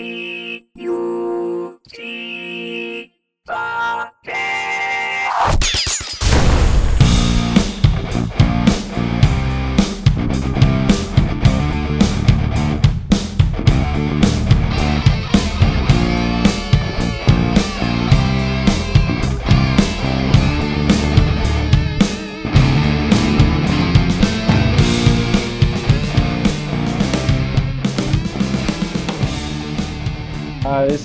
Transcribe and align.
E 0.00 0.39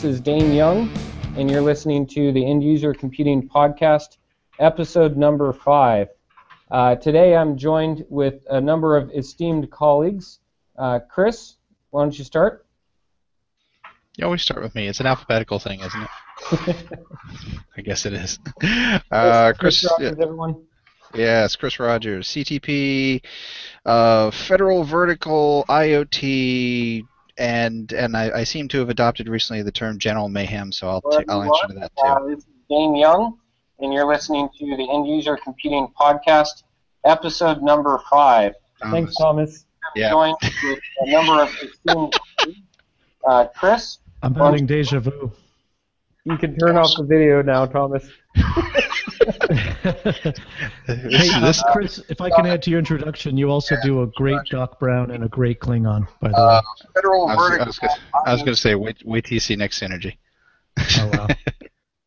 is 0.05 0.22
Dane 0.22 0.54
Young, 0.54 0.88
and 1.36 1.50
you're 1.50 1.62
listening 1.62 2.05
to 2.08 2.32
the 2.32 2.45
End 2.45 2.64
User 2.64 2.94
Computing 2.94 3.50
Podcast, 3.50 4.18
episode 4.59 5.18
number 5.18 5.52
five. 5.52 6.09
Uh, 6.70 6.94
today 6.94 7.36
I'm 7.36 7.58
joined 7.58 8.05
with 8.08 8.44
a 8.52 8.62
number 8.62 8.95
of 8.95 9.09
esteemed 9.09 9.72
colleagues. 9.72 10.41
Uh, 10.78 11.00
Chris, 11.09 11.55
why 11.90 12.04
don't 12.04 12.16
you 12.16 12.23
start? 12.23 12.68
You 14.16 14.26
always 14.26 14.44
start 14.44 14.62
with 14.62 14.76
me. 14.76 14.88
It's 14.88 15.00
an 15.00 15.08
alphabetical 15.08 15.58
thing, 15.58 15.80
isn't 15.80 16.02
it? 16.52 17.00
I 17.76 17.81
guess 17.81 18.06
it 18.06 18.14
is. 18.14 18.38
Uh, 19.12 19.53
Chris, 19.58 19.84
Rogers, 19.90 20.20
everyone. 20.20 20.66
yes, 21.16 21.56
Chris 21.56 21.80
Rogers, 21.80 22.28
CTP, 22.28 23.23
uh, 23.88 24.30
Federal 24.30 24.84
Vertical 24.84 25.66
IoT, 25.67 27.08
and 27.38 27.91
and 27.94 28.16
I, 28.16 28.39
I 28.39 28.44
seem 28.44 28.67
to 28.70 28.80
have 28.80 28.89
adopted 28.89 29.27
recently 29.27 29.62
the 29.62 29.71
term 29.71 29.99
General 29.99 30.30
Mayhem, 30.30 30.71
so 30.71 30.88
I'll 30.89 31.02
Hello, 31.02 31.19
t- 31.19 31.25
I'll 31.30 31.44
answer 31.44 31.67
to 31.67 31.73
that 31.80 31.92
too. 31.97 32.05
Uh, 32.05 32.27
this 32.27 32.39
is 32.39 32.45
Dane 32.69 32.95
Young, 32.95 33.38
and 33.80 33.94
you're 33.94 34.08
listening 34.08 34.50
to 34.58 34.77
the 34.77 34.88
End 34.92 35.08
User 35.08 35.38
Computing 35.38 35.88
Podcast, 36.00 36.64
episode 37.05 37.61
number 37.61 38.02
five. 38.09 38.53
Thomas. 38.81 39.16
Thomas. 39.16 39.66
Yeah. 39.95 40.09
Joined 40.09 40.36
with 40.42 40.80
a 41.02 41.11
number 41.11 41.42
of 41.44 41.50
esteemed. 41.61 42.14
Uh, 43.27 43.45
Chris, 43.55 43.99
I'm 44.22 44.33
having 44.36 44.66
deja 44.66 44.99
vu. 44.99 45.31
you 46.25 46.38
can 46.38 46.58
turn 46.58 46.77
off 46.77 46.92
the 46.97 47.03
video 47.03 47.42
now, 47.42 47.66
Thomas. 47.66 48.08
This- 49.26 50.40
Hey, 50.88 51.30
uh, 51.34 51.54
Chris, 51.73 52.02
if 52.09 52.22
I 52.22 52.30
can 52.30 52.45
add 52.45 52.62
to 52.64 52.70
your 52.70 52.80
introduction, 52.80 53.38
you 53.38 53.50
also 53.50 53.76
do 53.84 54.02
a 54.04 54.08
great 54.08 54.40
Doc 54.50 54.80
Brown 54.80 55.12
and 55.12 55.23
a 55.23 55.28
great 55.30 55.59
Klingon, 55.59 56.08
by 56.22 56.30
the 56.30 56.38
Uh, 56.38 56.62
way. 56.62 56.90
Federal 56.94 57.28
I 57.28 57.36
was, 57.36 57.52
I 57.52 57.66
was 57.66 57.80
gonna, 57.80 57.94
was 58.28 58.40
gonna 58.44 58.56
say 58.56 58.76
wait 58.76 58.98
wait 59.06 59.26
till 59.26 59.34
you 59.34 59.40
see 59.40 59.56
next 59.56 59.80
synergy. 59.82 60.17
Oh, 61.00 61.09
wow. 61.14 61.28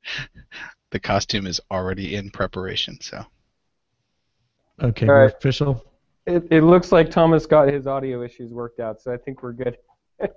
the 0.91 1.01
costume 1.01 1.47
is 1.47 1.61
already 1.71 2.15
in 2.15 2.31
preparation, 2.31 2.99
so 3.01 3.25
Okay, 4.83 5.07
right. 5.07 5.33
official. 5.35 5.85
It, 6.27 6.47
it 6.51 6.63
looks 6.63 6.93
like 6.93 7.11
Thomas 7.11 7.47
got 7.47 7.69
his 7.73 7.87
audio 7.87 8.23
issues 8.23 8.53
worked 8.53 8.81
out, 8.81 9.01
so 9.01 9.13
I 9.13 9.17
think 9.17 9.43
we're 9.43 9.53
good. 9.55 9.79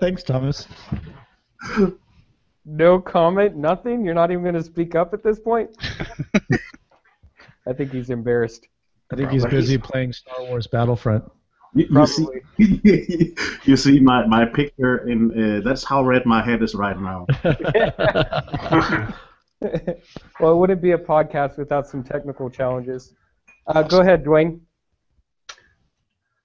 Thanks, 0.00 0.22
Thomas. 0.22 0.68
No 2.64 3.00
comment, 3.00 3.56
nothing. 3.56 4.04
You're 4.04 4.14
not 4.14 4.30
even 4.30 4.42
going 4.42 4.54
to 4.54 4.62
speak 4.62 4.94
up 4.94 5.14
at 5.14 5.22
this 5.22 5.38
point. 5.38 5.70
I 7.66 7.72
think 7.72 7.92
he's 7.92 8.10
embarrassed. 8.10 8.66
I 9.12 9.16
think 9.16 9.30
he's 9.30 9.46
busy 9.46 9.78
playing 9.78 10.12
Star 10.12 10.42
Wars 10.44 10.66
Battlefront. 10.66 11.24
You, 11.74 11.86
you 11.90 12.06
see, 12.06 13.34
you 13.64 13.76
see 13.76 14.00
my, 14.00 14.26
my 14.26 14.44
picture, 14.44 14.96
and 14.98 15.32
uh, 15.32 15.68
that's 15.68 15.84
how 15.84 16.02
red 16.02 16.26
my 16.26 16.42
head 16.42 16.62
is 16.62 16.74
right 16.74 16.98
now. 16.98 17.26
well, 20.40 20.52
it 20.52 20.56
wouldn't 20.56 20.82
be 20.82 20.92
a 20.92 20.98
podcast 20.98 21.58
without 21.58 21.86
some 21.86 22.02
technical 22.02 22.48
challenges. 22.50 23.14
Uh, 23.66 23.82
go 23.82 24.00
ahead, 24.00 24.24
Dwayne. 24.24 24.60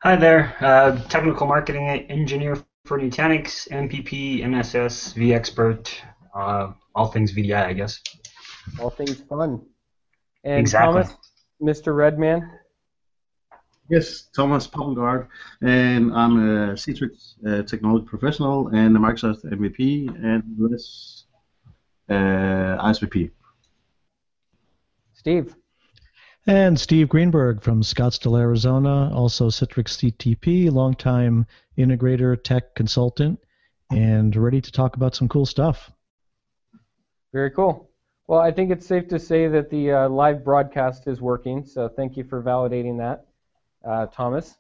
Hi 0.04 0.18
there, 0.18 0.56
uh, 0.60 1.02
technical 1.08 1.48
marketing 1.48 1.88
engineer 1.88 2.58
for 2.86 3.00
Nutanix, 3.00 3.70
MPP, 3.70 4.44
MSS, 4.44 5.14
vExpert, 5.14 5.90
uh, 6.36 6.74
all 6.96 7.08
things 7.08 7.32
VDI, 7.32 7.66
I 7.66 7.74
guess. 7.74 8.02
All 8.80 8.90
things 8.90 9.22
fun. 9.22 9.62
And 10.44 10.60
Exactly. 10.60 11.04
Thomas, 11.04 11.16
Mr. 11.62 11.96
Redman. 11.96 12.50
yes, 13.90 14.24
Thomas 14.36 14.68
Poppelgaard, 14.68 15.28
and 15.62 16.14
I'm 16.14 16.36
a 16.38 16.74
Citrix 16.74 17.36
uh, 17.48 17.64
technology 17.64 18.06
professional 18.06 18.68
and 18.70 18.96
a 18.98 19.00
Microsoft 19.00 19.46
MVP 19.46 20.10
and 20.22 20.44
less 20.58 21.26
uh, 22.10 22.84
ISVP. 22.84 23.32
Steve. 25.14 25.56
And 26.46 26.78
Steve 26.78 27.08
Greenberg 27.08 27.62
from 27.62 27.82
Scottsdale, 27.82 28.38
Arizona, 28.38 29.10
also 29.16 29.48
Citrix 29.48 30.12
CTP, 30.12 30.70
longtime 30.70 31.46
integrator, 31.78 32.42
tech 32.42 32.76
consultant, 32.76 33.40
and 33.90 34.36
ready 34.36 34.60
to 34.60 34.72
talk 34.72 34.98
about 34.98 35.16
some 35.16 35.30
cool 35.30 35.46
stuff. 35.46 35.90
Very 37.32 37.50
cool. 37.52 37.90
Well, 38.28 38.42
I 38.42 38.52
think 38.52 38.72
it's 38.72 38.86
safe 38.86 39.08
to 39.08 39.20
say 39.20 39.48
that 39.48 39.70
the 39.70 39.92
uh, 39.92 40.10
live 40.10 40.44
broadcast 40.44 41.08
is 41.08 41.22
working, 41.22 41.66
so 41.66 41.88
thank 41.88 42.18
you 42.18 42.26
for 42.26 42.44
validating 42.44 42.98
that, 42.98 43.26
uh, 43.88 44.08
Thomas. 44.08 44.58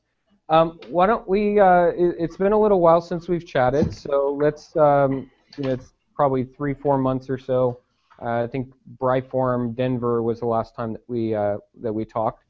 Um, 0.47 0.79
why 0.89 1.05
don't 1.05 1.27
we? 1.27 1.59
Uh, 1.59 1.87
it, 1.87 2.15
it's 2.17 2.37
been 2.37 2.53
a 2.53 2.59
little 2.59 2.79
while 2.79 3.01
since 3.01 3.27
we've 3.27 3.45
chatted, 3.45 3.93
so 3.93 4.37
let's. 4.41 4.75
Um, 4.75 5.29
you 5.57 5.65
know, 5.65 5.71
it's 5.71 5.93
probably 6.15 6.43
three, 6.45 6.73
four 6.73 6.97
months 6.97 7.29
or 7.29 7.37
so. 7.37 7.79
Uh, 8.23 8.43
I 8.43 8.47
think 8.47 8.73
BriForum 9.01 9.75
Denver 9.75 10.23
was 10.23 10.39
the 10.39 10.45
last 10.45 10.75
time 10.75 10.93
that 10.93 11.01
we 11.07 11.35
uh, 11.35 11.57
that 11.81 11.93
we 11.93 12.05
talked, 12.05 12.45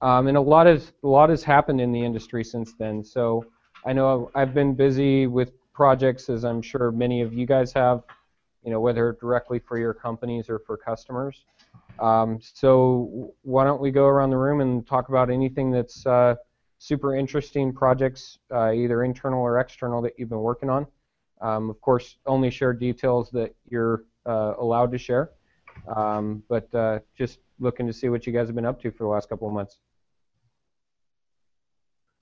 um, 0.00 0.26
and 0.26 0.36
a 0.36 0.40
lot 0.40 0.66
has 0.66 0.92
a 1.04 1.08
lot 1.08 1.30
has 1.30 1.42
happened 1.42 1.80
in 1.80 1.92
the 1.92 2.02
industry 2.02 2.42
since 2.42 2.72
then. 2.78 3.04
So 3.04 3.44
I 3.84 3.92
know 3.92 4.30
I've 4.34 4.54
been 4.54 4.74
busy 4.74 5.26
with 5.26 5.52
projects, 5.72 6.28
as 6.28 6.44
I'm 6.44 6.62
sure 6.62 6.90
many 6.90 7.20
of 7.22 7.32
you 7.32 7.46
guys 7.46 7.72
have 7.74 8.02
you 8.68 8.70
know, 8.70 8.80
whether 8.80 9.16
directly 9.20 9.58
for 9.58 9.78
your 9.78 9.94
companies 9.94 10.48
or 10.48 10.58
for 10.58 10.76
customers. 10.76 11.44
Um, 12.00 12.38
so 12.42 13.32
why 13.42 13.64
don't 13.64 13.80
we 13.80 13.90
go 13.90 14.04
around 14.04 14.30
the 14.30 14.36
room 14.36 14.60
and 14.60 14.86
talk 14.86 15.08
about 15.08 15.30
anything 15.30 15.70
that's 15.70 16.04
uh, 16.06 16.34
super 16.78 17.16
interesting 17.16 17.72
projects, 17.72 18.38
uh, 18.52 18.72
either 18.72 19.04
internal 19.04 19.40
or 19.40 19.58
external, 19.58 20.02
that 20.02 20.12
you've 20.18 20.28
been 20.28 20.40
working 20.40 20.70
on. 20.70 20.86
Um, 21.40 21.70
of 21.70 21.80
course, 21.80 22.18
only 22.26 22.50
share 22.50 22.72
details 22.72 23.30
that 23.30 23.54
you're 23.68 24.04
allowed 24.26 24.92
to 24.92 24.98
share, 24.98 25.30
um, 25.94 26.42
but 26.48 26.72
uh, 26.74 26.98
just 27.16 27.38
looking 27.60 27.86
to 27.86 27.92
see 27.92 28.08
what 28.08 28.26
you 28.26 28.32
guys 28.32 28.48
have 28.48 28.54
been 28.54 28.66
up 28.66 28.80
to 28.82 28.90
for 28.90 29.04
the 29.04 29.08
last 29.08 29.28
couple 29.28 29.48
of 29.48 29.54
months. 29.54 29.78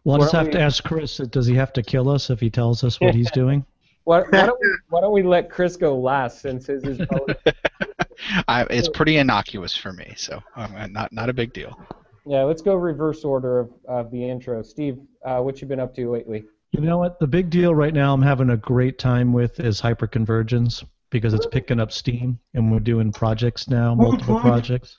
Well, 0.04 0.16
I 0.16 0.18
Why 0.18 0.24
just 0.24 0.32
don't 0.34 0.44
have 0.44 0.52
to 0.52 0.60
ask 0.60 0.84
Chris, 0.84 1.16
does 1.16 1.46
he 1.46 1.54
have 1.56 1.72
to 1.72 1.82
kill 1.82 2.08
us 2.08 2.30
if 2.30 2.38
he 2.38 2.48
tells 2.48 2.84
us 2.84 3.00
what 3.00 3.14
he's 3.14 3.30
doing? 3.32 3.64
Why, 4.04 4.20
why, 4.20 4.46
don't 4.46 4.60
we, 4.60 4.68
why 4.88 5.00
don't 5.00 5.12
we 5.12 5.24
let 5.24 5.50
Chris 5.50 5.76
go 5.76 5.98
last 5.98 6.40
since 6.40 6.66
his 6.66 6.84
is 6.84 7.00
I, 8.48 8.62
it's 8.70 8.88
pretty 8.88 9.16
innocuous 9.16 9.76
for 9.76 9.92
me, 9.92 10.14
so 10.16 10.40
um, 10.54 10.92
not 10.92 11.12
not 11.12 11.28
a 11.28 11.32
big 11.32 11.52
deal. 11.52 11.76
Yeah, 12.24 12.42
let's 12.42 12.62
go 12.62 12.76
reverse 12.76 13.24
order 13.24 13.58
of, 13.58 13.72
of 13.88 14.10
the 14.10 14.28
intro. 14.28 14.62
Steve, 14.62 14.98
uh, 15.24 15.40
what 15.40 15.60
you 15.60 15.66
been 15.66 15.80
up 15.80 15.94
to 15.96 16.10
lately? 16.10 16.44
You 16.70 16.80
know 16.80 16.98
what? 16.98 17.18
The 17.18 17.26
big 17.26 17.50
deal 17.50 17.74
right 17.74 17.92
now 17.92 18.14
I'm 18.14 18.22
having 18.22 18.50
a 18.50 18.56
great 18.56 18.98
time 18.98 19.32
with 19.32 19.58
is 19.60 19.80
hyperconvergence 19.80 20.84
because 21.10 21.34
it's 21.34 21.46
picking 21.46 21.80
up 21.80 21.92
steam 21.92 22.38
and 22.54 22.70
we're 22.70 22.80
doing 22.80 23.12
projects 23.12 23.68
now, 23.68 23.92
oh, 23.92 23.96
multiple 23.96 24.40
projects. 24.40 24.98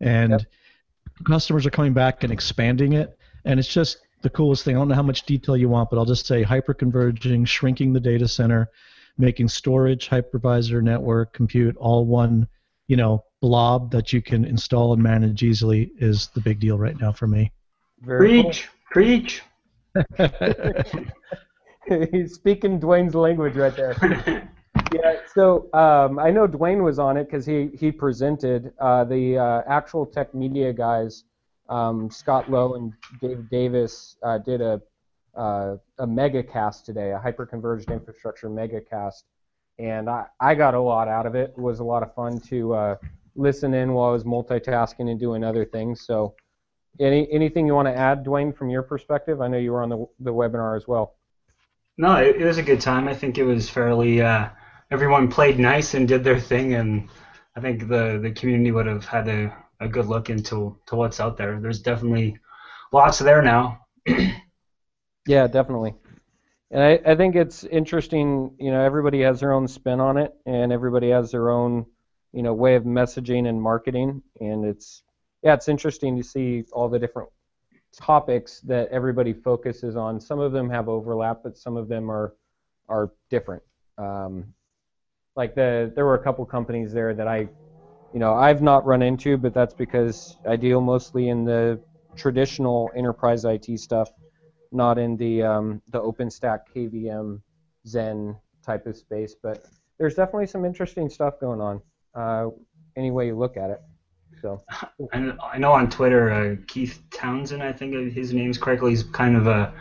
And 0.00 0.32
Yep. 0.32 0.42
customers 1.26 1.66
are 1.66 1.70
coming 1.70 1.92
back 1.92 2.24
and 2.24 2.32
expanding 2.32 2.94
it. 2.94 3.16
And 3.44 3.58
it's 3.60 3.72
just 3.72 3.98
the 4.22 4.30
coolest 4.30 4.64
thing. 4.64 4.76
I 4.76 4.78
don't 4.78 4.88
know 4.88 4.94
how 4.94 5.02
much 5.02 5.24
detail 5.24 5.56
you 5.56 5.68
want, 5.68 5.90
but 5.90 5.98
I'll 5.98 6.04
just 6.04 6.26
say 6.26 6.44
hyperconverging, 6.44 7.46
shrinking 7.46 7.92
the 7.92 8.00
data 8.00 8.26
center, 8.28 8.70
making 9.18 9.48
storage, 9.48 10.08
hypervisor, 10.08 10.82
network, 10.82 11.32
compute 11.32 11.76
all 11.76 12.06
one, 12.06 12.48
you 12.86 12.96
know, 12.96 13.24
blob 13.40 13.90
that 13.90 14.12
you 14.12 14.22
can 14.22 14.44
install 14.44 14.92
and 14.92 15.02
manage 15.02 15.42
easily 15.42 15.92
is 15.98 16.28
the 16.28 16.40
big 16.40 16.60
deal 16.60 16.78
right 16.78 16.98
now 17.00 17.12
for 17.12 17.26
me. 17.26 17.52
Very 18.00 18.42
Preach, 18.42 18.68
preach. 18.90 19.42
He's 22.12 22.34
speaking 22.34 22.80
Dwayne's 22.80 23.14
language 23.14 23.56
right 23.56 23.74
there. 23.76 24.48
Yeah, 24.92 25.16
so 25.34 25.72
um, 25.72 26.18
I 26.18 26.30
know 26.30 26.46
Dwayne 26.46 26.82
was 26.82 26.98
on 26.98 27.16
it 27.16 27.24
because 27.24 27.46
he, 27.46 27.70
he 27.78 27.92
presented. 27.92 28.72
Uh, 28.78 29.04
the 29.04 29.38
uh, 29.38 29.62
ActualTech 29.70 30.34
Media 30.34 30.72
guys, 30.72 31.24
um, 31.68 32.10
Scott 32.10 32.50
Lowe 32.50 32.74
and 32.74 32.92
Dave 33.20 33.48
Davis, 33.50 34.16
uh, 34.22 34.38
did 34.38 34.60
a, 34.60 34.80
uh, 35.34 35.76
a 35.98 36.06
mega 36.06 36.42
cast 36.42 36.84
today, 36.84 37.12
a 37.12 37.18
hyperconverged 37.18 37.90
infrastructure 37.90 38.48
mega 38.48 38.80
cast. 38.80 39.24
And 39.78 40.08
I, 40.08 40.26
I 40.40 40.54
got 40.54 40.74
a 40.74 40.80
lot 40.80 41.08
out 41.08 41.26
of 41.26 41.34
it. 41.34 41.54
It 41.56 41.60
was 41.60 41.80
a 41.80 41.84
lot 41.84 42.02
of 42.02 42.14
fun 42.14 42.38
to 42.40 42.74
uh, 42.74 42.96
listen 43.34 43.74
in 43.74 43.92
while 43.92 44.10
I 44.10 44.12
was 44.12 44.24
multitasking 44.24 45.10
and 45.10 45.18
doing 45.18 45.42
other 45.42 45.64
things. 45.64 46.04
So, 46.06 46.34
any 47.00 47.26
anything 47.32 47.66
you 47.66 47.74
want 47.74 47.88
to 47.88 47.96
add, 47.96 48.22
Dwayne, 48.22 48.54
from 48.54 48.68
your 48.68 48.82
perspective? 48.82 49.40
I 49.40 49.48
know 49.48 49.56
you 49.56 49.72
were 49.72 49.82
on 49.82 49.88
the, 49.88 50.06
the 50.20 50.30
webinar 50.30 50.76
as 50.76 50.86
well. 50.86 51.14
No, 51.96 52.16
it, 52.16 52.36
it 52.36 52.44
was 52.44 52.58
a 52.58 52.62
good 52.62 52.82
time. 52.82 53.08
I 53.08 53.14
think 53.14 53.38
it 53.38 53.44
was 53.44 53.70
fairly. 53.70 54.20
Uh, 54.20 54.50
everyone 54.92 55.28
played 55.28 55.58
nice 55.58 55.94
and 55.94 56.06
did 56.06 56.22
their 56.22 56.38
thing, 56.38 56.74
and 56.74 57.08
I 57.56 57.60
think 57.60 57.88
the 57.88 58.20
the 58.22 58.30
community 58.30 58.70
would 58.70 58.86
have 58.86 59.04
had 59.04 59.26
a, 59.28 59.56
a 59.80 59.88
good 59.88 60.06
look 60.06 60.30
into 60.30 60.78
to 60.86 60.96
what's 60.96 61.18
out 61.18 61.36
there. 61.36 61.58
There's 61.60 61.80
definitely 61.80 62.38
lots 62.92 63.18
there 63.18 63.42
now. 63.42 63.80
Yeah, 65.26 65.46
definitely. 65.46 65.94
And 66.72 66.82
I, 66.82 67.12
I 67.12 67.14
think 67.14 67.36
it's 67.36 67.64
interesting, 67.64 68.56
you 68.58 68.72
know, 68.72 68.82
everybody 68.82 69.20
has 69.20 69.38
their 69.40 69.52
own 69.52 69.68
spin 69.68 70.00
on 70.00 70.16
it 70.16 70.34
and 70.46 70.72
everybody 70.72 71.10
has 71.10 71.30
their 71.30 71.50
own, 71.50 71.86
you 72.32 72.42
know, 72.42 72.52
way 72.54 72.74
of 72.74 72.84
messaging 72.84 73.48
and 73.48 73.62
marketing 73.62 74.22
and 74.40 74.64
it's 74.64 75.04
yeah, 75.42 75.54
it's 75.54 75.68
interesting 75.68 76.16
to 76.16 76.24
see 76.24 76.64
all 76.72 76.88
the 76.88 76.98
different 76.98 77.28
topics 77.94 78.60
that 78.62 78.88
everybody 78.88 79.32
focuses 79.32 79.96
on. 79.96 80.20
Some 80.20 80.40
of 80.40 80.50
them 80.50 80.70
have 80.70 80.88
overlap, 80.88 81.42
but 81.44 81.56
some 81.56 81.76
of 81.76 81.88
them 81.88 82.10
are 82.10 82.34
are 82.88 83.12
different. 83.30 83.62
Um, 83.98 84.54
like 85.36 85.54
the 85.54 85.92
there 85.94 86.04
were 86.04 86.14
a 86.14 86.22
couple 86.22 86.44
companies 86.44 86.92
there 86.92 87.14
that 87.14 87.28
I 87.28 87.48
you 88.12 88.20
know, 88.20 88.34
I've 88.34 88.60
not 88.60 88.84
run 88.84 89.00
into, 89.00 89.38
but 89.38 89.54
that's 89.54 89.72
because 89.72 90.36
I 90.46 90.56
deal 90.56 90.82
mostly 90.82 91.30
in 91.30 91.46
the 91.46 91.80
traditional 92.14 92.90
enterprise 92.94 93.46
IT 93.46 93.80
stuff 93.80 94.10
not 94.72 94.98
in 94.98 95.16
the 95.16 95.42
um, 95.42 95.82
the 95.88 96.00
OpenStack 96.00 96.60
KVM 96.74 97.40
Xen 97.86 98.36
type 98.64 98.86
of 98.86 98.96
space, 98.96 99.34
but 99.40 99.66
there's 99.98 100.14
definitely 100.14 100.46
some 100.46 100.64
interesting 100.64 101.08
stuff 101.08 101.38
going 101.40 101.60
on. 101.60 101.82
Uh, 102.14 102.48
any 102.96 103.10
way 103.10 103.26
you 103.26 103.38
look 103.38 103.56
at 103.56 103.70
it. 103.70 103.80
So. 104.40 104.62
I 105.12 105.32
I 105.52 105.58
know 105.58 105.72
on 105.72 105.88
Twitter, 105.90 106.30
uh, 106.30 106.56
Keith 106.66 107.02
Townsend, 107.10 107.62
I 107.62 107.72
think 107.72 108.12
his 108.12 108.32
name's 108.32 108.58
correctly, 108.58 108.90
he's 108.90 109.04
kind 109.04 109.36
of 109.36 109.46
a. 109.46 109.72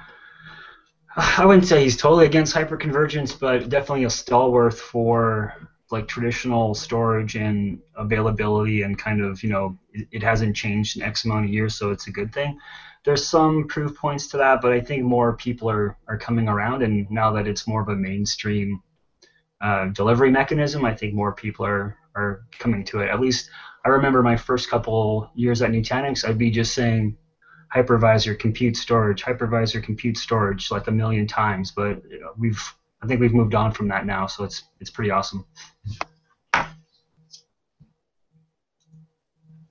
I 1.17 1.45
wouldn't 1.45 1.67
say 1.67 1.83
he's 1.83 1.97
totally 1.97 2.25
against 2.25 2.55
hyperconvergence, 2.55 3.37
but 3.37 3.69
definitely 3.69 4.05
a 4.05 4.09
stalwart 4.09 4.73
for 4.73 5.55
like 5.91 6.07
traditional 6.07 6.73
storage 6.73 7.35
and 7.35 7.79
availability 7.95 8.83
and 8.83 8.97
kind 8.97 9.21
of 9.21 9.43
you 9.43 9.49
know 9.49 9.77
it, 9.93 10.23
hasn't 10.23 10.55
changed 10.55 10.95
in 10.95 11.03
X 11.03 11.25
amount 11.25 11.45
of 11.45 11.51
years, 11.51 11.75
so 11.75 11.91
it's 11.91 12.07
a 12.07 12.11
good 12.11 12.33
thing 12.33 12.57
there's 13.03 13.27
some 13.27 13.67
proof 13.67 13.95
points 13.97 14.27
to 14.27 14.37
that, 14.37 14.61
but 14.61 14.71
I 14.71 14.79
think 14.79 15.03
more 15.03 15.35
people 15.35 15.69
are, 15.69 15.97
are 16.07 16.17
coming 16.17 16.47
around, 16.47 16.83
and 16.83 17.09
now 17.09 17.31
that 17.31 17.47
it's 17.47 17.67
more 17.67 17.81
of 17.81 17.89
a 17.89 17.95
mainstream 17.95 18.79
uh, 19.59 19.87
delivery 19.87 20.29
mechanism, 20.29 20.85
I 20.85 20.95
think 20.95 21.13
more 21.13 21.33
people 21.33 21.65
are, 21.65 21.97
are 22.15 22.41
coming 22.59 22.83
to 22.85 22.99
it. 22.99 23.09
At 23.09 23.19
least 23.19 23.49
I 23.85 23.89
remember 23.89 24.21
my 24.21 24.37
first 24.37 24.69
couple 24.69 25.31
years 25.33 25.61
at 25.61 25.71
Nutanix, 25.71 26.27
I'd 26.27 26.37
be 26.37 26.51
just 26.51 26.73
saying 26.73 27.17
hypervisor 27.73 28.37
compute 28.37 28.75
storage, 28.75 29.23
hypervisor 29.23 29.81
compute 29.81 30.17
storage 30.17 30.71
like 30.71 30.87
a 30.87 30.91
million 30.91 31.25
times, 31.27 31.71
but 31.71 32.01
you 32.09 32.19
know, 32.19 32.31
we've 32.37 32.61
I 33.01 33.07
think 33.07 33.19
we've 33.19 33.33
moved 33.33 33.55
on 33.55 33.71
from 33.71 33.87
that 33.87 34.05
now, 34.05 34.27
so 34.27 34.43
it's 34.43 34.63
it's 34.79 34.89
pretty 34.89 35.11
awesome. 35.11 35.45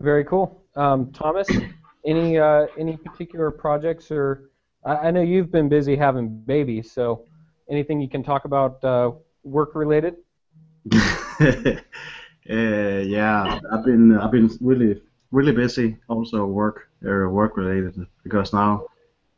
Very 0.01 0.25
cool, 0.25 0.63
um, 0.77 1.13
Thomas. 1.13 1.49
Any 2.07 2.39
uh, 2.39 2.67
any 2.79 2.97
particular 2.97 3.51
projects 3.51 4.11
or 4.11 4.51
I, 4.85 4.97
I 4.97 5.11
know 5.11 5.21
you've 5.21 5.53
been 5.53 5.69
busy 5.69 5.95
having 5.95 6.29
babies, 6.29 6.91
so 6.91 7.27
anything 7.71 8.01
you 8.01 8.09
can 8.09 8.23
talk 8.23 8.47
about 8.47 8.83
uh, 8.83 9.13
work 9.45 9.75
related? 9.75 10.17
uh, 10.93 11.77
yeah, 12.49 13.61
I've 13.71 13.85
been 13.85 14.17
I've 14.17 14.33
been 14.33 14.51
really 14.61 15.03
really 15.31 15.53
busy 15.53 15.99
also 16.09 16.47
work 16.47 16.90
uh, 17.07 17.29
work 17.29 17.57
related 17.57 18.07
because 18.23 18.53
now 18.53 18.87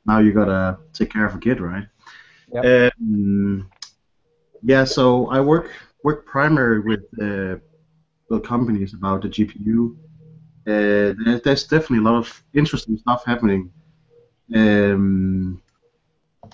now 0.07 0.19
you 0.19 0.33
gotta 0.33 0.79
take 0.93 1.13
care 1.13 1.27
of 1.27 1.35
a 1.35 1.39
kid, 1.39 1.61
right? 1.61 1.87
Yep. 2.53 2.93
Um, 3.01 3.71
yeah, 4.63 4.85
so 4.85 5.29
I 5.29 5.41
work 5.41 5.71
work 6.03 6.27
primarily 6.27 6.81
with 6.81 7.05
uh, 7.21 7.59
with 8.29 8.45
companies 8.45 8.95
about 8.95 9.23
the 9.23 9.29
GPU 9.29 9.97
uh, 10.67 11.13
there's 11.43 11.65
definitely 11.65 11.99
a 11.99 12.03
lot 12.03 12.15
of 12.15 12.45
interesting 12.55 12.97
stuff 12.97 13.25
happening. 13.25 13.73
Um, 14.55 15.61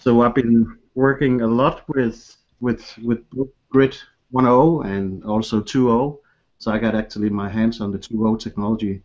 so 0.01 0.23
I've 0.23 0.35
been 0.35 0.79
working 0.95 1.43
a 1.43 1.47
lot 1.47 1.87
with 1.89 2.37
with 2.61 2.97
with 3.03 3.21
Grid 3.69 3.99
1.0 4.33 4.87
and 4.87 5.25
also 5.25 5.61
2.0. 5.61 6.19
So 6.57 6.73
I 6.73 6.79
got 6.79 6.95
actually 6.95 7.29
my 7.29 7.51
hands 7.51 7.81
on 7.83 7.93
the 7.93 7.99
2.0 7.99 8.41
technology. 8.41 9.03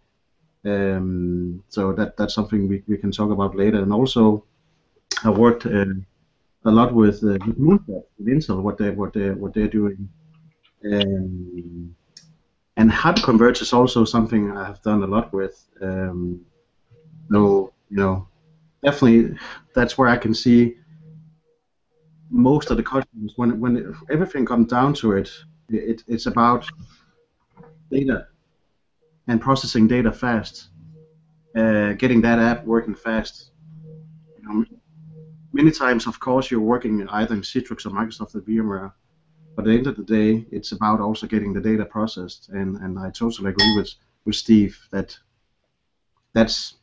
Um, 0.65 1.63
so 1.69 1.92
that 1.94 2.15
that's 2.18 2.33
something 2.33 2.68
we, 2.68 2.83
we 2.88 2.98
can 2.98 3.12
talk 3.12 3.31
about 3.31 3.56
later. 3.56 3.81
And 3.81 3.92
also, 3.92 4.45
I 5.24 5.30
worked 5.30 5.65
uh, 5.65 5.86
a 6.65 6.71
lot 6.71 6.94
with 6.94 7.24
uh, 7.24 7.38
with 7.57 8.27
Intel, 8.27 8.62
what 8.62 8.77
they 8.77 8.92
what 8.92 9.13
they 9.13 9.31
what 9.31 9.54
they're 9.54 9.68
doing. 9.68 10.10
Um, 10.86 11.95
and 12.77 12.89
hyperconverge 12.89 13.62
is 13.62 13.74
also 13.74 14.04
something 14.06 14.51
I 14.51 14.65
have 14.65 14.81
done 14.81 15.04
a 15.04 15.07
lot 15.07 15.31
with. 15.33 15.65
Um, 15.81 16.42
so 17.30 17.74
you 17.89 17.98
know, 17.98 18.27
definitely 18.83 19.38
that's 19.75 19.98
where 19.98 20.07
I 20.07 20.18
can 20.18 20.33
see 20.33 20.75
most 22.30 22.71
of 22.71 22.77
the 22.77 22.83
customers 22.83 23.33
when 23.36 23.60
when 23.60 23.95
everything 24.10 24.45
comes 24.45 24.68
down 24.68 24.94
to 24.95 25.12
it, 25.13 25.30
it, 25.69 26.04
it's 26.07 26.25
about 26.25 26.65
data 27.92 28.27
and 29.27 29.39
processing 29.41 29.87
data 29.87 30.11
fast, 30.11 30.67
uh, 31.55 31.93
getting 31.93 32.21
that 32.21 32.39
app 32.39 32.65
working 32.65 32.95
fast. 32.95 33.51
You 34.37 34.43
know, 34.43 34.65
many 35.53 35.71
times, 35.71 36.07
of 36.07 36.19
course, 36.19 36.51
you're 36.51 36.59
working 36.59 37.07
either 37.09 37.35
in 37.35 37.41
Citrix 37.41 37.85
or 37.85 37.89
Microsoft 37.89 38.35
or 38.35 38.41
VMware, 38.41 38.91
but 39.55 39.63
at 39.63 39.65
the 39.65 39.77
end 39.77 39.87
of 39.87 39.95
the 39.95 40.03
day, 40.03 40.45
it's 40.51 40.71
about 40.71 40.99
also 40.99 41.27
getting 41.27 41.53
the 41.53 41.61
data 41.61 41.85
processed, 41.85 42.49
and, 42.49 42.77
and 42.77 42.99
I 42.99 43.11
totally 43.11 43.51
agree 43.51 43.77
with, 43.77 43.93
with 44.25 44.35
Steve 44.35 44.79
that 44.91 45.17
that's 46.33 46.75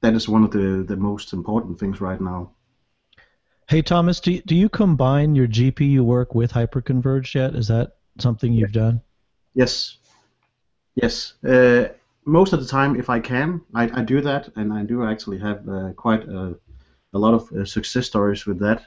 that 0.00 0.14
is 0.14 0.28
one 0.28 0.42
of 0.42 0.50
the, 0.50 0.84
the 0.86 0.96
most 0.96 1.32
important 1.32 1.78
things 1.78 2.00
right 2.00 2.20
now. 2.20 2.50
Hey 3.68 3.82
Thomas, 3.82 4.20
do 4.20 4.32
you, 4.32 4.42
do 4.42 4.56
you 4.56 4.68
combine 4.68 5.34
your 5.34 5.46
GPU 5.46 6.00
work 6.00 6.34
with 6.34 6.52
hyperconverged 6.52 7.34
yet? 7.34 7.54
Is 7.54 7.68
that 7.68 7.92
something 8.18 8.52
you've 8.52 8.72
done? 8.72 9.00
Yes, 9.54 9.98
yes. 10.94 11.34
Uh, 11.44 11.88
most 12.24 12.52
of 12.52 12.60
the 12.60 12.66
time, 12.66 12.96
if 12.96 13.10
I 13.10 13.18
can, 13.20 13.60
I, 13.74 13.84
I 14.00 14.02
do 14.02 14.20
that, 14.20 14.50
and 14.56 14.72
I 14.72 14.84
do 14.84 15.04
actually 15.04 15.38
have 15.38 15.68
uh, 15.68 15.92
quite 15.96 16.28
a, 16.28 16.56
a 17.12 17.18
lot 17.18 17.34
of 17.34 17.52
uh, 17.52 17.64
success 17.64 18.06
stories 18.06 18.46
with 18.46 18.58
that. 18.60 18.82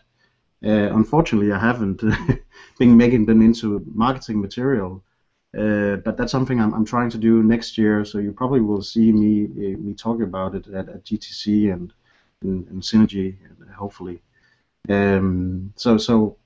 Uh, 0.66 0.96
unfortunately, 0.96 1.52
I 1.52 1.60
haven't 1.60 2.02
been 2.80 2.98
making 2.98 3.26
them 3.26 3.42
into 3.42 3.84
marketing 3.94 4.42
material, 4.42 5.04
uh, 5.58 5.98
but 5.98 6.18
that's 6.18 6.32
something 6.32 6.60
I'm, 6.62 6.74
I'm 6.74 6.86
trying 6.86 7.10
to 7.12 7.18
do 7.18 7.44
next 7.44 7.78
year. 7.78 8.06
So 8.06 8.20
you 8.20 8.32
probably 8.32 8.62
will 8.62 8.82
see 8.82 9.12
me 9.12 9.46
uh, 9.46 9.78
me 9.78 9.94
talk 9.94 10.22
about 10.22 10.56
it 10.56 10.68
at, 10.68 10.90
at 10.90 11.04
GTC 11.04 11.74
and, 11.74 11.94
and, 12.42 12.68
and 12.70 12.82
Synergy, 12.82 13.36
hopefully. 13.76 14.22
Um, 14.90 15.74
so 15.76 15.98
so 15.98 16.38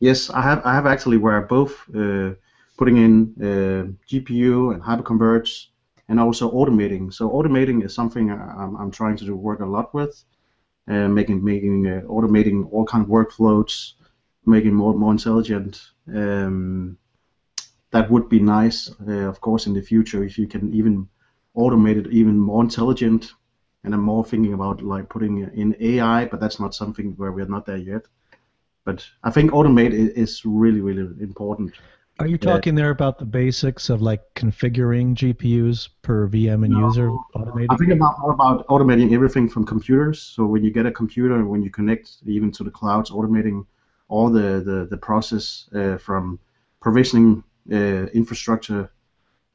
yes, 0.00 0.30
I 0.30 0.42
have 0.42 0.64
I 0.64 0.74
have 0.74 0.86
actually 0.86 1.16
where 1.16 1.40
both 1.42 1.74
uh, 1.94 2.34
putting 2.76 2.96
in 2.98 3.34
uh, 3.40 3.82
GPU 4.08 4.74
and 4.74 4.82
hyperconverge 4.82 5.66
and 6.08 6.20
also 6.20 6.50
automating. 6.52 7.12
So 7.12 7.30
automating 7.30 7.84
is 7.84 7.94
something 7.94 8.30
I'm, 8.30 8.76
I'm 8.76 8.90
trying 8.90 9.16
to 9.16 9.24
do 9.24 9.34
work 9.34 9.60
a 9.60 9.66
lot 9.66 9.92
with 9.94 10.24
uh, 10.88 11.08
making 11.08 11.42
making 11.42 11.86
uh, 11.86 12.00
automating 12.08 12.72
all 12.72 12.84
kind 12.86 13.04
of 13.04 13.10
workflows, 13.10 13.92
making 14.44 14.74
more 14.74 14.94
more 14.94 15.12
intelligent. 15.12 15.80
Um, 16.08 16.98
that 17.90 18.10
would 18.10 18.28
be 18.28 18.40
nice, 18.40 18.90
uh, 19.08 19.28
of 19.28 19.40
course, 19.40 19.66
in 19.66 19.74
the 19.74 19.82
future 19.82 20.22
if 20.24 20.38
you 20.38 20.46
can 20.46 20.72
even 20.74 21.08
automate 21.56 21.96
it 21.96 22.12
even 22.12 22.38
more 22.38 22.62
intelligent. 22.62 23.32
And 23.84 23.94
I'm 23.94 24.02
more 24.02 24.24
thinking 24.24 24.52
about 24.52 24.82
like 24.82 25.08
putting 25.08 25.38
in 25.38 25.76
AI, 25.78 26.24
but 26.24 26.40
that's 26.40 26.58
not 26.58 26.74
something 26.74 27.12
where 27.16 27.30
we're 27.30 27.46
not 27.46 27.66
there 27.66 27.76
yet. 27.76 28.02
But 28.84 29.06
I 29.22 29.30
think 29.30 29.52
automate 29.52 29.92
is 29.92 30.42
really 30.44 30.80
really 30.80 31.02
important. 31.20 31.74
Are 32.18 32.26
you 32.26 32.38
talking 32.38 32.74
there 32.74 32.90
about 32.90 33.18
the 33.18 33.26
basics 33.26 33.90
of 33.90 34.00
like 34.00 34.22
configuring 34.34 35.14
GPUs 35.14 35.88
per 36.00 36.26
VM 36.28 36.64
and 36.64 36.70
no, 36.70 36.86
user 36.86 37.10
automated? 37.10 37.70
I'm 37.70 37.76
thinking 37.76 37.98
about 37.98 38.18
more 38.20 38.32
about 38.32 38.66
automating 38.68 39.12
everything 39.12 39.48
from 39.48 39.66
computers. 39.66 40.22
So 40.22 40.46
when 40.46 40.64
you 40.64 40.70
get 40.70 40.86
a 40.86 40.92
computer, 40.92 41.44
when 41.44 41.62
you 41.62 41.70
connect 41.70 42.16
even 42.24 42.50
to 42.52 42.64
the 42.64 42.70
clouds, 42.70 43.10
automating 43.10 43.66
all 44.08 44.30
the 44.30 44.62
the, 44.64 44.86
the 44.90 44.96
process 44.96 45.68
uh, 45.74 45.98
from 45.98 46.38
provisioning 46.80 47.44
uh, 47.70 48.06
infrastructure 48.14 48.90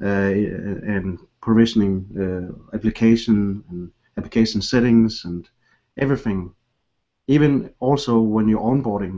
uh, 0.03 0.05
and 0.05 1.19
provisioning 1.41 2.05
uh, 2.15 2.75
application 2.75 3.63
and 3.69 3.91
application 4.17 4.61
settings 4.61 5.25
and 5.25 5.49
everything. 5.97 6.53
Even 7.27 7.73
also 7.79 8.19
when 8.19 8.47
you're 8.47 8.59
onboarding 8.59 9.15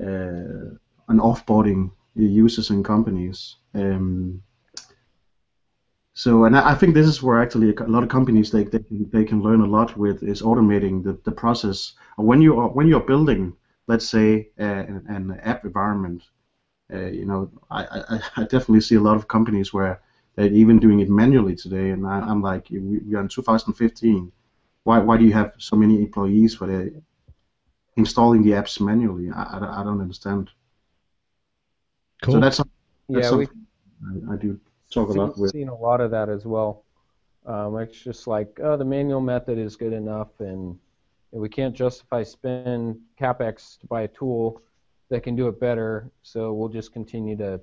uh, 0.00 0.04
uh, 0.04 0.76
and 1.08 1.20
offboarding 1.20 1.90
users 2.14 2.70
and 2.70 2.84
companies. 2.84 3.56
Um, 3.74 4.42
so, 6.18 6.46
and 6.46 6.56
I 6.56 6.74
think 6.74 6.94
this 6.94 7.06
is 7.06 7.22
where 7.22 7.40
actually 7.40 7.72
a 7.76 7.84
lot 7.84 8.02
of 8.02 8.08
companies 8.08 8.50
they, 8.50 8.64
they 8.64 8.84
they 8.90 9.24
can 9.24 9.40
learn 9.40 9.60
a 9.60 9.66
lot 9.66 9.96
with 9.96 10.24
is 10.24 10.42
automating 10.42 11.04
the, 11.04 11.16
the 11.22 11.30
process. 11.30 11.92
When 12.16 12.42
you 12.42 12.58
are 12.58 12.68
when 12.68 12.88
you're 12.88 13.08
building, 13.12 13.54
let's 13.86 14.08
say, 14.08 14.48
an, 14.56 15.38
app 15.44 15.64
environment, 15.64 16.24
uh, 16.92 17.06
you 17.06 17.24
know, 17.24 17.48
I, 17.70 17.84
I, 17.84 18.20
I 18.36 18.42
definitely 18.42 18.80
see 18.80 18.96
a 18.96 19.00
lot 19.00 19.16
of 19.16 19.28
companies 19.28 19.72
where 19.72 20.00
they're 20.34 20.52
even 20.52 20.80
doing 20.80 20.98
it 20.98 21.08
manually 21.08 21.54
today, 21.54 21.90
and 21.90 22.04
I, 22.04 22.18
I'm 22.18 22.42
like, 22.42 22.66
we, 22.70 22.98
we 22.98 23.14
are 23.14 23.20
in 23.20 23.28
2015. 23.28 24.32
Why 24.82 24.98
why 24.98 25.18
do 25.18 25.24
you 25.24 25.32
have 25.34 25.52
so 25.58 25.76
many 25.76 25.98
employees 26.02 26.58
where 26.58 26.68
they 26.68 26.90
installing 27.96 28.42
the 28.42 28.52
apps 28.52 28.80
manually? 28.80 29.30
I, 29.30 29.42
I, 29.42 29.80
I 29.80 29.84
don't 29.84 30.00
understand. 30.00 30.50
Cool. 32.22 32.34
So 32.34 32.40
that's, 32.40 32.56
some- 32.56 32.70
that's 33.08 33.30
Yeah, 33.30 33.36
we 33.36 33.46
something 33.46 33.66
I, 34.30 34.34
I 34.34 34.36
do 34.36 34.58
talk 34.90 35.08
a 35.08 35.12
seen, 35.12 35.20
lot 35.22 35.38
with. 35.38 35.50
seen 35.52 35.68
a 35.68 35.74
lot 35.74 36.00
of 36.00 36.10
that 36.10 36.28
as 36.28 36.44
well. 36.44 36.84
Um, 37.46 37.78
it's 37.78 37.98
just 37.98 38.26
like, 38.26 38.58
oh, 38.62 38.76
the 38.76 38.84
manual 38.84 39.20
method 39.20 39.58
is 39.58 39.76
good 39.76 39.92
enough, 39.92 40.28
and 40.40 40.78
we 41.30 41.48
can't 41.48 41.74
justify 41.74 42.22
spend 42.22 42.98
capex 43.18 43.78
to 43.80 43.86
buy 43.86 44.02
a 44.02 44.08
tool 44.08 44.60
that 45.08 45.22
can 45.22 45.34
do 45.34 45.48
it 45.48 45.58
better. 45.58 46.10
So 46.22 46.52
we'll 46.52 46.68
just 46.68 46.92
continue 46.92 47.36
to 47.38 47.60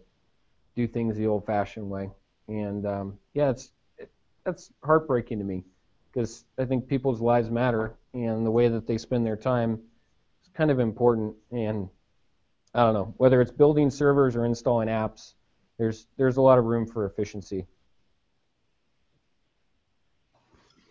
do 0.76 0.88
things 0.88 1.16
the 1.18 1.28
old-fashioned 1.28 1.88
way. 1.88 2.10
And 2.48 2.86
um, 2.86 3.20
yeah, 3.34 3.50
it's 3.52 3.72
it, 3.98 4.12
that's 4.44 4.72
heartbreaking 4.84 5.38
to 5.40 5.46
me 5.46 5.64
because 6.12 6.46
I 6.58 6.66
think 6.66 6.88
people's 6.88 7.22
lives 7.22 7.50
matter, 7.52 7.96
and 8.14 8.46
the 8.46 8.52
way 8.52 8.68
that 8.68 8.88
they 8.88 8.98
spend 8.98 9.26
their 9.26 9.38
time 9.38 9.80
is 10.44 10.50
kind 10.54 10.72
of 10.72 10.80
important. 10.80 11.36
And 11.52 11.90
I 12.76 12.84
don't 12.84 12.94
know 12.94 13.14
whether 13.18 13.42
it's 13.42 13.52
building 13.52 13.90
servers 13.90 14.36
or 14.36 14.46
installing 14.46 14.90
apps 14.90 15.34
there's 15.78 16.08
there's 16.18 16.38
a 16.38 16.42
lot 16.42 16.58
of 16.58 16.66
room 16.66 16.86
for 16.86 17.06
efficiency. 17.06 17.66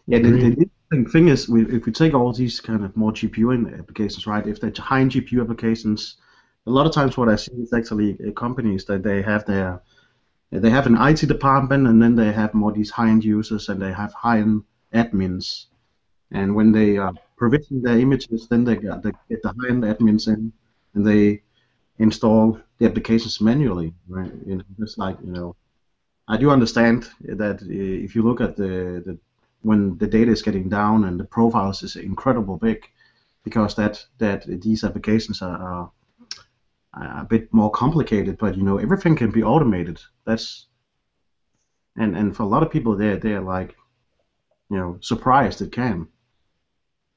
Yeah, 0.06 0.18
the, 0.18 0.30
the 0.32 0.46
interesting 0.46 1.06
thing 1.10 1.28
is, 1.28 1.48
we, 1.48 1.64
if 1.64 1.86
we 1.86 1.92
take 1.92 2.12
all 2.12 2.30
these 2.30 2.60
kind 2.60 2.84
of 2.84 2.94
more 2.94 3.10
GPU 3.10 3.78
applications, 3.78 4.26
right? 4.26 4.46
If 4.46 4.60
they're 4.60 4.70
high-end 4.76 5.12
GPU 5.12 5.40
applications, 5.40 6.16
a 6.66 6.70
lot 6.70 6.86
of 6.86 6.92
times 6.92 7.16
what 7.16 7.30
I 7.30 7.36
see 7.36 7.52
is 7.54 7.72
actually 7.72 8.18
uh, 8.20 8.32
companies 8.32 8.84
that 8.84 9.02
they 9.02 9.22
have 9.22 9.46
their 9.46 9.80
they 10.50 10.70
have 10.70 10.86
an 10.86 10.96
IT 11.00 11.26
department, 11.26 11.86
and 11.88 12.00
then 12.00 12.14
they 12.14 12.32
have 12.32 12.52
more 12.52 12.70
these 12.70 12.90
high-end 12.90 13.24
users, 13.24 13.70
and 13.70 13.80
they 13.80 13.92
have 13.92 14.12
high-end 14.12 14.62
admins. 14.92 15.66
And 16.30 16.54
when 16.54 16.70
they 16.70 16.98
uh, 16.98 17.12
provision 17.36 17.80
their 17.82 17.98
images, 17.98 18.46
then 18.48 18.62
they, 18.62 18.76
get- 18.76 19.02
they 19.02 19.12
get 19.30 19.42
the 19.42 19.54
high-end 19.58 19.84
admins 19.84 20.28
in, 20.28 20.52
and 20.94 21.06
they 21.06 21.42
install 21.98 22.60
the 22.78 22.86
applications 22.86 23.40
manually, 23.40 23.94
right? 24.08 24.32
Just 24.78 24.98
like 24.98 25.16
you 25.24 25.32
know, 25.32 25.56
I 26.28 26.36
do 26.36 26.50
understand 26.50 27.08
that 27.20 27.62
if 27.62 28.14
you 28.14 28.22
look 28.22 28.40
at 28.40 28.56
the, 28.56 29.02
the 29.04 29.18
when 29.62 29.96
the 29.98 30.06
data 30.06 30.30
is 30.30 30.42
getting 30.42 30.68
down 30.68 31.04
and 31.04 31.18
the 31.18 31.24
profiles 31.24 31.82
is 31.82 31.96
incredible 31.96 32.56
big, 32.56 32.88
because 33.44 33.74
that 33.76 34.04
that 34.18 34.44
these 34.62 34.84
applications 34.84 35.42
are, 35.42 35.56
are 35.56 35.90
a 36.94 37.26
bit 37.28 37.52
more 37.52 37.70
complicated. 37.70 38.38
But 38.38 38.56
you 38.56 38.62
know, 38.62 38.78
everything 38.78 39.16
can 39.16 39.30
be 39.30 39.42
automated. 39.42 40.00
That's 40.24 40.66
and 41.96 42.16
and 42.16 42.36
for 42.36 42.42
a 42.42 42.48
lot 42.48 42.62
of 42.62 42.70
people, 42.70 42.96
they're 42.96 43.16
they're 43.16 43.40
like, 43.40 43.76
you 44.70 44.76
know, 44.76 44.98
surprised 45.00 45.62
it 45.62 45.72
can. 45.72 46.08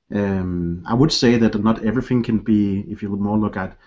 Um, 0.10 0.86
I 0.88 0.94
would 0.94 1.12
say 1.12 1.38
that 1.38 1.62
not 1.62 1.84
everything 1.84 2.24
can 2.24 2.40
be. 2.40 2.82
If 2.90 3.02
you 3.02 3.10
more 3.10 3.38
look 3.38 3.58
at 3.58 3.78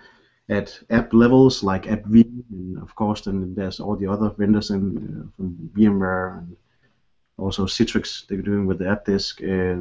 at 0.50 0.78
app 0.90 1.14
levels 1.14 1.62
like 1.62 1.84
AppV, 1.84 2.24
and 2.50 2.78
of 2.82 2.94
course, 2.94 3.22
then 3.22 3.54
there's 3.54 3.80
all 3.80 3.96
the 3.96 4.06
other 4.06 4.30
vendors 4.30 4.70
in 4.70 4.96
uh, 4.96 5.30
from 5.36 5.70
VMware 5.74 6.38
and 6.38 6.56
also 7.38 7.64
Citrix 7.66 8.26
they're 8.26 8.42
doing 8.42 8.66
with 8.66 8.78
the 8.78 8.88
app 8.88 9.04
disk 9.06 9.42
uh, 9.42 9.80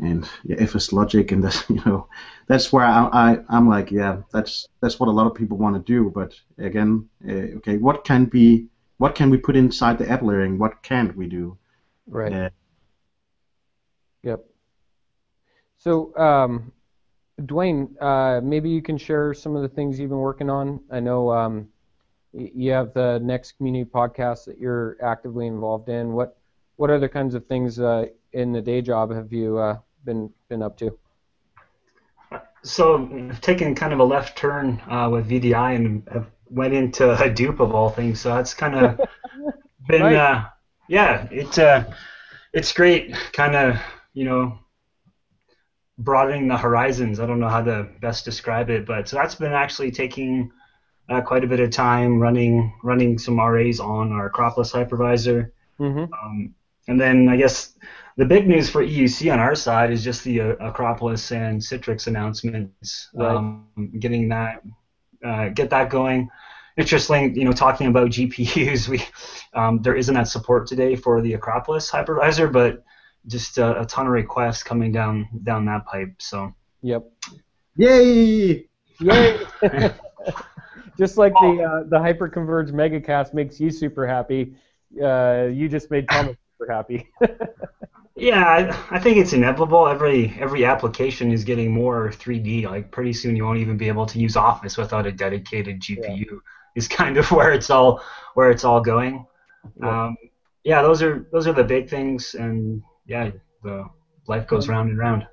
and 0.00 0.28
yeah, 0.44 0.56
FSLogix 0.56 1.30
and 1.30 1.44
that's 1.44 1.68
you 1.70 1.80
know 1.86 2.08
that's 2.48 2.72
where 2.72 2.84
I, 2.84 3.08
I 3.12 3.38
I'm 3.48 3.68
like 3.68 3.92
yeah 3.92 4.22
that's 4.32 4.66
that's 4.80 4.98
what 4.98 5.08
a 5.08 5.12
lot 5.12 5.28
of 5.28 5.34
people 5.34 5.58
want 5.58 5.76
to 5.76 5.92
do 5.92 6.10
but 6.10 6.34
again 6.58 7.08
uh, 7.28 7.56
okay 7.58 7.76
what 7.76 8.04
can 8.04 8.24
be 8.24 8.66
what 8.96 9.14
can 9.14 9.30
we 9.30 9.36
put 9.38 9.56
inside 9.56 9.98
the 9.98 10.10
app 10.10 10.22
layering 10.22 10.58
what 10.58 10.82
can't 10.82 11.16
we 11.16 11.28
do 11.28 11.56
Right. 12.10 12.32
Uh, 12.32 12.50
Yep. 14.22 14.44
So, 15.78 16.14
um, 16.18 16.72
Dwayne, 17.40 17.90
uh, 18.00 18.40
maybe 18.42 18.68
you 18.70 18.82
can 18.82 18.98
share 18.98 19.34
some 19.34 19.56
of 19.56 19.62
the 19.62 19.68
things 19.68 19.98
you've 19.98 20.10
been 20.10 20.18
working 20.18 20.50
on. 20.50 20.80
I 20.90 21.00
know 21.00 21.30
um, 21.32 21.68
y- 22.32 22.50
you 22.54 22.72
have 22.72 22.92
the 22.94 23.18
next 23.22 23.52
community 23.52 23.88
podcast 23.88 24.44
that 24.46 24.58
you're 24.58 24.96
actively 25.02 25.46
involved 25.46 25.88
in. 25.88 26.12
What 26.12 26.36
what 26.76 26.90
other 26.90 27.08
kinds 27.08 27.34
of 27.34 27.46
things 27.46 27.78
uh, 27.78 28.06
in 28.32 28.52
the 28.52 28.60
day 28.62 28.80
job 28.82 29.12
have 29.12 29.32
you 29.32 29.58
uh, 29.58 29.78
been 30.04 30.30
been 30.48 30.62
up 30.62 30.76
to? 30.78 30.96
So 32.62 33.08
I've 33.30 33.40
taken 33.40 33.74
kind 33.74 33.92
of 33.92 34.00
a 34.00 34.04
left 34.04 34.36
turn 34.36 34.80
uh, 34.90 35.08
with 35.10 35.28
VDI 35.28 35.76
and 35.76 36.08
have 36.12 36.26
went 36.50 36.74
into 36.74 37.02
Hadoop 37.14 37.60
of 37.60 37.74
all 37.74 37.88
things. 37.90 38.20
So 38.20 38.34
that's 38.34 38.52
kind 38.54 38.74
of 38.74 39.00
been, 39.88 40.02
Right. 40.02 40.16
uh, 40.16 40.44
yeah, 40.88 41.26
it's 41.30 41.58
uh, 41.58 41.84
it's 42.52 42.72
great. 42.72 43.14
Kind 43.32 43.54
of, 43.56 43.76
you 44.12 44.24
know, 44.24 44.58
broadening 46.00 46.48
the 46.48 46.56
horizons. 46.56 47.20
I 47.20 47.26
don't 47.26 47.40
know 47.40 47.48
how 47.48 47.62
to 47.62 47.88
best 48.00 48.24
describe 48.24 48.70
it, 48.70 48.86
but 48.86 49.08
so 49.08 49.16
that's 49.16 49.34
been 49.34 49.52
actually 49.52 49.90
taking 49.90 50.50
uh, 51.08 51.20
quite 51.20 51.44
a 51.44 51.46
bit 51.46 51.60
of 51.60 51.70
time 51.70 52.20
running 52.20 52.72
running 52.82 53.18
some 53.18 53.38
RAs 53.38 53.80
on 53.80 54.12
our 54.12 54.26
Acropolis 54.26 54.72
hypervisor. 54.72 55.50
Mm-hmm. 55.78 56.12
Um, 56.12 56.54
and 56.88 57.00
then 57.00 57.28
I 57.28 57.36
guess 57.36 57.74
the 58.16 58.24
big 58.24 58.48
news 58.48 58.68
for 58.68 58.82
EUC 58.82 59.32
on 59.32 59.38
our 59.38 59.54
side 59.54 59.90
is 59.90 60.02
just 60.02 60.24
the 60.24 60.40
uh, 60.40 60.54
Acropolis 60.60 61.32
and 61.32 61.60
Citrix 61.60 62.06
announcements. 62.06 63.08
Right. 63.14 63.34
Um, 63.34 63.66
getting 63.98 64.28
that, 64.28 64.62
uh, 65.24 65.48
get 65.48 65.70
that 65.70 65.90
going. 65.90 66.28
Interestingly, 66.76 67.38
you 67.38 67.44
know, 67.44 67.52
talking 67.52 67.88
about 67.88 68.10
GPUs. 68.16 68.88
We 68.88 69.02
um, 69.52 69.82
there 69.82 69.96
isn't 69.96 70.14
that 70.14 70.28
support 70.28 70.66
today 70.66 70.96
for 70.96 71.20
the 71.20 71.34
Acropolis 71.34 71.90
hypervisor, 71.90 72.50
but 72.50 72.84
just 73.26 73.58
a, 73.58 73.80
a 73.80 73.86
ton 73.86 74.06
of 74.06 74.12
requests 74.12 74.62
coming 74.62 74.92
down 74.92 75.28
down 75.42 75.64
that 75.66 75.86
pipe. 75.86 76.14
So 76.18 76.54
Yep. 76.82 77.04
yay 77.76 78.66
Yay! 79.00 79.38
just 80.98 81.16
like 81.16 81.32
the 81.34 81.62
uh, 81.62 81.88
the 81.88 81.98
hyperconverged 81.98 82.72
megacast 82.72 83.34
makes 83.34 83.58
you 83.58 83.70
super 83.70 84.06
happy, 84.06 84.54
uh, 85.02 85.48
you 85.50 85.68
just 85.68 85.90
made 85.90 86.08
Thomas 86.08 86.36
super 86.58 86.72
happy. 86.72 87.08
Yeah, 88.16 88.44
I, 88.44 88.96
I 88.96 88.98
think 88.98 89.16
it's 89.16 89.32
inevitable. 89.32 89.88
Every 89.88 90.34
every 90.38 90.64
application 90.64 91.32
is 91.32 91.44
getting 91.44 91.72
more 91.72 92.10
3D. 92.10 92.64
Like 92.64 92.90
pretty 92.90 93.14
soon, 93.14 93.34
you 93.34 93.44
won't 93.44 93.58
even 93.58 93.78
be 93.78 93.88
able 93.88 94.04
to 94.06 94.18
use 94.18 94.36
Office 94.36 94.76
without 94.76 95.06
a 95.06 95.12
dedicated 95.12 95.80
GPU. 95.80 96.40
Is 96.76 96.86
kind 96.86 97.16
of 97.16 97.30
where 97.32 97.52
it's 97.52 97.70
all 97.70 98.02
where 98.34 98.50
it's 98.50 98.64
all 98.64 98.80
going. 98.80 99.26
Yeah. 99.80 100.04
Um, 100.04 100.16
yeah, 100.64 100.82
those 100.82 101.02
are 101.02 101.26
those 101.32 101.46
are 101.46 101.54
the 101.54 101.64
big 101.64 101.88
things, 101.88 102.34
and 102.34 102.82
yeah, 103.06 103.30
the 103.62 103.86
life 104.26 104.46
goes 104.46 104.68
round 104.68 104.90
and 104.90 104.98
round. 104.98 105.26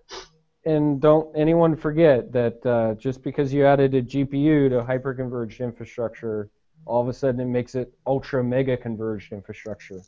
and 0.66 1.00
don't 1.02 1.36
anyone 1.36 1.76
forget 1.76 2.32
that 2.32 2.66
uh, 2.66 2.94
just 2.96 3.24
because 3.24 3.54
you 3.54 3.66
added 3.66 3.94
a 3.96 4.02
GPU 4.02 4.70
to 4.70 4.84
hyperconverged 4.84 5.60
infrastructure, 5.60 6.50
all 6.86 7.02
of 7.02 7.08
a 7.08 7.14
sudden 7.14 7.40
it 7.40 7.46
makes 7.46 7.76
it 7.76 7.94
ultra 8.06 8.44
mega 8.44 8.76
converged 8.76 9.32
infrastructure. 9.32 10.02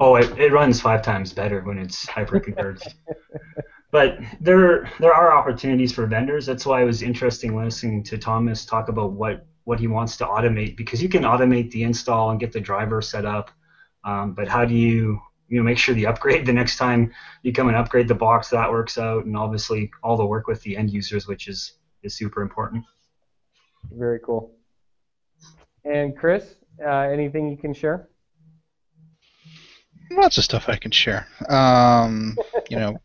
Oh, 0.00 0.14
it, 0.16 0.38
it 0.38 0.52
runs 0.52 0.80
five 0.80 1.02
times 1.02 1.32
better 1.32 1.60
when 1.62 1.78
it's 1.78 2.06
hyperconverged. 2.06 2.94
but 3.90 4.18
there 4.40 4.90
there 5.00 5.14
are 5.14 5.36
opportunities 5.36 5.92
for 5.92 6.06
vendors. 6.06 6.46
That's 6.46 6.66
why 6.66 6.82
it 6.82 6.84
was 6.84 7.02
interesting 7.02 7.56
listening 7.56 8.04
to 8.04 8.18
Thomas 8.18 8.64
talk 8.64 8.88
about 8.88 9.12
what 9.12 9.46
what 9.64 9.80
he 9.80 9.86
wants 9.86 10.16
to 10.18 10.24
automate 10.24 10.76
because 10.76 11.02
you 11.02 11.08
can 11.08 11.22
automate 11.22 11.70
the 11.72 11.82
install 11.82 12.30
and 12.30 12.40
get 12.40 12.52
the 12.52 12.60
driver 12.60 13.02
set 13.02 13.24
up. 13.24 13.50
Um, 14.04 14.32
but 14.32 14.48
how 14.48 14.64
do 14.64 14.74
you 14.74 15.20
you 15.48 15.58
know 15.58 15.64
make 15.64 15.78
sure 15.78 15.94
the 15.94 16.06
upgrade 16.06 16.46
the 16.46 16.52
next 16.52 16.76
time 16.76 17.12
you 17.42 17.52
come 17.52 17.68
and 17.68 17.76
upgrade 17.76 18.08
the 18.08 18.14
box 18.14 18.50
that 18.50 18.70
works 18.70 18.98
out 18.98 19.24
and 19.24 19.36
obviously 19.36 19.90
all 20.02 20.16
the 20.16 20.26
work 20.26 20.46
with 20.46 20.62
the 20.62 20.76
end 20.76 20.90
users 20.90 21.26
which 21.26 21.48
is 21.48 21.78
is 22.02 22.16
super 22.16 22.42
important. 22.42 22.84
Very 23.92 24.20
cool. 24.20 24.52
And 25.84 26.16
Chris, 26.16 26.54
uh, 26.84 26.90
anything 26.90 27.48
you 27.48 27.56
can 27.56 27.72
share? 27.72 28.08
Lots 30.10 30.38
of 30.38 30.44
stuff 30.44 30.68
I 30.68 30.76
can 30.76 30.90
share. 30.90 31.26
Um, 31.48 32.36
you 32.70 32.78
know, 32.78 32.98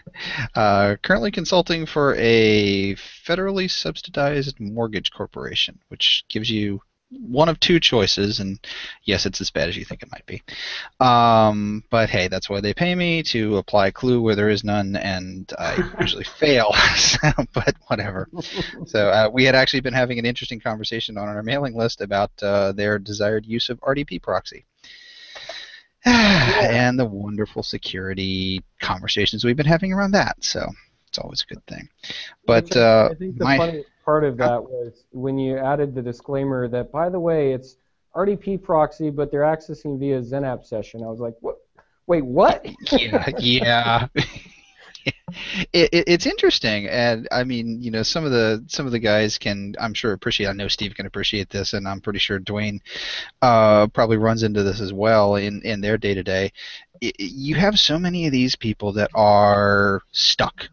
uh, 0.54 0.96
currently 1.02 1.30
consulting 1.30 1.84
for 1.86 2.14
a 2.16 2.94
federally 2.94 3.70
subsidized 3.70 4.58
mortgage 4.58 5.10
corporation, 5.10 5.78
which 5.88 6.24
gives 6.28 6.50
you 6.50 6.80
one 7.10 7.48
of 7.48 7.60
two 7.60 7.78
choices, 7.78 8.40
and 8.40 8.58
yes, 9.04 9.26
it's 9.26 9.40
as 9.40 9.50
bad 9.50 9.68
as 9.68 9.76
you 9.76 9.84
think 9.84 10.02
it 10.02 10.10
might 10.10 10.26
be. 10.26 10.42
Um, 10.98 11.84
but 11.90 12.10
hey, 12.10 12.28
that's 12.28 12.50
why 12.50 12.60
they 12.60 12.74
pay 12.74 12.94
me 12.94 13.22
to 13.24 13.58
apply 13.58 13.90
Clue 13.92 14.20
where 14.20 14.34
there 14.34 14.48
is 14.48 14.64
none, 14.64 14.96
and 14.96 15.52
I 15.58 15.82
usually 16.00 16.24
fail. 16.24 16.74
So, 16.96 17.30
but 17.52 17.74
whatever. 17.86 18.28
So 18.86 19.08
uh, 19.08 19.30
we 19.32 19.44
had 19.44 19.54
actually 19.54 19.80
been 19.80 19.94
having 19.94 20.18
an 20.18 20.26
interesting 20.26 20.60
conversation 20.60 21.16
on 21.16 21.28
our 21.28 21.42
mailing 21.42 21.74
list 21.76 22.00
about 22.00 22.30
uh, 22.42 22.72
their 22.72 22.98
desired 22.98 23.46
use 23.46 23.68
of 23.68 23.80
RDP 23.80 24.20
proxy. 24.20 24.64
and 26.04 26.98
the 26.98 27.04
wonderful 27.04 27.62
security 27.62 28.62
conversations 28.80 29.44
we've 29.44 29.56
been 29.56 29.66
having 29.66 29.92
around 29.92 30.12
that. 30.12 30.36
So 30.42 30.66
it's 31.16 31.24
always 31.24 31.42
a 31.42 31.54
good 31.54 31.66
thing. 31.66 31.88
But 32.46 32.76
uh, 32.76 33.08
I 33.10 33.14
think 33.14 33.38
the 33.38 33.44
my 33.44 33.56
funny 33.56 33.84
part 34.04 34.24
of 34.24 34.36
that 34.38 34.62
was 34.62 35.04
when 35.12 35.38
you 35.38 35.56
added 35.56 35.94
the 35.94 36.02
disclaimer 36.02 36.68
that, 36.68 36.92
by 36.92 37.08
the 37.08 37.20
way, 37.20 37.52
it's 37.52 37.76
RDP 38.14 38.62
proxy, 38.62 39.10
but 39.10 39.30
they're 39.30 39.40
accessing 39.40 39.98
via 39.98 40.20
XenApp 40.20 40.64
session. 40.64 41.02
I 41.02 41.06
was 41.06 41.20
like, 41.20 41.34
what? 41.40 41.56
Wait, 42.06 42.24
what? 42.24 42.64
yeah, 42.92 43.28
yeah. 43.38 44.06
it, 45.72 45.88
it, 45.92 46.04
it's 46.06 46.26
interesting, 46.26 46.86
and 46.88 47.28
I 47.30 47.44
mean, 47.44 47.80
you 47.80 47.90
know, 47.90 48.02
some 48.02 48.24
of 48.24 48.32
the 48.32 48.64
some 48.66 48.86
of 48.86 48.92
the 48.92 48.98
guys 48.98 49.38
can, 49.38 49.74
I'm 49.80 49.94
sure, 49.94 50.12
appreciate. 50.12 50.48
I 50.48 50.52
know 50.52 50.68
Steve 50.68 50.94
can 50.94 51.06
appreciate 51.06 51.48
this, 51.48 51.72
and 51.72 51.86
I'm 51.86 52.00
pretty 52.00 52.18
sure 52.18 52.40
Dwayne 52.40 52.80
uh, 53.42 53.86
probably 53.88 54.16
runs 54.16 54.42
into 54.42 54.62
this 54.62 54.80
as 54.80 54.92
well 54.92 55.36
in 55.36 55.62
in 55.62 55.80
their 55.80 55.98
day 55.98 56.14
to 56.14 56.22
day. 56.22 56.52
You 57.00 57.54
have 57.56 57.78
so 57.78 57.98
many 57.98 58.26
of 58.26 58.32
these 58.32 58.56
people 58.56 58.92
that 58.92 59.10
are 59.14 60.02
stuck. 60.12 60.68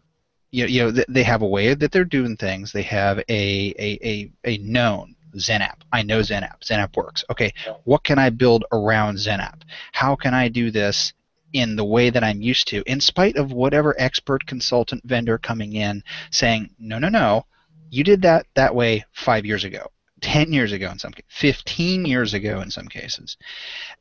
You, 0.54 0.66
you 0.66 0.84
know, 0.84 1.04
they 1.08 1.24
have 1.24 1.42
a 1.42 1.48
way 1.48 1.74
that 1.74 1.90
they're 1.90 2.04
doing 2.04 2.36
things. 2.36 2.70
They 2.70 2.82
have 2.82 3.18
a 3.18 3.24
a, 3.28 3.98
a, 4.02 4.32
a 4.44 4.58
known 4.58 5.16
XenApp. 5.34 5.80
I 5.92 6.02
know 6.02 6.20
XenApp. 6.20 6.60
XenApp 6.62 6.96
works. 6.96 7.24
Okay, 7.30 7.52
what 7.84 8.04
can 8.04 8.18
I 8.18 8.30
build 8.30 8.64
around 8.72 9.16
XenApp? 9.16 9.62
How 9.92 10.14
can 10.14 10.32
I 10.32 10.48
do 10.48 10.70
this 10.70 11.12
in 11.52 11.76
the 11.76 11.84
way 11.84 12.10
that 12.10 12.24
I'm 12.24 12.42
used 12.42 12.68
to, 12.68 12.82
in 12.82 13.00
spite 13.00 13.36
of 13.36 13.52
whatever 13.52 13.94
expert 13.98 14.44
consultant 14.46 15.02
vendor 15.04 15.38
coming 15.38 15.74
in 15.74 16.02
saying, 16.30 16.70
no, 16.78 16.98
no, 16.98 17.08
no, 17.08 17.46
you 17.90 18.02
did 18.02 18.22
that 18.22 18.46
that 18.54 18.74
way 18.74 19.04
five 19.12 19.46
years 19.46 19.62
ago, 19.64 19.86
10 20.20 20.52
years 20.52 20.72
ago 20.72 20.90
in 20.90 20.98
some 20.98 21.12
cases, 21.12 21.30
15 21.30 22.06
years 22.06 22.34
ago 22.34 22.60
in 22.60 22.70
some 22.70 22.88
cases. 22.88 23.36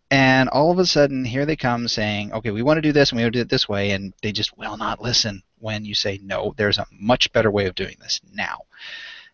And 0.09 0.49
all 0.49 0.71
of 0.71 0.79
a 0.79 0.85
sudden, 0.85 1.23
here 1.23 1.45
they 1.45 1.55
come 1.55 1.87
saying, 1.87 2.33
okay, 2.33 2.49
we 2.49 2.63
want 2.63 2.77
to 2.77 2.81
do 2.81 2.91
this 2.91 3.11
and 3.11 3.17
we 3.17 3.23
want 3.23 3.33
to 3.33 3.39
do 3.39 3.43
it 3.43 3.49
this 3.49 3.69
way, 3.69 3.91
and 3.91 4.13
they 4.23 4.31
just 4.31 4.57
will 4.57 4.77
not 4.77 5.01
listen 5.01 5.43
when 5.63 5.85
you 5.85 5.95
say, 5.95 6.19
no, 6.21 6.53
there's 6.57 6.77
a 6.77 6.85
much 6.91 7.31
better 7.33 7.49
way 7.49 7.65
of 7.65 7.75
doing 7.75 7.95
this 7.99 8.19
now. 8.33 8.57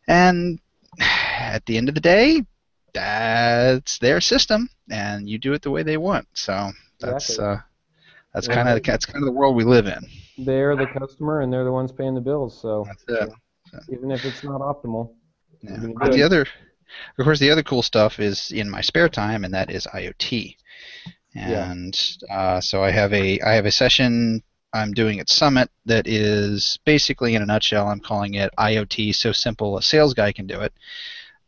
And 0.07 0.59
at 1.01 1.65
the 1.65 1.77
end 1.77 1.89
of 1.89 1.95
the 1.95 2.01
day, 2.01 2.43
that's 2.93 3.97
their 3.99 4.21
system, 4.21 4.69
and 4.89 5.29
you 5.29 5.37
do 5.37 5.53
it 5.53 5.61
the 5.61 5.71
way 5.71 5.83
they 5.83 5.97
want. 5.97 6.27
So 6.33 6.71
that's 6.99 7.29
Exactly. 7.31 7.45
uh, 7.45 7.57
that's 8.33 8.47
Yeah. 8.47 8.53
kind 8.55 8.69
of 8.69 8.83
that's 8.83 9.05
kind 9.05 9.23
of 9.23 9.25
the 9.25 9.31
world 9.39 9.55
we 9.55 9.63
live 9.63 9.87
in. 9.87 10.01
They're 10.37 10.75
the 10.75 10.87
customer 10.87 11.41
and 11.41 11.51
they're 11.51 11.65
the 11.65 11.71
ones 11.71 11.91
paying 11.91 12.15
the 12.15 12.21
bills. 12.21 12.59
So 12.61 12.85
That's 12.87 13.03
it. 13.07 13.29
even 13.91 14.11
if 14.11 14.23
it's 14.25 14.43
not 14.43 14.61
optimal, 14.61 15.13
Yeah. 15.61 15.77
But 15.99 16.13
the 16.13 16.23
other, 16.23 16.41
of 17.17 17.23
course, 17.25 17.39
the 17.39 17.51
other 17.51 17.63
cool 17.63 17.81
stuff 17.83 18.19
is 18.19 18.51
in 18.51 18.69
my 18.69 18.81
spare 18.81 19.09
time, 19.09 19.43
and 19.43 19.53
that 19.53 19.69
is 19.69 19.85
IoT. 19.93 20.55
Yeah. 21.35 21.71
And 21.71 22.17
uh, 22.29 22.59
so 22.61 22.83
I 22.83 22.91
have 22.91 23.13
a 23.13 23.39
I 23.41 23.53
have 23.53 23.65
a 23.67 23.71
session 23.71 24.41
I'm 24.73 24.93
doing 24.93 25.19
at 25.19 25.29
Summit 25.29 25.69
that 25.85 26.07
is 26.07 26.77
basically, 26.85 27.35
in 27.35 27.41
a 27.41 27.45
nutshell, 27.45 27.87
I'm 27.87 27.99
calling 27.99 28.35
it 28.35 28.51
IoT 28.57 29.15
so 29.15 29.31
simple 29.31 29.77
a 29.77 29.81
sales 29.81 30.13
guy 30.13 30.31
can 30.31 30.47
do 30.47 30.59
it. 30.61 30.73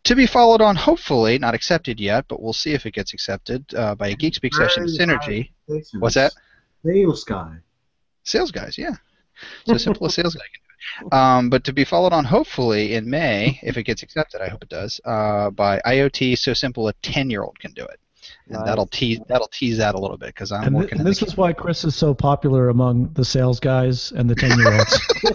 To 0.05 0.15
be 0.15 0.25
followed 0.25 0.61
on, 0.61 0.75
hopefully, 0.75 1.37
not 1.37 1.53
accepted 1.53 1.99
yet, 1.99 2.25
but 2.27 2.41
we'll 2.41 2.53
see 2.53 2.73
if 2.73 2.87
it 2.87 2.93
gets 2.93 3.13
accepted 3.13 3.63
uh, 3.75 3.93
by 3.93 4.07
a 4.09 4.15
Geek 4.15 4.33
Speak 4.33 4.53
session 4.53 4.85
Synergy. 4.87 5.51
What's 5.99 6.15
that? 6.15 6.33
Sales 6.83 7.23
guy. 7.23 7.57
Sales 8.23 8.51
guys, 8.51 8.77
yeah. 8.77 8.95
So 9.67 9.77
simple 9.77 10.07
a 10.07 10.09
sales 10.09 10.33
guy 10.33 10.41
can 10.41 10.61
do 11.01 11.07
it. 11.07 11.13
Um, 11.13 11.49
but 11.51 11.63
to 11.65 11.73
be 11.73 11.85
followed 11.85 12.13
on 12.13 12.25
hopefully 12.25 12.95
in 12.95 13.07
May, 13.07 13.59
if 13.61 13.77
it 13.77 13.83
gets 13.83 14.01
accepted, 14.01 14.41
I 14.41 14.49
hope 14.49 14.63
it 14.63 14.69
does, 14.69 14.99
uh, 15.05 15.51
by 15.51 15.79
IoT 15.85 16.37
so 16.39 16.53
simple 16.55 16.87
a 16.87 16.93
ten 17.03 17.29
year 17.29 17.43
old 17.43 17.59
can 17.59 17.71
do 17.73 17.85
it. 17.85 17.99
And 18.51 18.59
Nice. 18.59 18.65
that'll 18.65 18.85
tease 18.87 19.19
that'll 19.27 19.47
tease 19.47 19.77
that 19.77 19.95
a 19.95 19.97
little 19.99 20.17
bit 20.17 20.27
because 20.27 20.51
I'm 20.51 20.63
And, 20.63 20.75
thi- 20.75 20.81
working 20.81 20.97
and 20.99 21.07
this 21.07 21.21
is 21.21 21.37
why 21.37 21.53
Chris 21.53 21.85
is 21.85 21.95
so 21.95 22.13
popular 22.13 22.67
among 22.69 23.13
the 23.13 23.23
sales 23.23 23.59
guys 23.61 24.11
and 24.11 24.29
the 24.29 24.35
10 24.35 24.59
year 24.59 24.73
olds. 24.73 24.99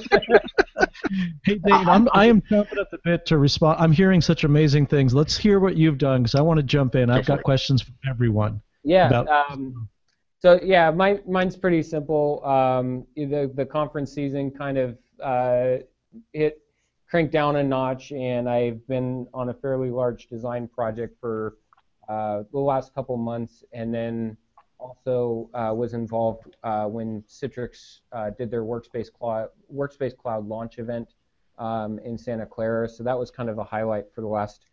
hey, 1.45 1.55
Dave, 1.55 1.89
I'm, 1.89 2.09
I 2.13 2.27
am 2.27 2.43
jumping 2.49 2.79
at 2.79 2.91
the 2.91 2.99
bit 3.05 3.25
to 3.27 3.39
respond. 3.39 3.79
I'm 3.81 3.93
hearing 3.93 4.21
such 4.21 4.45
amazing 4.45 4.87
things. 4.87 5.15
Let's 5.15 5.37
hear 5.37 5.61
what 5.61 5.77
you've 5.77 5.99
done 5.99 6.23
because 6.25 6.35
I 6.35 6.43
want 6.43 6.59
to 6.59 6.63
jump 6.63 6.95
in. 6.95 7.09
I've 7.11 7.27
got 7.27 7.43
questions 7.43 7.83
for 7.83 7.93
everyone. 8.09 8.61
Yeah. 8.85 9.07
about- 9.09 9.29
Um, 9.51 9.89
so 10.39 10.61
yeah, 10.63 10.91
mine, 10.91 11.21
mine's 11.27 11.57
pretty 11.57 11.83
simple. 11.83 12.45
Um, 12.45 13.07
the 13.17 13.51
the 13.55 13.65
conference 13.65 14.13
season 14.13 14.51
kind 14.51 14.77
of 14.77 14.99
uh, 15.23 15.77
hit 16.35 16.61
cranked 17.09 17.33
down 17.33 17.57
a 17.57 17.63
notch, 17.65 18.13
and 18.13 18.49
I've 18.49 18.87
been 18.87 19.27
on 19.33 19.49
a 19.49 19.55
fairly 19.55 19.91
large 19.91 20.27
design 20.29 20.69
project 20.69 21.17
for 21.21 21.57
the 22.09 22.47
last 22.53 22.95
couple 22.95 23.17
months, 23.17 23.65
and 23.73 23.93
then 23.93 24.37
also 24.79 25.49
uh, 25.55 25.73
was 25.75 25.95
involved 25.95 26.57
uh, 26.63 26.87
when 26.87 27.23
Citrix 27.23 28.01
uh, 28.13 28.31
did 28.31 28.51
their 28.51 28.63
Workspace 28.63 29.13
Cloud 29.13 29.49
Workspace 29.73 30.17
Cloud 30.17 30.47
launch 30.47 30.79
event 30.79 31.15
um, 31.59 31.99
in 32.01 32.19
Santa 32.19 32.47
Clara. 32.47 32.89
So 32.89 33.03
that 33.05 33.19
was 33.19 33.31
kind 33.31 33.49
of 33.49 33.59
a 33.59 33.65
highlight 33.65 34.13
for 34.15 34.21
the 34.21 34.27
last 34.27 34.67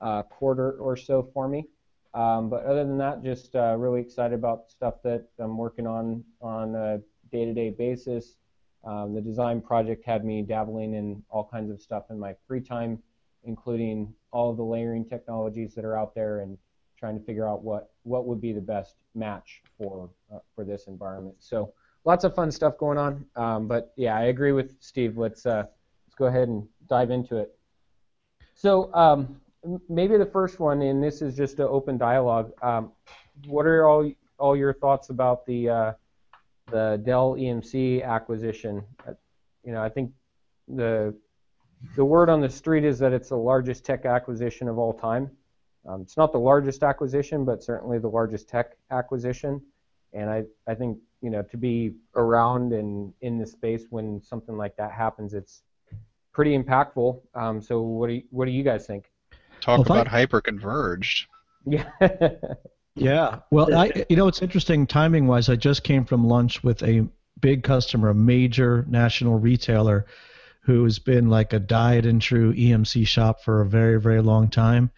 uh, 0.00 0.22
quarter 0.22 0.72
or 0.72 0.96
so 0.96 1.28
for 1.34 1.48
me. 1.48 1.66
Um, 2.14 2.50
but 2.50 2.64
other 2.64 2.84
than 2.84 2.98
that, 2.98 3.22
just 3.22 3.54
uh, 3.54 3.76
really 3.78 4.00
excited 4.00 4.34
about 4.34 4.70
stuff 4.70 4.94
that 5.04 5.28
I'm 5.38 5.56
working 5.56 5.86
on 5.86 6.24
on 6.40 6.74
a 6.74 7.00
day-to-day 7.30 7.70
basis. 7.70 8.36
Um, 8.82 9.14
the 9.14 9.20
design 9.20 9.60
project 9.60 10.04
had 10.04 10.24
me 10.24 10.42
dabbling 10.42 10.94
in 10.94 11.22
all 11.28 11.44
kinds 11.44 11.70
of 11.70 11.80
stuff 11.80 12.04
in 12.10 12.18
my 12.18 12.34
free 12.48 12.62
time, 12.62 13.00
including 13.44 14.12
all 14.32 14.54
the 14.54 14.62
layering 14.62 15.04
technologies 15.04 15.74
that 15.74 15.84
are 15.84 15.96
out 15.96 16.14
there 16.14 16.40
and 16.40 16.58
trying 17.00 17.18
to 17.18 17.24
figure 17.24 17.48
out 17.48 17.64
what, 17.64 17.90
what 18.04 18.26
would 18.26 18.40
be 18.40 18.52
the 18.52 18.60
best 18.60 18.94
match 19.14 19.62
for 19.76 20.10
uh, 20.32 20.38
for 20.54 20.64
this 20.64 20.86
environment. 20.86 21.34
So 21.40 21.72
lots 22.04 22.24
of 22.24 22.34
fun 22.34 22.52
stuff 22.52 22.78
going 22.78 22.98
on. 22.98 23.24
Um, 23.34 23.66
but 23.66 23.92
yeah, 23.96 24.16
I 24.16 24.24
agree 24.24 24.52
with 24.52 24.76
Steve. 24.80 25.16
Let's 25.16 25.46
uh, 25.46 25.64
let's 26.06 26.14
go 26.16 26.26
ahead 26.26 26.48
and 26.48 26.66
dive 26.88 27.10
into 27.10 27.38
it. 27.38 27.56
So 28.54 28.92
um, 28.94 29.40
maybe 29.88 30.16
the 30.16 30.26
first 30.26 30.60
one, 30.60 30.82
and 30.82 31.02
this 31.02 31.22
is 31.22 31.36
just 31.36 31.58
an 31.58 31.66
open 31.68 31.98
dialogue. 31.98 32.52
Um, 32.62 32.92
what 33.46 33.66
are 33.66 33.88
all 33.88 34.10
all 34.38 34.56
your 34.56 34.74
thoughts 34.74 35.10
about 35.10 35.46
the 35.46 35.68
uh, 35.68 35.92
the 36.70 37.00
Dell 37.04 37.34
EMC 37.34 38.04
acquisition? 38.04 38.84
Uh, 39.06 39.14
You 39.64 39.72
know, 39.72 39.82
I 39.82 39.88
think 39.88 40.12
the 40.68 41.14
the 41.96 42.04
word 42.04 42.28
on 42.28 42.40
the 42.40 42.48
street 42.48 42.84
is 42.84 42.98
that 42.98 43.12
it's 43.12 43.30
the 43.30 43.36
largest 43.36 43.84
tech 43.84 44.04
acquisition 44.04 44.68
of 44.68 44.78
all 44.78 44.92
time. 44.92 45.30
Um, 45.86 46.02
it's 46.02 46.16
not 46.16 46.32
the 46.32 46.38
largest 46.38 46.82
acquisition, 46.82 47.44
but 47.44 47.62
certainly 47.62 47.98
the 47.98 48.08
largest 48.08 48.48
tech 48.48 48.76
acquisition. 48.90 49.60
And 50.12 50.28
I, 50.28 50.44
I 50.66 50.74
think 50.74 50.98
you 51.22 51.30
know 51.30 51.42
to 51.42 51.56
be 51.56 51.94
around 52.16 52.72
and 52.72 53.12
in 53.20 53.38
the 53.38 53.46
space 53.46 53.84
when 53.90 54.20
something 54.22 54.56
like 54.56 54.76
that 54.76 54.92
happens, 54.92 55.34
it's 55.34 55.62
pretty 56.32 56.56
impactful. 56.56 57.20
Um, 57.34 57.60
so 57.62 57.80
what 57.80 58.08
do 58.08 58.14
you, 58.14 58.22
what 58.30 58.44
do 58.46 58.50
you 58.52 58.62
guys 58.62 58.86
think? 58.86 59.10
talk 59.60 59.78
Well, 59.78 59.82
if 59.82 59.90
I- 59.90 59.94
about 59.96 60.08
hyper 60.08 60.40
converged. 60.40 61.26
Yeah. 61.66 61.90
Yeah. 62.94 63.40
Well, 63.50 63.74
I, 63.74 64.04
you 64.08 64.16
know, 64.16 64.28
it's 64.28 64.40
interesting 64.42 64.86
timing 64.86 65.26
wise. 65.26 65.48
I 65.50 65.56
just 65.56 65.84
came 65.84 66.04
from 66.06 66.26
lunch 66.26 66.62
with 66.64 66.82
a 66.82 67.06
big 67.40 67.62
customer, 67.62 68.08
a 68.08 68.14
major 68.14 68.84
national 68.88 69.38
retailer 69.38 70.06
who's 70.62 70.98
been 70.98 71.28
like 71.28 71.52
a 71.52 71.58
died 71.58 72.06
and 72.06 72.20
true 72.20 72.52
EMC 72.54 73.06
shop 73.06 73.42
for 73.42 73.60
a 73.60 73.66
very, 73.66 74.00
very 74.00 74.22
long 74.22 74.48
time. 74.48 74.90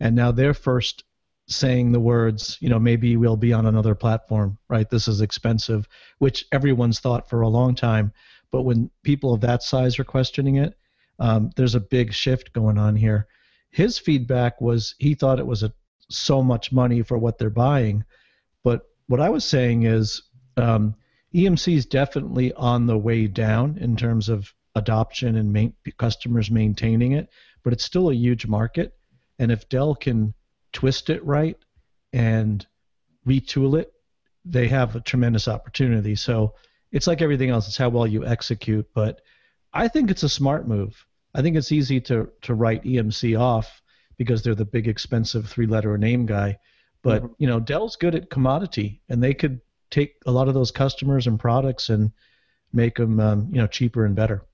And 0.00 0.14
now 0.14 0.32
they're 0.32 0.54
first 0.54 1.04
saying 1.48 1.92
the 1.92 2.00
words, 2.00 2.58
you 2.60 2.68
know, 2.68 2.78
maybe 2.78 3.16
we'll 3.16 3.36
be 3.36 3.52
on 3.52 3.66
another 3.66 3.94
platform, 3.94 4.58
right? 4.68 4.90
This 4.90 5.06
is 5.08 5.20
expensive, 5.20 5.88
which 6.18 6.44
everyone's 6.52 6.98
thought 6.98 7.28
for 7.28 7.42
a 7.42 7.48
long 7.48 7.74
time. 7.74 8.12
But 8.50 8.62
when 8.62 8.90
people 9.02 9.32
of 9.32 9.40
that 9.42 9.62
size 9.62 9.98
are 9.98 10.04
questioning 10.04 10.56
it, 10.56 10.76
um, 11.18 11.50
there's 11.56 11.74
a 11.74 11.80
big 11.80 12.12
shift 12.12 12.52
going 12.52 12.78
on 12.78 12.96
here. 12.96 13.26
His 13.70 13.98
feedback 13.98 14.60
was 14.60 14.94
he 14.98 15.14
thought 15.14 15.38
it 15.38 15.46
was 15.46 15.62
a 15.62 15.72
so 16.08 16.42
much 16.42 16.72
money 16.72 17.02
for 17.02 17.18
what 17.18 17.38
they're 17.38 17.50
buying. 17.50 18.04
But 18.62 18.82
what 19.08 19.20
I 19.20 19.28
was 19.28 19.44
saying 19.44 19.84
is 19.84 20.22
um, 20.56 20.94
EMC 21.34 21.76
is 21.76 21.86
definitely 21.86 22.52
on 22.54 22.86
the 22.86 22.98
way 22.98 23.26
down 23.26 23.78
in 23.78 23.96
terms 23.96 24.28
of 24.28 24.52
adoption 24.74 25.36
and 25.36 25.52
main, 25.52 25.74
customers 25.98 26.50
maintaining 26.50 27.12
it, 27.12 27.28
but 27.62 27.72
it's 27.72 27.84
still 27.84 28.10
a 28.10 28.14
huge 28.14 28.46
market. 28.46 28.94
And 29.38 29.52
if 29.52 29.68
Dell 29.68 29.94
can 29.94 30.34
twist 30.72 31.10
it 31.10 31.24
right 31.24 31.56
and 32.12 32.66
retool 33.26 33.78
it, 33.78 33.92
they 34.44 34.68
have 34.68 34.94
a 34.96 35.00
tremendous 35.00 35.48
opportunity. 35.48 36.14
So 36.14 36.54
it's 36.92 37.06
like 37.06 37.20
everything 37.20 37.50
else, 37.50 37.66
it's 37.66 37.76
how 37.76 37.88
well 37.88 38.06
you 38.06 38.24
execute. 38.24 38.86
But 38.94 39.20
I 39.72 39.88
think 39.88 40.10
it's 40.10 40.22
a 40.22 40.28
smart 40.28 40.68
move. 40.68 41.04
I 41.34 41.42
think 41.42 41.56
it's 41.56 41.72
easy 41.72 42.00
to, 42.02 42.30
to 42.42 42.54
write 42.54 42.84
EMC 42.84 43.38
off 43.38 43.82
because 44.16 44.42
they're 44.42 44.54
the 44.54 44.64
big 44.64 44.88
expensive 44.88 45.48
three 45.48 45.66
letter 45.66 45.98
name 45.98 46.24
guy. 46.26 46.58
But 47.02 47.22
Mhm. 47.22 47.34
you 47.38 47.46
know, 47.46 47.60
Dell's 47.60 47.96
good 47.96 48.14
at 48.14 48.30
commodity, 48.30 49.02
and 49.08 49.22
they 49.22 49.34
could 49.34 49.60
take 49.90 50.14
a 50.26 50.32
lot 50.32 50.48
of 50.48 50.54
those 50.54 50.70
customers 50.70 51.26
and 51.26 51.38
products 51.38 51.88
and 51.90 52.10
make 52.72 52.96
them 52.96 53.20
um, 53.20 53.48
you 53.52 53.60
know 53.60 53.66
cheaper 53.66 54.04
and 54.04 54.16
better. 54.16 54.44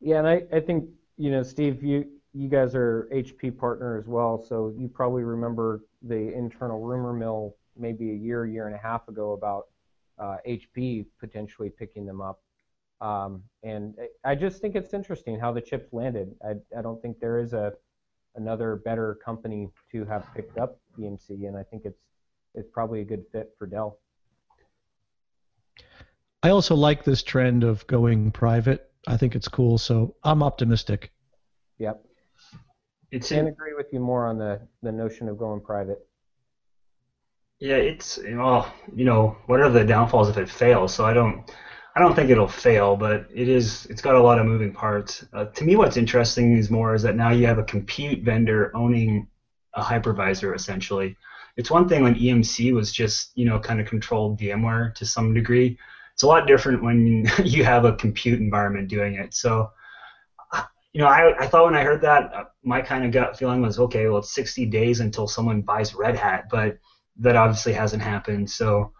Yeah, 0.00 0.18
and 0.18 0.28
I, 0.28 0.42
I 0.52 0.60
think, 0.60 0.88
you 1.16 1.30
know, 1.30 1.42
Steve, 1.42 1.82
you, 1.82 2.06
you 2.34 2.48
guys 2.48 2.74
are 2.74 3.08
HP 3.12 3.56
partner 3.56 3.98
as 3.98 4.06
well, 4.06 4.42
so 4.42 4.74
you 4.78 4.88
probably 4.88 5.22
remember 5.22 5.82
the 6.02 6.32
internal 6.34 6.80
rumor 6.80 7.12
mill 7.12 7.56
maybe 7.76 8.10
a 8.10 8.14
year, 8.14 8.46
year 8.46 8.66
and 8.66 8.74
a 8.74 8.78
half 8.78 9.08
ago 9.08 9.32
about 9.32 9.68
uh, 10.18 10.36
HP 10.46 11.06
potentially 11.20 11.70
picking 11.70 12.04
them 12.04 12.20
up. 12.20 12.40
Um, 13.00 13.44
and 13.62 13.94
I 14.24 14.34
just 14.34 14.60
think 14.60 14.74
it's 14.74 14.92
interesting 14.92 15.38
how 15.38 15.52
the 15.52 15.60
chips 15.60 15.92
landed. 15.92 16.34
I, 16.44 16.54
I 16.76 16.82
don't 16.82 17.00
think 17.00 17.20
there 17.20 17.38
is 17.38 17.52
a 17.52 17.72
another 18.34 18.76
better 18.76 19.18
company 19.24 19.68
to 19.92 20.04
have 20.04 20.26
picked 20.34 20.58
up 20.58 20.78
EMC, 20.98 21.30
and 21.46 21.56
I 21.56 21.62
think 21.62 21.82
it's 21.84 22.00
it's 22.54 22.68
probably 22.72 23.00
a 23.00 23.04
good 23.04 23.24
fit 23.30 23.54
for 23.58 23.66
Dell. 23.66 23.98
I 26.42 26.50
also 26.50 26.74
like 26.74 27.04
this 27.04 27.22
trend 27.22 27.64
of 27.64 27.86
going 27.86 28.30
private. 28.32 28.90
I 29.06 29.16
think 29.16 29.34
it's 29.36 29.48
cool, 29.48 29.78
so 29.78 30.16
I'm 30.24 30.42
optimistic. 30.42 31.12
Yep. 31.78 32.04
It's 33.10 33.30
Can't 33.30 33.48
in, 33.48 33.48
agree 33.48 33.74
with 33.74 33.92
you 33.92 34.00
more 34.00 34.26
on 34.26 34.38
the, 34.38 34.60
the 34.82 34.92
notion 34.92 35.28
of 35.28 35.38
going 35.38 35.60
private. 35.60 36.06
yeah, 37.60 37.76
it's 37.76 38.18
well, 38.24 38.72
you 38.94 39.04
know, 39.04 39.36
what 39.46 39.60
are 39.60 39.70
the 39.70 39.84
downfalls 39.84 40.28
if 40.28 40.36
it 40.36 40.48
fails? 40.48 40.94
So 40.94 41.04
I 41.04 41.12
don't, 41.12 41.50
I 41.96 42.00
don't 42.00 42.14
think 42.14 42.30
it'll 42.30 42.46
fail, 42.46 42.96
but 42.96 43.26
it 43.34 43.48
is, 43.48 43.86
it's 43.86 44.00
got 44.00 44.14
a 44.14 44.22
lot 44.22 44.38
of 44.38 44.46
moving 44.46 44.72
parts. 44.72 45.24
Uh, 45.32 45.46
to 45.46 45.64
me, 45.64 45.74
what's 45.74 45.96
interesting 45.96 46.56
is 46.56 46.70
more 46.70 46.94
is 46.94 47.02
that 47.02 47.16
now 47.16 47.30
you 47.30 47.46
have 47.46 47.58
a 47.58 47.64
compute 47.64 48.22
vendor 48.22 48.70
owning 48.76 49.26
a 49.74 49.82
hypervisor 49.82 50.54
essentially. 50.54 51.16
It's 51.56 51.70
one 51.70 51.88
thing 51.88 52.04
when 52.04 52.14
EMC 52.14 52.72
was 52.72 52.92
just, 52.92 53.32
you 53.36 53.44
know, 53.44 53.58
kind 53.58 53.80
of 53.80 53.86
controlled 53.88 54.38
VMware 54.38 54.94
to 54.94 55.04
some 55.04 55.34
degree. 55.34 55.76
It's 56.14 56.22
a 56.22 56.28
lot 56.28 56.46
different 56.46 56.82
when 56.82 57.28
you 57.44 57.64
have 57.64 57.84
a 57.84 57.96
compute 57.96 58.38
environment 58.40 58.88
doing 58.88 59.14
it. 59.14 59.34
So 59.34 59.72
you 60.98 61.04
know, 61.04 61.10
I, 61.10 61.32
I 61.38 61.46
thought 61.46 61.66
when 61.66 61.76
I 61.76 61.84
heard 61.84 62.00
that, 62.00 62.34
uh, 62.34 62.44
my 62.64 62.82
kind 62.82 63.04
of 63.04 63.12
gut 63.12 63.38
feeling 63.38 63.62
was, 63.62 63.78
okay, 63.78 64.08
well, 64.08 64.18
it's 64.18 64.34
60 64.34 64.66
days 64.66 64.98
until 64.98 65.28
someone 65.28 65.62
buys 65.62 65.94
Red 65.94 66.16
Hat, 66.16 66.48
but 66.50 66.76
that 67.20 67.36
obviously 67.36 67.72
hasn't 67.72 68.02
happened. 68.02 68.50
So, 68.50 68.92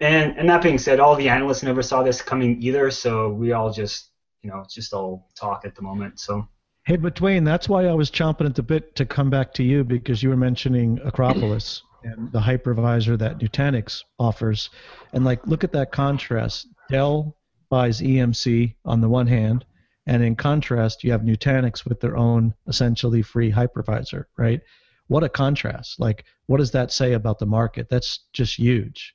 and 0.00 0.36
and 0.36 0.50
that 0.50 0.64
being 0.64 0.78
said, 0.78 0.98
all 0.98 1.14
the 1.14 1.28
analysts 1.28 1.62
never 1.62 1.80
saw 1.80 2.02
this 2.02 2.20
coming 2.20 2.60
either. 2.60 2.90
So 2.90 3.28
we 3.28 3.52
all 3.52 3.72
just, 3.72 4.10
you 4.42 4.50
know, 4.50 4.62
it's 4.64 4.74
just 4.74 4.92
all 4.92 5.28
talk 5.36 5.64
at 5.64 5.76
the 5.76 5.82
moment. 5.82 6.18
So. 6.18 6.48
Hey, 6.86 6.96
but 6.96 7.14
Dwayne, 7.14 7.44
that's 7.44 7.68
why 7.68 7.86
I 7.86 7.94
was 7.94 8.10
chomping 8.10 8.46
at 8.46 8.56
the 8.56 8.62
bit 8.64 8.96
to 8.96 9.06
come 9.06 9.30
back 9.30 9.54
to 9.54 9.62
you 9.62 9.84
because 9.84 10.24
you 10.24 10.30
were 10.30 10.36
mentioning 10.36 10.98
Acropolis 11.04 11.84
and 12.02 12.32
the 12.32 12.40
hypervisor 12.40 13.16
that 13.16 13.38
Nutanix 13.38 14.02
offers. 14.18 14.70
And 15.12 15.24
like, 15.24 15.46
look 15.46 15.62
at 15.62 15.70
that 15.70 15.92
contrast. 15.92 16.66
Dell 16.90 17.36
buys 17.70 18.00
EMC 18.00 18.74
on 18.84 19.00
the 19.00 19.08
one 19.08 19.28
hand, 19.28 19.64
and 20.08 20.24
in 20.24 20.36
contrast, 20.36 21.04
you 21.04 21.12
have 21.12 21.20
Nutanix 21.20 21.84
with 21.84 22.00
their 22.00 22.16
own 22.16 22.54
essentially 22.66 23.20
free 23.20 23.52
hypervisor, 23.52 24.24
right? 24.38 24.62
What 25.08 25.22
a 25.22 25.28
contrast. 25.28 26.00
Like, 26.00 26.24
what 26.46 26.56
does 26.56 26.70
that 26.70 26.90
say 26.90 27.12
about 27.12 27.38
the 27.38 27.44
market? 27.44 27.90
That's 27.90 28.20
just 28.32 28.58
huge. 28.58 29.14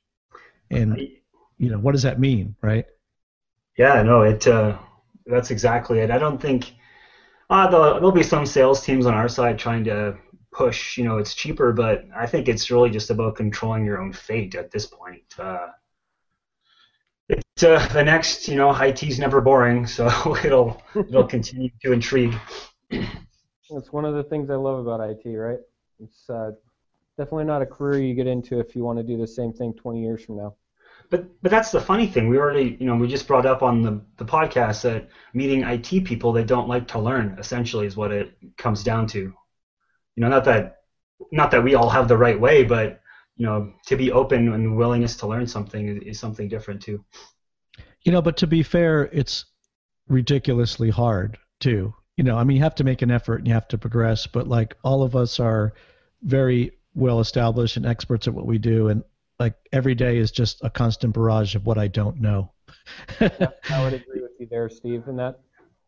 And, 0.69 0.99
you 1.57 1.71
know, 1.71 1.79
what 1.79 1.93
does 1.93 2.03
that 2.03 2.19
mean, 2.19 2.55
right? 2.61 2.85
Yeah, 3.75 4.03
no, 4.03 4.21
it. 4.21 4.47
Uh, 4.47 4.77
that's 5.25 5.49
exactly 5.49 5.99
it. 5.99 6.11
I 6.11 6.19
don't 6.19 6.39
think 6.39 6.73
uh, 7.49 7.67
there'll, 7.69 8.11
be 8.11 8.21
some 8.21 8.45
sales 8.45 8.85
teams 8.85 9.07
on 9.07 9.15
our 9.15 9.27
side 9.27 9.57
trying 9.57 9.83
to 9.85 10.15
push. 10.51 10.95
You 10.95 11.05
know, 11.05 11.17
it's 11.17 11.33
cheaper, 11.33 11.73
but 11.73 12.05
I 12.15 12.27
think 12.27 12.47
it's 12.47 12.69
really 12.69 12.91
just 12.91 13.09
about 13.09 13.35
controlling 13.35 13.83
your 13.83 13.99
own 13.99 14.13
fate 14.13 14.53
at 14.53 14.69
this 14.69 14.85
point. 14.85 15.23
Uh, 15.39 15.69
it's 17.29 17.63
uh, 17.63 17.85
the 17.93 18.03
next, 18.03 18.47
you 18.47 18.55
know, 18.55 18.73
IT's 18.75 19.19
never 19.19 19.41
boring, 19.41 19.87
so 19.87 20.07
it'll 20.43 20.81
it'll 20.95 21.27
continue 21.27 21.69
to 21.83 21.91
intrigue. 21.91 22.35
That's 22.89 23.91
one 23.91 24.05
of 24.05 24.13
the 24.15 24.23
things 24.23 24.49
I 24.49 24.55
love 24.55 24.85
about 24.85 25.01
IT, 25.01 25.27
right? 25.29 25.59
It's 25.99 26.29
uh, 26.29 26.51
definitely 27.17 27.45
not 27.45 27.61
a 27.61 27.65
career 27.65 28.01
you 28.01 28.13
get 28.13 28.27
into 28.27 28.59
if 28.59 28.75
you 28.75 28.83
want 28.83 28.99
to 28.99 29.03
do 29.03 29.17
the 29.17 29.27
same 29.27 29.53
thing 29.53 29.73
20 29.73 30.01
years 30.01 30.23
from 30.23 30.37
now. 30.37 30.55
But 31.09 31.41
but 31.41 31.51
that's 31.51 31.71
the 31.71 31.81
funny 31.81 32.07
thing. 32.07 32.27
We 32.27 32.37
already, 32.37 32.77
you 32.79 32.85
know, 32.85 32.95
we 32.95 33.07
just 33.07 33.27
brought 33.27 33.45
up 33.45 33.61
on 33.61 33.81
the 33.81 34.01
the 34.17 34.25
podcast 34.25 34.81
that 34.81 35.09
meeting 35.33 35.63
IT 35.63 36.05
people 36.05 36.33
that 36.33 36.47
don't 36.47 36.67
like 36.67 36.87
to 36.89 36.99
learn 36.99 37.37
essentially 37.39 37.85
is 37.85 37.95
what 37.95 38.11
it 38.11 38.35
comes 38.57 38.83
down 38.83 39.07
to. 39.07 39.19
You 39.19 39.35
know, 40.21 40.29
not 40.29 40.45
that 40.45 40.81
not 41.31 41.51
that 41.51 41.63
we 41.63 41.75
all 41.75 41.89
have 41.89 42.07
the 42.07 42.17
right 42.17 42.39
way, 42.39 42.63
but 42.63 43.01
you 43.35 43.45
know, 43.45 43.73
to 43.87 43.95
be 43.95 44.11
open 44.11 44.53
and 44.53 44.77
willingness 44.77 45.15
to 45.17 45.27
learn 45.27 45.47
something 45.47 45.87
is, 45.87 46.03
is 46.03 46.19
something 46.19 46.47
different 46.47 46.81
too. 46.81 47.03
You 48.03 48.11
know, 48.11 48.21
but 48.21 48.37
to 48.37 48.47
be 48.47 48.63
fair, 48.63 49.09
it's 49.11 49.45
ridiculously 50.07 50.89
hard 50.89 51.37
too. 51.59 51.93
You 52.17 52.23
know, 52.23 52.37
I 52.37 52.43
mean, 52.43 52.57
you 52.57 52.63
have 52.63 52.75
to 52.75 52.83
make 52.83 53.01
an 53.01 53.09
effort 53.09 53.37
and 53.37 53.47
you 53.47 53.53
have 53.53 53.67
to 53.69 53.77
progress, 53.77 54.27
but 54.27 54.47
like 54.47 54.75
all 54.83 55.01
of 55.03 55.15
us 55.15 55.39
are 55.39 55.73
very 56.21 56.71
well 56.93 57.19
established 57.19 57.77
and 57.77 57.85
experts 57.85 58.27
at 58.27 58.33
what 58.33 58.45
we 58.45 58.59
do, 58.59 58.89
and 58.89 59.03
like 59.39 59.55
every 59.71 59.95
day 59.95 60.17
is 60.17 60.31
just 60.31 60.63
a 60.63 60.69
constant 60.69 61.13
barrage 61.13 61.55
of 61.55 61.65
what 61.65 61.77
I 61.77 61.87
don't 61.87 62.21
know. 62.21 62.51
I 63.19 63.83
would 63.83 63.93
agree 63.93 64.21
with 64.21 64.31
you 64.39 64.47
there, 64.49 64.69
Steve. 64.69 65.07
And 65.07 65.17
that, 65.17 65.39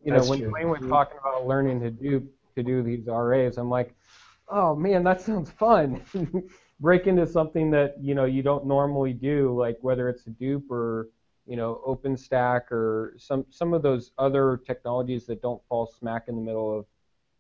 you 0.04 0.12
know, 0.12 0.24
when 0.26 0.40
true. 0.40 0.52
Dwayne 0.52 0.70
was 0.70 0.90
talking 0.90 1.18
about 1.20 1.46
learning 1.46 1.80
to 1.82 1.92
do 1.92 2.28
to 2.56 2.64
do 2.64 2.82
these 2.82 3.06
RAs, 3.06 3.58
I'm 3.58 3.70
like, 3.70 3.94
oh 4.48 4.76
man, 4.76 5.04
that 5.04 5.22
sounds 5.22 5.52
fun. 5.52 6.02
Break 6.80 7.08
into 7.08 7.26
something 7.26 7.72
that 7.72 7.96
you 8.02 8.16
know 8.16 8.26
you 8.26 8.44
don't 8.44 8.66
normally 8.66 9.14
do, 9.14 9.58
like 9.58 9.78
whether 9.82 10.10
it's 10.10 10.24
Hadoop 10.24 10.70
or 10.70 11.10
you 11.46 11.56
know 11.56 11.82
OpenStack 11.88 12.72
or 12.72 13.16
some 13.18 13.46
some 13.50 13.74
of 13.74 13.82
those 13.82 14.12
other 14.18 14.62
technologies 14.66 15.26
that 15.28 15.42
don't 15.42 15.62
fall 15.70 15.86
smack 15.88 16.24
in 16.28 16.36
the 16.36 16.42
middle 16.42 16.78
of 16.78 16.86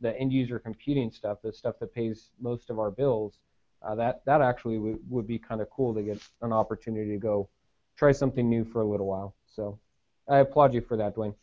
the 0.02 0.18
end 0.20 0.32
user 0.32 0.60
computing 0.60 1.12
stuff, 1.12 1.40
the 1.44 1.52
stuff 1.52 1.76
that 1.80 1.94
pays 1.94 2.30
most 2.40 2.70
of 2.70 2.80
our 2.80 2.92
bills. 2.92 3.40
Uh, 3.82 3.96
that 3.96 4.24
that 4.26 4.42
actually 4.42 4.78
would, 4.78 5.00
would 5.10 5.28
be 5.28 5.38
kind 5.38 5.62
of 5.62 5.70
cool 5.70 5.94
to 5.94 6.02
get 6.02 6.20
an 6.42 6.54
opportunity 6.54 7.12
to 7.12 7.18
go 7.18 7.48
try 7.96 8.12
something 8.12 8.50
new 8.50 8.64
for 8.64 8.82
a 8.82 8.86
little 8.86 9.06
while. 9.06 9.36
So 9.48 9.80
I 10.28 10.40
applaud 10.40 10.74
you 10.74 10.82
for 10.82 10.98
that, 10.98 11.16
Dwayne. 11.16 11.36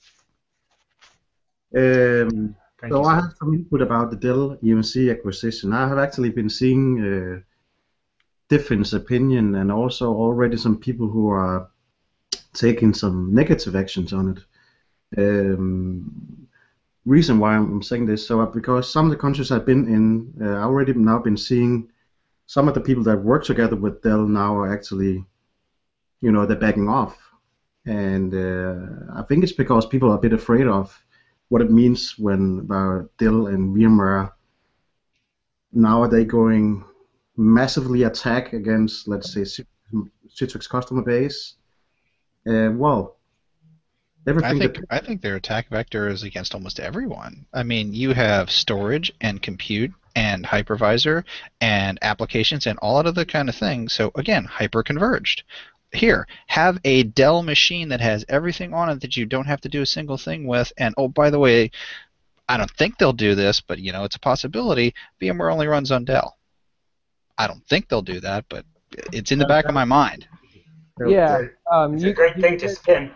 Um, 1.74 2.56
Thank 2.80 2.92
so 2.92 3.02
you, 3.02 3.08
I 3.08 3.14
have 3.14 3.32
some 3.38 3.54
input 3.54 3.80
about 3.80 4.10
the 4.10 4.16
Dell 4.16 4.56
EMC 4.62 5.10
acquisition. 5.10 5.72
I 5.72 5.88
have 5.88 5.98
actually 5.98 6.30
been 6.30 6.50
seeing 6.50 7.44
different 8.52 8.92
opinion 8.92 9.54
and 9.54 9.72
also 9.72 10.06
already 10.12 10.58
some 10.58 10.76
people 10.76 11.08
who 11.08 11.30
are 11.30 11.70
taking 12.52 12.92
some 12.92 13.34
negative 13.34 13.74
actions 13.74 14.12
on 14.12 14.24
it. 14.32 14.40
Um, 15.22 16.48
reason 17.06 17.38
why 17.38 17.54
I'm 17.54 17.82
saying 17.82 18.04
this, 18.06 18.26
so 18.26 18.42
uh, 18.42 18.46
because 18.46 18.92
some 18.92 19.06
of 19.06 19.10
the 19.10 19.22
countries 19.24 19.50
I've 19.50 19.64
been 19.64 19.84
in, 19.96 20.34
uh, 20.46 20.58
already 20.66 20.92
now 20.92 21.18
been 21.18 21.38
seeing 21.38 21.88
some 22.46 22.68
of 22.68 22.74
the 22.74 22.86
people 22.88 23.04
that 23.04 23.28
work 23.30 23.42
together 23.44 23.76
with 23.76 24.02
Dell 24.02 24.26
now 24.26 24.54
are 24.58 24.70
actually, 24.76 25.24
you 26.20 26.30
know, 26.30 26.44
they're 26.44 26.66
backing 26.66 26.88
off, 26.90 27.16
and 27.86 28.34
uh, 28.34 29.20
I 29.20 29.22
think 29.22 29.44
it's 29.44 29.58
because 29.62 29.86
people 29.86 30.10
are 30.10 30.18
a 30.18 30.26
bit 30.26 30.34
afraid 30.34 30.66
of 30.66 30.86
what 31.48 31.62
it 31.62 31.70
means 31.70 32.18
when 32.18 32.68
uh, 32.70 33.08
Dell 33.16 33.46
and 33.46 33.74
VMware 33.74 34.32
now 35.72 36.02
are 36.02 36.08
they 36.08 36.24
going 36.26 36.84
massively 37.36 38.04
attack 38.04 38.52
against, 38.52 39.08
let's 39.08 39.32
say, 39.32 39.44
Citrix 40.28 40.68
customer 40.68 41.02
base. 41.02 41.54
Uh, 42.46 42.70
well, 42.72 43.16
everything 44.26 44.56
I 44.56 44.58
think 44.58 44.74
that 44.74 44.84
I 44.90 44.98
think 45.00 45.22
their 45.22 45.36
attack 45.36 45.68
vector 45.68 46.08
is 46.08 46.22
against 46.22 46.54
almost 46.54 46.80
everyone. 46.80 47.46
I 47.52 47.62
mean, 47.62 47.92
you 47.94 48.12
have 48.12 48.50
storage 48.50 49.12
and 49.20 49.40
compute 49.40 49.92
and 50.14 50.44
hypervisor 50.44 51.24
and 51.60 51.98
applications 52.02 52.66
and 52.66 52.78
all 52.80 52.98
of 52.98 53.14
the 53.14 53.26
kind 53.26 53.48
of 53.48 53.54
things. 53.54 53.92
So 53.92 54.10
again, 54.14 54.44
hyper 54.44 54.82
converged. 54.82 55.44
Here, 55.92 56.26
have 56.46 56.78
a 56.84 57.02
Dell 57.02 57.42
machine 57.42 57.90
that 57.90 58.00
has 58.00 58.24
everything 58.28 58.72
on 58.72 58.88
it 58.88 59.00
that 59.02 59.16
you 59.16 59.26
don't 59.26 59.46
have 59.46 59.60
to 59.60 59.68
do 59.68 59.82
a 59.82 59.86
single 59.86 60.16
thing 60.16 60.46
with. 60.46 60.72
And 60.78 60.94
oh, 60.96 61.08
by 61.08 61.28
the 61.28 61.38
way, 61.38 61.70
I 62.48 62.56
don't 62.56 62.70
think 62.70 62.96
they'll 62.96 63.12
do 63.12 63.34
this, 63.34 63.60
but 63.60 63.78
you 63.78 63.92
know, 63.92 64.04
it's 64.04 64.16
a 64.16 64.20
possibility. 64.20 64.94
VMware 65.20 65.52
only 65.52 65.66
runs 65.66 65.92
on 65.92 66.04
Dell. 66.04 66.38
I 67.38 67.46
don't 67.46 67.66
think 67.68 67.88
they'll 67.88 68.02
do 68.02 68.20
that, 68.20 68.44
but 68.48 68.64
it's 69.12 69.32
in 69.32 69.38
the 69.38 69.46
back 69.46 69.64
of 69.66 69.74
my 69.74 69.84
mind. 69.84 70.26
Yeah, 71.06 71.42
um, 71.70 71.94
It's 71.94 72.04
you, 72.04 72.10
a 72.10 72.14
great 72.14 72.36
thing 72.36 72.58
to 72.58 72.68
spin. 72.68 73.10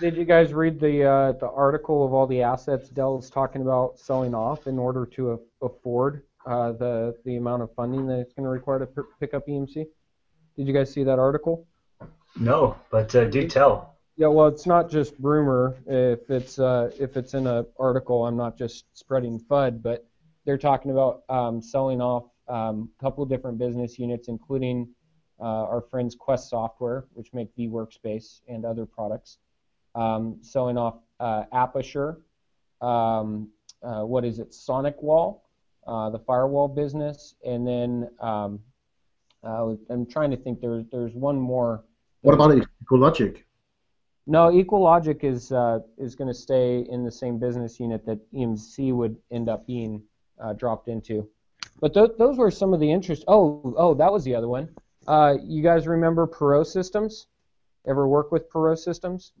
Did 0.00 0.16
you 0.16 0.24
guys 0.24 0.54
read 0.54 0.78
the 0.78 1.04
uh, 1.04 1.32
the 1.32 1.50
article 1.50 2.06
of 2.06 2.12
all 2.12 2.26
the 2.26 2.42
assets 2.42 2.88
Dell's 2.88 3.28
talking 3.28 3.62
about 3.62 3.98
selling 3.98 4.34
off 4.34 4.66
in 4.66 4.78
order 4.78 5.04
to 5.06 5.32
a- 5.32 5.66
afford 5.66 6.22
uh, 6.46 6.72
the 6.72 7.16
the 7.24 7.36
amount 7.36 7.62
of 7.62 7.74
funding 7.74 8.06
that 8.06 8.20
it's 8.20 8.32
going 8.32 8.44
to 8.44 8.50
require 8.50 8.78
to 8.78 8.86
p- 8.86 9.02
pick 9.20 9.34
up 9.34 9.46
EMC? 9.48 9.86
Did 10.56 10.66
you 10.66 10.72
guys 10.72 10.90
see 10.92 11.02
that 11.04 11.18
article? 11.18 11.66
No, 12.38 12.76
but 12.90 13.14
uh, 13.14 13.24
do 13.24 13.48
tell. 13.48 13.96
Yeah, 14.16 14.28
well, 14.28 14.46
it's 14.46 14.66
not 14.66 14.88
just 14.88 15.14
rumor. 15.20 15.76
If 15.86 16.30
it's 16.30 16.58
uh, 16.58 16.90
if 16.98 17.16
it's 17.16 17.34
in 17.34 17.46
an 17.46 17.66
article, 17.78 18.26
I'm 18.26 18.36
not 18.36 18.56
just 18.56 18.84
spreading 18.94 19.40
FUD, 19.50 19.82
but 19.82 20.06
they're 20.46 20.58
talking 20.58 20.92
about 20.92 21.22
um, 21.28 21.60
selling 21.60 22.00
off 22.00 22.24
um, 22.48 22.90
a 22.98 23.02
couple 23.02 23.24
different 23.26 23.58
business 23.58 23.98
units, 23.98 24.28
including 24.28 24.88
uh, 25.40 25.44
our 25.44 25.80
friends 25.80 26.14
Quest 26.14 26.48
Software, 26.50 27.06
which 27.14 27.32
make 27.32 27.54
vWorkspace 27.56 28.40
and 28.48 28.64
other 28.64 28.86
products, 28.86 29.38
um, 29.94 30.38
selling 30.42 30.76
off 30.76 30.96
uh, 31.20 31.44
Aperture, 31.52 32.20
um, 32.80 33.48
uh, 33.82 34.02
what 34.02 34.24
is 34.24 34.38
it, 34.38 34.50
SonicWall, 34.50 35.40
uh, 35.86 36.10
the 36.10 36.18
firewall 36.18 36.68
business, 36.68 37.34
and 37.44 37.66
then 37.66 38.08
um, 38.20 38.60
Uh, 39.42 39.76
I'm 39.90 40.04
trying 40.06 40.30
to 40.32 40.36
think. 40.36 40.60
There's 40.60 40.84
there's 40.90 41.14
one 41.14 41.38
more. 41.38 41.84
What 42.22 42.34
about 42.34 42.50
EqualLogic? 42.82 43.44
No, 44.26 44.50
EqualLogic 44.50 45.22
is 45.22 45.52
uh, 45.52 45.78
is 45.96 46.14
going 46.14 46.28
to 46.28 46.34
stay 46.34 46.80
in 46.90 47.04
the 47.04 47.10
same 47.10 47.38
business 47.38 47.78
unit 47.78 48.04
that 48.06 48.18
EMC 48.32 48.92
would 48.92 49.16
end 49.30 49.48
up 49.48 49.66
being 49.66 50.02
uh, 50.42 50.54
dropped 50.54 50.88
into. 50.88 51.28
But 51.80 51.94
th- 51.94 52.12
those 52.18 52.38
were 52.38 52.50
some 52.50 52.74
of 52.74 52.80
the 52.80 52.90
interest. 52.90 53.24
Oh, 53.28 53.74
oh, 53.76 53.94
that 53.94 54.12
was 54.12 54.24
the 54.24 54.34
other 54.34 54.48
one. 54.48 54.68
Uh, 55.06 55.36
you 55.42 55.62
guys 55.62 55.86
remember 55.86 56.26
Perot 56.26 56.66
Systems? 56.66 57.26
Ever 57.86 58.08
work 58.08 58.32
with 58.32 58.50
Perot 58.50 58.78
Systems? 58.78 59.32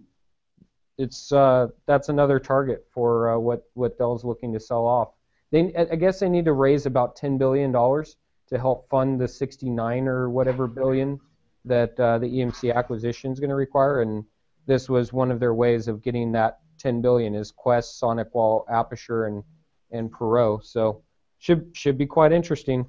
It's 0.96 1.30
uh, 1.32 1.68
that's 1.86 2.08
another 2.08 2.38
target 2.38 2.86
for 2.90 3.30
uh, 3.30 3.38
what 3.38 3.64
what 3.74 3.98
Dell's 3.98 4.24
looking 4.24 4.52
to 4.52 4.60
sell 4.60 4.86
off. 4.86 5.10
They, 5.50 5.74
I 5.74 5.96
guess 5.96 6.20
they 6.20 6.28
need 6.28 6.44
to 6.44 6.52
raise 6.52 6.86
about 6.86 7.16
10 7.16 7.38
billion 7.38 7.72
dollars 7.72 8.16
to 8.48 8.58
help 8.58 8.88
fund 8.88 9.20
the 9.20 9.28
69 9.28 10.08
or 10.08 10.30
whatever 10.30 10.66
billion 10.66 11.20
that 11.64 11.98
uh, 12.00 12.18
the 12.18 12.26
EMC 12.26 12.74
acquisition 12.74 13.30
is 13.32 13.40
going 13.40 13.50
to 13.50 13.56
require, 13.56 14.02
and 14.02 14.24
this 14.66 14.88
was 14.88 15.12
one 15.12 15.30
of 15.30 15.40
their 15.40 15.54
ways 15.54 15.88
of 15.88 16.02
getting 16.02 16.32
that 16.32 16.60
10 16.78 17.00
billion 17.00 17.34
is 17.34 17.50
Quest, 17.50 18.00
SonicWall, 18.00 18.64
Aperture, 18.70 19.26
and 19.26 19.42
and 19.90 20.12
Perot. 20.12 20.64
So 20.64 21.02
should 21.38 21.70
should 21.74 21.96
be 21.98 22.06
quite 22.06 22.32
interesting. 22.32 22.86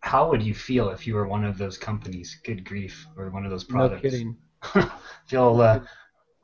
How 0.00 0.28
would 0.30 0.42
you 0.42 0.54
feel 0.54 0.90
if 0.90 1.06
you 1.06 1.14
were 1.14 1.26
one 1.26 1.44
of 1.44 1.58
those 1.58 1.76
companies? 1.76 2.38
Good 2.44 2.64
grief, 2.64 3.06
or 3.16 3.30
one 3.30 3.44
of 3.44 3.50
those 3.50 3.64
products. 3.64 4.04
No 4.04 4.10
kidding. 4.10 4.36
feel 5.26 5.60
uh, 5.60 5.80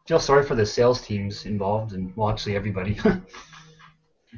feel 0.07 0.21
sorry 0.21 0.45
for 0.45 0.55
the 0.55 0.67
sales 0.67 1.01
teams 1.03 1.47
involved 1.47 1.93
and 1.93 2.13
well, 2.17 2.31
actually 2.31 2.57
everybody. 2.57 2.99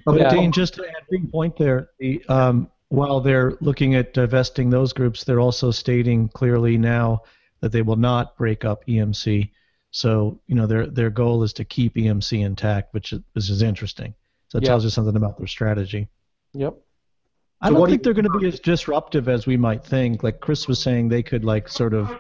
But 0.05 0.21
Yeah. 0.21 0.31
Dane, 0.31 0.53
just 0.53 0.75
to 0.75 0.87
add 0.87 1.03
a 1.03 1.11
big 1.11 1.31
point 1.33 1.57
there, 1.57 1.91
the, 1.99 2.23
um, 2.29 2.71
while 2.89 3.21
they're 3.21 3.55
looking 3.61 3.95
at 3.95 4.15
divesting 4.15 4.71
those 4.71 4.93
groups, 4.93 5.25
they're 5.25 5.41
also 5.41 5.71
stating 5.71 6.29
clearly 6.29 6.77
now 6.77 7.23
that 7.61 7.73
they 7.73 7.83
will 7.83 7.97
not 7.97 8.37
break 8.37 8.65
up 8.65 8.85
EMC. 8.87 9.51
So 9.91 10.41
you 10.47 10.55
know 10.55 10.67
their 10.67 10.87
their 10.87 11.11
goal 11.11 11.43
is 11.43 11.53
to 11.55 11.65
keep 11.65 11.95
EMC 11.95 12.45
intact, 12.45 12.93
which 12.93 13.13
is, 13.13 13.21
which 13.33 13.49
is 13.51 13.63
interesting. 13.63 14.15
So 14.49 14.59
it 14.59 14.65
Yeah. 14.65 14.69
tells 14.69 14.85
you 14.85 14.91
something 14.91 15.17
about 15.17 15.39
their 15.39 15.47
strategy. 15.47 16.09
Yep. 16.57 16.75
I 17.61 17.69
So 17.69 17.73
don't 17.73 17.81
what 17.81 17.87
do 17.87 17.93
think 17.93 18.03
they're 18.03 18.15
going 18.15 18.31
to 18.31 18.39
be 18.39 18.47
as 18.47 18.61
disruptive 18.61 19.29
as 19.29 19.47
we 19.47 19.57
might 19.57 19.85
think. 19.85 20.23
Like 20.23 20.41
Chris 20.41 20.69
was 20.69 20.81
saying, 20.81 21.09
they 21.09 21.23
could 21.23 21.45
like 21.45 21.69
sort 21.69 21.95
of, 21.95 22.11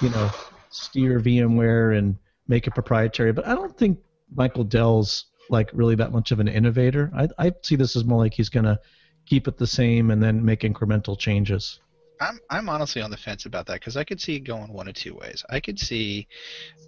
you 0.00 0.10
know, 0.10 0.30
steer 0.70 1.20
VMware 1.20 1.96
and 1.96 2.16
make 2.48 2.66
it 2.66 2.72
proprietary. 2.72 3.32
But 3.32 3.46
I 3.46 3.54
don't 3.54 3.76
think 3.76 3.98
Michael 4.34 4.64
Dell's 4.64 5.26
like 5.48 5.70
really 5.72 5.94
that 5.96 6.12
much 6.12 6.32
of 6.32 6.40
an 6.40 6.48
innovator. 6.48 7.10
I 7.16 7.28
I 7.38 7.52
see 7.62 7.76
this 7.76 7.96
as 7.96 8.04
more 8.04 8.18
like 8.18 8.34
he's 8.34 8.48
going 8.48 8.64
to 8.64 8.78
keep 9.26 9.48
it 9.48 9.56
the 9.56 9.66
same 9.66 10.10
and 10.10 10.22
then 10.22 10.44
make 10.44 10.60
incremental 10.60 11.18
changes. 11.18 11.80
I'm 12.20 12.38
I'm 12.48 12.68
honestly 12.68 13.02
on 13.02 13.10
the 13.10 13.16
fence 13.16 13.46
about 13.46 13.66
that 13.66 13.80
because 13.80 13.96
I 13.96 14.04
could 14.04 14.20
see 14.20 14.36
it 14.36 14.40
going 14.40 14.72
one 14.72 14.88
of 14.88 14.94
two 14.94 15.14
ways. 15.14 15.44
I 15.50 15.60
could 15.60 15.78
see 15.78 16.28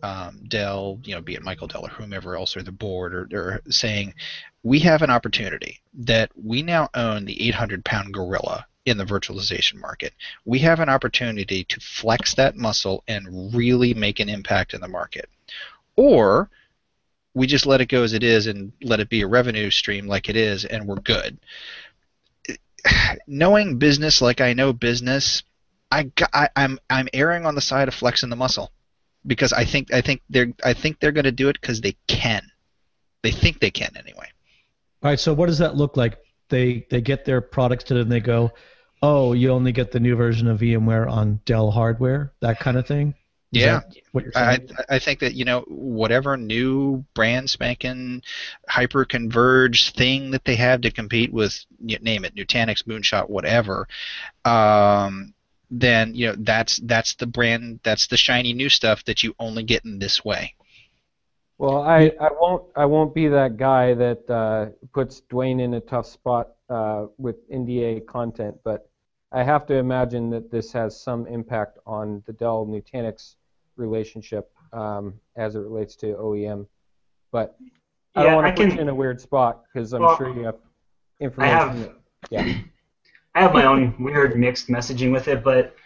um, 0.02 0.44
Dell, 0.48 0.98
you 1.04 1.14
know, 1.14 1.20
be 1.20 1.34
it 1.34 1.42
Michael 1.42 1.66
Dell 1.66 1.86
or 1.86 1.90
whomever 1.90 2.36
else, 2.36 2.56
or 2.56 2.62
the 2.62 2.72
board, 2.72 3.14
or, 3.14 3.28
or 3.32 3.60
saying, 3.68 4.14
we 4.62 4.78
have 4.80 5.02
an 5.02 5.10
opportunity 5.10 5.80
that 5.94 6.30
we 6.34 6.62
now 6.62 6.88
own 6.94 7.24
the 7.24 7.48
800 7.48 7.84
pound 7.84 8.14
gorilla 8.14 8.66
in 8.86 8.96
the 8.96 9.04
virtualization 9.04 9.80
market. 9.80 10.14
We 10.44 10.58
have 10.60 10.80
an 10.80 10.88
opportunity 10.88 11.64
to 11.64 11.80
flex 11.80 12.34
that 12.34 12.56
muscle 12.56 13.04
and 13.06 13.54
really 13.54 13.92
make 13.94 14.20
an 14.20 14.28
impact 14.28 14.72
in 14.72 14.80
the 14.80 14.88
market. 14.88 15.28
Or 15.96 16.48
we 17.34 17.46
just 17.46 17.66
let 17.66 17.80
it 17.80 17.88
go 17.88 18.02
as 18.02 18.14
it 18.14 18.22
is 18.22 18.46
and 18.46 18.72
let 18.82 19.00
it 19.00 19.10
be 19.10 19.20
a 19.20 19.26
revenue 19.26 19.70
stream 19.70 20.06
like 20.06 20.28
it 20.28 20.36
is, 20.36 20.64
and 20.64 20.86
we're 20.86 20.96
good 20.96 21.38
knowing 23.26 23.78
business 23.78 24.20
like 24.20 24.40
I 24.40 24.52
know 24.52 24.72
business, 24.72 25.42
I, 25.90 26.10
I 26.32 26.48
I'm 26.56 26.78
I'm 26.90 27.08
erring 27.12 27.46
on 27.46 27.54
the 27.54 27.60
side 27.60 27.88
of 27.88 27.94
flexing 27.94 28.30
the 28.30 28.36
muscle 28.36 28.72
because 29.26 29.52
I 29.52 29.64
think 29.64 29.92
I 29.92 30.00
think 30.00 30.22
they're 30.28 30.52
I 30.64 30.74
think 30.74 31.00
they're 31.00 31.12
going 31.12 31.24
to 31.24 31.32
do 31.32 31.48
it 31.48 31.60
because 31.60 31.80
they 31.80 31.96
can. 32.06 32.42
They 33.22 33.32
think 33.32 33.60
they 33.60 33.70
can 33.70 33.90
anyway. 33.96 34.28
All 35.02 35.10
right. 35.10 35.20
So 35.20 35.32
what 35.34 35.46
does 35.46 35.58
that 35.58 35.76
look 35.76 35.96
like? 35.96 36.18
They 36.48 36.86
they 36.90 37.00
get 37.00 37.24
their 37.24 37.40
products 37.40 37.84
to 37.84 37.94
them 37.94 38.08
they 38.08 38.20
go, 38.20 38.52
oh, 39.02 39.32
you 39.32 39.50
only 39.50 39.72
get 39.72 39.92
the 39.92 40.00
new 40.00 40.16
version 40.16 40.48
of 40.48 40.60
VMware 40.60 41.10
on 41.10 41.40
Dell 41.44 41.70
hardware, 41.70 42.32
that 42.40 42.58
kind 42.58 42.76
of 42.76 42.86
thing. 42.86 43.14
Is 43.52 43.62
Yeah. 43.62 43.80
What 44.12 44.24
you're 44.24 44.32
I 44.36 44.56
saying? 44.56 44.70
I 44.90 44.98
think 44.98 45.20
that 45.20 45.34
you 45.34 45.44
know 45.44 45.60
whatever 45.68 46.36
new 46.36 47.04
brand 47.14 47.48
spanking 47.48 48.22
hyper 48.68 49.04
converged 49.04 49.96
thing 49.96 50.30
that 50.32 50.44
they 50.44 50.56
have 50.56 50.82
to 50.82 50.90
compete 50.90 51.32
with 51.32 51.64
name 51.80 52.24
it 52.24 52.34
Nutanix 52.34 52.82
Moonshot 52.84 53.30
whatever 53.30 53.88
um, 54.44 55.32
then 55.70 56.14
you 56.14 56.26
know 56.26 56.34
that's 56.38 56.76
that's 56.84 57.14
the 57.14 57.26
brand 57.26 57.80
that's 57.82 58.06
the 58.08 58.16
shiny 58.18 58.52
new 58.52 58.68
stuff 58.68 59.04
that 59.04 59.22
you 59.22 59.34
only 59.38 59.62
get 59.62 59.84
in 59.84 59.98
this 59.98 60.24
way 60.24 60.54
Well, 61.58 61.82
I, 61.82 62.12
I 62.20 62.28
won't 62.40 62.64
I 62.76 62.84
won't 62.84 63.14
be 63.14 63.26
that 63.28 63.56
guy 63.56 63.92
that 63.94 64.30
uh, 64.30 64.66
puts 64.94 65.22
Dwayne 65.28 65.60
in 65.60 65.74
a 65.74 65.80
tough 65.80 66.06
spot 66.06 66.50
uh, 66.70 67.06
with 67.18 67.36
NDA 67.50 68.06
content, 68.06 68.56
but 68.62 68.87
I 69.32 69.42
have 69.42 69.66
to 69.66 69.74
imagine 69.74 70.30
that 70.30 70.50
this 70.50 70.72
has 70.72 70.98
some 70.98 71.26
impact 71.26 71.78
on 71.86 72.22
the 72.26 72.32
Dell 72.32 72.66
Nutanix 72.66 73.34
relationship 73.76 74.50
um, 74.72 75.14
as 75.36 75.54
it 75.54 75.60
relates 75.60 75.96
to 75.96 76.06
OEM. 76.14 76.66
But 77.30 77.56
I 78.14 78.22
don't 78.22 78.30
Yeah, 78.30 78.34
want 78.36 78.46
I 78.46 78.50
to 78.50 78.56
put 78.56 78.68
can- 78.68 78.76
you 78.76 78.82
in 78.82 78.88
a 78.88 78.94
weird 78.94 79.20
spot 79.20 79.64
because 79.72 79.92
I'm 79.92 80.02
Well, 80.02 80.16
sure 80.16 80.34
you 80.34 80.44
have 80.44 80.56
information. 81.20 81.54
I 81.56 81.58
have 81.60 81.78
that- 81.80 81.94
yeah. 82.30 82.54
I 83.34 83.42
have 83.42 83.52
my 83.52 83.66
own 83.66 83.94
weird 84.02 84.36
mixed 84.36 84.68
messaging 84.68 85.12
with 85.12 85.28
it, 85.28 85.44
but 85.44 85.76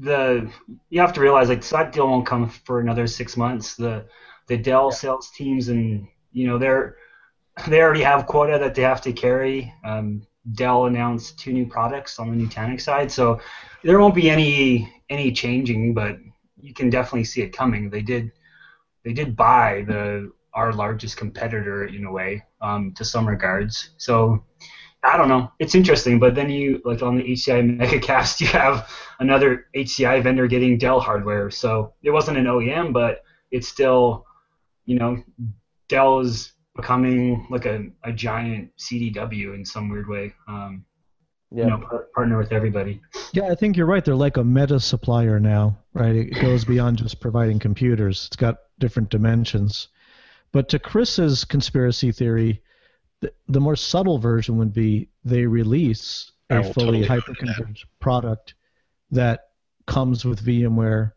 the 0.00 0.50
you 0.90 1.00
have 1.00 1.12
to 1.14 1.20
realize 1.20 1.48
like 1.48 1.64
that 1.68 1.92
deal 1.92 2.08
won't 2.08 2.26
come 2.26 2.48
for 2.48 2.80
another 2.80 3.06
six 3.06 3.36
months. 3.36 3.76
The 3.76 4.04
the 4.48 4.56
Dell 4.58 4.90
sales 4.90 5.30
teams 5.30 5.68
and 5.68 6.06
you 6.32 6.46
know 6.48 6.58
they're 6.58 6.96
they 7.68 7.80
already 7.80 8.02
have 8.02 8.26
quota 8.26 8.58
that 8.58 8.74
they 8.74 8.82
have 8.82 9.00
to 9.02 9.12
carry. 9.12 9.72
Um, 9.84 10.22
Dell 10.52 10.86
announced 10.86 11.38
two 11.38 11.52
new 11.52 11.66
products 11.66 12.18
on 12.18 12.30
the 12.30 12.44
Nutanix 12.44 12.82
side, 12.82 13.10
so 13.10 13.40
there 13.84 14.00
won't 14.00 14.14
be 14.14 14.30
any 14.30 14.92
any 15.08 15.32
changing, 15.32 15.92
but 15.94 16.16
you 16.58 16.72
can 16.72 16.90
definitely 16.90 17.24
see 17.24 17.42
it 17.42 17.52
coming. 17.52 17.90
They 17.90 18.02
did 18.02 18.32
they 19.04 19.12
did 19.12 19.36
buy 19.36 19.84
the 19.86 20.32
our 20.54 20.72
largest 20.72 21.16
competitor 21.16 21.86
in 21.86 22.04
a 22.04 22.12
way 22.12 22.42
um, 22.60 22.92
to 22.94 23.04
some 23.04 23.26
regards. 23.28 23.90
So 23.98 24.44
I 25.02 25.16
don't 25.16 25.28
know. 25.28 25.50
It's 25.58 25.74
interesting, 25.74 26.18
but 26.18 26.34
then 26.34 26.50
you 26.50 26.80
like 26.84 27.02
on 27.02 27.16
the 27.16 27.22
HCI 27.22 27.78
Megacast, 27.78 28.40
you 28.40 28.46
have 28.48 28.90
another 29.20 29.66
HCI 29.74 30.22
vendor 30.22 30.46
getting 30.46 30.76
Dell 30.78 31.00
hardware. 31.00 31.50
So 31.50 31.94
it 32.02 32.10
wasn't 32.10 32.38
an 32.38 32.44
OEM, 32.46 32.92
but 32.92 33.22
it's 33.50 33.68
still, 33.68 34.26
you 34.84 34.98
know, 34.98 35.22
Dell 35.88 36.20
is 36.20 36.52
becoming 36.80 37.46
like 37.50 37.66
a, 37.66 37.86
a 38.04 38.12
giant 38.12 38.70
CDW 38.78 39.54
in 39.54 39.64
some 39.64 39.88
weird 39.88 40.08
way. 40.08 40.32
Um, 40.48 40.84
Yeah. 41.52 41.64
You 41.64 41.70
know, 41.70 41.78
par- 41.78 42.06
partner 42.14 42.38
with 42.38 42.52
everybody. 42.52 43.00
Yeah, 43.32 43.48
I 43.50 43.56
think 43.56 43.76
you're 43.76 43.86
right. 43.86 44.04
They're 44.04 44.14
like 44.14 44.36
a 44.36 44.44
meta 44.44 44.78
supplier 44.78 45.40
now, 45.40 45.78
right? 45.94 46.14
It 46.14 46.40
goes 46.40 46.64
beyond 46.64 46.98
just 46.98 47.20
providing 47.20 47.58
computers. 47.58 48.26
It's 48.26 48.36
got 48.36 48.58
different 48.78 49.10
dimensions. 49.10 49.88
But 50.52 50.68
to 50.68 50.78
Chris's 50.78 51.44
conspiracy 51.44 52.12
theory, 52.12 52.62
the, 53.20 53.32
the 53.48 53.60
more 53.60 53.76
subtle 53.76 54.18
version 54.18 54.58
would 54.58 54.72
be 54.72 55.08
they 55.24 55.44
release 55.46 56.30
a 56.50 56.62
fully 56.62 56.72
totally 56.72 57.06
go 57.06 57.14
into 57.14 57.32
hyperconverged 57.32 57.84
product 58.00 58.54
that 59.10 59.40
comes 59.86 60.24
with 60.24 60.44
VMware 60.44 61.12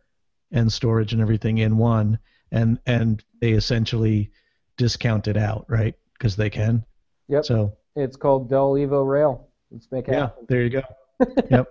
and 0.51 0.71
storage 0.71 1.13
and 1.13 1.21
everything 1.21 1.59
in 1.59 1.77
one, 1.77 2.19
and 2.51 2.79
and 2.85 3.23
they 3.39 3.51
essentially 3.51 4.31
discount 4.77 5.27
it 5.27 5.37
out, 5.37 5.65
right? 5.67 5.95
Because 6.13 6.35
they 6.35 6.49
can. 6.49 6.83
Yep. 7.27 7.45
So 7.45 7.77
It's 7.95 8.15
called 8.15 8.49
Dell 8.49 8.73
Evo 8.73 9.07
Rail. 9.07 9.47
Let's 9.71 9.91
make 9.91 10.07
it 10.07 10.13
yeah, 10.13 10.19
happen. 10.21 10.45
there 10.47 10.61
you 10.63 10.69
go. 10.69 10.81
Yep. 11.49 11.69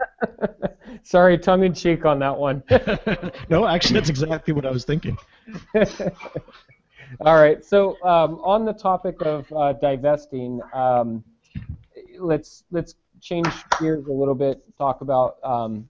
Sorry, 1.03 1.37
tongue 1.37 1.65
in 1.65 1.75
cheek 1.75 2.05
on 2.07 2.19
that 2.21 2.37
one. 2.37 2.62
no, 3.51 3.67
actually, 3.67 3.99
that's 3.99 4.09
exactly 4.09 4.55
what 4.55 4.65
I 4.65 4.71
was 4.71 4.85
thinking. 4.85 5.19
All 7.21 7.37
right. 7.37 7.65
So 7.65 8.03
um, 8.03 8.41
on 8.43 8.65
the 8.65 8.73
topic 8.73 9.17
of 9.23 9.53
uh, 9.53 9.75
divesting, 9.75 10.61
um, 10.73 11.25
let's 12.19 12.65
let's 12.71 12.95
change 13.21 13.49
gears 13.79 14.07
a 14.07 14.12
little 14.12 14.35
bit. 14.35 14.62
Talk 14.79 15.01
about 15.01 15.37
um, 15.43 15.88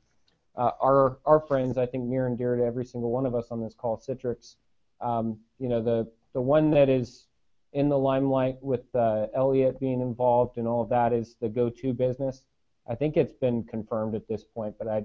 uh, 0.57 0.71
our 0.81 1.19
our 1.25 1.41
friends. 1.41 1.79
I 1.79 1.87
think 1.87 2.05
near 2.05 2.27
and 2.27 2.37
dear 2.37 2.57
to 2.57 2.65
every 2.65 2.85
single 2.85 3.11
one 3.11 3.27
of 3.27 3.35
us 3.35 3.47
on 3.51 3.63
this 3.63 3.75
call, 3.75 3.99
Citrix. 3.99 4.57
Um, 5.01 5.39
you 5.59 5.69
know 5.69 5.83
the 5.83 6.11
the 6.33 6.41
one 6.41 6.71
that 6.71 6.89
is 6.89 7.27
in 7.73 7.89
the 7.89 7.99
limelight 7.99 8.57
with 8.61 8.83
uh, 8.95 9.27
Elliott 9.35 9.81
being 9.81 10.01
involved 10.01 10.59
and 10.59 10.69
all 10.69 10.83
of 10.83 10.89
that 10.91 11.13
is 11.13 11.37
the 11.41 11.49
GoTo 11.49 11.93
business. 11.93 12.43
I 12.89 12.95
think 12.95 13.17
it's 13.17 13.33
been 13.33 13.65
confirmed 13.65 14.15
at 14.15 14.29
this 14.29 14.45
point, 14.45 14.75
but 14.79 14.89
I 14.89 15.05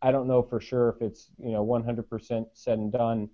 I 0.00 0.12
don't 0.12 0.28
know 0.28 0.42
for 0.42 0.60
sure 0.60 0.90
if 0.90 1.02
it's 1.02 1.30
you 1.42 1.50
know 1.50 1.66
100% 1.66 2.46
said 2.52 2.78
and 2.78 2.92
done. 2.92 3.28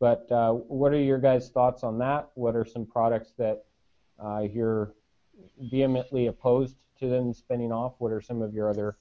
But 0.00 0.30
uh, 0.30 0.52
what 0.52 0.92
are 0.92 1.00
your 1.00 1.18
guys' 1.18 1.50
thoughts 1.50 1.82
on 1.82 1.98
that? 1.98 2.30
What 2.34 2.56
are 2.56 2.64
some 2.64 2.86
products 2.86 3.32
that 3.38 3.64
uh, 4.22 4.40
you're 4.40 4.94
vehemently 5.58 6.26
opposed 6.26 6.76
to 7.00 7.08
them 7.08 7.32
spinning 7.32 7.72
off? 7.72 7.94
What 7.98 8.12
are 8.12 8.20
some 8.20 8.42
of 8.42 8.54
your 8.54 8.68
other 8.68 8.96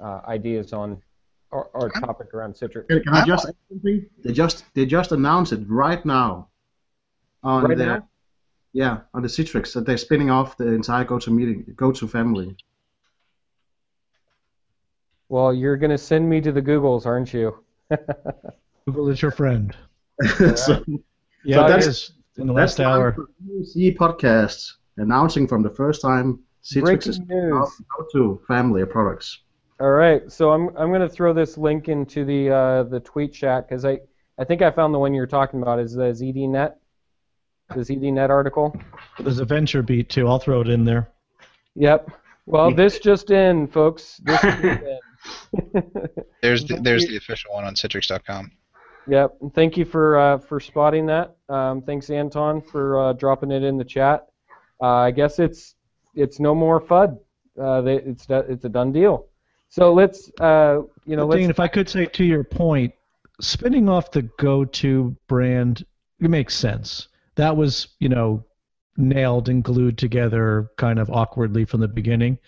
uh, 0.00 0.20
ideas 0.26 0.72
on 0.72 1.02
our, 1.52 1.68
our 1.74 1.88
topic 1.90 2.34
around 2.34 2.54
Citrix. 2.54 2.88
Can, 2.88 3.02
can 3.02 3.14
I 3.14 3.24
just 3.24 3.46
add 3.46 3.54
something? 3.68 4.06
They 4.24 4.32
just 4.32 4.64
they 4.74 4.86
just 4.86 5.12
announced 5.12 5.52
it 5.52 5.60
right 5.68 6.04
now. 6.04 6.48
On 7.46 7.62
Right 7.64 7.78
the, 7.78 7.86
now? 7.86 8.08
Yeah, 8.72 8.98
on 9.14 9.22
the 9.22 9.28
Citrix 9.28 9.72
that 9.74 9.86
they're 9.86 9.96
spinning 9.96 10.30
off 10.30 10.56
the 10.56 10.66
entire 10.66 11.04
GoToMeeting, 11.04 11.76
GoTo 11.76 12.08
family. 12.08 12.56
Well, 15.28 15.54
you're 15.54 15.76
going 15.76 15.90
to 15.90 15.98
send 15.98 16.28
me 16.28 16.40
to 16.40 16.50
the 16.50 16.60
Googles, 16.60 17.06
aren't 17.06 17.32
you? 17.32 17.56
Google 18.86 19.08
is 19.10 19.22
your 19.22 19.30
friend. 19.30 19.74
so 20.56 20.84
Yeah, 21.44 21.64
it 21.64 21.68
that's- 21.68 21.86
is. 21.86 22.12
In 22.38 22.48
the 22.48 22.52
that's 22.52 22.78
last 22.78 22.80
hour. 22.80 23.12
time 23.12 23.26
for 23.48 23.64
C 23.64 23.94
podcasts 23.94 24.72
announcing 24.98 25.48
from 25.48 25.62
the 25.62 25.70
first 25.70 26.02
time 26.02 26.40
Citrix 26.62 26.76
is 26.76 26.82
Breaking 26.82 27.12
spinning 27.12 27.48
news. 27.50 27.80
GoTo 28.12 28.42
family 28.46 28.82
of 28.82 28.90
products. 28.90 29.38
All 29.80 29.92
right, 29.92 30.30
so 30.30 30.50
I'm 30.52 30.68
I'm 30.76 30.90
going 30.90 31.00
to 31.00 31.08
throw 31.08 31.32
this 31.32 31.56
link 31.56 31.88
into 31.88 32.26
the 32.26 32.50
uh, 32.50 32.82
the 32.82 33.00
tweet 33.00 33.32
chat 33.32 33.66
because 33.66 33.86
I 33.86 34.00
I 34.38 34.44
think 34.44 34.60
I 34.60 34.70
found 34.70 34.92
the 34.92 34.98
one 34.98 35.14
you're 35.14 35.26
talking 35.26 35.62
about 35.62 35.78
is 35.80 35.94
the 35.94 36.12
ZDNet, 36.12 36.74
the 37.70 37.80
ZDNet 37.80 38.30
article. 38.30 38.78
There's 39.18 39.40
a 39.40 39.46
VentureBeat 39.46 40.08
too. 40.08 40.28
I'll 40.28 40.38
throw 40.38 40.60
it 40.60 40.68
in 40.68 40.84
there. 40.84 41.08
Yep. 41.74 42.10
Well, 42.46 42.72
this 42.72 42.98
just 42.98 43.30
in, 43.30 43.66
folks. 43.66 44.20
This 44.24 44.40
just 44.40 44.62
in. 44.64 44.98
There's 46.42 46.64
the, 46.64 46.76
there's 46.76 47.08
the 47.08 47.16
official 47.16 47.52
one 47.52 47.64
on 47.64 47.74
Citrix.com. 47.74 48.52
Yep. 49.08 49.36
and 49.40 49.52
Thank 49.52 49.76
you 49.76 49.84
for 49.84 50.16
uh, 50.16 50.38
for 50.38 50.60
spotting 50.60 51.06
that. 51.06 51.34
Um, 51.48 51.82
thanks, 51.82 52.10
Anton, 52.10 52.60
for 52.60 53.00
uh, 53.00 53.12
dropping 53.14 53.50
it 53.50 53.64
in 53.64 53.76
the 53.76 53.84
chat. 53.84 54.28
Uh, 54.80 54.86
I 54.86 55.10
guess 55.10 55.40
it's 55.40 55.74
it's 56.14 56.38
no 56.38 56.54
more 56.54 56.80
FUD. 56.80 57.18
Uh, 57.60 57.80
they, 57.80 57.96
it's 57.96 58.26
it's 58.28 58.64
a 58.64 58.68
done 58.68 58.92
deal. 58.92 59.26
So 59.68 59.92
let's 59.92 60.30
uh, 60.38 60.82
you 61.04 61.16
know 61.16 61.26
But 61.26 61.34
let's 61.34 61.40
Dane, 61.40 61.50
if 61.50 61.58
I 61.58 61.66
could 61.66 61.88
say 61.88 62.06
to 62.06 62.24
your 62.24 62.44
point, 62.44 62.94
spinning 63.40 63.88
off 63.88 64.12
the 64.12 64.22
GoTo 64.22 65.16
brand 65.26 65.84
it 66.20 66.30
makes 66.30 66.54
sense. 66.54 67.08
That 67.36 67.56
was, 67.56 67.88
you 68.00 68.08
know, 68.08 68.44
nailed 68.96 69.48
and 69.48 69.62
glued 69.62 69.98
together 69.98 70.70
kind 70.76 70.98
of 70.98 71.10
awkwardly 71.10 71.64
from 71.64 71.80
the 71.80 71.88
beginning. 71.88 72.38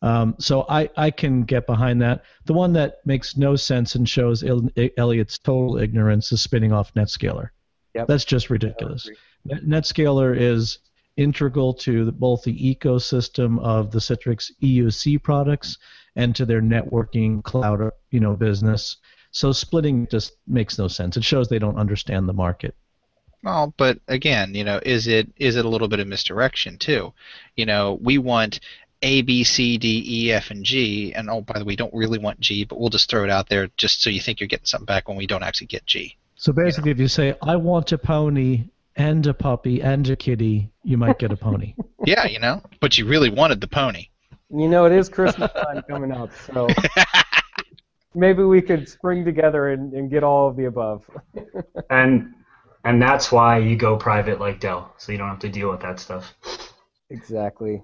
Um, 0.00 0.36
so 0.38 0.64
I, 0.68 0.88
I 0.96 1.10
can 1.10 1.42
get 1.42 1.66
behind 1.66 2.00
that. 2.02 2.22
The 2.44 2.52
one 2.52 2.72
that 2.74 2.98
makes 3.04 3.36
no 3.36 3.56
sense 3.56 3.96
and 3.96 4.08
shows 4.08 4.42
Il- 4.44 4.70
Elliott's 4.96 5.38
total 5.38 5.78
ignorance 5.78 6.30
is 6.30 6.40
spinning 6.40 6.72
off 6.72 6.94
NetScaler. 6.94 7.50
Yep. 7.94 8.06
That's 8.06 8.24
just 8.24 8.48
ridiculous. 8.48 9.10
Net- 9.44 9.64
NetScaler 9.64 10.38
is 10.38 10.78
integral 11.16 11.74
to 11.74 12.04
the, 12.04 12.12
both 12.12 12.44
the 12.44 12.76
ecosystem 12.76 13.60
of 13.60 13.90
the 13.90 13.98
Citrix 13.98 14.52
EUC 14.62 15.20
products 15.20 15.78
and 16.14 16.34
to 16.36 16.46
their 16.46 16.62
networking 16.62 17.42
cloud, 17.42 17.90
you 18.10 18.20
know, 18.20 18.36
business. 18.36 18.96
So 19.32 19.50
splitting 19.50 20.06
just 20.06 20.32
makes 20.46 20.78
no 20.78 20.86
sense. 20.86 21.16
It 21.16 21.24
shows 21.24 21.48
they 21.48 21.58
don't 21.58 21.76
understand 21.76 22.28
the 22.28 22.32
market. 22.32 22.76
Well, 23.42 23.72
but 23.76 23.98
again, 24.08 24.54
you 24.54 24.64
know, 24.64 24.80
is 24.84 25.06
it 25.06 25.28
is 25.36 25.56
it 25.56 25.64
a 25.64 25.68
little 25.68 25.88
bit 25.88 26.00
of 26.00 26.08
misdirection 26.08 26.78
too? 26.78 27.12
You 27.56 27.66
know, 27.66 27.98
we 28.00 28.18
want 28.18 28.60
A, 29.02 29.22
B, 29.22 29.44
C, 29.44 29.78
D, 29.78 30.04
E, 30.06 30.32
F, 30.32 30.50
and 30.50 30.64
G, 30.64 31.14
and 31.14 31.30
oh, 31.30 31.40
by 31.40 31.58
the 31.58 31.64
way, 31.64 31.68
we 31.68 31.76
don't 31.76 31.94
really 31.94 32.18
want 32.18 32.40
G, 32.40 32.64
but 32.64 32.80
we'll 32.80 32.88
just 32.88 33.08
throw 33.08 33.24
it 33.24 33.30
out 33.30 33.48
there 33.48 33.68
just 33.76 34.02
so 34.02 34.10
you 34.10 34.20
think 34.20 34.40
you're 34.40 34.48
getting 34.48 34.66
something 34.66 34.86
back 34.86 35.08
when 35.08 35.16
we 35.16 35.26
don't 35.26 35.44
actually 35.44 35.68
get 35.68 35.86
G. 35.86 36.16
So 36.34 36.52
basically, 36.52 36.90
if 36.90 36.98
you 36.98 37.08
say 37.08 37.36
I 37.42 37.56
want 37.56 37.92
a 37.92 37.98
pony 37.98 38.64
and 38.96 39.26
a 39.26 39.34
puppy 39.34 39.80
and 39.82 40.08
a 40.10 40.16
kitty, 40.16 40.70
you 40.82 40.98
might 40.98 41.18
get 41.18 41.32
a 41.32 41.36
pony. 41.36 41.74
Yeah, 42.06 42.26
you 42.26 42.38
know, 42.38 42.62
but 42.80 42.96
you 42.96 43.04
really 43.04 43.28
wanted 43.28 43.60
the 43.60 43.66
pony. 43.66 44.08
You 44.50 44.68
know, 44.68 44.86
it 44.86 44.92
is 44.92 45.10
Christmas 45.10 45.52
time 45.52 45.82
coming 45.82 46.10
up, 46.10 46.30
so 46.32 46.68
maybe 48.14 48.44
we 48.44 48.62
could 48.62 48.88
spring 48.88 49.24
together 49.24 49.68
and, 49.68 49.92
and 49.92 50.08
get 50.08 50.22
all 50.22 50.48
of 50.48 50.56
the 50.56 50.66
above. 50.66 51.02
and 51.90 52.32
and 52.84 53.00
that's 53.00 53.30
why 53.32 53.58
you 53.58 53.76
go 53.76 53.96
private 53.96 54.40
like 54.40 54.60
Dell, 54.60 54.92
so 54.98 55.12
you 55.12 55.18
don't 55.18 55.28
have 55.28 55.38
to 55.40 55.48
deal 55.48 55.70
with 55.70 55.80
that 55.80 56.00
stuff. 56.00 56.34
exactly. 57.10 57.82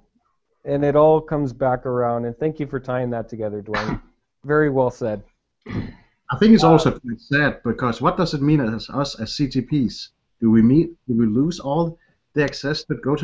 And 0.64 0.85
it 0.85 0.96
all 0.96 1.20
comes 1.20 1.52
back 1.52 1.85
around. 1.85 2.24
And 2.24 2.37
thank 2.38 2.59
you 2.59 2.66
for 2.66 2.80
tying 2.80 3.11
that 3.11 3.28
together, 3.28 3.62
Dwayne. 3.62 4.00
Very 4.44 4.70
well 4.70 4.90
said. 4.90 5.22
I 5.66 6.38
think 6.38 6.54
it's 6.54 6.64
also 6.64 6.92
quite 6.92 7.20
sad 7.20 7.62
because 7.64 8.00
what 8.00 8.16
does 8.16 8.35
it 8.35 8.42
mean 8.42 8.61
as 8.61 8.88
us 8.90 9.18
as 9.20 9.33
CTPs? 9.33 10.09
Do 10.40 10.50
we 10.50 10.62
meet? 10.62 10.90
Do 11.07 11.14
we 11.14 11.26
lose 11.26 11.61
all 11.61 11.98
the 12.35 12.44
access 12.44 12.85
to 12.85 12.94
go 12.96 13.16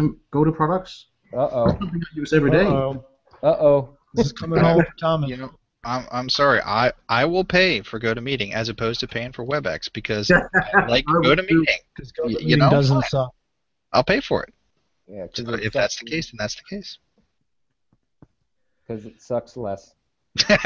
to 0.45 0.53
products? 0.53 1.07
Uh 1.33 1.49
oh. 1.53 1.79
Use 2.15 2.33
every 2.33 2.51
day. 2.51 2.65
Uh-oh. 2.65 3.05
Uh 3.43 3.47
oh. 3.47 3.97
This 4.15 4.27
is 4.27 4.33
coming 4.33 4.61
home 4.61 4.85
for 4.85 4.95
Thomas. 4.99 5.31
You 5.31 5.37
know, 5.37 5.51
I'm, 5.85 6.07
I'm 6.13 6.29
sorry. 6.29 6.61
I, 6.61 6.93
I 7.09 7.25
will 7.25 7.45
pay 7.45 7.81
for 7.81 7.99
GoToMeeting 7.99 8.53
as 8.53 8.69
opposed 8.69 9.01
to 9.01 9.09
paying 9.09 9.33
for 9.33 9.47
WebEx 9.47 9.91
because 9.93 10.31
I 10.31 10.41
like 10.89 11.05
I 11.09 11.19
would 11.19 11.39
GoToMeeting. 11.39 11.49
too. 11.49 11.65
Because 11.97 12.13
Y- 12.25 12.37
you 12.41 12.57
know, 12.57 12.71
doesn't 12.71 13.03
suck. 13.07 13.31
I'll 13.93 14.05
pay 14.05 14.21
for 14.21 14.45
it. 14.45 14.53
Yeah, 15.09 15.27
So 15.35 15.55
if 15.55 15.73
that's 15.73 15.99
the 15.99 16.05
case, 16.05 16.31
then 16.31 16.37
that's 16.39 16.55
the 16.57 16.63
case. 16.77 16.99
Because 18.87 19.07
it 19.07 19.21
sucks 19.23 19.57
less. 19.57 19.95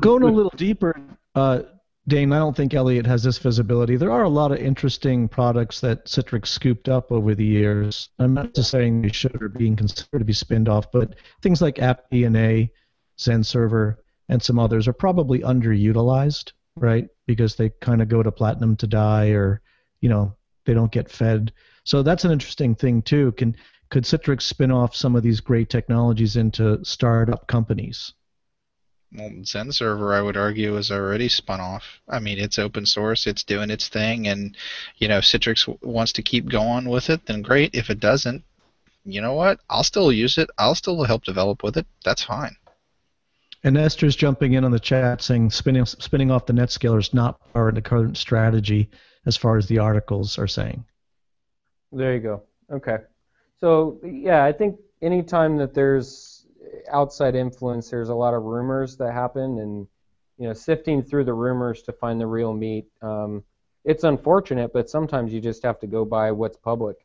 Going 0.00 0.22
a 0.22 0.26
little 0.26 0.52
deeper, 0.56 0.96
uh, 1.34 1.62
Dane, 2.06 2.32
I 2.32 2.38
don't 2.38 2.54
think 2.54 2.74
Elliott 2.74 3.06
has 3.06 3.22
this 3.22 3.38
visibility. 3.38 3.96
There 3.96 4.10
are 4.10 4.24
a 4.24 4.28
lot 4.28 4.52
of 4.52 4.58
interesting 4.58 5.26
products 5.26 5.80
that 5.80 6.04
Citrix 6.04 6.48
scooped 6.48 6.88
up 6.88 7.10
over 7.10 7.34
the 7.34 7.44
years. 7.44 8.10
I'm 8.18 8.34
not 8.34 8.54
just 8.54 8.70
saying 8.70 9.00
they 9.00 9.08
should 9.08 9.40
or 9.42 9.48
being 9.48 9.74
considered 9.74 10.18
to 10.18 10.24
be 10.24 10.34
spinned 10.34 10.68
off, 10.68 10.92
but 10.92 11.14
things 11.40 11.62
like 11.62 11.76
AppDNA, 11.76 12.70
XenServer, 13.18 13.96
and 14.28 14.42
some 14.42 14.58
others 14.58 14.86
are 14.86 14.92
probably 14.92 15.38
underutilized, 15.40 16.52
right? 16.76 17.08
Because 17.26 17.56
they 17.56 17.70
kind 17.80 18.02
of 18.02 18.08
go 18.08 18.22
to 18.22 18.30
platinum 18.30 18.76
to 18.76 18.86
die, 18.86 19.28
or 19.28 19.62
you 20.00 20.10
know 20.10 20.34
they 20.66 20.74
don't 20.74 20.92
get 20.92 21.10
fed. 21.10 21.52
So 21.84 22.02
that's 22.02 22.24
an 22.24 22.32
interesting 22.32 22.74
thing 22.74 23.00
too. 23.00 23.32
Can 23.32 23.56
could 23.88 24.04
Citrix 24.04 24.42
spin 24.42 24.70
off 24.70 24.94
some 24.94 25.16
of 25.16 25.22
these 25.22 25.40
great 25.40 25.70
technologies 25.70 26.36
into 26.36 26.84
startup 26.84 27.46
companies? 27.46 28.12
Well, 29.14 29.30
XenServer, 29.30 30.12
I 30.12 30.22
would 30.22 30.36
argue, 30.36 30.76
is 30.76 30.90
already 30.90 31.28
spun 31.28 31.60
off. 31.60 32.00
I 32.08 32.18
mean, 32.18 32.38
it's 32.38 32.58
open 32.58 32.84
source, 32.84 33.28
it's 33.28 33.44
doing 33.44 33.70
its 33.70 33.88
thing, 33.88 34.26
and 34.26 34.56
you 34.98 35.06
know, 35.06 35.18
if 35.18 35.24
Citrix 35.24 35.66
w- 35.66 35.78
wants 35.82 36.12
to 36.14 36.22
keep 36.22 36.48
going 36.48 36.88
with 36.88 37.10
it, 37.10 37.26
then 37.26 37.42
great. 37.42 37.74
If 37.74 37.90
it 37.90 38.00
doesn't, 38.00 38.42
you 39.04 39.20
know 39.20 39.34
what? 39.34 39.60
I'll 39.70 39.84
still 39.84 40.10
use 40.10 40.36
it. 40.36 40.50
I'll 40.58 40.74
still 40.74 41.04
help 41.04 41.24
develop 41.24 41.62
with 41.62 41.76
it. 41.76 41.86
That's 42.04 42.24
fine. 42.24 42.56
And 43.62 43.78
Esther's 43.78 44.16
jumping 44.16 44.54
in 44.54 44.64
on 44.64 44.72
the 44.72 44.80
chat 44.80 45.22
saying 45.22 45.50
spinning 45.50 45.86
spinning 45.86 46.30
off 46.30 46.46
the 46.46 46.52
NetScaler 46.52 46.98
is 46.98 47.14
not 47.14 47.40
part 47.52 47.70
of 47.70 47.74
the 47.76 47.88
current 47.88 48.16
strategy 48.16 48.90
as 49.26 49.36
far 49.36 49.56
as 49.56 49.66
the 49.68 49.78
articles 49.78 50.38
are 50.38 50.48
saying. 50.48 50.84
There 51.92 52.14
you 52.14 52.20
go. 52.20 52.42
Okay. 52.70 52.98
So 53.60 54.00
yeah, 54.04 54.44
I 54.44 54.52
think 54.52 54.76
anytime 55.00 55.56
that 55.58 55.72
there's 55.72 56.33
outside 56.90 57.34
influence, 57.34 57.90
there's 57.90 58.08
a 58.08 58.14
lot 58.14 58.34
of 58.34 58.42
rumors 58.42 58.96
that 58.98 59.12
happen, 59.12 59.58
and 59.58 59.86
you 60.38 60.48
know, 60.48 60.52
sifting 60.52 61.02
through 61.02 61.24
the 61.24 61.34
rumors 61.34 61.82
to 61.82 61.92
find 61.92 62.20
the 62.20 62.26
real 62.26 62.52
meat. 62.52 62.86
Um, 63.02 63.44
it's 63.84 64.04
unfortunate, 64.04 64.72
but 64.72 64.88
sometimes 64.88 65.32
you 65.32 65.40
just 65.40 65.62
have 65.62 65.78
to 65.80 65.86
go 65.86 66.04
by 66.04 66.32
what's 66.32 66.56
public, 66.56 66.96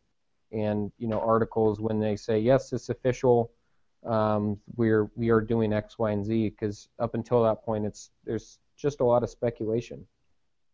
and 0.52 0.92
you 0.98 1.08
know, 1.08 1.20
articles 1.20 1.80
when 1.80 2.00
they 2.00 2.16
say 2.16 2.40
yes, 2.40 2.74
it's 2.74 2.90
official. 2.90 3.52
Um, 4.06 4.58
we're 4.76 5.10
we 5.16 5.30
are 5.30 5.42
doing 5.42 5.74
X, 5.74 6.00
Y, 6.00 6.12
and 6.12 6.26
Z 6.26 6.50
because 6.50 6.90
up 7.00 7.16
until 7.16 7.44
that 7.44 7.64
point, 7.64 7.86
it's 7.86 8.12
there's 8.26 8.60
just 8.78 9.02
a 9.02 9.06
lot 9.06 9.24
of 9.24 9.30
speculation. 9.30 10.06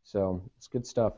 So 0.04 0.42
it's 0.58 0.68
good 0.68 0.86
stuff. 0.86 1.14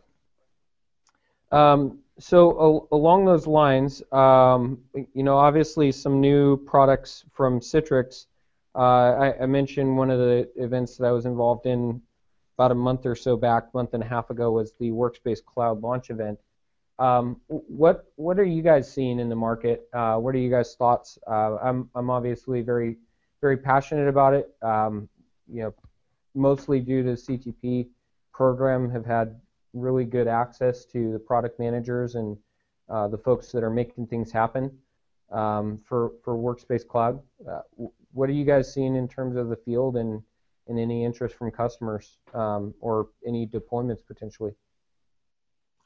Um, 1.52 2.00
so 2.20 2.88
along 2.92 3.26
those 3.26 3.48
lines, 3.48 4.02
um, 4.12 4.80
you 5.14 5.24
know, 5.24 5.38
obviously 5.38 5.92
some 5.92 6.20
new 6.20 6.58
products 6.58 7.26
from 7.34 7.60
Citrix. 7.60 8.26
Uh, 8.76 8.80
I, 8.80 9.44
I 9.44 9.46
mentioned 9.46 9.98
one 9.98 10.10
of 10.10 10.20
the 10.20 10.50
events 10.56 10.98
that 10.98 11.06
I 11.06 11.12
was 11.12 11.26
involved 11.26 11.66
in 11.66 12.02
about 12.58 12.72
a 12.72 12.76
month 12.76 13.06
or 13.06 13.16
so 13.16 13.38
back, 13.38 13.74
month 13.74 13.94
and 13.94 14.02
a 14.02 14.06
half 14.06 14.30
ago, 14.30 14.52
was 14.52 14.74
the 14.80 14.90
Workspace 14.90 15.44
Cloud 15.44 15.82
launch 15.82 16.10
event. 16.10 16.40
Um, 17.00 17.40
what 17.48 18.06
what 18.16 18.40
are 18.40 18.44
you 18.44 18.64
guys 18.64 18.92
seeing 18.92 19.20
in 19.20 19.30
the 19.30 19.36
market? 19.36 19.88
Uh, 19.94 20.16
what 20.16 20.34
are 20.34 20.40
you 20.40 20.50
guys' 20.50 20.76
thoughts? 20.76 21.20
Uh, 21.28 21.58
I'm 21.58 21.90
I'm 21.94 22.10
obviously 22.10 22.62
very 22.62 22.98
very 23.42 23.58
passionate 23.58 24.08
about 24.08 24.34
it. 24.34 24.56
Um, 24.64 25.08
you 25.48 25.62
know, 25.62 25.74
mostly 26.34 26.80
due 26.80 27.04
to 27.04 27.10
CTP 27.10 27.88
program, 28.34 28.90
have 28.90 29.06
had 29.06 29.40
really 29.80 30.06
good 30.06 30.28
access 30.28 30.86
to 30.86 31.12
the 31.12 31.20
product 31.20 31.60
managers 31.60 32.16
and 32.16 32.38
uh, 32.90 33.08
the 33.08 33.18
folks 33.18 33.52
that 33.52 33.64
are 33.64 33.70
making 33.70 34.08
things 34.08 34.32
happen 34.32 34.72
um, 35.32 35.80
for 35.88 36.12
for 36.24 36.36
Workspace 36.36 36.88
Cloud. 36.88 37.20
Uh, 37.50 37.62
what 38.14 38.30
are 38.30 38.34
you 38.34 38.46
guys 38.46 38.74
seeing 38.74 38.96
in 38.96 39.08
terms 39.08 39.36
of 39.36 39.50
the 39.50 39.56
field 39.56 39.98
and 39.98 40.22
and 40.68 40.80
any 40.80 41.06
interest 41.06 41.36
from 41.36 41.52
customers 41.52 42.18
um, 42.34 42.74
or 42.80 43.10
any 43.26 43.48
deployments 43.48 44.06
potentially? 44.06 44.54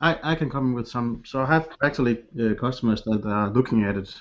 I, 0.01 0.17
I 0.23 0.35
can 0.35 0.49
come 0.49 0.73
with 0.73 0.87
some. 0.87 1.21
So 1.25 1.41
I 1.41 1.45
have 1.45 1.69
actually 1.83 2.23
uh, 2.39 2.55
customers 2.55 3.03
that 3.03 3.23
are 3.25 3.49
looking 3.49 3.83
at 3.83 3.95
it 3.97 4.13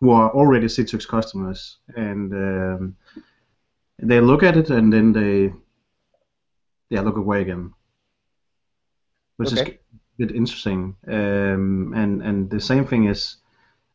who 0.00 0.10
are 0.10 0.30
already 0.30 0.66
Citrix 0.66 1.06
customers, 1.06 1.78
and 1.96 2.32
um, 2.32 2.96
they 3.98 4.20
look 4.20 4.44
at 4.44 4.56
it 4.56 4.70
and 4.70 4.92
then 4.92 5.12
they 5.12 5.52
yeah 6.88 7.00
look 7.00 7.16
away 7.16 7.42
again, 7.42 7.74
which 9.38 9.52
is 9.52 9.60
Okay. 9.60 9.78
a 9.94 10.26
bit 10.26 10.36
interesting. 10.36 10.96
Um, 11.06 11.94
and 11.96 12.22
and 12.22 12.50
the 12.50 12.60
same 12.60 12.84
thing 12.84 13.08
is 13.08 13.38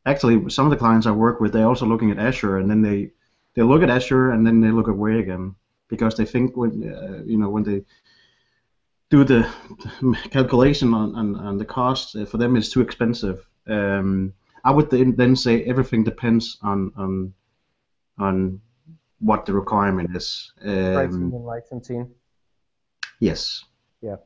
actually 0.06 0.50
some 0.50 0.66
of 0.66 0.72
the 0.72 0.78
clients 0.84 1.06
I 1.08 1.12
work 1.12 1.40
with 1.40 1.54
they're 1.54 1.68
also 1.68 1.86
looking 1.86 2.12
at 2.12 2.20
Azure 2.20 2.58
and 2.58 2.70
then 2.70 2.82
they 2.82 3.12
they 3.56 3.62
look 3.64 3.84
at 3.84 3.90
Azure 3.90 4.32
and 4.32 4.46
then 4.46 4.62
they 4.62 4.72
look 4.72 4.88
away 4.88 5.20
again 5.20 5.56
because 5.88 6.16
they 6.16 6.26
think 6.26 6.58
when 6.58 6.72
uh, 6.94 7.24
you 7.26 7.38
know 7.38 7.50
when 7.50 7.64
they 7.64 7.84
do 9.10 9.24
the 9.24 9.48
calculation 10.32 10.94
on, 10.94 11.16
on, 11.16 11.36
on 11.36 11.58
the 11.58 11.66
cost 11.66 12.16
uh, 12.16 12.26
for 12.26 12.38
them 12.38 12.56
it's 12.56 12.70
too 12.70 12.82
expensive. 12.82 13.46
Um, 13.68 14.34
I 14.66 14.72
would 14.72 14.90
then, 14.90 15.16
then 15.16 15.36
say 15.36 15.64
everything 15.66 16.04
depends 16.04 16.58
on 16.62 16.92
on 16.96 17.34
on 18.18 18.62
what 19.20 19.46
the 19.46 19.54
requirement 19.54 20.16
is. 20.16 20.54
Pricing 20.94 21.32
Um, 21.32 21.34
and 21.34 21.46
licensing. 21.46 22.10
yes. 23.20 23.64
Yeah, 24.02 24.18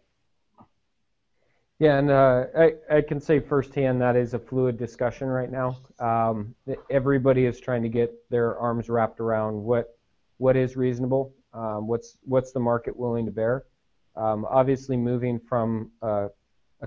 and 1.79 2.09
uh, 2.09 2.45
I, 2.57 2.73
I 2.89 3.01
can 3.01 3.19
say 3.19 3.39
firsthand 3.39 4.01
that 4.01 4.15
is 4.15 4.33
a 4.33 4.39
fluid 4.39 4.77
discussion 4.77 5.27
right 5.27 5.51
now. 5.51 5.77
Um, 5.99 6.55
everybody 6.89 7.45
is 7.45 7.59
trying 7.59 7.83
to 7.83 7.89
get 7.89 8.11
their 8.29 8.57
arms 8.57 8.89
wrapped 8.89 9.19
around 9.19 9.61
what 9.61 9.97
what 10.37 10.55
is 10.55 10.75
reasonable, 10.75 11.33
um, 11.53 11.87
what's 11.87 12.17
what's 12.23 12.51
the 12.51 12.59
market 12.59 12.95
willing 12.95 13.25
to 13.25 13.31
bear. 13.31 13.65
Um, 14.15 14.45
obviously, 14.49 14.97
moving 14.97 15.39
from 15.39 15.91
a 16.01 16.29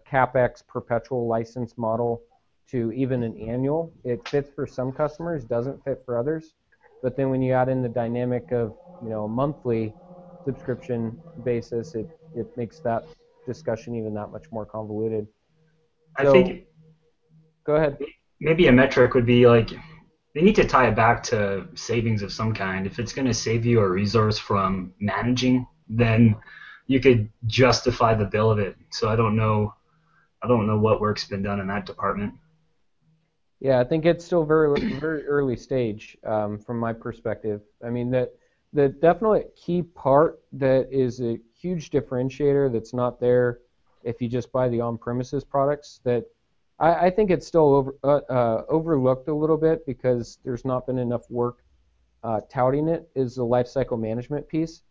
capex 0.01 0.67
perpetual 0.67 1.29
license 1.29 1.77
model 1.79 2.23
to 2.71 2.93
even 2.93 3.23
an 3.23 3.37
annual, 3.39 3.93
it 4.05 4.27
fits 4.29 4.51
for 4.55 4.67
some 4.67 4.93
customers, 4.93 5.45
doesn't 5.45 5.83
fit 5.85 6.03
for 6.05 6.19
others. 6.19 6.55
But 7.03 7.17
then 7.17 7.31
when 7.31 7.43
you 7.43 7.53
add 7.53 7.69
in 7.69 7.83
the 7.83 7.89
dynamic 7.89 8.51
of 8.53 8.75
you 9.01 9.09
know 9.09 9.25
a 9.25 9.29
monthly 9.29 9.95
subscription 10.45 11.17
basis, 11.45 11.95
it 11.95 12.09
it 12.35 12.47
makes 12.57 12.81
that 12.81 13.05
discussion 13.47 13.95
even 13.95 14.15
that 14.15 14.31
much 14.31 14.45
more 14.51 14.67
convoluted. 14.67 15.27
I 16.17 16.25
So- 16.25 16.33
think 16.33 16.65
Go 17.65 17.77
ahead. 17.77 17.99
maybe 18.41 18.67
a 18.69 18.73
metric 18.73 19.15
would 19.15 19.27
be 19.27 19.47
like 19.47 19.71
they 20.35 20.43
need 20.43 20.55
to 20.57 20.65
tie 20.65 20.87
it 20.89 20.95
back 20.95 21.23
to 21.25 21.67
savings 21.75 22.23
of 22.23 22.33
some 22.33 22.55
kind. 22.55 22.87
If 22.87 22.99
it's 23.01 23.13
going 23.13 23.27
to 23.27 23.35
save 23.35 23.67
you 23.67 23.81
a 23.81 23.89
resource 23.89 24.39
from 24.39 24.95
managing, 25.01 25.67
then 25.89 26.37
you 26.87 27.01
could 27.01 27.29
justify 27.47 28.15
the 28.15 28.25
bill 28.27 28.51
of 28.51 28.59
it. 28.61 28.77
So 28.91 29.09
I 29.09 29.17
don't 29.17 29.35
know, 29.35 29.75
I 30.43 30.47
don't 30.49 30.67
know 30.69 30.79
what 30.79 31.01
work's 31.01 31.27
been 31.27 31.43
done 31.43 31.59
in 31.61 31.67
that 31.67 31.85
department. 31.85 32.35
Yeah, 33.61 33.79
I 33.81 33.85
think 33.85 34.07
it's 34.07 34.25
still 34.25 34.45
very 34.45 34.81
very 34.99 35.27
early 35.27 35.57
stage 35.57 36.17
um, 36.25 36.59
from 36.59 36.79
my 36.79 36.93
perspective. 36.93 37.61
I 37.85 37.91
mean, 37.91 38.11
that 38.13 38.33
the 38.73 38.89
definite 38.89 39.55
key 39.57 39.83
part 39.83 40.41
that 40.53 40.89
is 40.93 41.21
a 41.21 41.39
huge 41.61 41.91
differentiator 41.91 42.73
that's 42.73 42.95
not 42.95 43.21
there 43.21 43.59
if 44.03 44.21
you 44.21 44.29
just 44.29 44.51
buy 44.51 44.69
the 44.69 44.81
on-premises 44.81 45.45
products 45.45 46.01
that 46.05 46.25
I, 46.79 47.07
I 47.07 47.11
think 47.11 47.31
it's 47.31 47.47
still 47.47 47.75
over, 47.75 47.95
uh, 48.03 48.21
uh, 48.33 48.65
overlooked 48.69 49.29
a 49.29 49.35
little 49.35 49.59
bit 49.59 49.85
because 49.87 50.39
there's 50.45 50.65
not 50.65 50.87
been 50.87 50.99
enough 50.99 51.31
work 51.31 51.59
uh, 52.23 52.41
touting 52.51 52.89
it 52.89 53.09
is 53.15 53.35
the 53.35 53.45
lifecycle 53.45 54.01
management 54.01 54.49
piece. 54.49 54.83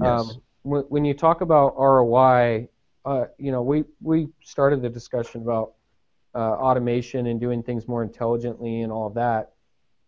Yes. 0.00 0.08
Um, 0.08 0.30
when, 0.62 0.82
when 0.84 1.04
you 1.04 1.14
talk 1.14 1.40
about 1.40 1.74
ROI, 1.78 2.68
uh, 3.04 3.24
you 3.38 3.52
know, 3.52 3.62
we, 3.62 3.84
we 4.02 4.28
started 4.42 4.82
the 4.82 4.88
discussion 4.88 5.42
about 5.42 5.74
uh, 6.34 6.38
automation 6.38 7.28
and 7.28 7.40
doing 7.40 7.62
things 7.62 7.88
more 7.88 8.02
intelligently 8.02 8.82
and 8.82 8.92
all 8.92 9.06
of 9.06 9.14
that. 9.14 9.52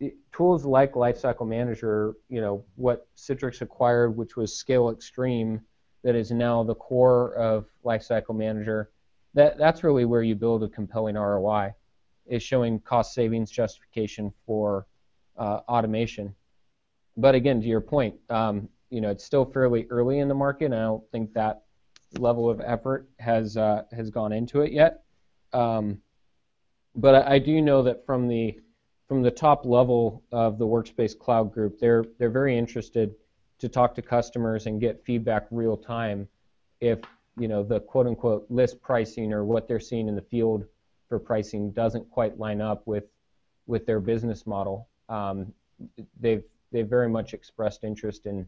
It- 0.00 0.16
tools 0.32 0.64
like 0.64 0.92
Lifecycle 0.92 1.48
Manager, 1.48 2.14
you 2.28 2.40
know, 2.40 2.64
what 2.76 3.06
Citrix 3.16 3.60
acquired, 3.60 4.16
which 4.16 4.36
was 4.36 4.52
ScaleXtreme, 4.52 5.60
that 6.02 6.14
is 6.14 6.30
now 6.30 6.62
the 6.62 6.74
core 6.74 7.34
of 7.34 7.66
Lifecycle 7.84 8.36
Manager. 8.36 8.90
That 9.34 9.58
that's 9.58 9.84
really 9.84 10.04
where 10.04 10.22
you 10.22 10.34
build 10.34 10.62
a 10.62 10.68
compelling 10.68 11.16
ROI, 11.16 11.74
is 12.26 12.42
showing 12.42 12.80
cost 12.80 13.14
savings 13.14 13.50
justification 13.50 14.32
for 14.46 14.86
uh, 15.36 15.60
automation. 15.68 16.34
But 17.16 17.34
again, 17.34 17.60
to 17.60 17.66
your 17.66 17.80
point, 17.80 18.14
um, 18.30 18.68
you 18.90 19.00
know, 19.00 19.10
it's 19.10 19.24
still 19.24 19.44
fairly 19.44 19.86
early 19.90 20.20
in 20.20 20.28
the 20.28 20.34
market, 20.34 20.66
and 20.66 20.74
I 20.74 20.82
don't 20.82 21.10
think 21.10 21.32
that 21.34 21.62
level 22.18 22.48
of 22.48 22.60
effort 22.60 23.08
has 23.18 23.56
uh, 23.56 23.82
has 23.92 24.10
gone 24.10 24.32
into 24.32 24.62
it 24.62 24.72
yet. 24.72 25.02
Um, 25.52 26.00
but 26.94 27.14
I, 27.14 27.34
I 27.34 27.38
do 27.38 27.60
know 27.60 27.82
that 27.82 28.06
from 28.06 28.28
the 28.28 28.58
from 29.08 29.22
the 29.22 29.30
top 29.30 29.64
level 29.64 30.22
of 30.32 30.58
the 30.58 30.66
Workspace 30.66 31.18
Cloud 31.18 31.52
Group, 31.52 31.78
they're 31.78 32.04
they're 32.18 32.30
very 32.30 32.56
interested 32.56 33.14
to 33.58 33.68
talk 33.68 33.94
to 33.94 34.02
customers 34.02 34.66
and 34.66 34.80
get 34.80 35.04
feedback 35.04 35.46
real 35.50 35.76
time 35.76 36.28
if 36.80 37.00
you 37.38 37.48
know 37.48 37.62
the 37.62 37.80
quote 37.80 38.06
unquote 38.06 38.46
list 38.48 38.80
pricing 38.82 39.32
or 39.32 39.44
what 39.44 39.68
they're 39.68 39.80
seeing 39.80 40.08
in 40.08 40.14
the 40.14 40.22
field 40.22 40.64
for 41.08 41.18
pricing 41.18 41.70
doesn't 41.70 42.08
quite 42.10 42.38
line 42.38 42.60
up 42.60 42.86
with 42.86 43.04
with 43.66 43.86
their 43.86 44.00
business 44.00 44.46
model. 44.46 44.88
Um, 45.08 45.52
they've 46.20 46.42
they've 46.72 46.88
very 46.88 47.08
much 47.08 47.34
expressed 47.34 47.84
interest 47.84 48.26
in 48.26 48.46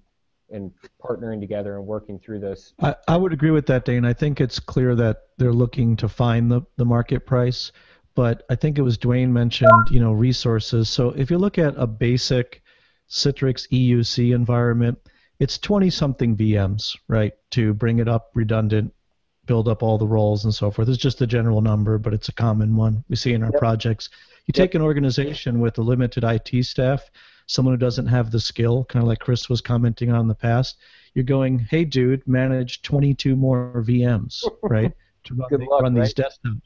in 0.50 0.72
partnering 1.00 1.40
together 1.40 1.76
and 1.76 1.86
working 1.86 2.18
through 2.18 2.40
this. 2.40 2.74
I, 2.80 2.96
I 3.06 3.16
would 3.16 3.32
agree 3.32 3.52
with 3.52 3.66
that, 3.66 3.84
Dane. 3.84 4.04
I 4.04 4.12
think 4.12 4.40
it's 4.40 4.58
clear 4.58 4.96
that 4.96 5.28
they're 5.38 5.52
looking 5.52 5.94
to 5.96 6.08
find 6.08 6.50
the, 6.50 6.62
the 6.76 6.84
market 6.84 7.24
price. 7.24 7.70
But 8.16 8.42
I 8.50 8.56
think 8.56 8.76
it 8.76 8.82
was 8.82 8.98
Dwayne 8.98 9.30
mentioned, 9.30 9.70
you 9.92 10.00
know, 10.00 10.12
resources. 10.12 10.88
So 10.88 11.11
if 11.11 11.30
you 11.30 11.38
look 11.38 11.56
at 11.58 11.74
a 11.76 11.86
basic 11.86 12.59
Citrix 13.11 13.68
EUC 13.70 14.34
environment, 14.34 14.98
it's 15.38 15.58
20 15.58 15.90
something 15.90 16.36
VMs, 16.36 16.96
right, 17.08 17.32
to 17.50 17.74
bring 17.74 17.98
it 17.98 18.08
up 18.08 18.30
redundant, 18.34 18.92
build 19.46 19.68
up 19.68 19.82
all 19.82 19.98
the 19.98 20.06
roles 20.06 20.44
and 20.44 20.54
so 20.54 20.70
forth. 20.70 20.88
It's 20.88 20.98
just 20.98 21.20
a 21.22 21.26
general 21.26 21.61
number, 21.61 21.98
but 21.98 22.14
it's 22.14 22.28
a 22.28 22.32
common 22.32 22.76
one 22.76 23.02
we 23.08 23.16
see 23.16 23.32
in 23.32 23.42
our 23.42 23.50
Yep. 23.52 23.58
projects. 23.61 24.11
You 24.46 24.52
take 24.52 24.74
an 24.74 24.82
organization 24.82 25.61
with 25.61 25.78
a 25.78 25.82
limited 25.82 26.24
IT 26.24 26.62
staff, 26.64 27.11
someone 27.46 27.74
who 27.74 27.78
doesn't 27.78 28.06
have 28.06 28.30
the 28.30 28.38
skill, 28.40 28.84
kind 28.84 29.02
of 29.02 29.08
like 29.08 29.18
Chris 29.18 29.48
was 29.48 29.61
commenting 29.61 30.12
on 30.12 30.20
in 30.20 30.28
the 30.28 30.34
past, 30.34 30.76
you're 31.14 31.24
going, 31.24 31.58
hey, 31.58 31.84
dude, 31.84 32.26
manage 32.28 32.82
22 32.82 33.34
more 33.34 33.82
VMs, 33.86 34.44
right, 34.62 34.92
to 35.24 35.34
run, 35.34 35.48
the- 35.50 35.58
luck, 35.64 35.82
run 35.82 35.94
these 35.94 36.14
desktops. 36.14 36.61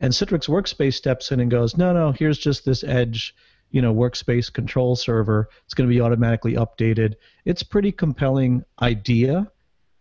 And 0.00 0.12
Citrix 0.12 0.48
Workspace 0.48 0.94
steps 0.94 1.32
in 1.32 1.40
and 1.40 1.50
goes, 1.50 1.76
no, 1.76 1.92
no, 1.92 2.12
here's 2.12 2.38
just 2.38 2.64
this 2.64 2.82
Edge, 2.84 3.34
you 3.70 3.82
know, 3.82 3.94
workspace 3.94 4.52
control 4.52 4.96
server. 4.96 5.48
It's 5.64 5.74
going 5.74 5.88
to 5.88 5.94
be 5.94 6.00
automatically 6.00 6.54
updated. 6.54 7.14
It's 7.44 7.62
pretty 7.62 7.92
compelling 7.92 8.64
idea. 8.80 9.50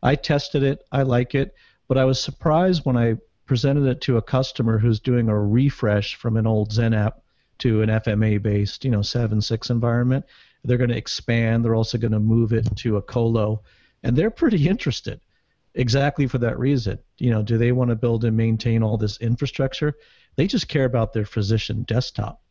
I 0.04 0.16
tested 0.16 0.64
it. 0.64 0.84
I 0.92 1.02
like 1.04 1.36
it, 1.36 1.56
but 1.88 1.98
I 1.98 2.06
was 2.06 2.22
surprised 2.22 2.86
when 2.86 2.98
I 2.98 3.16
presented 3.46 3.86
it 3.86 4.02
to 4.02 4.18
a 4.18 4.22
customer 4.22 4.78
who's 4.78 5.00
doing 5.00 5.30
a 5.30 5.40
refresh 5.40 6.16
from 6.16 6.38
an 6.38 6.48
old 6.48 6.72
XenApp 6.72 7.14
to 7.60 7.82
an 7.82 7.90
FMA-based, 7.90 8.84
you 8.84 8.92
know, 8.92 9.00
7.6 9.00 9.70
environment. 9.70 10.26
They're 10.64 10.78
going 10.78 10.90
to 10.90 10.98
expand. 10.98 11.64
They're 11.64 11.76
also 11.76 11.98
going 11.98 12.12
to 12.12 12.20
move 12.20 12.54
it 12.54 12.68
to 12.78 12.98
a 12.98 13.02
colo, 13.02 13.62
and 14.04 14.16
they're 14.16 14.32
pretty 14.32 14.68
interested 14.68 15.22
exactly 15.76 16.28
for 16.28 16.38
that 16.40 16.58
reason. 16.58 17.00
You 17.18 17.32
know, 17.32 17.44
do 17.44 17.58
they 17.58 17.72
want 17.72 17.90
to 17.90 17.96
build 17.96 18.26
and 18.26 18.36
maintain 18.36 18.82
all 18.82 18.98
this 18.98 19.18
infrastructure? 19.20 19.94
They 20.36 20.48
just 20.48 20.68
care 20.68 20.86
about 20.86 21.14
their 21.14 21.26
physician 21.26 21.84
desktop. 21.84 22.42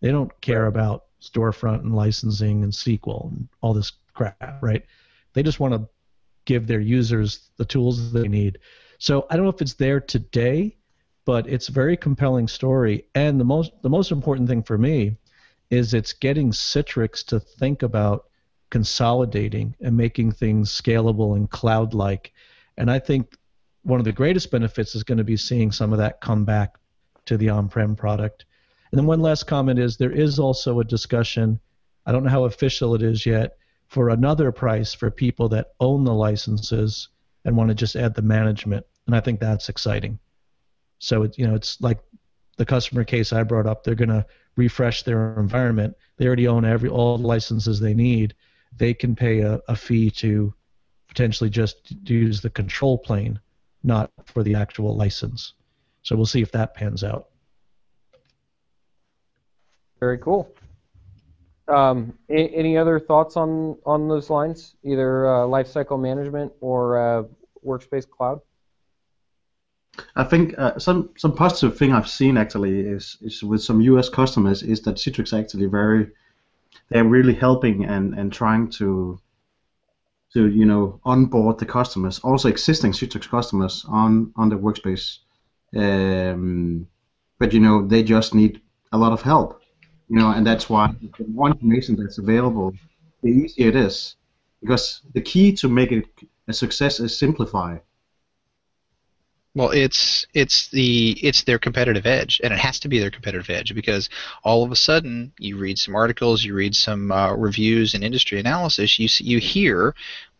They 0.00 0.10
don't 0.10 0.38
care 0.40 0.66
about 0.66 1.04
storefront 1.20 1.80
and 1.80 1.94
licensing 1.94 2.62
and 2.62 2.72
SQL 2.72 3.30
and 3.30 3.48
all 3.60 3.74
this 3.74 3.92
crap, 4.14 4.62
right? 4.62 4.84
They 5.32 5.42
just 5.42 5.60
want 5.60 5.74
to 5.74 5.88
give 6.44 6.66
their 6.66 6.80
users 6.80 7.50
the 7.56 7.64
tools 7.64 8.12
they 8.12 8.28
need. 8.28 8.58
So 8.98 9.26
I 9.30 9.36
don't 9.36 9.44
know 9.44 9.50
if 9.50 9.62
it's 9.62 9.74
there 9.74 10.00
today, 10.00 10.76
but 11.24 11.46
it's 11.48 11.68
a 11.68 11.72
very 11.72 11.96
compelling 11.96 12.48
story. 12.48 13.04
And 13.14 13.38
the 13.38 13.44
most 13.44 13.72
the 13.82 13.90
most 13.90 14.10
important 14.10 14.48
thing 14.48 14.62
for 14.62 14.78
me 14.78 15.16
is 15.70 15.92
it's 15.92 16.12
getting 16.12 16.50
Citrix 16.50 17.24
to 17.26 17.38
think 17.38 17.82
about 17.82 18.26
consolidating 18.70 19.74
and 19.80 19.96
making 19.96 20.32
things 20.32 20.70
scalable 20.70 21.36
and 21.36 21.50
cloud-like. 21.50 22.32
And 22.76 22.90
I 22.90 22.98
think 22.98 23.36
one 23.82 23.98
of 23.98 24.04
the 24.04 24.12
greatest 24.12 24.50
benefits 24.50 24.94
is 24.94 25.04
going 25.04 25.18
to 25.18 25.24
be 25.24 25.36
seeing 25.36 25.70
some 25.72 25.92
of 25.92 25.98
that 25.98 26.20
come 26.20 26.44
back 26.44 26.78
to 27.26 27.36
the 27.36 27.50
on-prem 27.50 27.96
product. 27.96 28.46
And 28.90 28.98
then 28.98 29.06
one 29.06 29.20
last 29.20 29.44
comment 29.44 29.78
is 29.78 29.96
there 29.96 30.10
is 30.10 30.38
also 30.38 30.80
a 30.80 30.84
discussion, 30.84 31.60
I 32.06 32.12
don't 32.12 32.24
know 32.24 32.30
how 32.30 32.44
official 32.44 32.94
it 32.94 33.02
is 33.02 33.26
yet, 33.26 33.56
for 33.86 34.10
another 34.10 34.52
price 34.52 34.92
for 34.92 35.10
people 35.10 35.48
that 35.50 35.72
own 35.80 36.04
the 36.04 36.14
licenses 36.14 37.08
and 37.44 37.56
want 37.56 37.68
to 37.68 37.74
just 37.74 37.96
add 37.96 38.14
the 38.14 38.22
management. 38.22 38.84
And 39.06 39.16
I 39.16 39.20
think 39.20 39.40
that's 39.40 39.68
exciting. 39.68 40.18
So 40.98 41.22
it's 41.22 41.38
you 41.38 41.46
know 41.46 41.54
it's 41.54 41.80
like 41.80 42.00
the 42.56 42.66
customer 42.66 43.04
case 43.04 43.32
I 43.32 43.42
brought 43.42 43.66
up. 43.66 43.84
They're 43.84 43.94
going 43.94 44.08
to 44.08 44.26
refresh 44.56 45.02
their 45.02 45.38
environment. 45.38 45.96
They 46.16 46.26
already 46.26 46.48
own 46.48 46.64
every 46.64 46.88
all 46.88 47.16
the 47.16 47.26
licenses 47.26 47.80
they 47.80 47.94
need. 47.94 48.34
They 48.76 48.92
can 48.92 49.14
pay 49.14 49.40
a, 49.40 49.60
a 49.68 49.76
fee 49.76 50.10
to 50.12 50.52
potentially 51.08 51.50
just 51.50 51.94
use 52.04 52.40
the 52.40 52.50
control 52.50 52.98
plane, 52.98 53.40
not 53.82 54.10
for 54.26 54.42
the 54.42 54.54
actual 54.54 54.94
license. 54.94 55.54
So 56.02 56.16
we'll 56.16 56.26
see 56.26 56.42
if 56.42 56.52
that 56.52 56.74
pans 56.74 57.02
out. 57.02 57.28
Very 60.00 60.18
cool. 60.18 60.52
Um, 61.68 62.14
any 62.30 62.78
other 62.78 62.98
thoughts 62.98 63.36
on 63.36 63.76
on 63.84 64.08
those 64.08 64.30
lines, 64.30 64.76
either 64.82 65.26
uh, 65.28 65.40
lifecycle 65.40 66.00
management 66.00 66.52
or 66.60 66.98
uh, 66.98 67.22
workspace 67.64 68.08
cloud? 68.08 68.40
I 70.16 70.24
think 70.24 70.54
uh, 70.58 70.78
some 70.78 71.10
some 71.16 71.34
positive 71.34 71.76
thing 71.76 71.92
I've 71.92 72.08
seen 72.08 72.38
actually 72.38 72.80
is 72.80 73.18
is 73.20 73.42
with 73.42 73.62
some 73.62 73.80
U.S. 73.82 74.08
customers 74.08 74.62
is 74.62 74.80
that 74.82 74.96
Citrix 74.96 75.38
actually 75.38 75.66
very 75.66 76.08
they're 76.88 77.04
really 77.04 77.34
helping 77.34 77.84
and 77.84 78.14
and 78.14 78.32
trying 78.32 78.70
to 78.70 79.20
to 80.32 80.48
you 80.48 80.64
know 80.64 81.00
onboard 81.04 81.58
the 81.58 81.66
customers, 81.66 82.18
also 82.20 82.48
existing 82.48 82.92
Citrix 82.92 83.28
customers 83.28 83.84
on 83.88 84.32
on 84.36 84.48
the 84.48 84.56
workspace. 84.56 85.18
Um, 85.76 86.86
but 87.38 87.52
you 87.52 87.60
know 87.60 87.86
they 87.86 88.02
just 88.02 88.34
need 88.34 88.60
a 88.92 88.98
lot 88.98 89.12
of 89.12 89.22
help, 89.22 89.57
you 90.08 90.16
know, 90.18 90.30
and 90.30 90.46
that's 90.46 90.70
why 90.70 90.94
the 91.00 91.24
more 91.28 91.48
information 91.48 91.96
that's 91.96 92.18
available, 92.18 92.74
the 93.22 93.28
easier 93.28 93.68
it 93.68 93.76
is, 93.76 94.16
because 94.60 95.02
the 95.14 95.20
key 95.20 95.52
to 95.52 95.68
make 95.68 95.92
it 95.92 96.06
a 96.48 96.52
success 96.52 96.98
is 96.98 97.18
simplify. 97.18 97.76
Well, 99.54 99.70
it's 99.70 100.26
it's 100.34 100.68
the 100.68 101.18
it's 101.20 101.42
their 101.42 101.58
competitive 101.58 102.06
edge, 102.06 102.40
and 102.44 102.52
it 102.52 102.58
has 102.60 102.78
to 102.80 102.88
be 102.88 102.98
their 102.98 103.10
competitive 103.10 103.50
edge 103.50 103.74
because 103.74 104.08
all 104.44 104.62
of 104.62 104.70
a 104.70 104.76
sudden 104.76 105.32
you 105.38 105.56
read 105.56 105.78
some 105.78 105.96
articles, 105.96 106.44
you 106.44 106.54
read 106.54 106.76
some 106.76 107.10
uh, 107.10 107.32
reviews 107.34 107.94
and 107.94 108.04
industry 108.04 108.38
analysis, 108.38 108.98
you 108.98 109.08
you 109.18 109.38
hear 109.38 109.94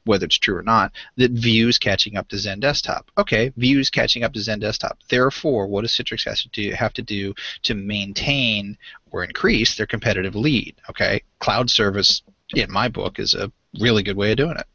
whether 0.05 0.27
it's 0.27 0.39
true 0.39 0.57
or 0.57 0.63
not, 0.63 0.93
that 1.17 1.31
View's 1.33 1.79
catching 1.79 2.17
up 2.17 2.29
to 2.29 2.37
XenDesktop. 2.37 3.03
Okay, 3.17 3.53
View's 3.57 3.91
catching 3.91 4.25
up 4.25 4.33
to 4.33 4.41
XenDesktop. 4.41 4.93
Therefore, 5.09 5.67
what 5.67 5.83
does 5.83 5.93
Citrix 5.93 6.25
have 6.25 6.39
to 6.39 6.49
do, 6.49 6.73
have 6.73 6.93
to 6.95 7.03
do 7.03 7.35
to 7.63 7.75
maintain 7.75 8.79
or 9.11 9.25
increase 9.25 9.77
their 9.77 9.87
competitive 9.87 10.35
lead? 10.35 10.77
Okay, 10.91 11.23
cloud 11.39 11.71
service, 11.71 12.23
in 12.55 12.71
my 12.71 12.89
book, 12.89 13.19
is 13.19 13.35
a 13.35 13.53
really 13.81 14.03
good 14.03 14.17
way 14.17 14.31
of 14.31 14.39
doing 14.39 14.57
it. 14.57 14.67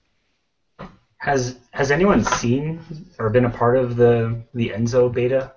Has 1.18 1.58
has 1.72 1.90
anyone 1.90 2.24
seen 2.24 2.82
or 3.18 3.30
been 3.30 3.46
a 3.46 3.50
part 3.50 3.78
of 3.78 3.96
the 3.96 4.44
the 4.54 4.70
Enzo 4.70 5.12
beta? 5.12 5.54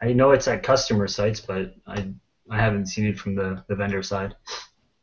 I 0.00 0.12
know 0.12 0.30
it's 0.30 0.46
at 0.46 0.62
customer 0.62 1.08
sites, 1.08 1.40
but 1.40 1.74
I 1.86 2.06
I 2.48 2.58
haven't 2.58 2.86
seen 2.86 3.06
it 3.06 3.18
from 3.18 3.34
the, 3.34 3.64
the 3.68 3.74
vendor 3.74 4.02
side. 4.02 4.36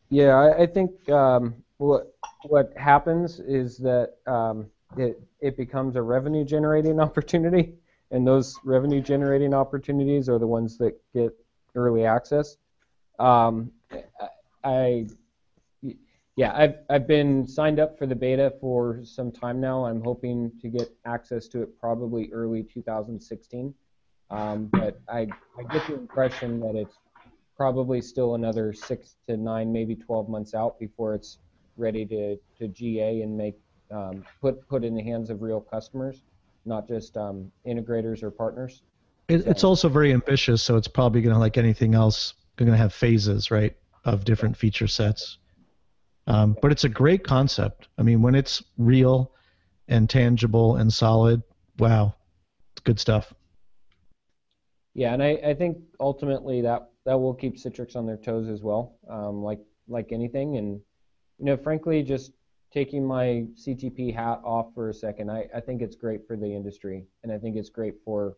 Yeah, 0.10 0.36
I, 0.36 0.64
I 0.64 0.66
think 0.68 1.10
um, 1.10 1.56
what 1.78 2.16
what 2.44 2.74
happens 2.78 3.40
is 3.40 3.78
that 3.78 4.16
um, 4.28 4.68
it 4.98 5.22
it 5.42 5.58
becomes 5.58 5.96
a 5.96 6.02
revenue 6.02 6.44
generating 6.44 7.00
opportunity, 7.08 7.74
and 8.12 8.26
those 8.26 8.58
revenue 8.64 9.02
generating 9.02 9.54
opportunities 9.54 10.30
are 10.30 10.40
the 10.40 10.48
ones 10.48 10.78
that 10.78 11.00
get 11.14 11.34
early 11.76 12.06
access. 12.06 12.58
Um, 13.20 13.72
I 14.64 15.08
yeah, 16.36 16.54
I've 16.56 16.76
I've 16.90 17.08
been 17.08 17.46
signed 17.46 17.80
up 17.80 17.98
for 17.98 18.06
the 18.06 18.16
beta 18.16 18.54
for 18.62 19.02
some 19.04 19.32
time 19.32 19.60
now. 19.60 19.86
I'm 19.86 20.02
hoping 20.02 20.52
to 20.62 20.70
get 20.70 20.90
access 21.06 21.48
to 21.50 21.62
it 21.64 21.78
probably 21.80 22.32
early 22.32 22.64
2016. 22.64 23.74
Um, 24.32 24.70
but 24.72 25.02
I 25.10 25.28
I 25.58 25.64
get 25.70 25.86
the 25.88 25.96
impression 25.96 26.60
that 26.62 26.76
it's 26.76 26.96
probably 27.58 28.00
still 28.00 28.36
another 28.36 28.72
six 28.72 29.18
to 29.28 29.36
nine, 29.36 29.74
maybe 29.74 29.96
12 29.96 30.30
months 30.30 30.54
out 30.54 30.80
before 30.80 31.14
it's 31.14 31.40
ready 31.80 32.06
to, 32.06 32.38
to 32.58 32.68
GA 32.68 33.22
and 33.22 33.36
make 33.38 33.56
um, 33.92 34.24
put 34.42 34.68
put 34.68 34.84
in 34.84 34.96
the 34.96 35.04
hands 35.04 35.30
of 35.30 35.42
real 35.42 35.62
customers, 35.62 36.24
not 36.66 36.88
just 36.88 37.18
um, 37.18 37.52
integrators 37.68 38.22
or 38.22 38.32
partners. 38.32 38.84
It, 39.28 39.48
it's 39.48 39.64
also 39.64 39.90
very 39.90 40.14
ambitious, 40.14 40.62
so 40.62 40.76
it's 40.76 40.88
probably 40.88 41.22
going 41.22 41.34
to, 41.34 41.40
like 41.40 41.58
anything 41.58 41.96
else, 41.96 42.34
going 42.58 42.72
to 42.72 42.78
have 42.78 42.94
phases, 42.94 43.52
right, 43.52 43.76
of 44.06 44.26
different 44.26 44.58
feature 44.58 44.88
sets. 44.88 45.38
Um, 46.28 46.56
but 46.62 46.72
it's 46.72 46.84
a 46.84 46.90
great 46.90 47.24
concept. 47.24 47.88
I 47.98 48.04
mean, 48.04 48.22
when 48.22 48.36
it's 48.36 48.64
real 48.78 49.32
and 49.88 50.10
tangible 50.10 50.76
and 50.76 50.94
solid, 50.94 51.42
wow, 51.80 52.14
it's 52.74 52.82
good 52.82 53.00
stuff. 53.00 53.34
Yeah, 54.94 55.14
and 55.14 55.24
I, 55.24 55.40
I 55.46 55.54
think 55.54 55.78
ultimately 56.00 56.62
that 56.62 56.90
that 57.06 57.20
will 57.20 57.34
keep 57.34 57.56
Citrix 57.56 57.96
on 57.96 58.06
their 58.06 58.18
toes 58.18 58.48
as 58.48 58.62
well, 58.62 58.98
um, 59.10 59.44
like 59.44 59.60
like 59.88 60.12
anything. 60.12 60.58
And 60.58 60.82
you 61.40 61.46
know, 61.46 61.58
frankly, 61.58 62.04
just 62.04 62.34
taking 62.72 63.06
my 63.06 63.46
CTP 63.56 64.14
hat 64.14 64.42
off 64.44 64.74
for 64.76 64.90
a 64.90 64.94
second, 64.94 65.32
I, 65.32 65.48
I 65.56 65.60
think 65.60 65.82
it's 65.82 65.96
great 65.96 66.28
for 66.28 66.36
the 66.36 66.54
industry, 66.54 67.06
and 67.24 67.32
I 67.32 67.38
think 67.38 67.56
it's 67.56 67.70
great 67.70 67.96
for 68.04 68.36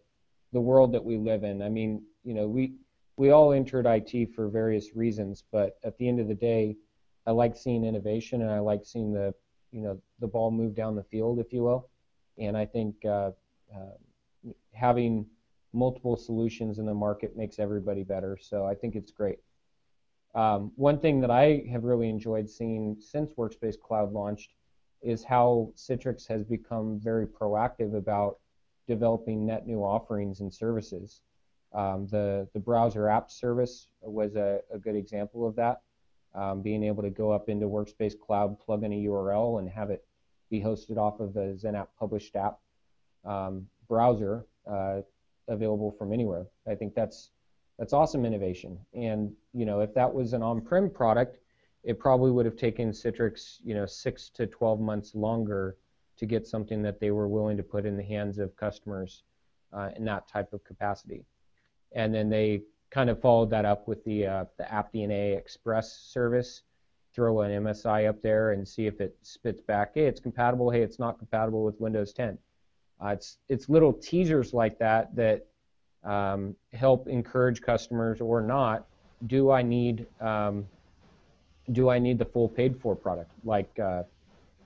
the 0.54 0.62
world 0.62 0.94
that 0.94 1.04
we 1.04 1.18
live 1.18 1.44
in. 1.44 1.62
I 1.62 1.70
mean, 1.70 2.04
you 2.24 2.34
know, 2.34 2.48
we 2.48 2.76
we 3.18 3.32
all 3.32 3.52
entered 3.52 3.86
IT 3.86 4.34
for 4.34 4.48
various 4.48 4.96
reasons, 4.96 5.44
but 5.52 5.78
at 5.84 5.98
the 5.98 6.08
end 6.08 6.20
of 6.20 6.28
the 6.28 6.36
day, 6.36 6.78
I 7.28 7.32
like 7.32 7.56
seeing 7.56 7.84
innovation 7.84 8.42
and 8.42 8.52
I 8.52 8.60
like 8.60 8.86
seeing 8.86 9.12
the 9.12 9.34
you 9.72 9.82
know 9.82 10.00
the 10.20 10.28
ball 10.28 10.52
move 10.52 10.76
down 10.76 10.96
the 10.96 11.04
field, 11.04 11.40
if 11.40 11.52
you 11.52 11.64
will. 11.64 11.90
And 12.38 12.56
I 12.56 12.66
think 12.66 12.96
uh, 13.06 13.32
uh, 13.76 14.52
having 14.74 15.26
multiple 15.74 16.16
solutions 16.16 16.80
in 16.80 16.86
the 16.86 16.94
market 16.94 17.36
makes 17.36 17.60
everybody 17.60 18.04
better. 18.04 18.38
So 18.40 18.66
I 18.66 18.76
think 18.76 18.96
it's 18.96 19.12
great. 19.12 19.40
Um, 20.34 20.72
one 20.76 21.00
thing 21.00 21.22
that 21.22 21.32
I 21.32 21.64
have 21.72 21.84
really 21.84 22.10
enjoyed 22.10 22.50
seeing 22.50 22.98
since 23.00 23.32
Workspace 23.34 23.80
Cloud 23.80 24.14
launched 24.14 24.54
is 25.02 25.24
how 25.24 25.72
Citrix 25.76 26.28
has 26.28 26.44
become 26.44 27.00
very 27.00 27.28
proactive 27.28 27.96
about 27.96 28.38
developing 28.88 29.46
net 29.46 29.68
new 29.68 29.80
offerings 29.80 30.40
and 30.42 30.54
services. 30.54 31.22
Um, 31.74 32.08
the 32.08 32.48
the 32.54 32.60
browser 32.60 33.08
app 33.08 33.32
service 33.32 33.88
was 34.02 34.36
a, 34.36 34.60
a 34.74 34.78
good 34.78 34.96
example 34.96 35.48
of 35.48 35.56
that 35.56 35.82
um, 36.34 36.62
being 36.62 36.84
able 36.84 37.04
to 37.04 37.10
go 37.10 37.32
up 37.32 37.50
into 37.50 37.68
Workspace 37.68 38.18
Cloud, 38.18 38.60
plug 38.60 38.84
in 38.84 38.94
a 38.94 39.04
URL, 39.06 39.60
and 39.60 39.70
have 39.70 39.90
it 39.90 40.06
be 40.50 40.62
hosted 40.62 40.98
off 40.98 41.20
of 41.20 41.34
the 41.34 41.58
XenApp 41.62 41.88
published 42.00 42.36
app 42.36 42.60
um, 43.26 43.68
browser 43.88 44.46
uh, 44.70 45.02
available 45.48 45.92
from 45.92 46.14
anywhere. 46.14 46.46
I 46.68 46.76
think 46.76 46.94
that's 46.94 47.32
that's 47.82 47.94
awesome 47.94 48.26
innovation. 48.26 48.78
And 48.94 49.32
you 49.56 49.66
know, 49.66 49.80
if 49.80 49.92
that 49.96 50.14
was 50.14 50.34
an 50.34 50.44
on-prem 50.44 50.92
product, 50.92 51.40
it 51.84 51.98
probably 51.98 52.30
would 52.30 52.46
have 52.46 52.56
taken 52.56 52.92
Citrix, 52.92 53.58
you 53.64 53.74
know, 53.74 53.88
six 53.88 54.30
to 54.36 54.46
12 54.46 54.80
months 54.80 55.16
longer 55.16 55.78
to 56.18 56.28
get 56.28 56.46
something 56.46 56.84
that 56.84 57.00
they 57.00 57.10
were 57.10 57.28
willing 57.28 57.58
to 57.58 57.64
put 57.64 57.88
in 57.88 57.98
the 57.98 58.04
hands 58.04 58.38
of 58.38 58.56
customers 58.56 59.24
uh, 59.74 59.90
in 59.96 60.06
that 60.06 60.28
type 60.28 60.54
of 60.54 60.64
capacity. 60.64 61.26
And 61.92 62.14
then 62.14 62.30
they 62.30 62.62
kind 62.92 63.10
of 63.10 63.20
followed 63.20 63.50
that 63.50 63.66
up 63.66 63.88
with 63.88 64.04
the 64.04 64.28
uh, 64.28 64.46
the 64.60 64.66
AppDNA 64.66 65.36
Express 65.36 65.92
service. 65.92 66.62
Throw 67.16 67.42
an 67.42 67.64
MSI 67.64 68.08
up 68.08 68.22
there 68.22 68.52
and 68.52 68.68
see 68.68 68.86
if 68.86 69.02
it 69.02 69.18
spits 69.24 69.60
back. 69.60 69.94
Hey, 69.96 70.06
it's 70.06 70.20
compatible. 70.20 70.70
Hey, 70.70 70.84
it's 70.84 71.00
not 71.00 71.18
compatible 71.18 71.66
with 71.66 71.82
Windows 71.82 72.14
10. 72.14 72.38
Uh, 73.04 73.08
it's 73.08 73.40
it's 73.50 73.70
little 73.70 73.92
teasers 73.92 74.54
like 74.54 74.78
that 74.78 75.16
that 75.16 75.48
um, 76.04 76.56
help 76.74 77.08
encourage 77.08 77.62
customers 77.62 78.22
or 78.22 78.42
not. 78.42 78.88
Do 79.28 79.52
I 79.52 79.62
need 79.62 80.08
um, 80.20 80.68
do 81.72 81.90
I 81.90 82.00
need 82.00 82.18
the 82.18 82.26
full 82.26 82.50
paid 82.50 82.80
for 82.82 82.96
product 82.96 83.32
like 83.44 83.78
uh, 83.80 84.04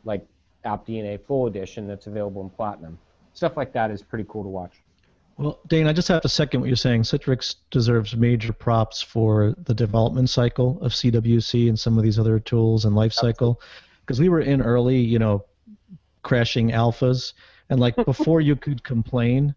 like 0.06 0.26
AppDNA 0.66 1.26
Full 1.26 1.48
Edition 1.48 1.88
that's 1.88 2.08
available 2.08 2.42
in 2.42 2.50
Platinum? 2.50 2.98
Stuff 3.34 3.58
like 3.58 3.74
that 3.74 3.92
is 3.92 4.02
pretty 4.02 4.26
cool 4.30 4.44
to 4.44 4.50
watch. 4.50 4.82
Well, 5.38 5.60
Dane, 5.68 5.88
I 5.88 5.92
just 5.92 6.08
have 6.08 6.22
to 6.22 6.30
second 6.30 6.62
what 6.62 6.68
you're 6.68 6.78
saying. 6.78 7.04
Citrix 7.04 7.56
deserves 7.70 8.16
major 8.16 8.54
props 8.54 9.02
for 9.02 9.54
the 9.66 9.74
development 9.74 10.30
cycle 10.30 10.80
of 10.82 10.94
CWC 10.94 11.68
and 11.68 11.78
some 11.78 11.98
of 11.98 12.06
these 12.06 12.18
other 12.18 12.40
tools 12.40 12.86
and 12.86 12.96
lifecycle, 12.96 13.58
because 14.00 14.22
we 14.22 14.30
were 14.30 14.40
in 14.40 14.62
early, 14.62 14.98
you 14.98 15.20
know, 15.20 15.44
crashing 16.24 16.70
alphas, 16.70 17.34
and 17.70 17.82
like 17.82 17.98
before 18.06 18.40
you 18.40 18.56
could 18.56 18.82
complain, 18.86 19.54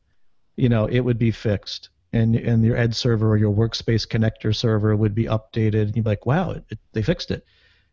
you 0.58 0.68
know, 0.68 0.86
it 0.86 1.00
would 1.00 1.18
be 1.18 1.30
fixed, 1.30 1.90
and 2.12 2.34
and 2.34 2.64
your 2.64 2.76
Ed 2.76 2.94
server 2.94 3.30
or 3.30 3.36
your 3.36 3.54
Workspace 3.54 4.06
connector 4.06 4.54
server 4.54 4.96
would 4.96 5.14
be 5.14 5.24
updated, 5.24 5.82
and 5.82 5.96
you'd 5.96 6.04
be 6.04 6.10
like, 6.10 6.26
wow, 6.26 6.50
it, 6.50 6.64
it, 6.70 6.78
they 6.92 7.02
fixed 7.02 7.30
it, 7.30 7.44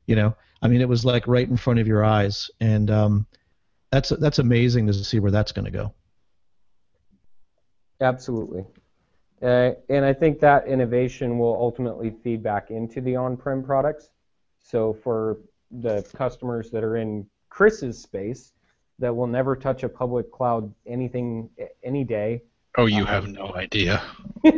you 0.07 0.15
know. 0.15 0.35
I 0.61 0.67
mean, 0.67 0.81
it 0.81 0.89
was 0.89 1.05
like 1.05 1.27
right 1.27 1.47
in 1.47 1.57
front 1.57 1.79
of 1.79 1.87
your 1.87 2.03
eyes, 2.03 2.49
and 2.59 2.89
um, 2.89 3.27
that's 3.91 4.09
that's 4.09 4.39
amazing 4.39 4.87
to 4.87 4.93
see 4.93 5.19
where 5.19 5.31
that's 5.31 5.51
going 5.51 5.65
to 5.65 5.71
go. 5.71 5.93
Absolutely. 8.01 8.65
Uh, 9.41 9.71
and 9.89 10.03
I 10.03 10.13
think 10.13 10.39
that 10.39 10.67
innovation 10.67 11.37
will 11.37 11.53
ultimately 11.53 12.09
feed 12.23 12.41
back 12.41 12.71
into 12.71 12.99
the 12.99 13.15
on-prem 13.15 13.63
products. 13.63 14.09
So 14.63 14.93
for 14.93 15.37
the 15.71 16.01
customers 16.15 16.71
that 16.71 16.83
are 16.83 16.97
in 16.97 17.27
Chris's 17.49 18.01
space 18.01 18.53
that 18.99 19.15
will 19.15 19.27
never 19.27 19.55
touch 19.55 19.83
a 19.83 19.89
public 19.89 20.31
cloud 20.31 20.73
anything 20.85 21.49
any 21.83 22.03
day. 22.03 22.41
Oh, 22.77 22.85
you 22.85 23.01
um, 23.01 23.07
have 23.07 23.27
no 23.27 23.53
idea. 23.55 24.01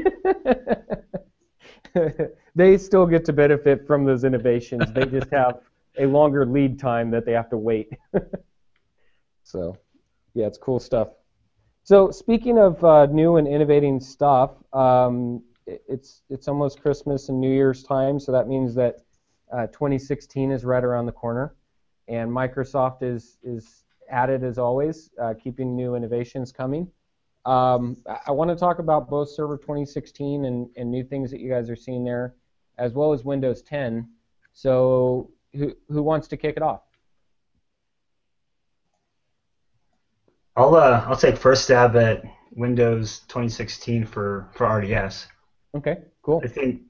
they 2.55 2.77
still 2.77 3.05
get 3.05 3.25
to 3.25 3.33
benefit 3.33 3.85
from 3.85 4.05
those 4.05 4.23
innovations. 4.23 4.91
They 4.91 5.05
just 5.05 5.31
have 5.31 5.59
a 5.97 6.05
longer 6.05 6.45
lead 6.45 6.79
time 6.79 7.11
that 7.11 7.25
they 7.25 7.31
have 7.33 7.49
to 7.49 7.57
wait. 7.57 7.89
so, 9.43 9.77
yeah, 10.33 10.45
it's 10.47 10.57
cool 10.57 10.79
stuff. 10.79 11.09
So 11.83 12.11
speaking 12.11 12.57
of 12.57 12.83
uh, 12.83 13.05
new 13.07 13.37
and 13.37 13.47
innovating 13.47 13.99
stuff, 13.99 14.51
um, 14.73 15.41
it- 15.65 15.83
it's 15.87 16.23
it's 16.29 16.47
almost 16.47 16.81
Christmas 16.81 17.29
and 17.29 17.39
New 17.39 17.51
Year's 17.53 17.83
time, 17.83 18.19
so 18.19 18.31
that 18.31 18.47
means 18.47 18.75
that 18.75 18.97
uh, 19.53 19.67
2016 19.67 20.51
is 20.51 20.65
right 20.65 20.83
around 20.83 21.05
the 21.05 21.11
corner, 21.11 21.55
and 22.07 22.29
Microsoft 22.29 23.03
is 23.03 23.37
is 23.43 23.85
at 24.09 24.29
it 24.29 24.43
as 24.43 24.57
always, 24.57 25.09
uh, 25.21 25.33
keeping 25.41 25.75
new 25.75 25.95
innovations 25.95 26.51
coming. 26.51 26.89
Um, 27.47 27.95
I, 28.27 28.31
want 28.31 28.49
to 28.49 28.57
talk 28.57 28.79
about 28.79 29.09
both 29.09 29.29
Server 29.29 29.55
2016 29.55 30.43
and, 30.43 30.69
and 30.75 30.91
new 30.91 31.01
things 31.01 31.31
that 31.31 31.39
you 31.39 31.49
guys 31.49 31.69
are 31.69 31.77
seeing 31.77 32.03
there, 32.03 32.35
as 32.77 32.91
well 32.91 33.13
as 33.13 33.23
Windows 33.23 33.61
10. 33.61 34.05
So, 34.51 35.31
who 35.53 35.73
who 35.87 36.03
wants 36.03 36.27
to 36.27 36.35
kick 36.35 36.57
it 36.57 36.61
off? 36.61 36.81
I'll 40.57 40.75
uh, 40.75 41.05
I'll 41.07 41.15
take 41.15 41.37
first 41.37 41.63
stab 41.63 41.95
at 41.95 42.21
Windows 42.51 43.19
2016 43.29 44.05
for 44.05 44.49
for 44.51 44.67
RDS. 44.67 45.27
Okay, 45.73 45.99
cool. 46.23 46.41
I 46.43 46.49
think 46.49 46.81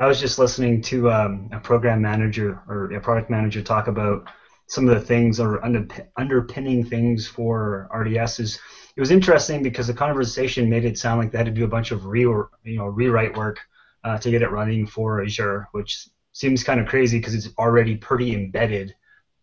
I 0.00 0.08
was 0.08 0.18
just 0.18 0.40
listening 0.40 0.82
to 0.82 1.08
um, 1.12 1.50
a 1.52 1.60
program 1.60 2.02
manager 2.02 2.60
or 2.66 2.92
a 2.92 3.00
product 3.00 3.30
manager 3.30 3.62
talk 3.62 3.86
about 3.86 4.28
some 4.66 4.88
of 4.88 4.94
the 4.94 5.04
things 5.04 5.38
or 5.38 5.62
under, 5.64 5.86
underpinning 6.16 6.84
things 6.84 7.26
for 7.26 7.88
RDS 7.94 8.40
is 8.40 8.58
It 8.96 9.00
was 9.00 9.10
interesting 9.10 9.62
because 9.62 9.86
the 9.86 9.94
conversation 9.94 10.70
made 10.70 10.84
it 10.84 10.98
sound 10.98 11.20
like 11.20 11.30
they 11.30 11.38
had 11.38 11.46
to 11.46 11.52
do 11.52 11.64
a 11.64 11.68
bunch 11.68 11.90
of 11.90 12.06
re 12.06 12.20
you 12.20 12.48
know 12.64 12.86
rewrite 12.86 13.36
work 13.36 13.60
uh, 14.04 14.18
to 14.18 14.30
get 14.30 14.42
it 14.42 14.50
running 14.50 14.86
for 14.86 15.22
Azure, 15.22 15.68
which 15.72 16.08
seems 16.32 16.64
kind 16.64 16.80
of 16.80 16.86
crazy 16.86 17.18
because 17.18 17.34
it's 17.34 17.48
already 17.58 17.96
pretty 17.96 18.34
embedded 18.34 18.94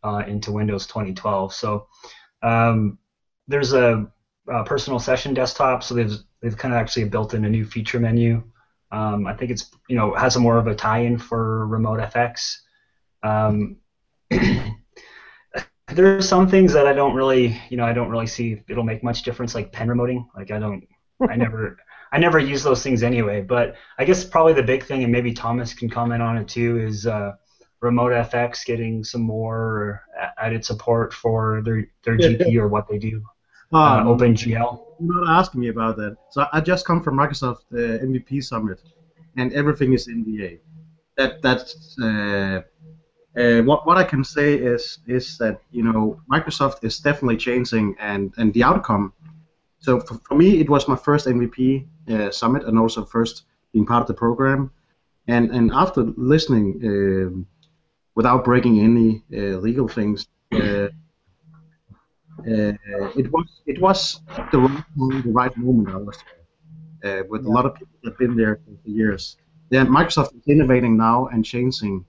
uh, 0.04 0.24
into 0.28 0.52
Windows 0.52 0.86
2012. 0.88 1.54
So 1.54 1.88
um, 2.42 2.98
there's 3.48 3.74
a, 3.74 4.10
a 4.48 4.64
personal 4.64 5.00
session 5.00 5.34
desktop, 5.34 5.84
so 5.84 5.96
they've 5.96 6.14
they've 6.42 6.58
kind 6.58 6.74
of 6.74 6.80
actually 6.80 7.06
built 7.06 7.34
in 7.34 7.46
a 7.46 7.50
new 7.50 7.66
feature 7.66 8.00
menu. 8.00 8.44
Um, 8.92 9.26
I 9.28 9.34
think 9.34 9.52
it's 9.52 9.72
you 9.88 9.96
know 9.96 10.14
has 10.16 10.36
a 10.36 10.40
more 10.40 10.58
of 10.58 10.68
a 10.68 10.76
tie-in 10.76 11.18
for 11.18 11.68
RemoteFX. 11.68 12.58
Um, 13.24 13.78
there 15.96 16.18
are 16.18 16.22
some 16.22 16.48
things 16.48 16.74
that 16.74 16.88
I 16.88 16.94
don't 16.94 17.14
really 17.16 17.60
you 17.70 17.78
know 17.78 17.86
I 17.86 17.94
don't 17.94 18.10
really 18.10 18.28
see 18.28 18.62
it'll 18.70 18.84
make 18.84 19.04
much 19.04 19.24
difference 19.24 19.56
like 19.56 19.72
pen 19.72 19.88
remoting. 19.88 20.26
Like 20.36 20.52
I 20.52 20.60
don't 20.60 20.88
I 21.30 21.36
never 21.36 21.78
I 22.12 22.18
never 22.20 22.40
use 22.40 22.64
those 22.64 22.84
things 22.84 23.04
anyway. 23.04 23.42
But 23.42 23.76
I 23.98 24.06
guess 24.06 24.24
probably 24.24 24.54
the 24.54 24.64
big 24.64 24.84
thing, 24.84 25.04
and 25.04 25.12
maybe 25.12 25.34
Thomas 25.34 25.74
can 25.74 25.90
comment 25.90 26.22
on 26.22 26.38
it 26.38 26.48
too, 26.48 26.78
is 26.80 27.08
uh, 27.08 27.34
RemoteFX 27.82 28.66
getting 28.66 29.04
some 29.04 29.22
more 29.22 30.04
added 30.38 30.66
support 30.66 31.14
for 31.14 31.62
their 31.64 31.88
their 32.04 32.18
GP 32.18 32.56
or 32.58 32.68
what 32.68 32.88
they 32.90 32.98
do. 32.98 33.24
Uh, 33.74 34.02
Um, 34.02 34.08
OpenGL. 34.08 34.80
Not 35.00 35.40
asking 35.40 35.62
me 35.62 35.70
about 35.70 35.96
that. 35.98 36.18
So 36.32 36.46
I 36.52 36.60
just 36.60 36.86
come 36.86 37.02
from 37.02 37.16
Microsoft 37.16 37.62
uh, 37.74 38.04
MVP 38.06 38.44
Summit, 38.44 38.82
and 39.38 39.54
everything 39.54 39.94
is 39.94 40.08
NDA. 40.08 40.60
That 41.18 41.42
that's 41.42 41.98
uh, 42.00 42.62
uh, 43.38 43.62
what 43.62 43.86
what 43.88 43.98
I 43.98 44.04
can 44.04 44.24
say 44.24 44.56
is 44.56 45.00
is 45.08 45.38
that 45.38 45.62
you 45.72 45.84
know 45.84 46.20
Microsoft 46.30 46.84
is 46.84 47.00
definitely 47.00 47.38
changing, 47.38 47.96
and 48.00 48.34
and 48.38 48.54
the 48.54 48.64
outcome. 48.64 49.14
So 49.80 50.00
for, 50.00 50.16
for 50.28 50.36
me, 50.36 50.60
it 50.60 50.70
was 50.70 50.88
my 50.88 50.96
first 50.96 51.28
MVP 51.28 51.88
uh, 52.10 52.32
summit, 52.32 52.64
and 52.66 52.78
also 52.78 53.06
first 53.06 53.44
being 53.74 53.86
part 53.86 54.02
of 54.02 54.08
the 54.08 54.14
program. 54.14 54.72
And 55.28 55.52
and 55.52 55.72
after 55.72 56.02
listening, 56.18 56.80
um 56.84 57.48
without 58.16 58.44
breaking 58.44 58.80
any 58.80 59.24
uh, 59.34 59.58
legal 59.58 59.88
things. 59.88 60.28
Uh, 60.54 60.88
uh, 62.48 62.74
it 63.22 63.32
was 63.32 63.62
it 63.66 63.82
was 63.82 64.22
the 64.52 64.60
right 64.60 64.84
time, 64.98 65.22
the 65.22 65.32
right 65.32 65.58
moment. 65.58 65.90
I 65.90 65.98
was 65.98 66.18
uh, 67.06 67.24
with 67.30 67.46
a 67.46 67.50
lot 67.50 67.66
of 67.66 67.76
people 67.76 67.96
that 68.04 68.10
have 68.12 68.18
been 68.18 68.36
there 68.36 68.60
for 68.84 68.90
years. 68.90 69.38
Yeah, 69.70 69.86
Microsoft 69.86 70.36
is 70.36 70.46
innovating 70.48 70.98
now 70.98 71.28
and 71.28 71.46
changing, 71.46 72.06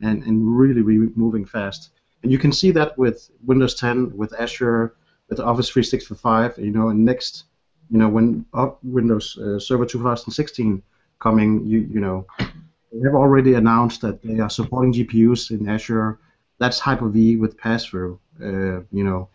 and 0.00 0.22
and 0.24 0.58
really, 0.58 0.82
really 0.82 1.12
moving 1.16 1.44
fast. 1.44 1.90
And 2.22 2.32
you 2.32 2.38
can 2.38 2.52
see 2.52 2.70
that 2.72 2.96
with 2.98 3.30
Windows 3.44 3.74
10, 3.74 4.16
with 4.16 4.32
Azure, 4.38 4.94
with 5.28 5.40
Office 5.40 5.68
365. 5.68 6.58
You 6.58 6.70
know, 6.70 6.88
and 6.88 7.04
next, 7.04 7.44
you 7.90 7.98
know, 7.98 8.08
when 8.08 8.44
up 8.54 8.78
Windows 8.82 9.38
uh, 9.38 9.58
Server 9.58 9.86
2016 9.86 10.82
coming, 11.18 11.64
you 11.64 11.80
you 11.80 12.00
know, 12.00 12.26
they 12.38 13.00
have 13.04 13.14
already 13.14 13.54
announced 13.54 14.00
that 14.02 14.22
they 14.22 14.40
are 14.40 14.50
supporting 14.50 14.92
GPUs 14.92 15.50
in 15.50 15.68
Azure. 15.68 16.18
That's 16.58 16.78
Hyper-V 16.78 17.36
with 17.36 17.58
pass-through. 17.58 18.18
Uh, 18.42 18.80
you 18.90 19.04
know, 19.04 19.28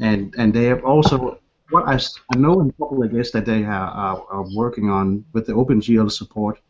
and 0.00 0.34
and 0.38 0.52
they 0.52 0.64
have 0.64 0.84
also 0.84 1.38
what 1.70 1.88
I 1.88 1.98
know 2.36 2.60
in 2.60 2.72
public 2.72 3.12
is 3.12 3.32
that 3.32 3.44
they 3.44 3.64
are, 3.64 3.88
are, 3.88 4.26
are 4.30 4.46
working 4.54 4.90
on 4.90 5.24
with 5.32 5.46
the 5.46 5.52
OpenGL 5.52 6.10
support 6.10 6.60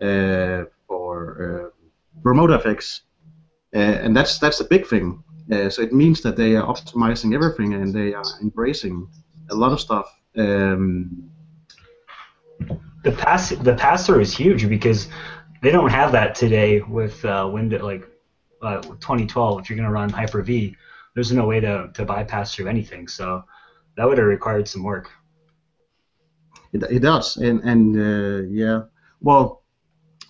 uh, 0.00 0.64
for 0.86 1.72
uh, 1.72 1.77
RemoteFX, 2.22 3.00
uh, 3.74 3.78
and 3.78 4.16
that's 4.16 4.38
that's 4.38 4.58
the 4.58 4.64
big 4.64 4.86
thing. 4.86 5.22
Uh, 5.50 5.70
so 5.70 5.82
it 5.82 5.92
means 5.92 6.20
that 6.22 6.36
they 6.36 6.56
are 6.56 6.66
optimizing 6.66 7.34
everything 7.34 7.74
and 7.74 7.94
they 7.94 8.12
are 8.12 8.24
embracing 8.42 9.08
a 9.50 9.54
lot 9.54 9.72
of 9.72 9.80
stuff. 9.80 10.14
Um, 10.36 11.30
the 13.04 13.12
pass 13.12 13.50
the 13.50 13.74
pass 13.74 14.06
through 14.06 14.20
is 14.20 14.36
huge 14.36 14.68
because 14.68 15.08
they 15.62 15.70
don't 15.70 15.90
have 15.90 16.12
that 16.12 16.34
today 16.34 16.80
with 16.82 17.24
uh, 17.24 17.48
Windows 17.50 17.82
like 17.82 18.06
uh, 18.62 18.80
2012. 18.82 19.60
If 19.60 19.70
you're 19.70 19.76
going 19.76 19.88
to 19.88 19.92
run 19.92 20.10
Hyper 20.10 20.42
V, 20.42 20.76
there's 21.14 21.32
no 21.32 21.46
way 21.46 21.60
to, 21.60 21.90
to 21.94 22.04
bypass 22.04 22.54
through 22.54 22.68
anything. 22.68 23.08
So 23.08 23.44
that 23.96 24.06
would 24.06 24.18
have 24.18 24.26
required 24.26 24.68
some 24.68 24.82
work. 24.82 25.10
It, 26.72 26.82
it 26.90 27.00
does, 27.00 27.36
and 27.38 27.60
and 27.62 27.96
uh, 27.96 28.46
yeah, 28.48 28.82
well, 29.20 29.57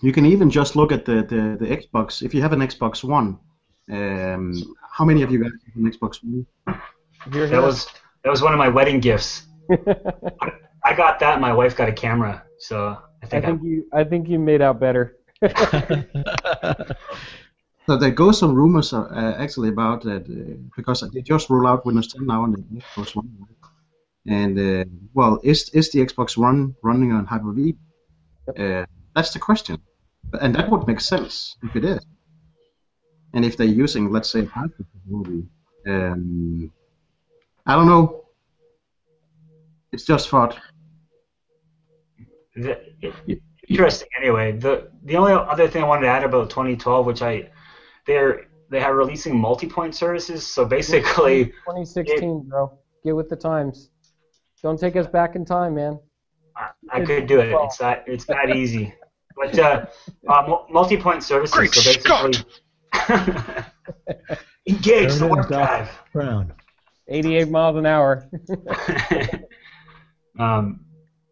you 0.01 0.11
can 0.11 0.25
even 0.25 0.49
just 0.49 0.75
look 0.75 0.91
at 0.91 1.05
the, 1.05 1.23
the, 1.23 1.57
the 1.59 1.67
Xbox. 1.75 2.21
If 2.21 2.33
you 2.33 2.41
have 2.41 2.53
an 2.53 2.59
Xbox 2.59 3.03
One, 3.03 3.39
um, 3.91 4.75
how 4.91 5.05
many 5.05 5.21
of 5.21 5.31
you 5.31 5.41
guys 5.41 5.51
have 5.65 5.83
an 5.83 5.91
Xbox 5.91 6.23
One? 6.23 6.45
Here, 7.33 7.47
That 7.47 7.61
was 7.61 7.87
that 8.23 8.29
was 8.29 8.41
one 8.41 8.53
of 8.53 8.59
my 8.59 8.69
wedding 8.69 8.99
gifts. 8.99 9.43
I 10.83 10.93
got 10.95 11.19
that. 11.19 11.41
My 11.41 11.53
wife 11.53 11.75
got 11.75 11.89
a 11.89 11.93
camera, 11.93 12.43
so 12.57 12.97
I 13.21 13.25
think 13.25 13.43
I 13.43 13.47
think, 13.47 13.61
think 13.61 13.71
you 13.71 13.87
I 13.93 14.03
think 14.03 14.29
you 14.29 14.39
made 14.39 14.61
out 14.61 14.79
better. 14.79 15.17
So 17.89 17.97
there 17.97 18.11
goes 18.11 18.37
some 18.37 18.53
rumors 18.53 18.93
uh, 18.93 19.01
uh, 19.09 19.33
actually 19.39 19.69
about 19.69 20.03
that 20.03 20.21
uh, 20.29 20.61
because 20.77 21.01
they 21.11 21.23
just 21.23 21.49
roll 21.49 21.65
out 21.65 21.87
Windows 21.87 22.13
10 22.13 22.27
now 22.27 22.43
on 22.43 22.51
the 22.51 22.61
Xbox 22.79 23.15
One, 23.15 23.27
and 24.27 24.59
uh, 24.59 24.85
well, 25.15 25.39
is 25.43 25.69
is 25.69 25.89
the 25.89 26.05
Xbox 26.05 26.37
One 26.37 26.75
running 26.83 27.11
on 27.13 27.25
Hyper-V? 27.25 27.75
Uh, 28.55 28.85
that's 29.15 29.33
the 29.33 29.39
question, 29.39 29.81
and 30.41 30.53
that 30.55 30.69
would 30.69 30.87
make 30.87 31.01
sense 31.01 31.55
if 31.63 31.75
it 31.75 31.85
is, 31.85 31.99
and 33.33 33.45
if 33.45 33.57
they're 33.57 33.67
using, 33.67 34.11
let's 34.11 34.29
say, 34.29 34.45
Hyper 34.45 34.85
technology. 34.93 35.47
Um, 35.87 36.71
I 37.65 37.75
don't 37.75 37.87
know. 37.87 38.25
It's 39.91 40.05
just 40.05 40.29
thought. 40.29 40.57
the, 42.55 42.79
it- 43.01 43.41
interesting. 43.67 44.07
Anyway, 44.17 44.51
the 44.53 44.89
the 45.03 45.15
only 45.15 45.31
other 45.33 45.67
thing 45.67 45.83
I 45.83 45.87
wanted 45.87 46.01
to 46.01 46.07
add 46.07 46.23
about 46.23 46.49
2012, 46.49 47.05
which 47.05 47.21
I 47.21 47.49
they're 48.05 48.47
they 48.69 48.81
are 48.81 48.95
releasing 48.95 49.39
multi-point 49.39 49.95
services. 49.95 50.45
So 50.45 50.65
basically, 50.65 51.45
2016, 51.65 52.49
bro. 52.49 52.77
Get 53.03 53.15
with 53.15 53.29
the 53.29 53.35
times. 53.35 53.89
Don't 54.61 54.79
take 54.79 54.95
us 54.95 55.07
back 55.07 55.35
in 55.35 55.45
time, 55.45 55.75
man. 55.75 55.99
I, 56.55 56.69
I 56.91 57.01
could 57.01 57.27
do 57.27 57.39
it. 57.39 57.53
It's 57.53 57.77
that 57.77 58.03
it's 58.07 58.25
that 58.25 58.55
easy. 58.55 58.93
But 59.35 59.57
uh, 59.57 59.85
uh, 60.27 60.57
multi-point 60.69 61.23
services. 61.23 61.55
Great 61.55 61.73
so 61.73 61.93
basically, 61.93 62.43
engage 64.67 65.13
the 65.13 65.19
There 65.19 65.27
warp 65.27 65.47
drive. 65.47 65.89
Brown. 66.13 66.53
88 67.07 67.49
miles 67.49 67.75
an 67.77 67.85
hour. 67.85 68.29
um, 70.39 70.85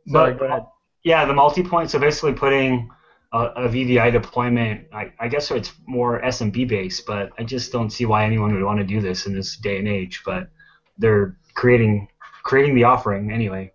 Sorry, 0.08 0.34
but 0.34 0.40
go 0.40 0.46
ahead. 0.46 0.66
yeah, 1.04 1.26
the 1.26 1.34
multi-point. 1.34 1.92
So 1.92 2.00
basically, 2.00 2.34
putting 2.34 2.90
a, 3.34 3.40
a 3.40 3.70
VDI 3.70 4.12
deployment. 4.12 4.88
I, 4.94 5.12
I 5.20 5.28
guess 5.28 5.52
it's 5.52 5.74
more 5.86 6.22
SMB 6.22 6.68
based, 6.68 7.06
but 7.06 7.32
I 7.38 7.44
just 7.44 7.72
don't 7.72 7.90
see 7.90 8.06
why 8.06 8.26
anyone 8.26 8.54
would 8.54 8.64
want 8.64 8.80
to 8.80 8.86
do 8.86 9.02
this 9.02 9.26
in 9.26 9.34
this 9.34 9.58
day 9.58 9.78
and 9.78 9.88
age. 9.88 10.22
But 10.26 10.50
they're 10.98 11.38
creating 11.54 12.08
creating 12.44 12.76
the 12.76 12.86
offering 12.86 13.32
anyway. 13.32 13.72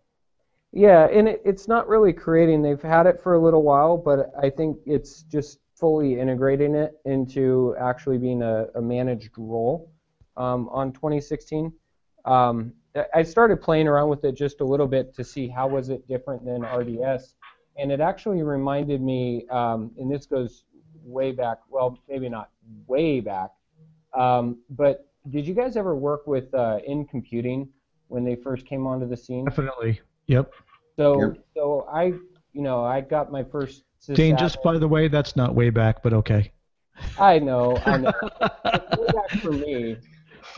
Yeah, 0.73 1.07
and 1.09 1.29
it, 1.29 1.43
it's 1.45 1.69
not 1.69 1.87
really 1.87 2.13
creating. 2.13 2.63
They've 2.63 2.81
had 2.81 3.07
it 3.07 3.21
for 3.23 3.35
a 3.35 3.39
little 3.39 3.63
while, 3.63 3.99
but 3.99 4.33
I 4.43 4.49
think 4.49 4.79
it's 4.87 5.23
just 5.25 5.59
fully 5.75 6.19
integrating 6.19 6.75
it 6.75 6.93
into 7.05 7.75
actually 7.79 8.17
being 8.17 8.43
a, 8.43 8.67
a 8.75 8.81
managed 8.81 9.33
role 9.37 9.93
um, 10.37 10.69
on 10.71 10.93
2016. 10.93 11.73
Um, 12.25 12.73
I- 13.15 13.23
started 13.23 13.61
playing 13.61 13.89
around 13.89 14.09
with 14.09 14.25
it 14.25 14.33
just 14.35 14.61
a 14.61 14.65
little 14.65 14.87
bit 14.87 15.15
to 15.15 15.25
see 15.25 15.49
how 15.49 15.69
was 15.69 15.89
it 15.89 16.07
different 16.09 16.45
than 16.45 16.63
RDS, 16.63 17.35
and 17.79 17.91
it 17.91 18.01
actually 18.01 18.43
reminded 18.43 19.03
me, 19.03 19.47
um, 19.51 19.91
and 19.99 20.11
this 20.11 20.27
goes 20.27 20.65
way 21.05 21.33
back. 21.33 21.59
Well, 21.69 21.99
maybe 22.09 22.29
not 22.29 22.51
way 22.87 23.21
back, 23.21 23.51
um, 24.15 24.59
but 24.71 25.07
did 25.31 25.47
you 25.47 25.55
guys 25.55 25.77
ever 25.77 25.95
work 25.95 26.27
with 26.27 26.53
uh, 26.55 26.79
NComputing 26.89 27.69
when 28.09 28.25
they 28.25 28.37
first 28.37 28.67
came 28.67 28.87
onto 28.87 29.09
the 29.09 29.17
scene? 29.17 29.45
Definitely. 29.47 30.01
Yep. 30.27 30.53
So 30.97 31.21
Yep. 31.21 31.45
so 31.55 31.87
I 31.93 32.15
you 32.53 32.63
know, 32.63 32.85
I 32.85 33.01
got 33.01 33.33
my 33.33 33.43
first. 33.43 33.85
Dane, 34.15 34.37
just 34.37 34.63
by 34.63 34.79
the 34.79 34.89
way, 34.89 35.09
that's 35.09 35.37
not 35.37 35.55
way 35.55 35.71
back, 35.71 36.03
but 36.03 36.13
okay. 36.13 36.53
I 37.19 37.39
know, 37.39 37.81
I 37.87 37.97
know. 37.99 38.13
Way 38.99 39.13
back 39.13 39.41
for 39.41 39.53
me. 39.53 39.97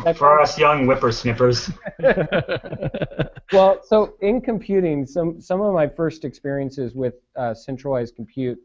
That's 0.03 0.19
For 0.19 0.41
us 0.41 0.59
young 0.59 0.87
whippersnippers. 0.87 1.71
well, 3.53 3.81
so 3.85 4.15
NComputing, 4.23 5.09
some 5.09 5.41
some 5.41 5.61
of 5.61 5.75
my 5.75 5.87
first 5.87 6.25
experiences 6.25 6.95
with 6.95 7.15
uh, 7.37 7.55
centralized 7.55 8.17
compute, 8.17 8.59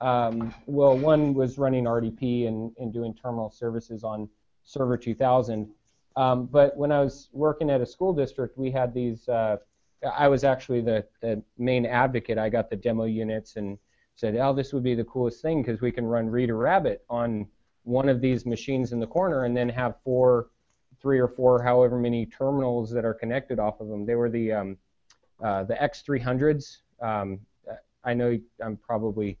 um, 0.00 0.54
well, 0.66 0.96
one 0.96 1.34
was 1.34 1.58
running 1.58 1.84
RDP 1.84 2.46
and, 2.46 2.72
and 2.78 2.92
doing 2.92 3.14
terminal 3.14 3.50
services 3.50 4.04
on 4.04 4.28
Server 4.64 4.96
2000. 4.96 5.68
Um, 6.16 6.46
but 6.46 6.76
when 6.76 6.92
I 6.92 7.00
was 7.00 7.28
working 7.32 7.70
at 7.70 7.80
a 7.80 7.86
school 7.86 8.12
district, 8.12 8.56
we 8.58 8.70
had 8.70 8.92
these. 8.94 9.28
Uh, 9.28 9.56
I 10.06 10.28
was 10.28 10.44
actually 10.44 10.80
the, 10.80 11.04
the 11.20 11.42
main 11.58 11.86
advocate. 11.86 12.38
I 12.38 12.48
got 12.48 12.70
the 12.70 12.76
demo 12.76 13.04
units 13.04 13.56
and 13.56 13.78
said, 14.16 14.36
"Oh, 14.36 14.52
this 14.52 14.72
would 14.72 14.82
be 14.82 14.94
the 14.94 15.04
coolest 15.04 15.42
thing 15.42 15.62
because 15.62 15.80
we 15.80 15.92
can 15.92 16.04
run 16.06 16.28
Reader 16.28 16.56
Rabbit 16.56 17.04
on 17.08 17.46
one 17.84 18.08
of 18.08 18.20
these 18.20 18.46
machines 18.46 18.92
in 18.92 19.00
the 19.00 19.06
corner 19.06 19.44
and 19.44 19.56
then 19.56 19.68
have 19.68 19.94
four, 20.02 20.48
three 21.00 21.18
or 21.18 21.28
four, 21.28 21.62
however 21.62 21.98
many 21.98 22.26
terminals 22.26 22.90
that 22.90 23.04
are 23.04 23.14
connected 23.14 23.58
off 23.58 23.80
of 23.80 23.88
them. 23.88 24.04
They 24.04 24.14
were 24.14 24.30
the 24.30 24.52
um, 24.52 24.76
uh, 25.42 25.64
the 25.64 25.74
X300s. 25.74 26.78
Um, 27.00 27.40
I 28.04 28.14
know 28.14 28.38
I'm 28.60 28.76
probably 28.76 29.38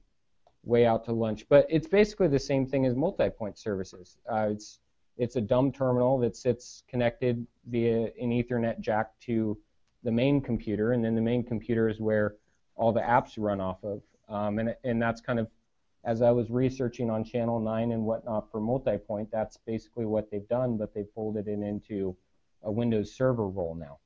way 0.64 0.84
out 0.84 1.04
to 1.04 1.12
lunch, 1.12 1.46
but 1.48 1.66
it's 1.70 1.86
basically 1.86 2.28
the 2.28 2.38
same 2.38 2.66
thing 2.66 2.84
as 2.84 2.94
multi-point 2.94 3.56
services. 3.58 4.18
Uh, 4.30 4.48
it's 4.50 4.80
it's 5.16 5.36
a 5.36 5.40
dumb 5.40 5.72
terminal 5.72 6.18
that 6.18 6.36
sits 6.36 6.82
connected 6.88 7.46
via 7.68 8.10
an 8.20 8.30
Ethernet 8.30 8.80
jack 8.80 9.18
to 9.20 9.56
the 10.06 10.12
main 10.12 10.40
computer, 10.40 10.92
and 10.92 11.04
then 11.04 11.16
the 11.16 11.20
main 11.20 11.42
computer 11.42 11.88
is 11.88 12.00
where 12.00 12.36
all 12.76 12.92
the 12.92 13.00
apps 13.00 13.32
run 13.36 13.60
off 13.60 13.82
of. 13.82 14.00
Um, 14.28 14.60
and 14.60 14.74
and 14.84 15.02
that's 15.02 15.20
kind 15.20 15.38
of 15.40 15.48
as 16.04 16.22
I 16.22 16.30
was 16.30 16.48
researching 16.48 17.10
on 17.10 17.24
Channel 17.24 17.58
9 17.58 17.90
and 17.90 18.04
whatnot 18.04 18.48
for 18.52 18.60
multipoint, 18.60 19.26
that's 19.32 19.56
basically 19.66 20.06
what 20.06 20.30
they've 20.30 20.46
done, 20.48 20.76
but 20.76 20.94
they've 20.94 21.10
folded 21.12 21.48
it 21.48 21.58
into 21.58 22.16
a 22.62 22.70
Windows 22.70 23.12
Server 23.12 23.48
role 23.48 23.74
now. 23.74 23.98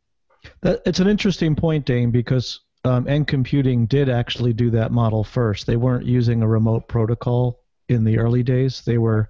That, 0.62 0.80
it's 0.86 1.00
an 1.00 1.08
interesting 1.08 1.54
point, 1.54 1.84
Dane, 1.84 2.10
because 2.10 2.60
um, 2.86 3.04
NComputing 3.04 3.86
did 3.86 4.08
actually 4.08 4.54
do 4.54 4.70
that 4.70 4.92
model 4.92 5.22
first. 5.22 5.66
They 5.66 5.76
weren't 5.76 6.06
using 6.06 6.40
a 6.40 6.48
remote 6.48 6.88
protocol 6.88 7.60
in 7.90 8.04
the 8.04 8.18
early 8.18 8.42
days. 8.42 8.80
They 8.80 8.96
were 8.96 9.28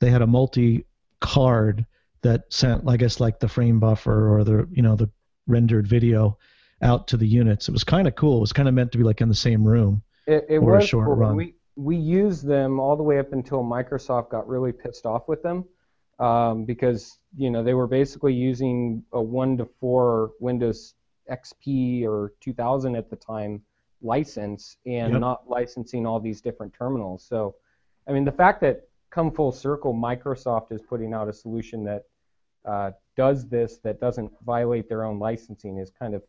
they 0.00 0.10
had 0.10 0.22
a 0.22 0.26
multi 0.26 0.84
card 1.20 1.86
that 2.22 2.52
sent, 2.52 2.88
I 2.88 2.96
guess, 2.96 3.20
like 3.20 3.38
the 3.38 3.46
frame 3.46 3.78
buffer 3.78 4.36
or 4.36 4.42
the 4.42 4.68
you 4.72 4.82
know 4.82 4.96
the 4.96 5.08
rendered 5.46 5.86
video 5.86 6.38
out 6.82 7.08
to 7.08 7.16
the 7.16 7.26
units. 7.26 7.68
It 7.68 7.72
was 7.72 7.84
kind 7.84 8.08
of 8.08 8.14
cool. 8.14 8.38
It 8.38 8.40
was 8.40 8.52
kind 8.52 8.68
of 8.68 8.74
meant 8.74 8.92
to 8.92 8.98
be 8.98 9.04
like 9.04 9.20
in 9.20 9.28
the 9.28 9.34
same 9.34 9.64
room. 9.64 10.02
It, 10.26 10.46
it 10.48 10.58
Or 10.58 10.78
a 10.78 10.82
short 10.82 11.16
run. 11.16 11.36
We 11.36 11.54
we 11.74 11.96
used 11.96 12.46
them 12.46 12.78
all 12.78 12.96
the 12.96 13.02
way 13.02 13.18
up 13.18 13.32
until 13.32 13.62
Microsoft 13.62 14.30
got 14.30 14.46
really 14.46 14.72
pissed 14.72 15.06
off 15.06 15.26
with 15.26 15.42
them 15.42 15.64
um, 16.18 16.64
because 16.64 17.18
you 17.36 17.50
know 17.50 17.62
they 17.62 17.74
were 17.74 17.86
basically 17.86 18.34
using 18.34 19.02
a 19.12 19.22
one 19.22 19.56
to 19.58 19.64
four 19.80 20.32
Windows 20.40 20.94
XP 21.30 22.04
or 22.04 22.34
2000 22.40 22.96
at 22.96 23.08
the 23.08 23.16
time 23.16 23.62
license 24.02 24.76
and 24.86 25.12
Yep. 25.12 25.20
not 25.20 25.48
licensing 25.48 26.06
all 26.06 26.20
these 26.20 26.40
different 26.40 26.72
terminals. 26.74 27.24
So, 27.24 27.54
I 28.08 28.12
mean, 28.12 28.24
the 28.24 28.32
fact 28.32 28.60
that 28.62 28.88
come 29.10 29.30
full 29.30 29.52
circle, 29.52 29.94
Microsoft 29.94 30.72
is 30.72 30.82
putting 30.82 31.14
out 31.14 31.28
a 31.28 31.32
solution 31.32 31.84
that 31.84 32.04
uh, 32.64 32.92
does 33.16 33.48
this 33.48 33.78
that 33.84 34.00
doesn't 34.00 34.30
violate 34.44 34.88
their 34.88 35.04
own 35.04 35.18
licensing 35.18 35.78
is 35.78 35.90
kind 35.90 36.14
of 36.14 36.22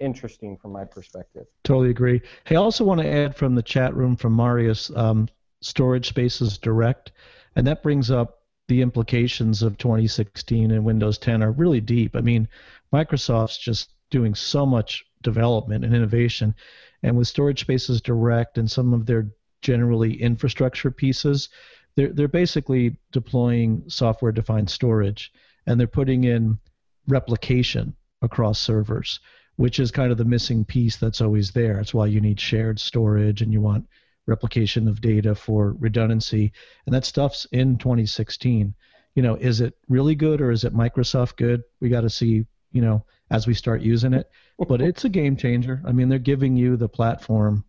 interesting 0.00 0.56
from 0.56 0.72
my 0.72 0.84
perspective. 0.84 1.46
Totally 1.64 1.90
agree. 1.90 2.20
Hey, 2.44 2.56
I 2.56 2.58
also 2.58 2.84
want 2.84 3.00
to 3.00 3.10
add 3.10 3.36
from 3.36 3.54
the 3.54 3.62
chat 3.62 3.94
room 3.94 4.16
from 4.16 4.34
Marius, 4.34 4.90
um, 4.96 5.28
storage 5.60 6.08
spaces 6.08 6.58
direct, 6.58 7.12
and 7.56 7.66
that 7.66 7.82
brings 7.82 8.10
up 8.10 8.40
the 8.68 8.82
implications 8.82 9.62
of 9.62 9.78
2016 9.78 10.70
and 10.70 10.84
Windows 10.84 11.18
10 11.18 11.42
are 11.42 11.52
really 11.52 11.80
deep. 11.80 12.16
I 12.16 12.20
mean, 12.20 12.48
Microsoft's 12.92 13.58
just 13.58 13.90
doing 14.10 14.34
so 14.34 14.66
much 14.66 15.04
development 15.22 15.84
and 15.84 15.94
innovation, 15.94 16.54
and 17.02 17.16
with 17.16 17.28
storage 17.28 17.60
spaces 17.60 18.00
direct 18.00 18.58
and 18.58 18.70
some 18.70 18.92
of 18.92 19.06
their 19.06 19.28
generally 19.62 20.20
infrastructure 20.20 20.90
pieces, 20.90 21.48
they're 21.94 22.12
they're 22.12 22.28
basically 22.28 22.96
deploying 23.12 23.84
software-defined 23.88 24.68
storage, 24.68 25.32
and 25.66 25.78
they're 25.78 25.86
putting 25.86 26.24
in 26.24 26.58
replication 27.06 27.94
across 28.22 28.60
servers 28.60 29.20
which 29.56 29.78
is 29.78 29.90
kind 29.90 30.10
of 30.10 30.18
the 30.18 30.24
missing 30.24 30.64
piece 30.64 30.96
that's 30.96 31.20
always 31.20 31.50
there. 31.50 31.76
That's 31.76 31.94
why 31.94 32.06
you 32.06 32.20
need 32.20 32.40
shared 32.40 32.80
storage 32.80 33.42
and 33.42 33.52
you 33.52 33.60
want 33.60 33.86
replication 34.26 34.88
of 34.88 35.00
data 35.00 35.34
for 35.34 35.76
redundancy. 35.78 36.52
And 36.86 36.94
that 36.94 37.04
stuff's 37.04 37.44
in 37.52 37.76
2016. 37.76 38.74
You 39.14 39.22
know, 39.22 39.34
is 39.36 39.60
it 39.60 39.74
really 39.88 40.14
good 40.14 40.40
or 40.40 40.50
is 40.50 40.64
it 40.64 40.74
Microsoft 40.74 41.36
good? 41.36 41.62
We 41.80 41.90
got 41.90 42.02
to 42.02 42.10
see, 42.10 42.46
you 42.72 42.80
know, 42.80 43.04
as 43.30 43.46
we 43.46 43.54
start 43.54 43.82
using 43.82 44.14
it. 44.14 44.30
But 44.68 44.80
it's 44.80 45.04
a 45.04 45.08
game 45.08 45.36
changer. 45.36 45.82
I 45.84 45.92
mean, 45.92 46.08
they're 46.08 46.18
giving 46.18 46.56
you 46.56 46.76
the 46.76 46.88
platform, 46.88 47.64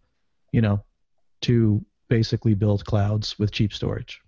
you 0.52 0.62
know, 0.62 0.84
to 1.42 1.84
basically 2.08 2.54
build 2.54 2.86
clouds 2.86 3.38
with 3.38 3.52
cheap 3.52 3.74
storage. 3.74 4.22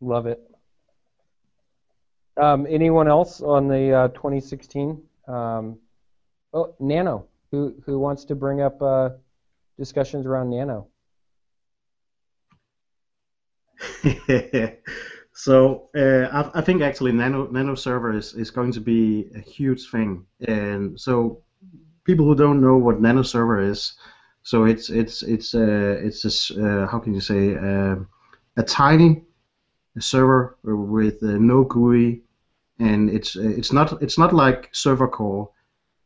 Love 0.00 0.26
it. 0.26 0.40
Um, 2.36 2.66
anyone 2.68 3.08
else 3.08 3.40
on 3.40 3.68
the 3.68 3.92
uh, 3.92 4.08
2016? 4.08 5.00
Um, 5.28 5.78
oh, 6.52 6.74
Nano. 6.80 7.26
Who 7.52 7.74
who 7.86 7.98
wants 7.98 8.24
to 8.26 8.34
bring 8.34 8.60
up 8.62 8.82
uh, 8.82 9.10
discussions 9.78 10.26
around 10.26 10.50
Nano? 10.50 10.88
so 15.32 15.88
uh, 15.96 16.28
I, 16.32 16.58
I 16.58 16.60
think 16.62 16.82
actually 16.82 17.12
nano 17.12 17.46
nano 17.50 17.74
server 17.74 18.16
is, 18.16 18.34
is 18.34 18.50
going 18.50 18.72
to 18.72 18.80
be 18.80 19.30
a 19.34 19.40
huge 19.40 19.90
thing 19.90 20.24
and 20.46 20.98
so 20.98 21.42
people 22.04 22.24
who 22.26 22.34
don't 22.34 22.60
know 22.60 22.76
what 22.76 23.00
nano 23.00 23.22
server 23.22 23.60
is 23.60 23.94
so 24.42 24.64
it's 24.64 24.90
it's 24.90 25.22
it's 25.22 25.54
uh, 25.54 25.96
it's 26.02 26.24
a 26.24 26.28
s- 26.28 26.52
uh, 26.52 26.86
how 26.90 26.98
can 26.98 27.14
you 27.14 27.20
say 27.20 27.56
uh, 27.56 27.96
a 28.56 28.62
tiny 28.62 29.24
server 30.00 30.56
with 30.62 31.22
uh, 31.22 31.38
no 31.38 31.64
GUI 31.64 32.22
and 32.78 33.10
it's 33.10 33.36
uh, 33.36 33.42
it's 33.42 33.72
not 33.72 34.02
it's 34.02 34.18
not 34.18 34.32
like 34.32 34.68
server 34.72 35.08
core. 35.08 35.50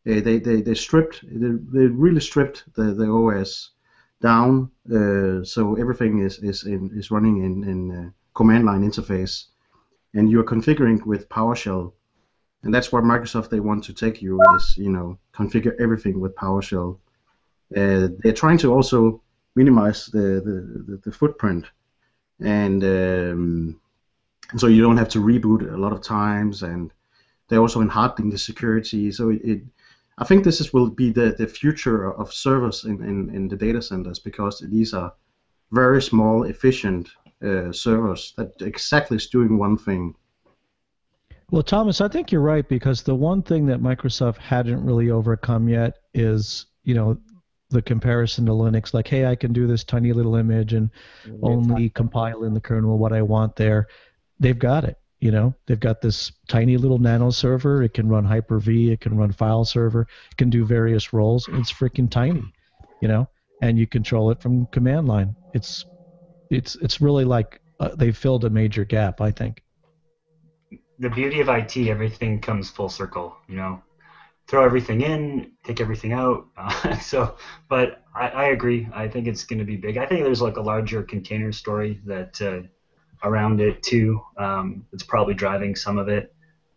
Uh, 0.06 0.20
they, 0.20 0.38
they 0.38 0.60
they 0.60 0.74
stripped 0.74 1.22
they, 1.22 1.50
they 1.72 1.86
really 1.86 2.20
stripped 2.20 2.64
the, 2.74 2.94
the 2.94 3.08
OS 3.10 3.70
down, 4.20 4.70
so 5.44 5.76
everything 5.76 6.20
is 6.20 6.38
is 6.38 6.64
in, 6.64 6.90
is 6.94 7.10
running 7.10 7.44
in 7.44 7.68
in 7.68 8.14
command 8.34 8.64
line 8.64 8.82
interface, 8.82 9.46
and 10.14 10.30
you're 10.30 10.44
configuring 10.44 11.04
with 11.04 11.28
PowerShell, 11.28 11.92
and 12.62 12.74
that's 12.74 12.92
where 12.92 13.02
Microsoft 13.02 13.50
they 13.50 13.60
want 13.60 13.84
to 13.84 13.92
take 13.92 14.20
you 14.22 14.40
is 14.56 14.76
you 14.76 14.90
know 14.90 15.18
configure 15.34 15.74
everything 15.80 16.20
with 16.20 16.34
PowerShell. 16.36 16.98
Uh, 17.76 18.08
they're 18.20 18.32
trying 18.32 18.58
to 18.58 18.72
also 18.72 19.22
minimize 19.54 20.06
the 20.06 20.42
the, 20.44 20.84
the, 20.86 21.00
the 21.04 21.12
footprint, 21.12 21.66
and 22.40 22.84
um, 22.84 23.80
so 24.56 24.66
you 24.66 24.82
don't 24.82 24.96
have 24.96 25.08
to 25.10 25.20
reboot 25.20 25.72
a 25.72 25.76
lot 25.76 25.92
of 25.92 26.02
times, 26.02 26.62
and 26.62 26.92
they're 27.48 27.60
also 27.60 27.80
enhancing 27.80 28.30
the 28.30 28.38
security. 28.38 29.10
So 29.12 29.30
it, 29.30 29.40
it 29.44 29.62
I 30.18 30.24
think 30.24 30.44
this 30.44 30.60
is, 30.60 30.72
will 30.72 30.90
be 30.90 31.10
the, 31.10 31.34
the 31.38 31.46
future 31.46 32.12
of 32.12 32.32
servers 32.32 32.84
in, 32.84 33.02
in, 33.02 33.34
in 33.34 33.48
the 33.48 33.56
data 33.56 33.80
centers 33.80 34.18
because 34.18 34.60
these 34.68 34.92
are 34.92 35.12
very 35.70 36.02
small, 36.02 36.44
efficient 36.44 37.08
uh, 37.42 37.70
servers 37.72 38.34
that 38.36 38.52
exactly 38.60 39.16
is 39.16 39.28
doing 39.28 39.58
one 39.58 39.78
thing. 39.78 40.14
Well, 41.50 41.62
Thomas, 41.62 42.00
I 42.00 42.08
think 42.08 42.32
you're 42.32 42.42
right 42.42 42.68
because 42.68 43.02
the 43.02 43.14
one 43.14 43.42
thing 43.42 43.66
that 43.66 43.80
Microsoft 43.80 44.38
hadn't 44.38 44.84
really 44.84 45.10
overcome 45.10 45.68
yet 45.68 45.98
is, 46.14 46.66
you 46.82 46.94
know, 46.94 47.16
the 47.70 47.82
comparison 47.82 48.46
to 48.46 48.52
Linux. 48.52 48.94
Like, 48.94 49.08
hey, 49.08 49.26
I 49.26 49.34
can 49.34 49.52
do 49.52 49.66
this 49.66 49.84
tiny 49.84 50.12
little 50.12 50.36
image 50.36 50.72
and 50.72 50.90
only 51.42 51.90
compile 51.90 52.44
in 52.44 52.54
the 52.54 52.60
kernel 52.60 52.98
what 52.98 53.12
I 53.12 53.22
want 53.22 53.56
there. 53.56 53.88
They've 54.40 54.58
got 54.58 54.84
it. 54.84 54.96
You 55.20 55.32
know, 55.32 55.54
they've 55.66 55.80
got 55.80 56.00
this 56.00 56.30
tiny 56.46 56.76
little 56.76 56.98
nano 56.98 57.30
server. 57.30 57.82
It 57.82 57.92
can 57.92 58.08
run 58.08 58.24
Hyper-V. 58.24 58.92
It 58.92 59.00
can 59.00 59.16
run 59.16 59.32
file 59.32 59.64
server. 59.64 60.02
It 60.30 60.36
can 60.36 60.48
do 60.48 60.64
various 60.64 61.12
roles. 61.12 61.48
It's 61.52 61.72
freaking 61.72 62.08
tiny. 62.08 62.44
You 63.02 63.08
know, 63.08 63.28
and 63.60 63.78
you 63.78 63.86
control 63.86 64.30
it 64.30 64.40
from 64.40 64.66
command 64.66 65.08
line. 65.08 65.34
It's, 65.54 65.84
it's, 66.50 66.76
it's 66.76 67.00
really 67.00 67.24
like 67.24 67.60
uh, 67.80 67.94
they 67.96 68.12
filled 68.12 68.44
a 68.44 68.50
major 68.50 68.84
gap. 68.84 69.20
I 69.20 69.30
think. 69.32 69.62
the 70.98 71.10
beauty 71.10 71.40
of 71.40 71.48
IT, 71.48 71.76
everything 71.76 72.40
comes 72.40 72.70
full 72.70 72.88
circle. 72.88 73.36
You 73.48 73.56
know, 73.56 73.82
throw 74.48 74.64
everything 74.64 75.02
in, 75.02 75.52
take 75.64 75.80
everything 75.80 76.12
out. 76.12 76.46
Uh, 76.56 76.98
so, 76.98 77.36
but 77.68 78.02
I, 78.14 78.28
I 78.28 78.44
agree. 78.46 78.88
I 78.92 79.08
think 79.08 79.26
it's 79.26 79.44
going 79.44 79.58
to 79.58 79.64
be 79.64 79.76
big. 79.76 79.96
I 79.96 80.06
think 80.06 80.24
there's 80.24 80.42
like 80.42 80.56
a 80.56 80.60
larger 80.60 81.02
container 81.02 81.52
story 81.52 82.00
that 82.04 82.40
uh, 82.42 82.60
around 83.26 83.60
it 83.60 83.82
too. 83.82 84.20
Um, 84.36 84.84
it's 84.92 85.02
probably 85.02 85.34
driving 85.34 85.76
some 85.76 85.98
of 85.98 86.08
it. 86.08 86.32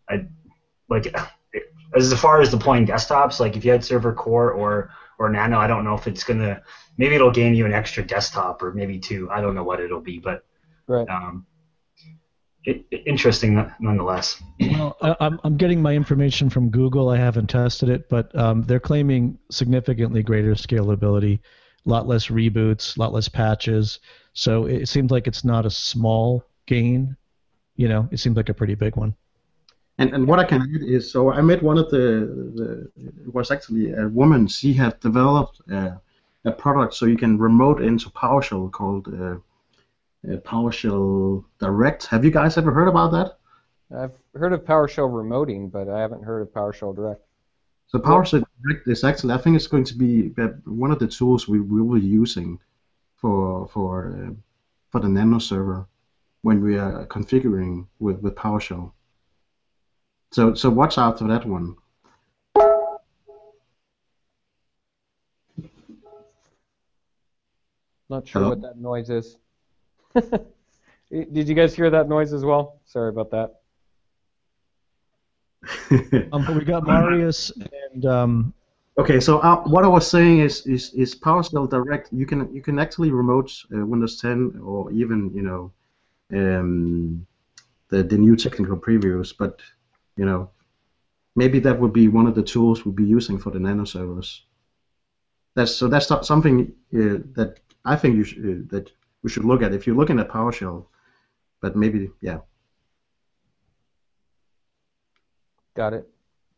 I 0.10 0.28
like 0.90 1.14
as 1.96 2.14
far 2.14 2.42
as 2.42 2.52
deploying 2.52 2.86
desktops. 2.86 3.40
Like 3.40 3.56
if 3.56 3.66
you 3.66 3.72
had 3.72 3.84
server 3.84 4.14
core 4.14 4.52
or 4.52 4.92
or 5.22 5.30
Nano. 5.30 5.60
I 5.60 5.68
don't 5.68 5.84
know 5.84 5.94
if 5.94 6.08
it's 6.08 6.24
gonna. 6.24 6.62
Maybe 6.98 7.16
it'll 7.16 7.32
gain 7.32 7.54
you 7.54 7.66
an 7.66 7.74
extra 7.74 8.04
desktop 8.04 8.62
or 8.64 8.74
maybe 8.74 8.98
two. 8.98 9.30
I 9.30 9.40
don't 9.40 9.54
know 9.54 9.64
what 9.64 9.80
it'll 9.80 10.02
be, 10.02 10.18
but 10.18 10.44
Right. 10.88 11.08
um, 11.08 11.46
it, 12.66 12.86
it- 12.92 13.04
interesting 13.06 13.72
nonetheless. 13.80 14.42
Well, 14.60 14.98
I- 15.02 15.16
I'm, 15.20 15.40
I'm 15.44 15.58
getting 15.58 15.82
my 15.82 15.94
information 15.94 16.50
from 16.50 16.70
Google. 16.70 17.10
I 17.10 17.18
haven't 17.18 17.48
tested 17.48 17.90
it, 17.90 18.10
but 18.10 18.36
um, 18.38 18.64
they're 18.64 18.80
claiming 18.80 19.38
significantly 19.50 20.24
greater 20.24 20.54
scalability, 20.54 21.40
a 21.86 21.90
lot 21.90 22.08
less 22.08 22.28
reboots, 22.28 22.96
a 22.96 23.00
lot 23.00 23.14
less 23.14 23.28
patches. 23.28 24.00
So 24.34 24.66
it 24.66 24.88
seems 24.88 25.12
like 25.12 25.28
it's 25.28 25.44
not 25.44 25.66
a 25.66 25.70
small 25.72 26.44
gain. 26.68 27.18
You 27.76 27.88
know, 27.90 28.08
it 28.12 28.18
seems 28.20 28.38
like 28.38 28.50
a 28.50 28.54
pretty 28.54 28.76
big 28.76 28.96
one. 28.96 29.16
And, 29.98 30.14
and 30.14 30.28
what 30.28 30.40
I 30.40 30.46
can 30.46 30.62
add 30.62 30.82
is, 30.84 31.12
so 31.12 31.32
I 31.32 31.42
met 31.42 31.62
one 31.62 31.78
of 31.78 31.90
the, 31.92 32.52
the 32.56 32.92
it 33.26 33.34
was 33.34 33.52
actually 33.52 33.92
a 33.94 34.08
woman. 34.08 34.48
She 34.48 34.74
had 34.74 35.00
developed 35.00 35.62
a, 35.70 36.00
a 36.46 36.52
product 36.52 36.94
so 36.94 37.06
you 37.06 37.18
can 37.18 37.38
remote 37.38 37.82
into 37.82 38.10
PowerShell 38.10 38.72
called 38.72 39.08
uh, 39.14 39.36
uh, 40.28 40.38
PowerShell 40.38 41.44
Direct. 41.60 42.06
Have 42.08 42.24
you 42.26 42.32
guys 42.32 42.58
ever 42.58 42.72
heard 42.72 42.88
about 42.88 43.12
that? 43.12 43.38
I've 43.96 44.14
heard 44.36 44.54
of 44.54 44.62
PowerShell 44.62 45.10
remoting, 45.10 45.72
but 45.72 45.90
I 45.90 46.00
haven't 46.00 46.24
heard 46.24 46.42
of 46.42 46.50
PowerShell 46.50 46.96
Direct. 46.96 47.22
So 47.88 48.00
PowerShell 48.00 48.44
Direct 48.64 48.88
is 48.88 49.04
actually, 49.04 49.34
I 49.34 49.38
think 49.38 49.56
it's 49.56 49.68
going 49.68 49.84
to 49.86 49.96
be 49.96 50.34
uh, 50.38 50.50
one 50.66 50.92
of 50.92 51.00
the 51.00 51.08
tools 51.08 51.48
we 51.48 51.60
will 51.60 52.00
be 52.00 52.06
using 52.06 52.60
for 53.18 53.68
for 53.68 54.16
uh, 54.16 54.34
for 54.92 55.02
the 55.02 55.10
Nano 55.10 55.40
server 55.40 55.88
when 56.42 56.62
we 56.64 56.78
are 56.78 57.06
configuring 57.08 57.86
with, 58.00 58.20
with 58.22 58.36
PowerShell. 58.36 58.92
So 60.32 60.54
so 60.54 60.70
watch 60.70 60.98
out 60.98 61.20
for 61.20 61.28
that 61.28 61.46
one. 61.46 61.76
Not 68.10 68.28
sure 68.28 68.42
Hello? 68.42 68.50
what 68.50 68.62
that 68.62 68.78
noise 68.78 69.10
is. 69.10 69.38
Did 71.12 71.48
you 71.50 71.56
guys 71.56 71.76
hear 71.76 71.90
that 71.90 72.08
noise 72.08 72.34
as 72.34 72.44
well? 72.44 72.80
Sorry 72.86 73.10
about 73.10 73.32
that. 73.32 73.56
Um, 76.34 76.46
but 76.46 76.56
we 76.56 76.64
got 76.64 76.88
Marius 76.88 77.52
and 77.92 78.06
um, 78.06 78.54
Okay, 78.98 79.20
so 79.22 79.40
uh, 79.40 79.64
what 79.64 79.86
I 79.86 79.88
was 79.88 80.06
saying 80.10 80.40
is, 80.40 80.66
is, 80.68 80.94
is 80.94 81.16
PowerShell 81.16 81.70
Direct. 81.70 82.10
You 82.12 82.26
can 82.26 82.54
you 82.54 82.62
can 82.62 82.78
actually 82.78 83.10
remote 83.10 83.52
uh, 83.74 83.86
Windows 83.86 84.20
10 84.20 84.60
or 84.64 84.92
even 84.92 85.32
you 85.34 85.42
know 85.42 85.72
um, 86.34 87.26
the 87.90 88.04
the 88.04 88.18
new 88.18 88.36
technical 88.36 88.78
previews, 88.78 89.34
but 89.38 89.62
you 90.18 90.26
know 90.26 90.50
maybe 91.36 91.60
that 91.60 91.80
would 91.80 91.94
be 91.94 92.10
one 92.10 92.28
of 92.28 92.36
the 92.36 92.44
tools 92.44 92.86
we'll 92.86 92.94
be 92.94 93.06
using 93.06 93.40
for 93.40 93.50
the 93.50 93.60
Nano 93.60 93.86
servers. 93.86 94.44
That's 95.56 95.74
so 95.74 95.88
that's 95.88 96.10
not 96.10 96.26
something 96.26 96.74
uh, 96.94 97.24
that 97.36 97.60
I 97.86 97.96
think 97.96 98.18
you 98.18 98.24
should, 98.26 98.46
uh, 98.46 98.76
that 98.76 98.92
we 99.24 99.30
should 99.30 99.46
look 99.46 99.62
at 99.62 99.74
if 99.74 99.86
you're 99.86 99.96
looking 99.96 100.20
at 100.20 100.30
PowerShell. 100.30 100.86
But 101.62 101.76
maybe 101.76 102.10
yeah. 102.22 102.40
Got 105.76 105.94
it. 105.94 106.10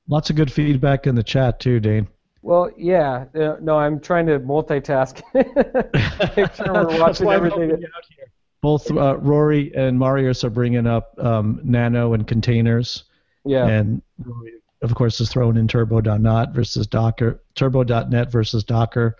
lots 0.07 0.29
of 0.29 0.35
good 0.35 0.51
feedback 0.51 1.05
in 1.05 1.15
the 1.15 1.23
chat 1.23 1.59
too, 1.59 1.79
Dane. 1.79 2.07
Well, 2.41 2.71
yeah. 2.77 3.25
Uh, 3.35 3.55
no, 3.61 3.77
I'm 3.77 3.99
trying 3.99 4.25
to 4.27 4.39
multitask. 4.39 5.21
Make 6.35 6.55
sure 6.55 6.73
we're 6.73 6.99
watching 6.99 7.29
everything. 7.29 7.69
helping 7.69 7.81
you 7.81 7.87
out 7.95 8.03
here. 8.15 8.25
Both 8.61 8.91
uh, 8.91 9.17
Rory 9.17 9.73
and 9.75 9.99
Marius 9.99 10.43
are 10.43 10.49
bringing 10.49 10.87
up 10.87 11.13
um, 11.19 11.59
Nano 11.63 12.13
and 12.13 12.27
containers. 12.27 13.03
Yeah. 13.45 13.67
And 13.67 14.01
Rory, 14.23 14.53
of 14.81 14.93
course, 14.95 15.19
is 15.21 15.29
throwing 15.29 15.57
in 15.57 15.67
Turbo.net 15.67 16.53
versus 16.53 16.87
Docker, 16.87 17.41
Turbo.net 17.55 18.31
versus 18.31 18.63
Docker. 18.63 19.15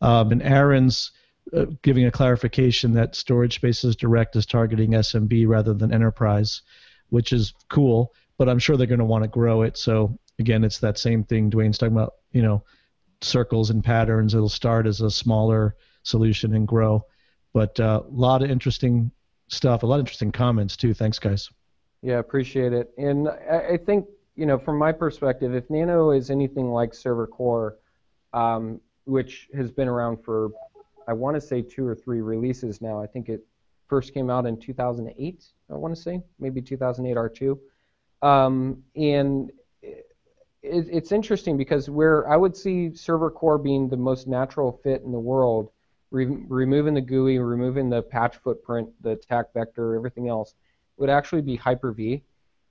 Um, 0.00 0.32
and 0.32 0.42
Aaron's 0.42 1.12
uh, 1.54 1.66
giving 1.82 2.06
a 2.06 2.10
clarification 2.10 2.92
that 2.94 3.14
Storage 3.14 3.54
Spaces 3.54 3.96
Direct 3.96 4.36
is 4.36 4.46
targeting 4.46 4.92
SMB 4.92 5.46
rather 5.48 5.74
than 5.74 5.92
enterprise, 5.92 6.62
which 7.10 7.32
is 7.32 7.54
cool. 7.68 8.12
But 8.36 8.48
I'm 8.48 8.58
sure 8.58 8.76
they're 8.76 8.86
going 8.86 8.98
to 8.98 9.04
want 9.04 9.24
to 9.24 9.28
grow 9.28 9.62
it. 9.62 9.76
So 9.76 10.18
again, 10.38 10.64
it's 10.64 10.78
that 10.78 10.98
same 10.98 11.22
thing 11.24 11.50
Dwayne's 11.50 11.78
talking 11.78 11.96
about. 11.96 12.14
You 12.32 12.42
know, 12.42 12.64
circles 13.20 13.70
and 13.70 13.82
patterns. 13.82 14.34
It'll 14.34 14.48
start 14.48 14.86
as 14.86 15.00
a 15.00 15.10
smaller 15.10 15.76
solution 16.02 16.54
and 16.54 16.66
grow. 16.66 17.04
But 17.52 17.78
a 17.78 17.86
uh, 17.86 18.02
lot 18.10 18.42
of 18.42 18.50
interesting 18.50 19.10
stuff. 19.48 19.82
A 19.82 19.86
lot 19.86 19.96
of 19.96 20.00
interesting 20.00 20.32
comments 20.32 20.76
too. 20.76 20.94
Thanks, 20.94 21.18
guys. 21.18 21.50
Yeah, 22.02 22.18
appreciate 22.18 22.72
it. 22.72 22.92
And 22.98 23.28
I, 23.28 23.72
I 23.72 23.76
think, 23.78 24.06
you 24.36 24.46
know, 24.46 24.58
from 24.58 24.78
my 24.78 24.92
perspective, 24.92 25.54
if 25.54 25.70
Nano 25.70 26.10
is 26.10 26.30
anything 26.30 26.70
like 26.70 26.92
Server 26.92 27.26
Core, 27.26 27.78
um, 28.32 28.80
which 29.04 29.48
has 29.54 29.70
been 29.70 29.88
around 29.88 30.22
for, 30.24 30.50
I 31.06 31.12
want 31.12 31.34
to 31.34 31.40
say 31.40 31.62
two 31.62 31.86
or 31.86 31.94
three 31.94 32.20
releases 32.20 32.80
now. 32.80 33.00
I 33.00 33.06
think 33.06 33.28
it 33.28 33.46
first 33.88 34.14
came 34.14 34.30
out 34.30 34.46
in 34.46 34.58
2008. 34.58 35.44
I 35.70 35.74
want 35.74 35.94
to 35.94 36.00
say 36.00 36.22
maybe 36.38 36.60
2008 36.62 37.16
R2. 37.16 37.58
Um, 38.26 38.82
and 38.96 39.50
it, 39.82 40.06
it's 40.62 41.12
interesting 41.12 41.56
because 41.56 41.90
where 41.90 42.28
I 42.28 42.36
would 42.36 42.56
see 42.56 42.94
Server 42.94 43.30
Core 43.30 43.58
being 43.58 43.88
the 43.88 43.96
most 43.96 44.26
natural 44.26 44.80
fit 44.82 45.02
in 45.02 45.12
the 45.12 45.18
world, 45.18 45.70
re- 46.10 46.26
removing 46.48 46.94
the 46.94 47.00
GUI, 47.00 47.38
removing 47.38 47.90
the 47.90 48.02
patch 48.02 48.36
footprint, 48.36 48.88
the 49.02 49.10
attack 49.10 49.52
vector, 49.52 49.94
everything 49.94 50.28
else, 50.28 50.54
would 50.96 51.10
actually 51.10 51.42
be 51.42 51.56
Hyper-V. 51.56 52.22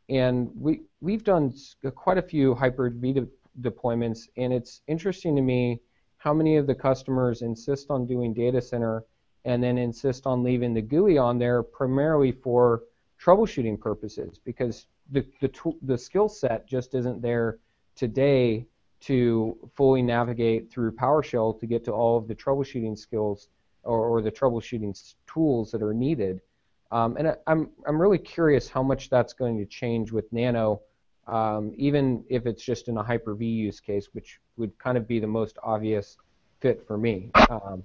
And 0.10 0.50
we, 0.60 0.82
we've 1.02 1.24
done 1.24 1.54
quite 1.96 2.18
a 2.18 2.22
few 2.22 2.56
Hyper-V 2.56 3.14
de- 3.14 3.28
deployments, 3.62 4.28
and 4.38 4.52
it's 4.52 4.82
interesting 4.88 5.36
to 5.36 5.42
me 5.42 5.80
how 6.24 6.34
many 6.34 6.56
of 6.56 6.68
the 6.68 6.74
customers 6.74 7.42
insist 7.42 7.88
on 7.90 8.08
doing 8.08 8.34
data 8.34 8.62
center 8.62 9.04
and 9.44 9.62
then 9.62 9.78
insist 9.78 10.26
on 10.26 10.42
leaving 10.42 10.74
the 10.74 10.82
GUI 10.82 11.18
on 11.18 11.38
there 11.38 11.62
primarily 11.62 12.32
for 12.32 12.84
troubleshooting 13.22 13.78
purposes 13.78 14.40
because 14.46 14.88
the, 15.12 15.26
the, 15.42 15.52
the 15.82 15.98
skill 15.98 16.30
set 16.30 16.66
just 16.66 16.96
isn't 16.96 17.22
there 17.22 17.60
today 17.98 18.66
to 19.02 19.58
fully 19.76 20.02
navigate 20.02 20.72
through 20.72 20.94
PowerShell 20.94 21.60
to 21.60 21.66
get 21.66 21.84
to 21.84 21.92
all 21.92 22.18
of 22.18 22.30
the 22.30 22.36
troubleshooting 22.36 22.98
skills 22.98 23.50
or, 23.84 24.00
or 24.08 24.22
the 24.22 24.32
troubleshooting 24.32 24.98
tools 25.28 25.72
that 25.72 25.82
are 25.82 25.94
needed. 25.94 26.40
Um, 26.90 27.18
and 27.18 27.28
I, 27.28 27.36
I'm, 27.48 27.70
I'm 27.86 28.02
really 28.02 28.18
curious 28.18 28.70
how 28.70 28.82
much 28.82 29.10
that's 29.10 29.34
going 29.34 29.58
to 29.58 29.66
change 29.66 30.14
with 30.14 30.32
Nano, 30.32 30.84
um, 31.28 31.74
even 31.78 32.24
if 32.30 32.46
it's 32.46 32.64
just 32.64 32.88
in 32.88 32.98
a 32.98 33.04
Hyper-V 33.04 33.46
use 33.46 33.80
case, 33.80 34.10
which 34.14 34.40
would 34.58 34.78
kind 34.78 34.98
of 34.98 35.08
be 35.08 35.20
the 35.20 35.28
most 35.28 35.58
obvious 35.64 36.18
fit 36.60 36.86
for 36.88 36.98
me. 36.98 37.32
Um, 37.50 37.84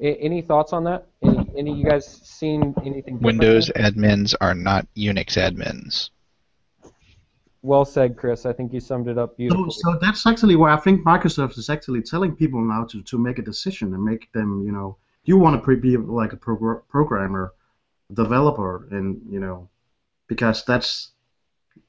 any 0.00 0.42
thoughts 0.42 0.72
on 0.72 0.84
that? 0.84 1.06
Any, 1.22 1.50
any 1.56 1.70
of 1.72 1.78
you 1.78 1.84
guys 1.84 2.06
seen 2.06 2.74
anything? 2.84 3.20
Windows 3.20 3.70
there? 3.74 3.90
admins 3.90 4.34
are 4.40 4.54
not 4.54 4.86
Unix 4.96 5.36
admins. 5.36 6.10
Well 7.62 7.84
said, 7.84 8.16
Chris. 8.16 8.44
I 8.44 8.52
think 8.52 8.72
you 8.72 8.80
summed 8.80 9.08
it 9.08 9.16
up 9.16 9.30
So, 9.30 9.36
beautifully. 9.36 9.70
so 9.70 9.98
that's 10.00 10.26
actually 10.26 10.56
where 10.56 10.70
I 10.70 10.76
think 10.76 11.04
Microsoft 11.04 11.56
is 11.56 11.70
actually 11.70 12.02
telling 12.02 12.36
people 12.36 12.60
now 12.60 12.84
to, 12.84 13.02
to 13.02 13.18
make 13.18 13.38
a 13.38 13.42
decision 13.42 13.94
and 13.94 14.04
make 14.04 14.30
them, 14.32 14.64
you 14.66 14.72
know, 14.72 14.98
you 15.24 15.38
want 15.38 15.56
to 15.56 15.62
pre- 15.62 15.76
be 15.76 15.96
like 15.96 16.34
a 16.34 16.36
progr- 16.36 16.82
programmer, 16.88 17.54
developer, 18.12 18.86
and 18.90 19.22
you 19.30 19.40
know, 19.40 19.68
because 20.26 20.62
that's 20.66 21.12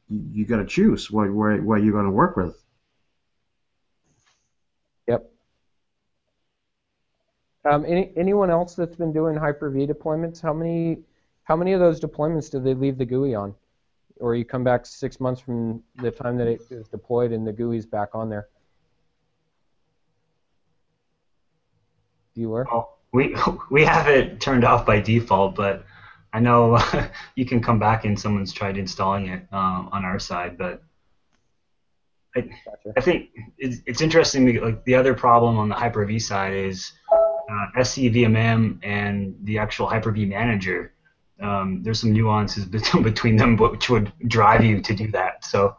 you 0.10 0.45
got 0.45 0.58
to 0.58 0.66
choose 0.66 1.10
where 1.10 1.32
where 1.32 1.58
where 1.58 1.78
you're 1.78 1.93
going 1.93 2.06
to 2.06 2.12
work 2.12 2.38
with. 2.38 2.64
Yep. 5.08 5.32
Um, 7.66 7.86
any, 7.88 8.12
anyone 8.16 8.49
else 8.51 8.76
that's 8.76 8.95
been 8.95 9.12
doing 9.12 9.36
Hyper-V 9.36 9.88
deployments? 9.88 10.41
How 10.41 10.53
many 10.53 10.99
how 11.43 11.56
many 11.56 11.74
of 11.74 11.80
those 11.80 11.99
deployments 11.99 12.51
did 12.51 12.64
they 12.64 12.74
leave 12.74 12.97
the 12.97 13.06
GUI 13.06 13.36
on? 13.36 13.56
Or 14.20 14.36
you 14.36 14.45
come 14.45 14.64
back 14.64 14.86
six 14.86 15.20
months 15.20 15.41
from 15.41 15.84
the 15.97 16.12
time 16.12 16.38
that 16.38 16.47
it 16.47 16.62
is 16.70 16.88
deployed 16.88 17.32
and 17.32 17.45
the 17.45 17.53
GUI's 17.53 17.86
back 17.86 18.10
on 18.14 18.30
there? 18.30 18.47
Bueller? 22.36 22.66
Well, 22.72 22.97
we 23.12 23.36
we 23.72 23.84
have 23.84 24.08
it 24.08 24.39
turned 24.39 24.64
off 24.64 24.86
by 24.86 24.99
default, 24.99 25.56
but 25.56 25.86
I 26.36 26.39
know 26.39 26.77
you 27.36 27.45
can 27.45 27.61
come 27.61 27.79
back 27.79 28.03
and 28.03 28.19
someone's 28.19 28.51
tried 28.51 28.77
installing 28.77 29.27
it 29.27 29.47
um, 29.53 29.88
on 29.93 30.03
our 30.03 30.19
side. 30.19 30.57
But 30.57 30.83
I, 32.36 32.41
Gotcha. 32.41 32.93
I 32.97 33.01
think 33.01 33.29
it's, 33.57 33.77
it's 33.86 34.01
interesting. 34.01 34.61
Like 34.61 34.83
the 34.83 34.95
other 34.95 35.13
problem 35.13 35.57
on 35.57 35.69
the 35.69 35.75
Hyper-V 35.75 36.19
side 36.19 36.53
is 36.53 36.91
uh, 37.49 37.67
SCVMM 37.77 38.79
and 38.83 39.33
the 39.43 39.57
actual 39.57 39.88
Hyper-V 39.88 40.25
manager. 40.25 40.91
Um, 41.41 41.81
there's 41.83 42.01
some 42.01 42.11
nuances 42.11 42.65
between 43.01 43.38
them, 43.38 43.55
which 43.55 43.89
would 43.89 44.11
drive 44.27 44.63
you 44.63 44.81
to 44.81 44.93
do 44.93 45.09
that. 45.11 45.45
So. 45.45 45.77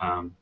Um, 0.00 0.34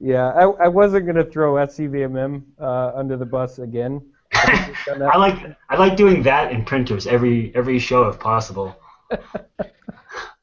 Yeah, 0.00 0.28
I, 0.28 0.44
I 0.64 0.68
wasn't 0.68 1.04
going 1.04 1.16
to 1.16 1.30
throw 1.30 1.54
SCVMM 1.54 2.42
uh, 2.58 2.92
under 2.94 3.18
the 3.18 3.26
bus 3.26 3.58
again. 3.58 4.00
I 4.34 4.46
think 4.46 4.66
we've 4.68 4.76
done 4.86 4.98
that 5.00 5.14
I 5.14 5.18
like 5.18 5.56
I 5.68 5.76
like 5.76 5.96
doing 5.96 6.22
that 6.24 6.52
in 6.52 6.64
printers 6.64 7.06
every 7.06 7.52
every 7.54 7.78
show 7.78 8.08
if 8.08 8.18
possible. 8.18 8.76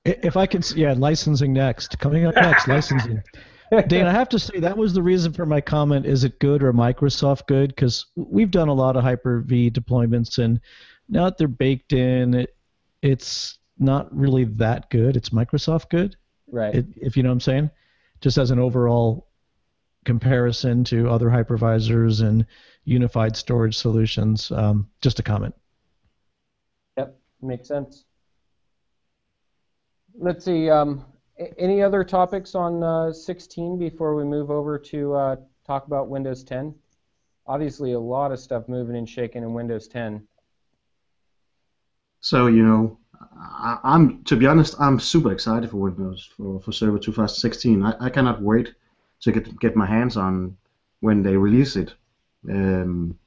If 0.06 0.38
I 0.38 0.46
can, 0.46 0.60
s- 0.60 0.76
yeah, 0.76 0.94
licensing 0.96 1.52
next. 1.52 1.98
Coming 2.00 2.26
up 2.26 2.36
next, 2.36 2.68
licensing. 2.68 3.24
Dan, 3.88 4.06
I 4.06 4.12
have 4.12 4.30
to 4.30 4.40
say 4.40 4.60
that 4.60 4.78
was 4.78 4.94
the 4.94 5.02
reason 5.02 5.34
for 5.34 5.48
my 5.48 5.60
comment. 5.60 6.06
Is 6.06 6.24
it 6.24 6.38
good 6.40 6.62
or 6.62 6.72
Microsoft 6.72 7.48
good? 7.48 7.70
Because 7.70 8.06
we've 8.16 8.52
done 8.52 8.68
a 8.68 8.74
lot 8.74 8.96
of 8.96 9.04
Hyper-V 9.04 9.72
deployments, 9.72 10.38
and 10.38 10.60
now 11.10 11.26
that 11.26 11.40
they're 11.40 11.48
baked 11.48 11.94
in, 11.94 12.36
it, 12.36 12.56
it's 13.02 13.58
not 13.80 14.16
really 14.16 14.44
that 14.44 14.92
good. 14.92 15.18
It's 15.18 15.30
Microsoft 15.30 15.90
good, 15.90 16.16
right. 16.52 16.76
it, 16.76 16.86
if 16.98 17.18
you 17.18 17.24
know 17.24 17.30
what 17.30 17.34
I'm 17.34 17.40
saying. 17.42 17.70
Just 18.22 18.38
as 18.38 18.52
an 18.52 18.60
overall 18.60 19.28
comparison 20.06 20.84
to 20.86 21.10
other 21.10 21.30
hypervisors 21.30 22.22
and 22.22 22.46
unified 22.86 23.36
storage 23.36 23.76
solutions. 23.76 24.52
Um, 24.52 24.88
just 25.02 25.20
a 25.20 25.24
comment. 25.24 25.54
Yep, 26.98 27.18
makes 27.42 27.68
sense. 27.68 28.06
Let's 30.18 30.46
see. 30.46 30.70
Um, 30.70 31.06
any 31.58 31.82
other 31.82 32.04
topics 32.04 32.56
on 32.56 32.82
uh, 32.84 33.12
16 33.12 33.78
before 33.78 34.16
we 34.16 34.24
move 34.24 34.50
over 34.50 34.78
to 34.80 35.14
uh, 35.14 35.36
talk 35.68 35.88
about 35.88 36.08
Windows 36.08 36.44
10? 36.44 36.74
Obviously, 37.48 37.92
a 37.92 38.00
lot 38.00 38.32
of 38.32 38.40
stuff 38.40 38.68
moving 38.68 38.96
and 38.96 39.08
shaking 39.08 39.44
in 39.44 39.54
Windows 39.54 39.88
10. 39.88 40.26
So 42.22 42.48
you 42.48 42.66
know, 42.66 42.98
I, 43.38 43.78
I'm 43.84 44.24
to 44.24 44.36
be 44.36 44.48
honest, 44.48 44.76
I'm 44.80 45.00
super 45.00 45.32
excited 45.32 45.70
for 45.70 45.78
Windows 45.78 46.28
for, 46.36 46.60
for 46.60 46.72
Server 46.72 46.98
2016. 46.98 47.84
I, 47.84 47.94
I 48.00 48.10
cannot 48.10 48.42
wait 48.42 48.74
to 49.22 49.32
get 49.32 49.60
get 49.60 49.76
my 49.76 49.86
hands 49.86 50.18
on 50.18 50.58
when 51.02 51.22
they 51.22 51.36
release 51.36 51.76
it. 51.76 51.94
Um, 52.50 53.18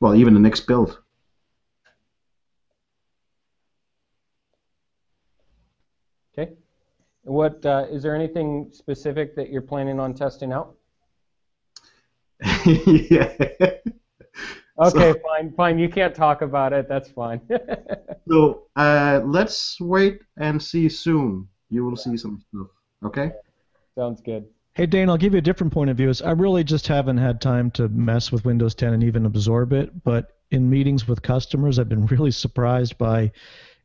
well, 0.00 0.14
even 0.14 0.34
the 0.34 0.40
next 0.40 0.60
build. 0.66 0.98
Okay. 6.36 6.52
What 7.22 7.64
uh, 7.64 7.86
is 7.90 8.02
there 8.02 8.14
anything 8.14 8.70
specific 8.72 9.36
that 9.36 9.50
you're 9.50 9.62
planning 9.62 10.00
on 10.00 10.14
testing 10.14 10.52
out? 10.52 10.74
yeah. 12.66 13.32
Okay, 14.78 15.14
fine, 15.22 15.52
fine. 15.52 15.78
You 15.78 15.88
can't 15.88 16.14
talk 16.14 16.40
about 16.40 16.72
it. 16.72 16.88
That's 16.88 17.10
fine. 17.10 17.40
So 18.28 18.68
uh, 18.76 19.20
let's 19.24 19.80
wait 19.80 20.22
and 20.36 20.62
see 20.62 20.88
soon. 20.88 21.48
You 21.70 21.84
will 21.84 21.96
see 21.96 22.16
some 22.16 22.38
stuff. 22.38 22.68
Okay. 23.04 23.32
Sounds 23.96 24.20
good. 24.20 24.46
Hey 24.74 24.86
Dane, 24.86 25.10
I'll 25.10 25.18
give 25.18 25.34
you 25.34 25.38
a 25.38 25.42
different 25.42 25.74
point 25.74 25.90
of 25.90 25.98
view. 25.98 26.08
Is 26.08 26.22
I 26.22 26.30
really 26.30 26.64
just 26.64 26.86
haven't 26.86 27.18
had 27.18 27.42
time 27.42 27.70
to 27.72 27.88
mess 27.88 28.32
with 28.32 28.46
Windows 28.46 28.74
10 28.74 28.94
and 28.94 29.04
even 29.04 29.26
absorb 29.26 29.74
it. 29.74 30.02
But 30.02 30.34
in 30.50 30.70
meetings 30.70 31.06
with 31.06 31.20
customers, 31.20 31.78
I've 31.78 31.90
been 31.90 32.06
really 32.16 32.30
surprised 32.30 32.96
by 32.96 33.32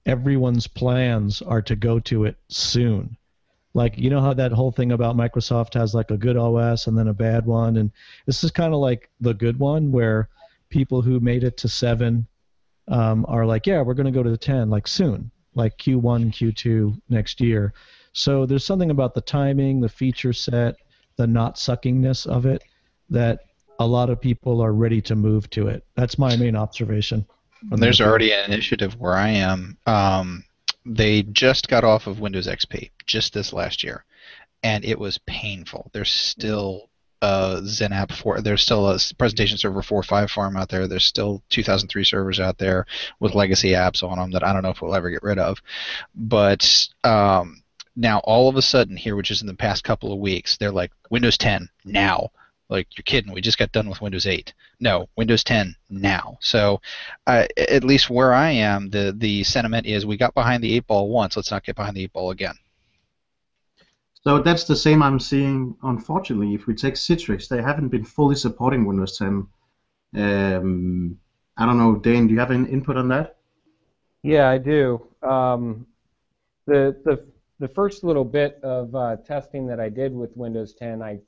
everyone's 0.06 0.66
plans 0.66 1.42
are 1.42 1.62
to 1.64 1.76
go 1.76 2.00
to 2.00 2.24
it 2.24 2.38
soon. 2.48 3.18
Like 3.74 3.98
you 3.98 4.10
know 4.10 4.22
how 4.22 4.34
that 4.36 4.54
whole 4.54 4.72
thing 4.72 4.94
about 4.94 5.18
Microsoft 5.18 5.74
has 5.74 5.94
like 5.94 6.10
a 6.10 6.18
good 6.18 6.38
OS 6.38 6.88
and 6.88 6.98
then 6.98 7.10
a 7.10 7.14
bad 7.14 7.46
one, 7.46 7.76
and 7.76 7.92
this 8.26 8.46
is 8.46 8.52
kind 8.52 8.74
of 8.74 8.80
like 8.80 9.10
the 9.20 9.34
good 9.34 9.60
one 9.60 9.92
where 9.92 10.30
people 10.70 11.02
who 11.02 11.20
made 11.20 11.44
it 11.44 11.58
to 11.58 11.68
seven 11.68 12.28
um, 12.88 13.26
are 13.28 13.46
like, 13.46 13.68
yeah, 13.68 13.82
we're 13.82 13.94
going 13.94 14.06
to 14.06 14.18
go 14.18 14.24
to 14.24 14.30
the 14.30 14.38
10 14.38 14.70
like 14.70 14.88
soon, 14.88 15.32
like 15.54 15.78
Q1, 15.78 16.32
Q2 16.32 17.02
next 17.10 17.42
year. 17.42 17.74
So 18.18 18.48
there's 18.48 18.66
something 18.66 18.90
about 18.90 19.14
the 19.14 19.22
timing, 19.22 19.80
the 19.80 19.90
feature 19.90 20.34
set, 20.34 20.78
the 21.18 21.28
not 21.28 21.56
suckingness 21.56 22.26
of 22.26 22.48
it 22.48 22.64
that 23.12 23.42
a 23.80 23.86
lot 23.86 24.10
of 24.10 24.20
people 24.20 24.60
are 24.60 24.74
ready 24.74 25.02
to 25.02 25.16
move 25.16 25.48
to 25.52 25.68
it. 25.68 25.86
That's 25.96 26.18
my 26.18 26.36
main 26.36 26.56
observation. 26.56 27.28
And 27.72 27.82
there's 27.82 28.02
already 28.02 28.34
an 28.34 28.52
initiative 28.52 29.00
where 29.00 29.16
I 29.16 29.30
am. 29.30 29.78
Um, 29.86 30.44
they 30.84 31.22
just 31.22 31.68
got 31.68 31.84
off 31.84 32.08
of 32.08 32.20
Windows 32.20 32.48
XP 32.48 32.90
just 33.06 33.34
this 33.34 33.54
last 33.54 33.84
year, 33.84 34.04
and 34.64 34.84
it 34.84 34.98
was 34.98 35.20
painful. 35.20 35.92
There's 35.94 36.12
still 36.12 36.90
uh, 37.22 37.62
XenApp 37.62 38.12
4. 38.12 38.42
There's 38.42 38.64
still 38.64 38.90
a 38.90 39.00
presentation 39.20 39.60
server 39.60 39.84
four 39.84 40.02
five 40.02 40.32
farm 40.32 40.58
out 40.58 40.70
there. 40.70 40.88
There's 40.88 41.06
still 41.06 41.44
2003 41.50 42.04
servers 42.04 42.40
out 42.40 42.58
there 42.58 42.88
with 43.20 43.36
legacy 43.36 43.74
apps 43.74 44.02
on 44.02 44.18
them 44.18 44.32
that 44.32 44.44
I 44.44 44.54
don't 44.54 44.64
know 44.64 44.72
if 44.72 44.82
we'll 44.82 44.96
ever 44.96 45.12
get 45.12 45.22
rid 45.22 45.38
of. 45.38 45.62
But 46.16 46.88
um, 47.04 47.62
now 47.98 48.20
all 48.20 48.48
of 48.48 48.56
a 48.56 48.62
sudden 48.62 48.96
here, 48.96 49.16
which 49.16 49.32
is 49.32 49.42
in 49.42 49.48
the 49.48 49.54
past 49.54 49.84
couple 49.84 50.14
of 50.14 50.20
weeks, 50.20 50.56
they're 50.56 50.72
like 50.72 50.92
Windows 51.10 51.38
10 51.38 51.68
now. 51.84 52.30
Like 52.70 52.88
you're 52.98 53.04
kidding? 53.04 53.34
We 53.34 53.42
just 53.42 53.58
got 53.58 53.72
done 53.72 53.90
with 53.90 54.02
Windows 54.02 54.28
8. 54.28 54.54
No, 54.80 55.10
Windows 55.18 55.44
10 55.44 55.76
now. 55.90 56.38
So, 56.42 56.82
uh, 57.26 57.46
at 57.58 57.84
least 57.84 58.10
where 58.10 58.34
I 58.34 58.52
am, 58.52 58.90
the 58.90 59.16
the 59.18 59.44
sentiment 59.44 59.88
is 59.88 60.06
we 60.06 60.18
got 60.18 60.34
behind 60.34 60.64
the 60.64 60.74
eight 60.76 60.86
ball 60.86 61.10
once. 61.10 61.36
Let's 61.36 61.52
not 61.52 61.64
get 61.64 61.76
behind 61.76 61.96
the 61.96 62.04
eight 62.04 62.14
ball 62.14 62.32
again. 62.32 62.56
So 64.22 64.40
that's 64.40 64.66
the 64.66 64.76
same 64.76 65.02
I'm 65.02 65.20
seeing. 65.20 65.76
Unfortunately, 65.84 66.54
if 66.54 66.68
we 66.68 66.76
take 66.76 66.96
Citrix, 66.96 67.48
they 67.48 67.62
haven't 67.62 67.88
been 67.88 68.04
fully 68.04 68.36
supporting 68.36 68.86
Windows 68.86 69.18
10. 69.18 69.48
Um, 70.16 71.18
I 71.56 71.66
don't 71.66 71.78
know, 71.78 71.96
Dane. 71.96 72.28
Do 72.28 72.34
you 72.34 72.40
have 72.40 72.52
any 72.52 72.70
input 72.70 72.98
on 72.98 73.08
that? 73.08 73.38
Yeah, 74.24 74.50
I 74.50 74.58
do. 74.58 75.08
Um, 75.24 75.88
the 76.66 76.98
the 77.06 77.26
the 77.60 77.68
first 77.68 78.04
little 78.04 78.26
bit 78.26 78.60
of 78.64 78.94
uh, 78.96 79.18
testing 79.18 79.68
that 79.68 79.80
I 79.80 79.90
did 79.90 80.14
with 80.14 80.36
Windows 80.38 80.74
10, 80.76 81.02
I 81.02 81.20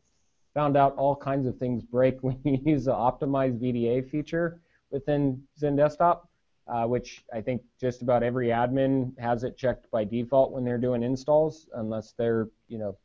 found 0.53 0.77
out 0.77 0.95
all 0.95 1.15
kinds 1.15 1.47
of 1.47 1.57
things 1.57 1.83
break 1.83 2.17
when 2.21 2.39
you 2.43 2.59
use 2.65 2.85
the 2.85 2.93
optimized 2.93 3.59
VDA 3.59 4.09
feature 4.09 4.61
within 4.91 5.41
XenDesktop, 5.61 6.21
uh, 6.67 6.85
which 6.85 7.23
I 7.33 7.41
think 7.41 7.61
just 7.79 8.01
about 8.01 8.23
every 8.23 8.47
admin 8.47 9.17
has 9.19 9.43
it 9.43 9.57
checked 9.57 9.89
by 9.91 10.03
default 10.03 10.51
when 10.51 10.63
they're 10.63 10.77
doing 10.77 11.03
installs, 11.03 11.67
unless 11.73 12.13
they're 12.17 12.49
you 12.67 12.77
know 12.77 12.97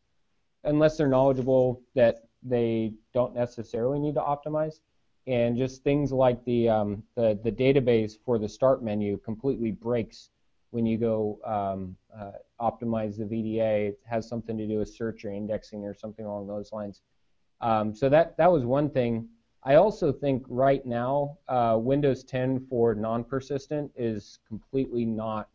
unless 0.65 0.97
they're 0.97 1.09
knowledgeable 1.09 1.83
that 1.95 2.25
they 2.43 2.93
don't 3.13 3.35
necessarily 3.35 3.99
need 3.99 4.15
to 4.15 4.21
optimize. 4.21 4.81
And 5.27 5.57
just 5.57 5.83
things 5.83 6.13
like 6.13 6.45
the 6.45 6.69
um, 6.69 7.03
the, 7.17 7.39
the 7.43 7.53
database 7.53 8.13
for 8.25 8.39
the 8.39 8.49
start 8.49 8.83
menu 8.83 9.19
completely 9.19 9.71
breaks 9.71 10.31
when 10.75 10.85
you 10.85 10.99
go 10.99 11.39
um, 11.45 11.97
uh, 12.19 12.33
optimize 12.61 13.17
the 13.17 13.25
VDA. 13.25 13.91
It 13.91 14.01
has 14.07 14.29
something 14.29 14.59
to 14.59 14.67
do 14.67 14.79
with 14.81 14.89
search 14.93 15.25
or 15.25 15.31
indexing 15.31 15.85
or 15.85 15.95
something 15.95 16.25
along 16.27 16.49
those 16.49 16.73
lines. 16.73 17.01
Um, 17.61 17.95
so 17.95 18.09
that 18.09 18.37
that 18.39 18.51
was 18.51 18.65
one 18.65 18.91
thing. 18.91 19.29
I 19.63 19.77
also 19.77 20.13
think 20.13 20.45
right 20.49 20.85
now 20.85 21.39
uh, 21.49 21.79
Windows 21.81 22.25
10 22.25 22.67
for 22.69 22.93
non-persistent 22.97 23.93
is 23.97 24.41
completely 24.49 25.05
not 25.05 25.49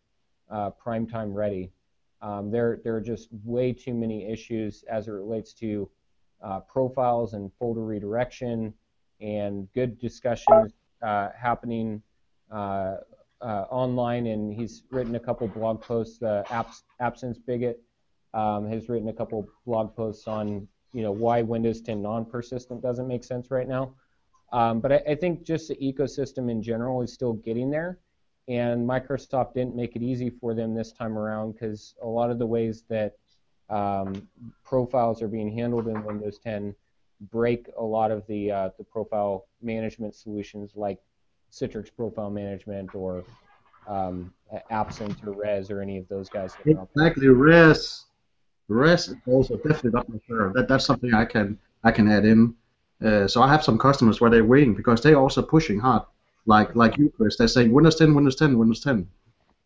uh, 0.49 0.69
prime 0.69 1.05
time 1.05 1.33
ready. 1.33 1.69
Um, 2.21 2.49
there 2.49 2.79
there 2.85 2.95
are 2.95 3.01
just 3.01 3.27
way 3.43 3.73
too 3.73 3.93
many 3.93 4.25
issues 4.31 4.85
as 4.89 5.09
it 5.09 5.11
relates 5.11 5.51
to 5.55 5.89
uh, 6.41 6.61
profiles 6.61 7.33
and 7.33 7.51
folder 7.59 7.83
redirection 7.83 8.73
and 9.19 9.67
good 9.73 9.99
discussions 9.99 10.71
uh, 11.03 11.27
happening 11.37 12.01
uh, 13.41 13.65
online. 13.69 14.27
And 14.27 14.53
he's 14.53 14.83
written 14.91 15.15
a 15.15 15.19
couple 15.19 15.47
blog 15.47 15.81
posts. 15.81 16.21
Uh, 16.21 16.43
Abs- 16.49 16.83
Absence 16.99 17.37
Bigot 17.37 17.81
um, 18.33 18.69
has 18.69 18.89
written 18.89 19.09
a 19.09 19.13
couple 19.13 19.47
blog 19.65 19.95
posts 19.95 20.27
on 20.27 20.67
you 20.93 21.03
know 21.03 21.11
why 21.11 21.41
Windows 21.41 21.81
10 21.81 22.01
non-persistent 22.01 22.81
doesn't 22.81 23.07
make 23.07 23.23
sense 23.23 23.51
right 23.51 23.67
now. 23.67 23.93
Um, 24.51 24.79
but 24.79 24.91
I, 24.91 25.01
I 25.09 25.15
think 25.15 25.43
just 25.43 25.67
the 25.67 25.75
ecosystem 25.75 26.49
in 26.49 26.63
general 26.63 27.01
is 27.01 27.13
still 27.13 27.33
getting 27.33 27.69
there, 27.69 27.99
and 28.47 28.87
Microsoft 28.87 29.53
didn't 29.53 29.75
make 29.75 29.95
it 29.95 30.01
easy 30.01 30.29
for 30.29 30.55
them 30.55 30.73
this 30.73 30.91
time 30.91 31.17
around 31.17 31.53
because 31.53 31.95
a 32.01 32.07
lot 32.07 32.31
of 32.31 32.39
the 32.39 32.47
ways 32.47 32.83
that 32.89 33.13
um, 33.69 34.27
profiles 34.63 35.21
are 35.21 35.27
being 35.27 35.55
handled 35.55 35.87
in 35.87 36.03
Windows 36.03 36.39
10 36.39 36.73
break 37.31 37.67
a 37.77 37.83
lot 37.83 38.11
of 38.11 38.25
the 38.27 38.51
uh, 38.51 38.69
the 38.77 38.83
profile 38.83 39.45
management 39.61 40.15
solutions 40.15 40.71
like 40.75 40.99
Citrix 41.51 41.89
Profile 41.95 42.29
Management 42.29 42.95
or 42.95 43.23
um, 43.87 44.31
AppSense 44.71 45.25
or 45.25 45.31
Res 45.31 45.69
or 45.69 45.81
any 45.81 45.97
of 45.97 46.07
those 46.07 46.29
guys. 46.29 46.55
Exactly. 46.65 47.27
Res. 47.27 48.05
Res 48.67 49.09
is 49.09 49.15
also 49.25 49.57
definitely 49.57 49.91
not 49.91 50.07
favorite. 50.27 50.53
That 50.53 50.67
that's 50.67 50.85
something 50.85 51.13
I 51.13 51.25
can 51.25 51.57
I 51.83 51.91
can 51.91 52.09
add 52.09 52.25
in. 52.25 52.53
Uh, 53.03 53.27
so 53.27 53.41
I 53.41 53.47
have 53.47 53.63
some 53.63 53.77
customers 53.77 54.19
where 54.19 54.29
they're 54.29 54.45
waiting 54.45 54.75
because 54.75 55.01
they're 55.01 55.19
also 55.19 55.41
pushing 55.41 55.79
hard, 55.79 56.03
like 56.45 56.75
like 56.75 56.97
you, 56.97 57.11
Chris. 57.15 57.37
They're 57.37 57.47
saying 57.47 57.71
Windows 57.71 57.95
10, 57.95 58.13
Windows 58.13 58.35
10, 58.35 58.57
Windows 58.57 58.81
10, 58.81 59.07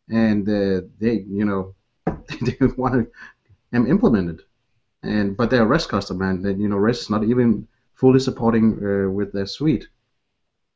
and 0.09 0.47
uh, 0.47 0.87
they 0.99 1.25
you 1.27 1.45
know 1.45 1.75
they 2.41 2.57
want 2.77 3.09
to 3.73 3.77
implement 3.87 4.29
it. 4.29 4.45
And 5.01 5.35
but 5.35 5.49
they're 5.49 5.63
a 5.63 5.65
REST 5.65 5.89
customer, 5.89 6.29
and 6.29 6.45
then, 6.45 6.61
you 6.61 6.69
know 6.69 6.77
REST 6.77 7.01
is 7.01 7.09
not 7.09 7.23
even 7.25 7.67
fully 7.95 8.19
supporting 8.19 8.73
uh, 8.73 9.09
with 9.09 9.33
their 9.33 9.47
suite. 9.47 9.87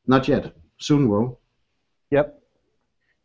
Not 0.05 0.27
yet. 0.27 0.53
Soon 0.77 1.09
will. 1.09 1.39
Yep. 2.11 2.41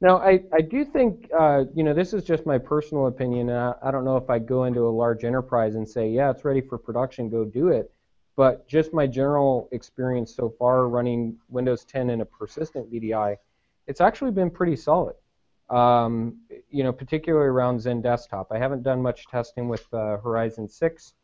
Now, 0.01 0.19
I, 0.19 0.43
I 0.53 0.61
do 0.63 0.85
think, 0.85 1.31
uh, 1.39 1.65
you 1.75 1.85
know, 1.85 1.95
this 1.95 2.13
is 2.13 2.25
just 2.25 2.45
my 2.45 2.59
personal 2.59 3.07
opinion. 3.07 3.51
I, 3.51 3.75
I 3.83 3.93
don't 3.93 4.05
know 4.05 4.17
if 4.17 4.29
I'd 4.29 4.47
go 4.47 4.65
into 4.65 4.81
a 4.81 4.91
large 4.91 5.23
enterprise 5.25 5.77
and 5.77 5.89
say, 5.89 6.09
yeah, 6.09 6.31
it's 6.31 6.45
ready 6.45 6.61
for 6.61 6.77
production, 6.77 7.29
go 7.29 7.45
do 7.45 7.69
it. 7.69 7.93
But 8.35 8.67
just 8.67 8.93
my 8.93 9.07
general 9.07 9.69
experience 9.71 10.35
so 10.35 10.53
far 10.59 10.89
running 10.89 11.37
Windows 11.49 11.85
10 11.85 12.11
in 12.11 12.21
a 12.21 12.25
persistent 12.25 12.93
VDI, 12.93 13.37
it's 13.87 14.01
actually 14.01 14.33
been 14.33 14.51
pretty 14.51 14.75
solid. 14.75 15.15
Um, 15.71 16.39
you 16.69 16.83
know, 16.83 16.93
particularly 16.93 17.47
around 17.47 17.79
XenDesktop. 17.79 18.47
I 18.51 18.59
haven't 18.59 18.83
done 18.83 19.01
much 19.01 19.27
testing 19.29 19.69
with 19.69 19.87
uh, 19.95 20.17
Horizon 20.19 20.69
6, 20.69 21.15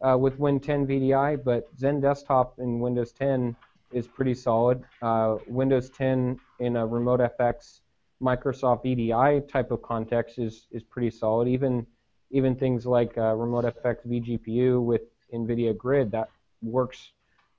uh, 0.00 0.16
with 0.16 0.38
Win 0.38 0.60
10 0.60 0.86
VDI, 0.86 1.42
but 1.42 1.76
XenDesktop 1.76 2.58
in 2.58 2.78
Windows 2.78 3.12
10 3.12 3.56
is 3.92 4.06
pretty 4.06 4.34
solid. 4.34 4.82
Uh, 5.02 5.36
Windows 5.46 5.90
10 5.90 6.38
in 6.60 6.76
a 6.76 6.86
RemoteFX 6.86 7.80
Microsoft 8.22 8.84
EDI 8.84 9.46
type 9.46 9.70
of 9.70 9.82
context 9.82 10.38
is 10.38 10.66
is 10.72 10.82
pretty 10.82 11.10
solid. 11.10 11.48
Even 11.48 11.86
even 12.30 12.54
things 12.56 12.84
like 12.84 13.16
uh, 13.16 13.32
RemoteFX 13.34 14.06
vGPU 14.06 14.82
with 14.82 15.02
NVIDIA 15.32 15.76
Grid 15.76 16.10
that 16.12 16.28
works 16.60 17.12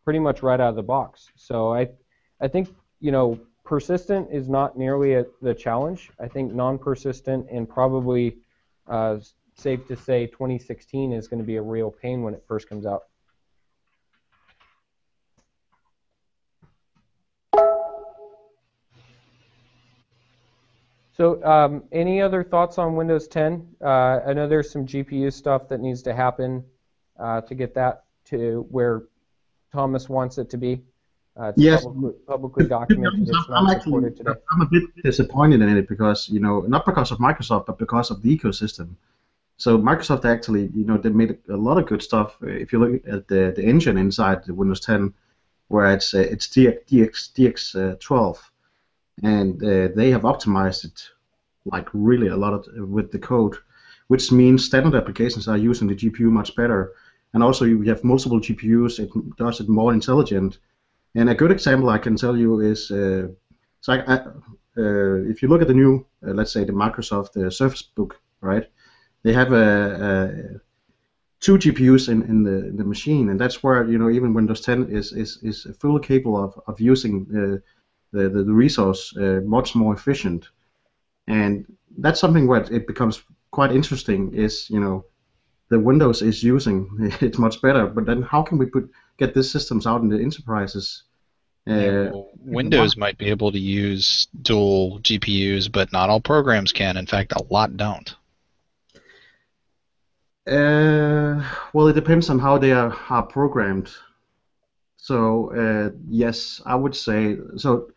pretty 0.04 0.20
much 0.20 0.44
right 0.44 0.60
out 0.60 0.70
of 0.70 0.76
the 0.76 0.84
box. 0.84 1.30
So 1.36 1.74
I 1.74 1.90
I 2.42 2.48
think 2.48 2.70
you 3.00 3.12
know 3.12 3.40
persistent 3.64 4.28
is 4.32 4.50
not 4.50 4.78
nearly 4.78 5.14
a, 5.14 5.26
the 5.42 5.54
challenge. 5.54 6.10
I 6.20 6.28
think 6.28 6.54
non-persistent 6.54 7.48
and 7.52 7.70
probably 7.70 8.38
uh, 8.88 9.20
safe 9.56 9.88
to 9.88 9.96
say 9.96 10.26
2016 10.26 11.14
is 11.14 11.28
going 11.28 11.40
to 11.40 11.46
be 11.46 11.58
a 11.58 11.62
real 11.62 11.92
pain 11.92 12.24
when 12.24 12.34
it 12.34 12.44
first 12.48 12.68
comes 12.68 12.86
out. 12.86 13.04
So, 21.20 21.44
um, 21.44 21.84
any 21.92 22.22
other 22.22 22.46
thoughts 22.46 22.78
on 22.78 22.96
Windows 22.96 23.28
10? 23.28 23.68
Uh, 23.84 24.22
I 24.26 24.32
know 24.32 24.48
there's 24.48 24.72
some 24.72 24.86
GPU 24.86 25.34
stuff 25.34 25.68
that 25.68 25.82
needs 25.82 26.02
to 26.04 26.14
happen 26.14 26.64
uh, 27.20 27.42
to 27.42 27.56
get 27.56 27.74
that 27.74 28.06
to 28.28 28.66
where 28.72 29.04
Thomas 29.74 30.08
wants 30.08 30.38
it 30.38 30.50
to 30.52 30.58
be. 30.58 30.82
Uh, 31.36 31.52
Yes. 31.58 31.84
publicly, 31.84 32.14
publicly 32.26 32.68
documented. 32.68 33.28
It's 33.28 33.50
I'm 33.50 33.68
actually 33.68 34.12
today. 34.12 34.32
I'm 34.50 34.62
a 34.62 34.66
bit 34.68 34.84
disappointed 35.04 35.62
in 35.62 35.78
it 35.78 35.90
because 35.90 36.30
you 36.30 36.40
know 36.40 36.62
not 36.62 36.86
because 36.86 37.12
of 37.12 37.18
Microsoft 37.18 37.66
but 37.66 37.78
because 37.78 38.12
of 38.12 38.22
the 38.22 38.38
ecosystem. 38.38 38.96
So 39.58 39.78
Microsoft 39.78 40.24
actually 40.24 40.70
you 40.74 40.86
know 40.86 40.98
they 40.98 41.10
made 41.10 41.38
a 41.50 41.58
lot 41.58 41.78
of 41.78 41.86
good 41.86 42.02
stuff. 42.02 42.38
If 42.42 42.72
you 42.72 42.80
look 42.80 43.02
at 43.06 43.28
the, 43.28 43.54
the 43.56 43.64
engine 43.64 43.98
inside 43.98 44.46
the 44.46 44.54
Windows 44.54 44.80
10, 44.80 45.14
where 45.68 45.94
it's 45.94 46.14
uh, 46.14 46.20
it's 46.20 46.48
DX 46.48 46.78
DX, 46.90 47.34
DX 47.34 47.92
uh, 47.94 47.96
12, 48.00 48.49
and 49.24 49.64
uh, 49.64 49.90
they 49.96 50.12
have 50.12 50.22
optimized 50.22 50.86
it 50.86 51.10
like 51.66 51.88
really 51.94 52.28
a 52.28 52.38
lot 52.38 52.54
of, 52.54 52.90
with 52.90 53.12
the 53.12 53.20
code, 53.20 53.56
which 54.08 54.32
means 54.32 54.66
standard 54.66 54.96
applications 54.96 55.48
are 55.48 55.58
using 55.58 55.88
the 55.88 55.96
GPU 55.96 56.32
much 56.32 56.56
better. 56.56 56.94
And 57.34 57.44
also 57.44 57.66
you 57.66 57.82
have 57.84 58.04
multiple 58.04 58.40
GPUs, 58.40 59.00
it 59.00 59.38
does 59.38 59.60
it 59.60 59.70
more 59.70 59.94
intelligent. 59.94 60.58
And 61.16 61.30
a 61.30 61.36
good 61.36 61.52
example 61.52 61.90
I 61.90 61.98
can 61.98 62.16
tell 62.16 62.36
you 62.36 62.60
is, 62.60 62.92
uh, 62.92 63.28
so 63.82 63.94
I, 63.94 64.14
I, 64.14 64.16
uh, 64.78 65.30
if 65.30 65.42
you 65.42 65.48
look 65.48 65.62
at 65.62 65.68
the 65.68 65.74
new, 65.74 66.06
uh, 66.26 66.32
let's 66.32 66.52
say 66.52 66.64
the 66.64 66.72
Microsoft 66.72 67.38
uh, 67.38 67.50
Surface 67.50 67.82
Book, 67.82 68.20
right? 68.42 68.68
They 69.24 69.34
have 69.34 69.52
a, 69.52 70.56
a 70.56 70.60
two 71.40 71.58
GPUs 71.58 72.10
in, 72.10 72.22
in 72.24 72.44
the 72.44 72.68
in 72.68 72.78
the 72.78 72.84
machine, 72.84 73.30
and 73.30 73.40
that's 73.40 73.64
where 73.64 73.86
you 73.86 73.98
know 73.98 74.10
even 74.10 74.34
Windows 74.34 74.62
10 74.62 74.90
is 74.90 75.12
is, 75.14 75.40
is 75.44 75.68
fully 75.80 76.02
capable 76.02 76.42
of, 76.42 76.60
of 76.68 76.80
using 76.80 77.26
uh, 77.36 77.58
the, 78.12 78.30
the 78.30 78.44
the 78.44 78.54
resource 78.54 79.16
uh, 79.18 79.42
much 79.46 79.76
more 79.76 79.94
efficient, 79.94 80.50
and 81.28 81.66
that's 81.98 82.20
something 82.20 82.48
where 82.48 82.62
it 82.74 82.88
becomes 82.88 83.24
quite 83.52 83.72
interesting. 83.72 84.34
Is 84.34 84.70
you 84.70 84.80
know 84.80 85.06
the 85.70 85.80
Windows 85.80 86.22
is 86.22 86.44
using 86.44 86.90
it 87.22 87.38
much 87.40 87.62
better, 87.62 87.88
but 87.88 88.06
then 88.06 88.22
how 88.22 88.44
can 88.44 88.58
we 88.58 88.66
put 88.66 88.90
get 89.18 89.34
these 89.34 89.52
systems 89.52 89.86
out 89.88 90.02
in 90.02 90.10
the 90.10 90.20
enterprises? 90.20 91.04
Yeah, 91.74 91.92
Uh, 92.08 92.12
well, 92.12 92.30
Windows 92.40 92.98
might 92.98 93.18
be 93.18 93.28
able 93.30 93.52
to 93.52 93.60
use 93.60 94.28
dual 94.42 95.00
GPUs, 95.02 95.72
but 95.72 95.92
not 95.92 96.10
all 96.10 96.22
programs 96.22 96.72
can. 96.74 96.98
In 96.98 97.06
fact, 97.06 97.34
a 97.34 97.44
lot 97.50 97.78
don't. 97.78 98.16
Uh, 100.48 101.44
well, 101.74 101.88
it 101.88 101.94
depends 101.94 102.30
on 102.30 102.40
how 102.40 102.58
they 102.58 102.72
are, 102.72 102.92
are 103.10 103.24
programmed. 103.24 103.92
So 104.98 105.52
uh, 105.56 105.92
yes, 106.10 106.62
I 106.66 106.76
would 106.76 106.96
say 106.96 107.38
so. 107.58 107.92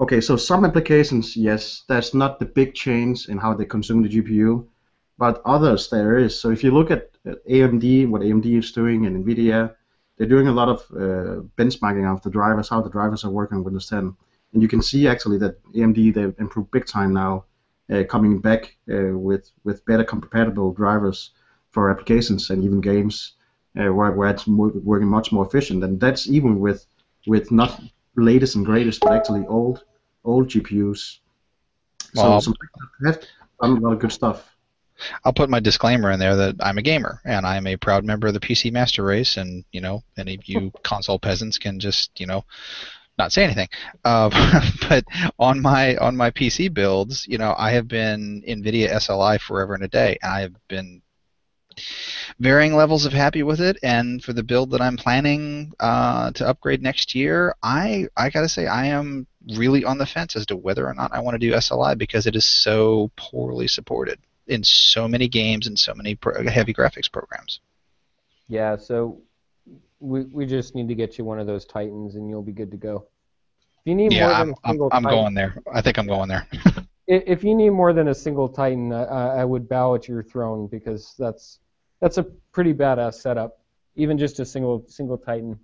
Okay, 0.00 0.20
so 0.20 0.36
some 0.36 0.64
applications, 0.64 1.36
yes, 1.36 1.82
that's 1.88 2.14
not 2.14 2.38
the 2.38 2.46
big 2.46 2.74
change 2.74 3.28
in 3.28 3.36
how 3.36 3.52
they 3.52 3.64
consume 3.64 4.02
the 4.02 4.08
GPU, 4.08 4.66
but 5.18 5.42
others 5.44 5.90
there 5.90 6.16
is. 6.16 6.38
So 6.38 6.50
if 6.50 6.62
you 6.62 6.70
look 6.70 6.90
at, 6.90 7.10
AMD, 7.24 8.08
what 8.08 8.22
AMD 8.22 8.46
is 8.58 8.70
doing, 8.72 9.06
and 9.06 9.24
NVIDIA, 9.24 9.74
they're 10.16 10.28
doing 10.28 10.46
a 10.48 10.52
lot 10.52 10.68
of 10.68 10.78
uh, 10.92 11.42
benchmarking 11.56 12.06
of 12.10 12.22
the 12.22 12.30
drivers, 12.30 12.68
how 12.68 12.80
the 12.80 12.90
drivers 12.90 13.24
are 13.24 13.30
working 13.30 13.58
on 13.58 13.64
Windows 13.64 13.88
10, 13.88 14.16
and 14.52 14.62
you 14.62 14.68
can 14.68 14.82
see 14.82 15.08
actually 15.08 15.38
that 15.38 15.60
AMD 15.72 16.14
they've 16.14 16.34
improved 16.38 16.70
big 16.70 16.86
time 16.86 17.12
now, 17.12 17.44
uh, 17.92 18.04
coming 18.04 18.38
back 18.38 18.76
uh, 18.92 19.18
with 19.18 19.50
with 19.64 19.84
better 19.84 20.04
compatible 20.04 20.72
drivers 20.72 21.30
for 21.70 21.90
applications 21.90 22.50
and 22.50 22.62
even 22.64 22.80
games 22.80 23.32
uh, 23.78 23.92
where, 23.92 24.12
where 24.12 24.30
it's 24.30 24.46
working 24.46 25.08
much 25.08 25.32
more 25.32 25.46
efficient. 25.46 25.84
And 25.84 26.00
that's 26.00 26.28
even 26.28 26.60
with 26.60 26.86
with 27.26 27.50
not 27.50 27.80
latest 28.22 28.56
and 28.56 28.64
greatest, 28.64 29.00
but 29.00 29.12
actually 29.12 29.46
old 29.46 29.84
old 30.24 30.48
GPUs. 30.48 31.18
So, 32.14 32.22
Well, 32.22 32.40
so 32.40 32.52
have 33.06 33.20
done 33.60 33.76
a 33.76 33.80
lot 33.80 33.92
of 33.92 33.98
good 33.98 34.12
stuff. 34.12 34.54
I'll 35.24 35.32
put 35.32 35.50
my 35.50 35.60
disclaimer 35.60 36.10
in 36.10 36.18
there 36.18 36.34
that 36.36 36.56
I'm 36.60 36.78
a 36.78 36.82
gamer 36.82 37.20
and 37.24 37.46
I'm 37.46 37.66
a 37.66 37.76
proud 37.76 38.04
member 38.04 38.26
of 38.26 38.34
the 38.34 38.40
PC 38.40 38.72
Master 38.72 39.04
Race, 39.04 39.36
and 39.36 39.64
you 39.72 39.80
know, 39.80 40.02
any 40.16 40.34
of 40.34 40.48
you 40.48 40.72
console 40.82 41.18
peasants 41.18 41.58
can 41.58 41.78
just 41.78 42.18
you 42.18 42.26
know 42.26 42.44
not 43.18 43.32
say 43.32 43.44
anything. 43.44 43.68
Uh, 44.04 44.30
but 44.88 45.04
on 45.38 45.60
my 45.60 45.96
on 45.96 46.16
my 46.16 46.30
PC 46.30 46.72
builds, 46.72 47.26
you 47.26 47.38
know, 47.38 47.54
I 47.56 47.70
have 47.72 47.88
been 47.88 48.42
NVIDIA 48.46 48.90
SLI 48.90 49.40
forever 49.40 49.74
and 49.74 49.84
a 49.84 49.88
day. 49.88 50.18
I 50.22 50.40
have 50.40 50.54
been 50.68 51.02
varying 52.38 52.74
levels 52.74 53.04
of 53.06 53.12
happy 53.12 53.42
with 53.42 53.60
it, 53.60 53.78
and 53.82 54.22
for 54.22 54.32
the 54.32 54.42
build 54.42 54.70
that 54.70 54.80
I'm 54.80 54.96
planning 54.96 55.72
uh, 55.80 56.30
to 56.32 56.48
upgrade 56.48 56.82
next 56.82 57.14
year, 57.14 57.54
I 57.62 58.06
I 58.16 58.30
gotta 58.30 58.48
say 58.48 58.66
I 58.66 58.86
am 58.86 59.26
really 59.56 59.84
on 59.84 59.98
the 59.98 60.06
fence 60.06 60.36
as 60.36 60.46
to 60.46 60.56
whether 60.56 60.86
or 60.86 60.94
not 60.94 61.12
I 61.12 61.20
want 61.20 61.34
to 61.34 61.38
do 61.38 61.54
SLI 61.54 61.96
because 61.96 62.26
it 62.26 62.36
is 62.36 62.44
so 62.44 63.10
poorly 63.16 63.68
supported 63.68 64.18
in 64.46 64.64
so 64.64 65.06
many 65.08 65.28
games 65.28 65.66
and 65.66 65.78
so 65.78 65.94
many 65.94 66.14
pro- 66.14 66.46
heavy 66.48 66.74
graphics 66.74 67.10
programs. 67.10 67.60
Yeah, 68.48 68.76
so 68.76 69.20
we, 70.00 70.24
we 70.24 70.46
just 70.46 70.74
need 70.74 70.88
to 70.88 70.94
get 70.94 71.18
you 71.18 71.24
one 71.24 71.38
of 71.38 71.46
those 71.46 71.66
Titans 71.66 72.14
and 72.14 72.28
you'll 72.28 72.42
be 72.42 72.52
good 72.52 72.70
to 72.70 72.76
go. 72.76 73.06
If 73.80 73.86
you 73.86 73.94
need 73.94 74.10
Yeah, 74.10 74.26
more 74.26 74.34
I'm, 74.34 74.48
than 74.48 74.54
a 74.54 74.68
single 74.68 74.90
I'm 74.90 75.02
Titan, 75.02 75.18
going 75.18 75.34
there. 75.34 75.56
I 75.72 75.80
think 75.80 75.98
I'm 75.98 76.06
going 76.06 76.28
there. 76.28 76.46
if 77.06 77.44
you 77.44 77.54
need 77.54 77.70
more 77.70 77.92
than 77.92 78.08
a 78.08 78.14
single 78.14 78.48
Titan, 78.48 78.92
I 78.92 79.40
I 79.40 79.44
would 79.44 79.68
bow 79.68 79.94
at 79.94 80.08
your 80.08 80.22
throne 80.22 80.66
because 80.66 81.14
that's 81.18 81.58
that's 82.00 82.18
a 82.18 82.24
pretty 82.52 82.74
badass 82.74 83.14
setup. 83.14 83.60
Even 83.96 84.18
just 84.18 84.40
a 84.40 84.44
single 84.44 84.84
single 84.88 85.18
Titan. 85.18 85.58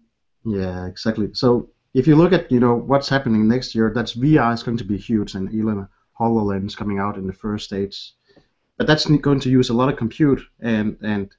Yeah, 0.44 0.86
exactly. 0.86 1.30
So 1.32 1.70
if 1.94 2.06
you 2.06 2.16
look 2.16 2.32
at 2.32 2.50
you 2.50 2.60
know 2.60 2.74
what's 2.74 3.08
happening 3.08 3.46
next 3.46 3.74
year, 3.74 3.92
that's 3.94 4.14
VR 4.14 4.52
is 4.52 4.62
going 4.62 4.76
to 4.78 4.84
be 4.84 4.96
huge, 4.96 5.34
and 5.34 5.48
Elon 5.48 5.88
HoloLens 6.18 6.76
coming 6.76 6.98
out 6.98 7.16
in 7.16 7.26
the 7.26 7.32
first 7.32 7.66
stage. 7.66 8.12
But 8.76 8.86
that's 8.88 9.06
going 9.06 9.40
to 9.40 9.50
use 9.50 9.70
a 9.70 9.74
lot 9.74 9.88
of 9.88 9.96
compute, 9.96 10.42
and 10.60 10.96
and 11.02 11.30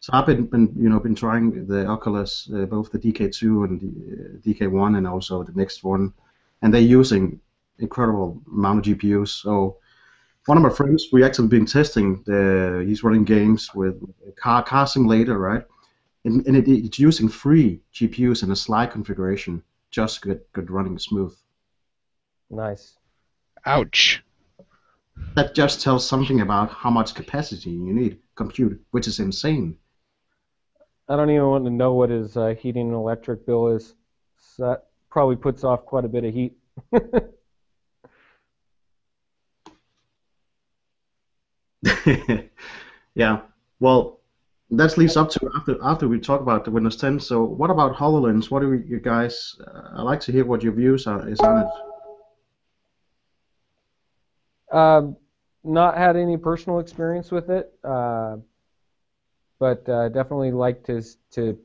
so 0.00 0.10
I've 0.12 0.26
been, 0.26 0.46
been 0.46 0.72
you 0.76 0.88
know 0.88 0.98
been 0.98 1.14
trying 1.14 1.66
the 1.66 1.86
Oculus, 1.86 2.50
uh, 2.54 2.66
both 2.66 2.90
the 2.90 2.98
DK2 2.98 3.64
and 3.64 3.80
the 3.80 3.88
uh, 3.88 4.68
DK1, 4.68 4.98
and 4.98 5.06
also 5.06 5.44
the 5.44 5.52
next 5.52 5.84
one, 5.84 6.12
and 6.60 6.74
they're 6.74 6.80
using 6.80 7.40
incredible 7.78 8.42
amount 8.52 8.86
of 8.86 8.98
GPUs. 8.98 9.28
So 9.42 9.78
one 10.46 10.58
of 10.58 10.62
my 10.62 10.70
friends, 10.70 11.08
we 11.12 11.24
actually 11.24 11.48
been 11.48 11.66
testing 11.66 12.22
the. 12.26 12.84
He's 12.86 13.02
running 13.02 13.24
games 13.24 13.74
with 13.74 14.02
a 14.28 14.32
car 14.32 14.62
car 14.62 14.86
simulator, 14.86 15.38
right? 15.38 15.64
and, 16.24 16.46
and 16.46 16.56
it, 16.56 16.68
it's 16.68 16.98
using 16.98 17.28
free 17.28 17.80
GPUs 17.94 18.42
in 18.42 18.50
a 18.50 18.54
SLI 18.54 18.90
configuration, 18.90 19.62
just 19.90 20.22
good, 20.22 20.40
good 20.52 20.70
running 20.70 20.98
smooth. 20.98 21.36
Nice. 22.50 22.96
Ouch. 23.66 24.22
That 25.36 25.54
just 25.54 25.80
tells 25.80 26.06
something 26.06 26.40
about 26.40 26.70
how 26.70 26.90
much 26.90 27.14
capacity 27.14 27.70
you 27.70 27.92
need 27.92 28.18
compute, 28.34 28.80
which 28.90 29.06
is 29.06 29.20
insane. 29.20 29.76
I 31.08 31.16
don't 31.16 31.30
even 31.30 31.46
want 31.46 31.64
to 31.64 31.70
know 31.70 31.92
what 31.92 32.10
his 32.10 32.36
uh, 32.36 32.54
heating 32.58 32.88
and 32.88 32.94
electric 32.94 33.46
bill 33.46 33.68
is. 33.68 33.94
So 34.38 34.70
that 34.70 34.86
probably 35.10 35.36
puts 35.36 35.62
off 35.62 35.84
quite 35.84 36.04
a 36.04 36.08
bit 36.08 36.24
of 36.24 36.34
heat. 36.34 36.56
yeah. 43.14 43.40
Well, 43.80 44.20
that 44.70 44.96
leads 44.96 45.16
up 45.16 45.30
to 45.30 45.50
after 45.56 45.76
after 45.82 46.08
we 46.08 46.18
talk 46.18 46.40
about 46.40 46.64
the 46.64 46.70
Windows 46.70 46.96
10. 46.96 47.20
So, 47.20 47.44
what 47.44 47.70
about 47.70 47.94
HoloLens? 47.94 48.50
What 48.50 48.60
do 48.60 48.72
you 48.74 49.00
guys? 49.00 49.56
Uh, 49.66 49.98
I'd 49.98 50.02
like 50.02 50.20
to 50.20 50.32
hear 50.32 50.44
what 50.44 50.62
your 50.62 50.72
views 50.72 51.06
are 51.06 51.28
is 51.28 51.40
on 51.40 51.60
it. 51.60 51.66
Um, 54.74 55.16
not 55.62 55.96
had 55.96 56.16
any 56.16 56.36
personal 56.36 56.80
experience 56.80 57.30
with 57.30 57.48
it, 57.50 57.72
uh, 57.84 58.36
but 59.58 59.88
uh, 59.88 60.08
definitely 60.08 60.50
like 60.50 60.84
to 60.84 61.02
to 61.32 61.58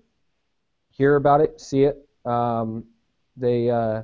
hear 0.90 1.16
about 1.16 1.42
it, 1.42 1.60
see 1.60 1.84
it. 1.84 2.08
Um, 2.26 2.84
they 3.36 3.70
uh, 3.70 4.04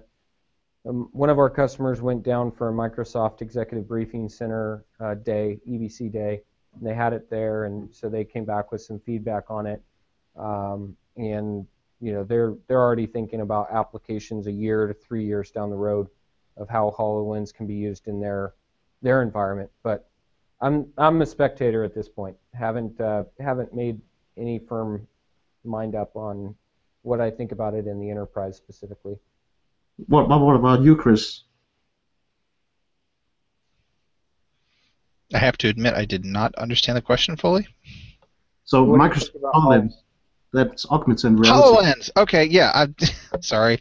um, 0.87 1.09
one 1.13 1.29
of 1.29 1.39
our 1.39 1.49
customers 1.49 2.01
went 2.01 2.23
down 2.23 2.51
for 2.51 2.69
a 2.69 2.73
Microsoft 2.73 3.41
Executive 3.41 3.87
Briefing 3.87 4.29
Center 4.29 4.85
uh, 4.99 5.15
day, 5.15 5.59
EBC 5.69 6.11
day. 6.11 6.41
And 6.75 6.85
they 6.87 6.93
had 6.93 7.13
it 7.13 7.29
there, 7.29 7.65
and 7.65 7.93
so 7.93 8.09
they 8.09 8.25
came 8.25 8.45
back 8.45 8.71
with 8.71 8.81
some 8.81 8.99
feedback 8.99 9.45
on 9.49 9.65
it. 9.67 9.81
um, 10.35 10.95
and 11.17 11.65
you 12.01 12.13
know 12.13 12.23
they're 12.23 12.55
they're 12.67 12.81
already 12.81 13.05
thinking 13.07 13.41
about 13.41 13.71
applications 13.71 14.47
a 14.47 14.51
year 14.51 14.87
to 14.87 14.93
three 14.93 15.25
years 15.25 15.51
down 15.51 15.69
the 15.69 15.75
road 15.75 16.07
of 16.57 16.69
how 16.69 16.93
HoloLens 16.97 17.53
can 17.53 17.67
be 17.67 17.75
used 17.75 18.07
in 18.07 18.19
their 18.19 18.53
their 19.01 19.21
environment. 19.21 19.69
But 19.83 20.09
I'm 20.61 20.87
I'm 20.97 21.21
a 21.21 21.25
spectator 21.25 21.83
at 21.83 21.93
this 21.95 22.09
point. 22.09 22.37
Haven't 22.53 22.99
uh, 22.99 23.25
haven't 23.39 23.73
made 23.73 23.99
any 24.37 24.59
firm 24.59 25.07
mind 25.63 25.95
up 25.95 26.15
on 26.15 26.55
what 27.03 27.21
I 27.21 27.31
think 27.31 27.51
about 27.51 27.73
it 27.73 27.87
in 27.87 27.99
the 27.99 28.09
enterprise 28.09 28.57
specifically. 28.57 29.17
What, 29.97 30.27
what, 30.29 30.41
what 30.41 30.55
about 30.55 30.81
you, 30.81 30.95
Chris? 30.95 31.41
I 35.33 35.39
have 35.39 35.57
to 35.59 35.69
admit, 35.69 35.95
I 35.95 36.05
did 36.05 36.23
not 36.23 36.53
understand 36.55 36.97
the 36.97 37.01
question 37.01 37.35
fully. 37.35 37.67
So 38.63 38.83
What 38.83 38.99
Microsoft 38.99 39.41
HoloLens, 39.53 39.93
that's 40.53 40.85
augmented 40.87 41.39
reality. 41.39 41.67
HoloLens. 41.67 42.09
Okay, 42.17 42.45
yeah. 42.45 42.71
I'm 42.73 42.95
sorry. 43.41 43.79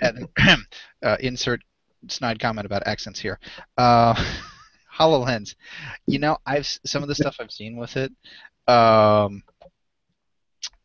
And, 0.00 0.28
uh, 1.02 1.16
insert 1.20 1.60
snide 2.08 2.38
comment 2.38 2.66
about 2.66 2.86
accents 2.86 3.20
here. 3.20 3.38
Uh, 3.76 4.14
HoloLens. 4.98 5.54
You 6.06 6.18
know, 6.18 6.38
I've 6.46 6.66
some 6.66 7.02
of 7.02 7.08
the 7.08 7.14
stuff 7.14 7.36
I've 7.38 7.52
seen 7.52 7.76
with 7.76 7.96
it 7.96 8.12
um, 8.68 9.42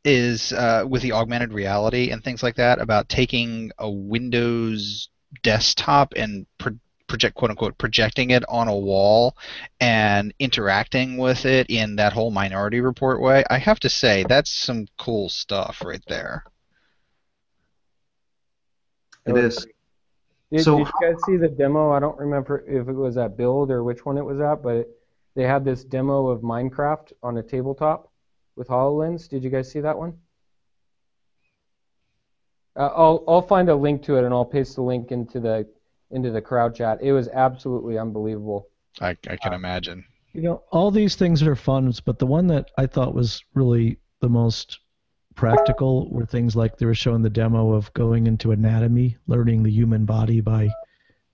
is 0.04 0.54
uh, 0.54 0.86
with 0.88 1.02
the 1.02 1.12
augmented 1.12 1.54
reality 1.54 2.12
and 2.12 2.24
things 2.24 2.42
like 2.42 2.56
that 2.56 2.82
about 2.82 3.10
taking 3.10 3.72
a 3.78 3.90
Windows 3.90 5.10
desktop 5.44 6.14
and 6.16 6.46
pro- 6.58 6.78
project 7.08 7.36
quote 7.36 7.52
unquote 7.52 7.78
projecting 7.78 8.30
it 8.30 8.44
on 8.48 8.68
a 8.68 8.76
wall 8.76 9.36
and 9.80 10.34
interacting 10.40 11.18
with 11.18 11.46
it 11.46 11.68
in 11.70 11.98
that 11.98 12.14
whole 12.14 12.32
Minority 12.32 12.80
Report 12.80 13.22
way. 13.22 13.44
I 13.50 13.58
have 13.58 13.80
to 13.82 13.90
say 13.90 14.24
that's 14.28 14.50
some 14.50 14.88
cool 14.98 15.30
stuff 15.30 15.84
right 15.86 16.04
there. 16.08 16.44
It 19.26 19.38
is. 19.38 19.68
Did, 20.52 20.64
So 20.64 20.80
did 20.80 20.88
you 20.88 20.94
guys 21.02 21.24
see 21.26 21.38
the 21.38 21.48
demo? 21.48 21.92
I 21.92 22.00
don't 22.00 22.18
remember 22.18 22.64
if 22.68 22.88
it 22.88 22.94
was 22.94 23.18
at 23.18 23.38
Build 23.38 23.72
or 23.72 23.84
which 23.84 24.06
one 24.06 24.18
it 24.18 24.26
was 24.26 24.40
at, 24.40 24.64
but 24.64 24.90
they 25.36 25.44
had 25.44 25.64
this 25.64 25.84
demo 25.84 26.28
of 26.28 26.42
Minecraft 26.42 27.14
on 27.24 27.38
a 27.38 27.44
tabletop 27.44 28.11
with 28.62 28.68
HoloLens. 28.68 29.28
Did 29.28 29.44
you 29.44 29.50
guys 29.50 29.72
see 29.72 29.80
that 29.80 29.98
one? 29.98 30.14
Uh, 32.76 32.92
I'll 32.96 33.24
I'll 33.28 33.42
find 33.42 33.70
a 33.70 33.76
link 33.76 34.04
to 34.04 34.18
it 34.18 34.24
and 34.24 34.32
I'll 34.32 34.46
paste 34.46 34.76
the 34.76 34.84
link 34.84 35.12
into 35.12 35.40
the 35.40 35.68
into 36.12 36.30
the 36.30 36.42
crowd 36.42 36.76
chat. 36.76 37.00
It 37.02 37.12
was 37.12 37.28
absolutely 37.30 37.98
unbelievable. 37.98 38.70
I, 39.02 39.18
I 39.28 39.36
can 39.38 39.54
imagine. 39.54 40.06
You 40.34 40.44
know, 40.44 40.64
all 40.72 40.92
these 40.92 41.16
things 41.16 41.42
are 41.42 41.56
fun, 41.56 41.92
but 42.06 42.20
the 42.20 42.28
one 42.28 42.46
that 42.48 42.70
I 42.78 42.86
thought 42.86 43.16
was 43.16 43.44
really 43.56 43.98
the 44.20 44.30
most 44.30 44.78
practical 45.34 46.08
were 46.12 46.28
things 46.28 46.56
like 46.56 46.78
they 46.78 46.86
were 46.86 46.94
showing 46.94 47.24
the 47.24 47.32
demo 47.32 47.74
of 47.74 47.92
going 47.94 48.28
into 48.28 48.52
anatomy, 48.52 49.18
learning 49.26 49.64
the 49.64 49.72
human 49.72 50.06
body 50.06 50.40
by 50.40 50.70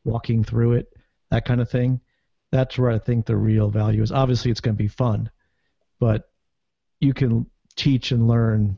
walking 0.06 0.46
through 0.46 0.74
it, 0.74 0.94
that 1.30 1.44
kind 1.44 1.60
of 1.60 1.70
thing. 1.70 2.00
That's 2.54 2.78
where 2.78 2.90
I 2.90 3.00
think 3.00 3.26
the 3.26 3.36
real 3.36 3.70
value 3.70 4.02
is. 4.02 4.14
Obviously, 4.14 4.50
it's 4.50 4.62
going 4.62 4.78
to 4.78 4.84
be 4.84 4.88
fun, 4.88 5.30
but 6.00 6.30
you 7.00 7.14
can 7.14 7.46
teach 7.76 8.12
and 8.12 8.28
learn 8.28 8.78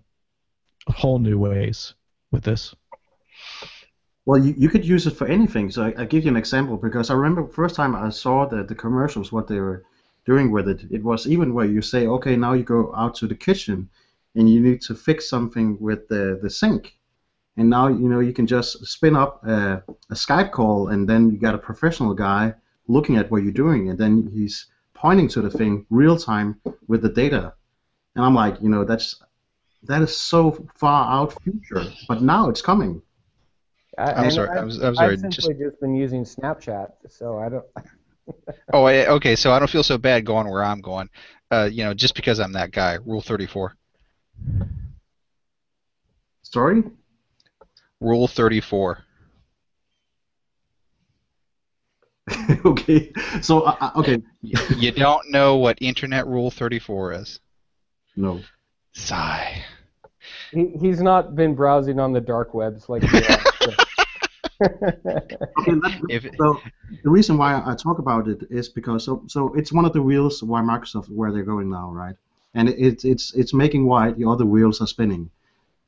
whole 0.87 1.19
new 1.19 1.37
ways 1.37 1.93
with 2.31 2.43
this. 2.43 2.75
Well, 4.25 4.45
you, 4.45 4.53
you 4.57 4.69
could 4.69 4.85
use 4.85 5.07
it 5.07 5.15
for 5.15 5.27
anything. 5.27 5.71
So 5.71 5.85
I, 5.85 5.93
I'll 5.97 6.05
give 6.05 6.23
you 6.23 6.29
an 6.29 6.37
example 6.37 6.77
because 6.77 7.09
I 7.09 7.13
remember 7.13 7.47
first 7.47 7.75
time 7.75 7.95
I 7.95 8.09
saw 8.09 8.45
the, 8.45 8.63
the 8.63 8.75
commercials, 8.75 9.31
what 9.31 9.47
they 9.47 9.59
were 9.59 9.83
doing 10.25 10.51
with 10.51 10.67
it. 10.67 10.83
It 10.91 11.03
was 11.03 11.27
even 11.27 11.53
where 11.53 11.65
you 11.65 11.81
say, 11.81 12.05
okay, 12.07 12.35
now 12.35 12.53
you 12.53 12.63
go 12.63 12.93
out 12.95 13.15
to 13.15 13.27
the 13.27 13.35
kitchen 13.35 13.89
and 14.35 14.49
you 14.49 14.59
need 14.59 14.81
to 14.81 14.95
fix 14.95 15.29
something 15.29 15.77
with 15.79 16.07
the, 16.09 16.39
the 16.41 16.49
sink. 16.49 16.95
And 17.57 17.69
now, 17.69 17.87
you 17.87 18.07
know, 18.07 18.19
you 18.19 18.33
can 18.33 18.45
just 18.45 18.85
spin 18.85 19.15
up 19.15 19.43
a, 19.45 19.83
a 20.09 20.13
Skype 20.13 20.51
call 20.51 20.89
and 20.89 21.09
then 21.09 21.31
you 21.31 21.39
got 21.39 21.55
a 21.55 21.57
professional 21.57 22.13
guy 22.13 22.53
looking 22.87 23.17
at 23.17 23.31
what 23.31 23.43
you're 23.43 23.51
doing 23.51 23.89
and 23.89 23.97
then 23.97 24.29
he's 24.31 24.67
pointing 24.93 25.27
to 25.29 25.41
the 25.41 25.49
thing 25.49 25.85
real 25.89 26.17
time 26.17 26.59
with 26.87 27.01
the 27.01 27.09
data. 27.09 27.53
And 28.19 28.25
I'm 28.25 28.35
like, 28.35 28.61
you 28.61 28.67
know, 28.67 28.83
that's 28.83 29.15
that 29.83 30.01
is 30.01 30.13
so 30.13 30.67
far 30.75 31.09
out 31.09 31.41
future, 31.41 31.85
but 32.09 32.21
now 32.21 32.49
it's 32.49 32.61
coming. 32.61 33.01
I, 33.97 34.11
I'm 34.11 34.29
sorry. 34.29 34.49
I, 34.49 34.57
I'm, 34.57 34.69
I'm 34.69 34.71
I've 34.71 34.95
sorry. 34.95 35.17
simply 35.17 35.53
Just, 35.53 35.59
just 35.59 35.79
been 35.79 35.95
using 35.95 36.25
Snapchat, 36.25 36.89
so 37.07 37.39
I 37.39 37.47
don't. 37.47 37.65
oh, 38.73 38.83
I- 38.83 39.07
okay. 39.07 39.37
So 39.37 39.53
I 39.53 39.59
don't 39.59 39.69
feel 39.69 39.83
so 39.83 39.97
bad 39.97 40.25
going 40.25 40.49
where 40.49 40.65
I'm 40.65 40.81
going. 40.81 41.09
Uh, 41.49 41.69
you 41.71 41.85
know, 41.85 41.93
just 41.93 42.13
because 42.13 42.41
I'm 42.41 42.51
that 42.51 42.71
guy. 42.71 42.97
Rule 43.05 43.21
34. 43.21 43.73
Story? 46.41 46.83
Rule 48.01 48.27
34. 48.27 48.97
okay. 52.65 53.13
So, 53.41 53.61
uh, 53.61 53.77
uh, 53.79 53.91
okay. 53.95 54.21
You 54.41 54.91
don't 54.91 55.31
know 55.31 55.55
what 55.55 55.77
Internet 55.79 56.27
Rule 56.27 56.51
34 56.51 57.13
is. 57.13 57.39
No. 58.15 58.41
Sigh. 58.93 59.63
He, 60.51 60.67
he's 60.79 61.01
not 61.01 61.35
been 61.35 61.55
browsing 61.55 61.99
on 61.99 62.11
the 62.13 62.21
dark 62.21 62.53
webs 62.53 62.89
like 62.89 63.03
we 63.11 63.19
are. 63.19 63.39
so. 63.61 63.71
Okay, 65.59 65.71
let- 65.73 66.01
If 66.09 66.23
so 66.37 66.57
the 67.03 67.09
reason 67.09 67.37
why 67.37 67.61
I 67.65 67.75
talk 67.75 67.99
about 67.99 68.27
it 68.27 68.43
is 68.49 68.69
because 68.69 69.05
so 69.05 69.23
so 69.27 69.53
it's 69.53 69.71
one 69.71 69.85
of 69.85 69.93
the 69.93 70.01
wheels 70.01 70.43
why 70.43 70.61
Microsoft 70.61 71.09
where 71.09 71.31
they're 71.31 71.43
going 71.53 71.69
now, 71.69 71.91
right? 71.91 72.15
And 72.55 72.69
it, 72.69 73.05
it's 73.05 73.33
it's 73.33 73.53
making 73.53 73.85
why 73.85 74.11
the 74.11 74.27
other 74.27 74.45
wheels 74.45 74.81
are 74.81 74.87
spinning. 74.87 75.29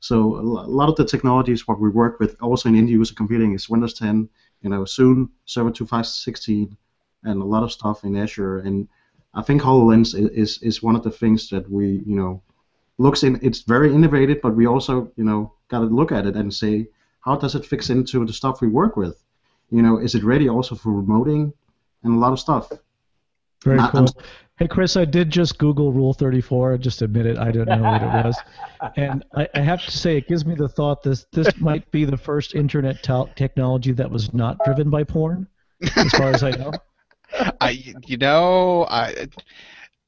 So 0.00 0.36
a 0.36 0.40
a 0.42 0.72
lot 0.80 0.88
of 0.88 0.96
the 0.96 1.04
technologies 1.04 1.66
what 1.68 1.80
we 1.80 1.88
work 1.90 2.18
with 2.20 2.36
also 2.40 2.68
in 2.68 2.76
end 2.76 2.88
user 2.90 3.14
computing 3.14 3.52
is 3.54 3.68
Windows 3.68 3.94
10, 3.94 4.28
you 4.62 4.70
know, 4.70 4.84
soon 4.84 5.28
Server 5.44 5.70
2516, 5.70 6.76
and 7.24 7.42
a 7.42 7.44
lot 7.44 7.62
of 7.62 7.72
stuff 7.72 8.04
in 8.04 8.16
Azure. 8.16 8.58
And 8.58 8.88
I 9.34 9.42
think 9.42 9.62
HoloLens 9.62 10.14
i- 10.14 10.30
is 10.34 10.58
is 10.62 10.82
one 10.82 10.96
of 10.96 11.02
the 11.02 11.10
things 11.10 11.48
that 11.50 11.70
we 11.70 12.02
you 12.06 12.16
know 12.16 12.42
looks 12.98 13.22
in. 13.22 13.38
It's 13.42 13.60
very 13.62 13.92
innovative, 13.94 14.40
but 14.42 14.54
we 14.54 14.66
also 14.66 15.10
you 15.16 15.24
know 15.24 15.52
got 15.68 15.80
to 15.80 15.86
look 15.86 16.12
at 16.12 16.26
it 16.26 16.36
and 16.36 16.52
say 16.52 16.86
how 17.20 17.36
does 17.36 17.54
it 17.54 17.64
fix 17.64 17.88
into 17.90 18.24
the 18.26 18.32
stuff 18.32 18.60
we 18.60 18.68
work 18.68 18.96
with. 18.96 19.22
You 19.70 19.80
know, 19.82 19.98
is 19.98 20.14
it 20.14 20.22
ready 20.24 20.48
also 20.48 20.74
for 20.74 20.90
remoting 20.90 21.52
and 22.02 22.14
a 22.14 22.18
lot 22.18 22.32
of 22.32 22.40
stuff? 22.40 22.70
Very 23.64 23.76
Not- 23.78 23.92
cool. 23.92 24.00
I'm- 24.00 24.08
Hey, 24.58 24.68
Chris, 24.68 24.96
I 24.96 25.04
did 25.06 25.28
just 25.30 25.58
Google 25.58 25.90
Rule 25.92 26.12
34. 26.12 26.78
Just 26.78 27.02
admit 27.02 27.26
it, 27.26 27.36
I 27.38 27.50
didn't 27.50 27.80
know 27.80 27.90
what 27.90 28.02
it 28.02 28.06
was. 28.24 28.36
And 28.96 29.24
I, 29.34 29.48
I 29.56 29.60
have 29.60 29.82
to 29.84 29.90
say, 29.90 30.16
it 30.18 30.28
gives 30.28 30.44
me 30.46 30.54
the 30.54 30.68
thought 30.68 31.02
this 31.02 31.26
this 31.32 31.56
might 31.58 31.90
be 31.90 32.04
the 32.04 32.18
first 32.18 32.54
internet 32.54 33.02
tel- 33.02 33.30
technology 33.34 33.90
that 33.92 34.08
was 34.08 34.32
not 34.34 34.58
driven 34.64 34.88
by 34.88 35.02
porn, 35.02 35.48
as 35.96 36.12
far 36.12 36.28
as 36.30 36.44
I 36.44 36.50
know. 36.50 36.70
I, 37.60 37.94
you 38.06 38.16
know, 38.16 38.86
I, 38.88 39.28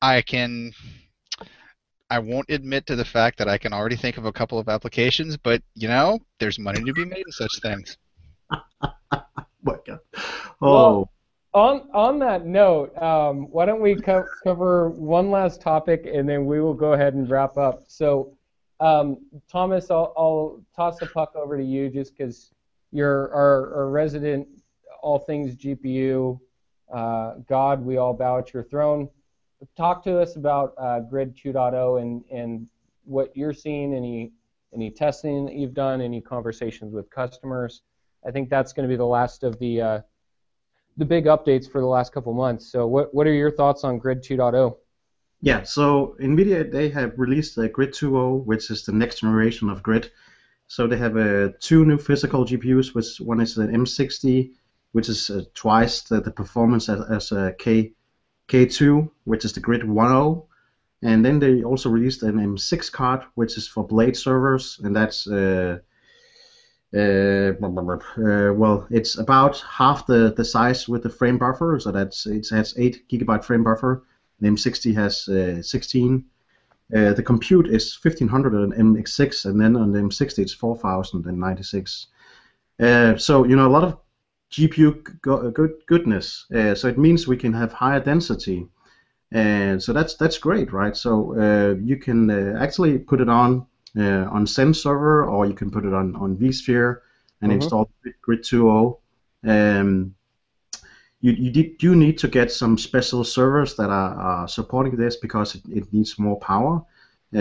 I 0.03 0.23
can. 0.23 0.73
I 2.11 2.19
won't 2.19 2.51
admit 2.51 2.87
to 2.87 2.97
the 2.97 3.05
fact 3.05 3.39
that 3.39 3.49
I 3.49 3.59
can 3.59 3.73
already 3.73 3.97
think 3.97 4.19
of 4.19 4.27
a 4.27 4.33
couple 4.33 4.59
of 4.59 4.69
applications, 4.69 5.37
but 5.37 5.63
you 5.75 5.89
know, 5.89 6.19
there's 6.39 6.59
money 6.59 6.85
to 6.85 6.93
be 6.93 7.05
made 7.05 7.25
in 7.27 7.33
such 7.33 7.61
things. 7.61 7.97
My 9.11 9.77
God. 9.87 9.99
Oh, 10.61 10.73
Well- 10.73 11.11
on 11.55 11.89
on 11.95 12.19
that 12.19 12.47
note, 12.47 12.97
um, 13.01 13.45
why 13.51 13.65
don't 13.65 13.81
we 13.81 13.95
co- 13.95 14.27
cover 14.43 14.91
one 14.91 15.31
last 15.31 15.61
topic 15.61 16.05
and 16.13 16.29
then 16.29 16.47
we 16.47 16.61
will 16.61 16.75
go 16.75 16.95
ahead 16.95 17.15
and 17.15 17.31
wrap 17.31 17.57
up. 17.57 17.85
So, 17.87 18.37
um, 18.81 19.19
Thomas, 19.49 19.89
I'll, 19.89 20.13
I'll 20.17 20.61
toss 20.75 20.99
the 20.99 21.07
puck 21.07 21.37
over 21.37 21.57
to 21.57 21.63
you 21.65 21.91
just 21.91 22.17
because 22.17 22.51
you're 22.91 23.33
our, 23.33 23.73
our 23.77 23.89
resident 23.89 24.49
all 25.01 25.21
things 25.21 25.55
GPU 25.55 26.41
uh, 26.93 27.35
God. 27.49 27.85
We 27.85 27.97
all 27.97 28.15
bow 28.15 28.39
at 28.39 28.53
your 28.53 28.65
throne. 28.65 29.09
Talk 29.77 30.05
to 30.05 30.21
us 30.21 30.37
about 30.37 30.75
uh, 30.79 31.01
Grid 31.01 31.37
2.0 31.37 32.01
and 32.03 32.25
and 32.31 32.67
what 33.05 33.37
you're 33.37 33.55
seeing. 33.55 33.95
Any 33.95 34.33
any 34.75 34.91
testing 34.91 35.47
that 35.47 35.55
you've 35.55 35.75
done? 35.75 36.01
Any 36.01 36.21
conversations 36.21 36.93
with 36.93 37.09
customers? 37.11 37.83
I 38.27 38.31
think 38.31 38.49
that's 38.49 38.73
going 38.73 38.89
to 38.89 38.93
be 38.93 38.97
the 38.97 39.07
last 39.07 39.43
of 39.43 39.59
the 39.59 39.81
uh, 39.81 40.01
the 40.97 41.05
big 41.05 41.25
updates 41.25 41.71
for 41.71 41.81
the 41.81 41.87
last 41.87 42.13
couple 42.13 42.33
months. 42.35 42.67
So 42.67 42.87
what 42.87 43.15
what 43.15 43.27
are 43.27 43.33
your 43.33 43.51
thoughts 43.51 43.85
on 43.85 43.99
Grid 43.99 44.19
oh? 44.31 44.35
2.0? 44.35 44.77
yeah. 45.41 45.63
So 45.63 46.17
NVIDIA 46.21 46.71
they 46.71 46.89
have 46.91 47.19
released 47.19 47.57
the 47.57 47.69
Grid 47.69 47.93
2.0, 47.93 48.45
which 48.45 48.71
is 48.71 48.85
the 48.85 48.93
next 48.93 49.21
generation 49.21 49.71
of 49.71 49.83
Grid. 49.83 50.11
So 50.67 50.87
they 50.87 50.97
have 50.97 51.17
uh, 51.17 51.51
two 51.61 51.85
new 51.85 51.99
physical 51.99 52.45
GPUs, 52.45 52.95
which 52.95 53.21
one 53.21 53.41
is 53.41 53.59
an 53.59 53.69
M60, 53.69 54.53
which 54.95 55.09
is 55.09 55.29
uh, 55.29 55.43
twice 55.55 56.03
the, 56.03 56.21
the 56.21 56.31
performance 56.31 56.89
as, 56.89 57.01
as 57.11 57.33
a 57.33 57.53
K 57.59 57.93
K2, 58.49 59.11
which 59.25 59.45
is 59.45 59.53
the 59.53 59.61
Grid 59.61 59.83
1.0. 59.83 60.47
And 61.03 61.25
then 61.25 61.41
they 61.41 61.65
also 61.65 61.91
released 61.91 62.23
an 62.23 62.37
M6 62.37 62.93
card, 62.93 63.25
which 63.35 63.59
is 63.59 63.67
for 63.67 63.85
Blade 63.85 64.17
servers, 64.17 64.81
and 64.85 64.95
that's 64.95 65.27
uh, 65.27 65.79
uh, 66.95 67.53
uh, 67.61 68.53
well, 68.55 68.87
it's 68.89 69.19
about 69.19 69.61
half 69.69 70.07
the, 70.07 70.33
the 70.37 70.45
size 70.45 70.89
with 70.89 71.03
the 71.03 71.11
frame 71.11 71.39
buffer, 71.39 71.81
so 71.81 71.91
that's 71.91 72.27
it 72.27 72.49
has 72.51 72.73
eight 72.79 73.09
gigabyte 73.09 73.43
frame 73.43 73.65
buffer. 73.65 74.05
The 74.41 74.49
M60 74.49 74.95
has 74.95 75.29
uh, 75.29 75.61
16, 75.61 76.25
Uh, 76.95 77.13
the 77.15 77.23
compute 77.23 77.67
is 77.67 77.99
1500 78.01 78.55
on 78.55 78.73
MX6, 78.73 79.47
and 79.47 79.61
then 79.61 79.75
on 79.75 79.91
the 79.91 79.99
M60 79.99 80.39
it's 80.39 80.53
4096. 80.53 82.07
Uh, 82.79 83.17
so 83.17 83.45
you 83.45 83.57
know 83.57 83.67
a 83.67 83.75
lot 83.77 83.85
of 83.85 84.04
GPU 84.55 85.03
go- 85.23 85.51
good 85.51 85.73
goodness. 85.87 86.47
Uh, 86.55 86.75
so 86.75 86.89
it 86.89 86.99
means 86.99 87.27
we 87.27 87.37
can 87.37 87.53
have 87.53 87.73
higher 87.73 88.01
density, 88.01 88.69
and 89.33 89.83
so 89.83 89.93
that's 89.93 90.15
that's 90.17 90.39
great, 90.39 90.73
right? 90.73 90.97
So 90.97 91.35
uh, 91.39 91.75
you 91.83 91.97
can 91.97 92.31
uh, 92.31 92.59
actually 92.61 92.99
put 92.99 93.21
it 93.21 93.29
on 93.29 93.67
uh, 93.99 94.27
on 94.31 94.47
XenServer, 94.47 95.31
or 95.31 95.47
you 95.47 95.55
can 95.55 95.71
put 95.71 95.85
it 95.85 95.95
on 95.95 96.15
on 96.17 96.37
vSphere 96.37 97.01
and 97.43 97.53
Mhm. 97.53 97.57
install 97.57 97.91
Grid 98.23 98.43
2.0. 98.45 99.01
Um, 99.47 100.15
you, 101.21 101.33
you 101.33 101.51
did- 101.51 101.79
do 101.79 101.95
need 101.97 102.19
to 102.19 102.29
get 102.29 102.53
some 102.53 102.79
special 102.79 103.25
servers 103.25 103.75
that 103.77 103.91
are, 103.91 104.15
are 104.15 104.49
supporting 104.49 104.97
this 104.97 105.17
because 105.17 105.55
it, 105.55 105.63
it 105.71 105.93
needs 105.93 106.19
more 106.19 106.39
power. 106.41 106.83
Uh, 107.35 107.39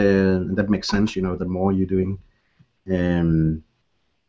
and 0.48 0.58
that 0.58 0.70
makes 0.70 0.88
sense, 0.88 1.16
you 1.16 1.22
know, 1.22 1.36
the 1.36 1.46
more 1.46 1.72
you're 1.72 1.86
doing 1.86 2.18
um, 2.92 3.64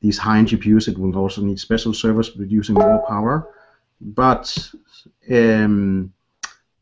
these 0.04 0.18
high-end 0.18 0.48
GPUs, 0.48 0.86
it 0.86 0.98
will 0.98 1.16
also 1.16 1.40
need 1.40 1.58
special 1.58 1.94
servers 1.94 2.28
producing 2.28 2.74
more 2.74 3.02
power. 3.08 3.48
But 4.02 4.46
um, 5.30 6.12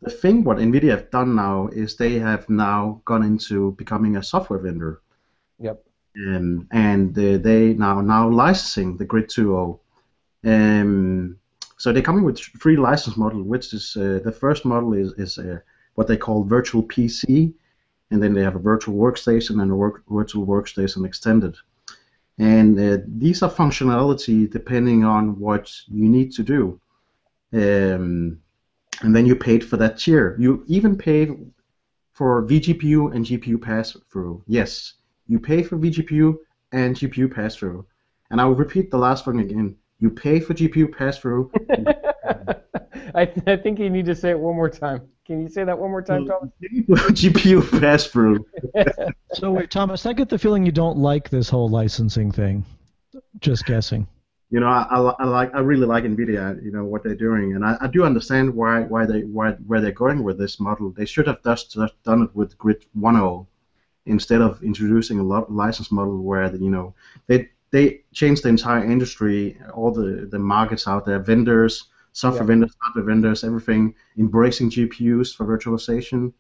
the 0.01 0.11
thing 0.11 0.43
what 0.43 0.57
NVIDIA 0.57 0.91
have 0.91 1.11
done 1.13 1.37
now 1.37 1.69
is 1.69 1.95
they 1.95 2.15
have 2.19 2.51
now 2.51 3.01
gone 3.05 3.23
into 3.23 3.73
becoming 3.83 4.17
a 4.17 4.25
software 4.25 4.59
vendor. 4.59 5.03
Yep. 5.61 5.85
Um, 6.17 6.67
and 6.73 7.17
uh, 7.17 7.39
they 7.39 7.75
now 7.75 8.01
now 8.01 8.29
licensing 8.29 8.97
the 8.97 9.05
Grid 9.05 9.29
2.0. 9.29 9.79
Um, 10.45 11.39
so 11.79 11.93
they're 11.93 12.11
coming 12.11 12.25
with 12.25 12.41
free 12.41 12.77
license 12.77 13.17
model, 13.17 13.45
which 13.45 13.73
is 13.73 13.97
uh, 13.97 14.19
the 14.25 14.33
first 14.33 14.65
model 14.65 14.95
is 14.95 15.13
is 15.13 15.39
uh, 15.39 15.61
what 15.95 16.09
they 16.09 16.17
call 16.17 16.43
virtual 16.43 16.83
PC, 16.83 17.55
and 18.11 18.21
then 18.21 18.35
they 18.35 18.43
have 18.43 18.57
a 18.57 18.69
virtual 18.73 18.97
workstation 18.97 19.63
and 19.63 19.71
a 19.71 19.77
work, 19.77 20.03
virtual 20.09 20.45
workstation 20.45 21.07
extended. 21.07 21.55
And 22.39 22.79
uh, 22.79 22.99
these 23.07 23.43
are 23.43 23.51
functionality 23.51 24.51
depending 24.51 25.05
on 25.05 25.39
what 25.39 25.71
you 25.87 26.09
need 26.09 26.33
to 26.33 26.43
do. 26.43 26.81
Um, 27.53 28.41
and 29.03 29.15
then 29.15 29.27
you 29.27 29.37
paid 29.37 29.65
for 29.65 29.77
that 29.79 29.99
tier. 29.99 30.37
You 30.39 30.65
even 30.67 30.97
paid 30.97 31.53
for 32.13 32.43
vGPU 32.43 33.15
and 33.15 33.25
GPU 33.25 33.61
pass 33.61 33.97
through. 34.11 34.43
Yes, 34.47 34.95
you 35.27 35.39
pay 35.39 35.63
for 35.63 35.77
vGPU 35.77 36.37
and 36.73 36.97
GPU 36.97 37.33
pass 37.35 37.57
through. 37.57 37.87
And 38.31 38.41
I 38.41 38.45
will 38.45 38.55
repeat 38.55 38.91
the 38.91 38.99
last 38.99 39.27
one 39.27 39.41
again. 39.41 39.77
You 40.01 40.11
pay 40.11 40.41
for 40.41 40.55
GPU 40.55 40.97
pass 40.97 41.19
through. 41.19 41.53
I, 43.15 43.27
th- 43.27 43.47
I 43.47 43.57
think 43.57 43.79
you 43.79 43.91
need 43.91 44.07
to 44.07 44.15
say 44.15 44.31
it 44.31 44.39
one 44.39 44.57
more 44.57 44.71
time. 44.71 45.09
Can 45.25 45.41
you 45.41 45.49
say 45.49 45.63
that 45.63 45.79
one 45.79 45.91
more 45.91 46.03
time, 46.03 46.27
Thomas? 46.27 46.51
GPU 46.61 47.81
pass 47.81 48.07
through. 48.07 48.45
So 49.35 49.53
wait, 49.53 49.71
Thomas, 49.71 50.05
I 50.05 50.13
get 50.13 50.29
the 50.29 50.39
feeling 50.39 50.67
you 50.67 50.73
don't 50.73 50.99
like 50.99 51.31
this 51.31 51.49
whole 51.49 51.69
licensing 51.69 52.33
thing. 52.33 52.65
Just 53.41 53.65
guessing. 53.65 54.07
You 54.51 54.61
know, 54.61 54.67
I, 54.67 54.83
I, 54.91 55.15
I 55.21 55.25
like 55.25 55.55
I 55.55 55.61
really 55.61 55.87
like 55.87 56.05
Nvidia. 56.05 56.63
You 56.63 56.73
know 56.73 56.85
what 56.85 57.03
they're 57.03 57.15
doing, 57.15 57.55
and 57.55 57.65
I, 57.65 57.77
I 57.81 57.87
do 57.87 58.05
understand 58.05 58.55
why 58.55 58.83
why 58.83 59.07
they 59.07 59.21
why 59.21 59.53
where 59.67 59.81
they're 59.81 59.93
going 59.93 60.23
with 60.23 60.39
this 60.39 60.61
model. 60.61 60.91
They 60.91 61.07
should 61.07 61.27
have 61.27 61.43
just, 61.43 61.73
just 61.73 61.95
done 62.03 62.23
it 62.23 62.35
with 62.35 62.59
Grid 62.59 62.85
1.0 62.99 63.47
instead 64.07 64.43
of 64.43 64.63
introducing 64.63 65.21
a 65.21 65.23
lot 65.23 65.51
license 65.51 65.91
model 65.93 66.23
where 66.23 66.51
the, 66.51 66.59
you 66.59 66.71
know 66.71 66.95
they 67.29 67.49
they 67.71 68.03
changed 68.13 68.43
the 68.43 68.49
entire 68.51 68.85
industry, 68.85 69.57
all 69.73 69.91
the 69.91 70.27
the 70.31 70.39
markets 70.39 70.87
out 70.87 71.07
there, 71.07 71.19
vendors, 71.19 71.85
software 72.13 72.45
Yeah. 72.45 72.47
vendors, 72.47 72.75
hardware 72.81 73.05
vendors, 73.05 73.45
everything 73.45 73.95
embracing 74.19 74.71
GPUs 74.71 75.35
for 75.35 75.47
virtualization. 75.47 76.33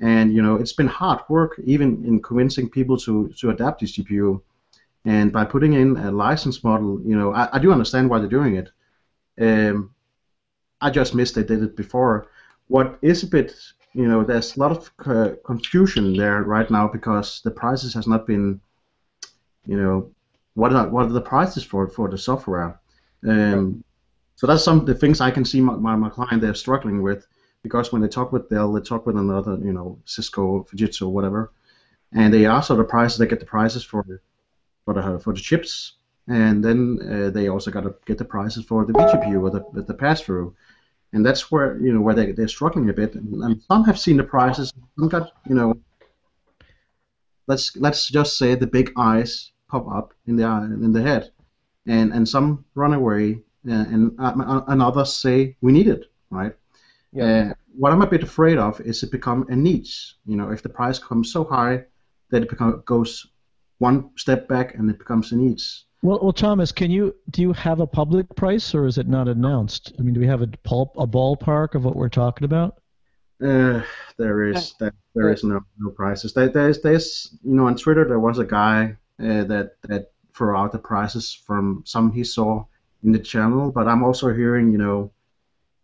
And 0.00 0.34
you 0.34 0.42
know 0.42 0.56
it's 0.56 0.72
been 0.72 0.88
hard 0.88 1.20
work 1.28 1.60
even 1.64 2.04
in 2.04 2.20
convincing 2.22 2.68
people 2.70 2.96
to 2.98 3.28
to 3.38 3.50
adapt 3.50 3.80
this 3.80 3.96
GPU. 3.96 4.40
And 5.04 5.32
by 5.32 5.44
putting 5.44 5.72
in 5.74 5.96
a 5.96 6.10
license 6.12 6.62
model, 6.62 7.00
you 7.04 7.16
know, 7.16 7.32
I, 7.34 7.48
I 7.56 7.58
do 7.58 7.72
understand 7.72 8.08
why 8.08 8.18
they're 8.20 8.28
doing 8.28 8.54
it. 8.56 8.70
Um, 9.40 9.90
I 10.80 10.90
just 10.90 11.14
missed 11.14 11.34
they 11.34 11.42
did 11.44 11.62
it 11.62 11.76
before. 11.76 12.28
What 12.68 12.98
is 13.02 13.22
a 13.22 13.26
bit, 13.26 13.54
you 13.94 14.06
know, 14.06 14.24
there's 14.24 14.56
a 14.56 14.60
lot 14.60 14.70
of 14.72 14.90
uh, 15.06 15.30
confusion 15.44 16.16
there 16.16 16.42
right 16.42 16.70
now 16.70 16.88
because 16.88 17.40
the 17.42 17.50
prices 17.50 17.94
has 17.94 18.06
not 18.06 18.26
been, 18.26 18.60
you 19.66 19.76
know, 19.76 20.10
what 20.54 20.72
are 20.72 20.88
what 20.88 21.06
are 21.06 21.12
the 21.12 21.20
prices 21.20 21.64
for 21.64 21.88
for 21.88 22.08
the 22.08 22.18
software? 22.18 22.78
Um, 23.26 23.82
so 24.36 24.46
that's 24.46 24.64
some 24.64 24.80
of 24.80 24.86
the 24.86 24.94
things 24.94 25.20
I 25.20 25.30
can 25.30 25.44
see 25.44 25.60
my, 25.60 25.74
my, 25.74 25.96
my 25.96 26.08
client 26.08 26.42
they're 26.42 26.54
struggling 26.54 27.02
with 27.02 27.26
because 27.62 27.92
when 27.92 28.02
they 28.02 28.08
talk 28.08 28.32
with 28.32 28.48
Dell, 28.48 28.72
they 28.72 28.80
talk 28.80 29.06
with 29.06 29.16
another, 29.16 29.56
you 29.62 29.72
know, 29.72 29.98
Cisco, 30.04 30.64
Fujitsu, 30.64 31.08
whatever, 31.08 31.52
and 32.12 32.32
they 32.32 32.46
ask 32.46 32.68
for 32.68 32.74
the 32.74 32.84
prices. 32.84 33.18
They 33.18 33.26
get 33.26 33.40
the 33.40 33.46
prices 33.46 33.84
for 33.84 34.04
for 34.84 34.94
the 34.94 35.18
for 35.20 35.32
the 35.32 35.40
chips, 35.40 35.94
and 36.26 36.64
then 36.64 36.98
uh, 37.02 37.30
they 37.30 37.48
also 37.48 37.70
got 37.70 37.84
to 37.84 37.94
get 38.04 38.18
the 38.18 38.24
prices 38.24 38.64
for 38.64 38.84
the 38.84 38.92
vGPU 38.92 39.40
or 39.42 39.50
the 39.50 39.82
the 39.82 39.94
pass 39.94 40.20
through, 40.20 40.54
and 41.12 41.24
that's 41.24 41.50
where 41.50 41.78
you 41.78 41.92
know 41.92 42.00
where 42.00 42.14
they 42.14 42.32
they're 42.32 42.48
struggling 42.48 42.88
a 42.90 42.92
bit. 42.92 43.14
And, 43.14 43.34
and 43.42 43.62
some 43.62 43.84
have 43.84 43.98
seen 43.98 44.16
the 44.16 44.24
prices, 44.24 44.72
some 44.98 45.08
got 45.08 45.32
you 45.48 45.54
know. 45.54 45.74
Let's 47.46 47.76
let's 47.76 48.08
just 48.08 48.38
say 48.38 48.54
the 48.54 48.66
big 48.66 48.92
eyes 48.96 49.50
pop 49.68 49.88
up 49.88 50.14
in 50.26 50.36
the 50.36 50.44
in 50.44 50.92
the 50.92 51.02
head, 51.02 51.30
and 51.86 52.12
and 52.12 52.28
some 52.28 52.64
run 52.74 52.94
away, 52.94 53.40
and 53.64 54.12
uh, 54.18 54.62
and 54.68 54.82
others 54.82 55.14
say 55.14 55.56
we 55.60 55.72
need 55.72 55.88
it, 55.88 56.10
right? 56.30 56.54
Yeah. 57.12 57.24
Uh, 57.24 57.54
what 57.74 57.92
I'm 57.92 58.02
a 58.02 58.06
bit 58.06 58.22
afraid 58.22 58.58
of 58.58 58.80
is 58.80 59.02
it 59.02 59.10
become 59.10 59.46
a 59.48 59.56
niche. 59.56 60.16
You 60.26 60.36
know, 60.36 60.50
if 60.50 60.62
the 60.62 60.68
price 60.68 60.98
comes 60.98 61.32
so 61.32 61.44
high 61.44 61.84
that 62.30 62.42
it 62.42 62.48
become, 62.48 62.82
goes 62.84 63.26
one 63.78 64.10
step 64.16 64.48
back 64.48 64.74
and 64.74 64.90
it 64.90 64.98
becomes 64.98 65.32
a 65.32 65.36
niche. 65.36 65.84
Well, 66.02 66.18
well, 66.20 66.32
Thomas, 66.32 66.72
can 66.72 66.90
you 66.90 67.14
do 67.30 67.42
you 67.42 67.52
have 67.52 67.80
a 67.80 67.86
public 67.86 68.34
price 68.34 68.74
or 68.74 68.86
is 68.86 68.98
it 68.98 69.08
not 69.08 69.28
announced? 69.28 69.92
I 69.98 70.02
mean, 70.02 70.14
do 70.14 70.20
we 70.20 70.26
have 70.26 70.42
a 70.42 70.48
pulp, 70.64 70.94
a 70.98 71.06
ballpark 71.06 71.74
of 71.74 71.84
what 71.84 71.96
we're 71.96 72.08
talking 72.08 72.44
about? 72.44 72.78
Uh, 73.42 73.82
there 74.18 74.44
is 74.44 74.74
that 74.78 74.94
there 75.14 75.32
is 75.32 75.44
no 75.44 75.60
no 75.78 75.90
prices. 75.90 76.32
There, 76.32 76.48
there's 76.48 76.80
there's 76.80 77.36
you 77.44 77.54
know 77.54 77.66
on 77.66 77.76
Twitter 77.76 78.04
there 78.04 78.20
was 78.20 78.38
a 78.38 78.44
guy 78.44 78.96
uh, 79.20 79.44
that 79.44 79.76
that 79.84 80.12
threw 80.34 80.56
out 80.56 80.72
the 80.72 80.78
prices 80.78 81.32
from 81.32 81.82
some 81.86 82.10
he 82.12 82.24
saw 82.24 82.64
in 83.02 83.12
the 83.12 83.18
channel, 83.18 83.70
but 83.70 83.88
I'm 83.88 84.02
also 84.02 84.32
hearing 84.32 84.72
you 84.72 84.78
know 84.78 85.12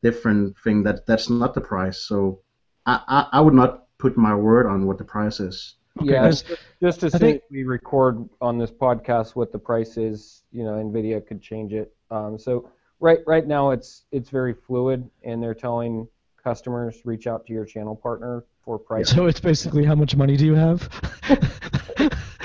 different 0.03 0.57
thing 0.63 0.83
that 0.85 1.07
that's 1.07 1.29
not 1.29 1.55
the 1.55 1.61
price. 1.61 1.99
So 1.99 2.41
I 2.87 3.01
I, 3.09 3.39
I 3.39 3.41
would 3.41 3.55
not 3.55 3.85
put 3.99 4.17
my 4.17 4.35
word 4.35 4.67
on 4.67 4.87
what 4.87 4.99
the 4.99 5.05
price 5.05 5.41
is. 5.41 5.75
Yeah, 6.01 6.29
just, 6.29 6.47
just 6.81 7.03
as 7.03 7.15
I 7.15 7.19
soon 7.19 7.29
think- 7.33 7.43
we 7.51 7.65
record 7.65 8.29
on 8.41 8.59
this 8.59 8.71
podcast 8.71 9.35
what 9.35 9.51
the 9.51 9.59
price 9.59 9.97
is, 9.97 10.43
you 10.53 10.63
know, 10.63 10.73
Nvidia 10.73 11.27
could 11.27 11.43
change 11.43 11.73
it. 11.73 11.93
Um, 12.11 12.39
so 12.39 12.71
right 13.01 13.19
right 13.27 13.47
now 13.47 13.71
it's 13.71 14.05
it's 14.13 14.31
very 14.31 14.55
fluid, 14.55 15.09
and 15.25 15.43
they're 15.43 15.55
telling 15.55 16.07
customers 16.43 17.03
reach 17.05 17.27
out 17.27 17.45
to 17.47 17.53
your 17.53 17.65
channel 17.65 17.97
partner 17.97 18.45
for 18.65 18.79
price. 18.79 19.11
So 19.11 19.27
it's 19.27 19.41
basically 19.41 19.85
how 19.85 19.95
much 19.95 20.15
money 20.15 20.37
do 20.37 20.47
you 20.47 20.55
have? 20.55 20.89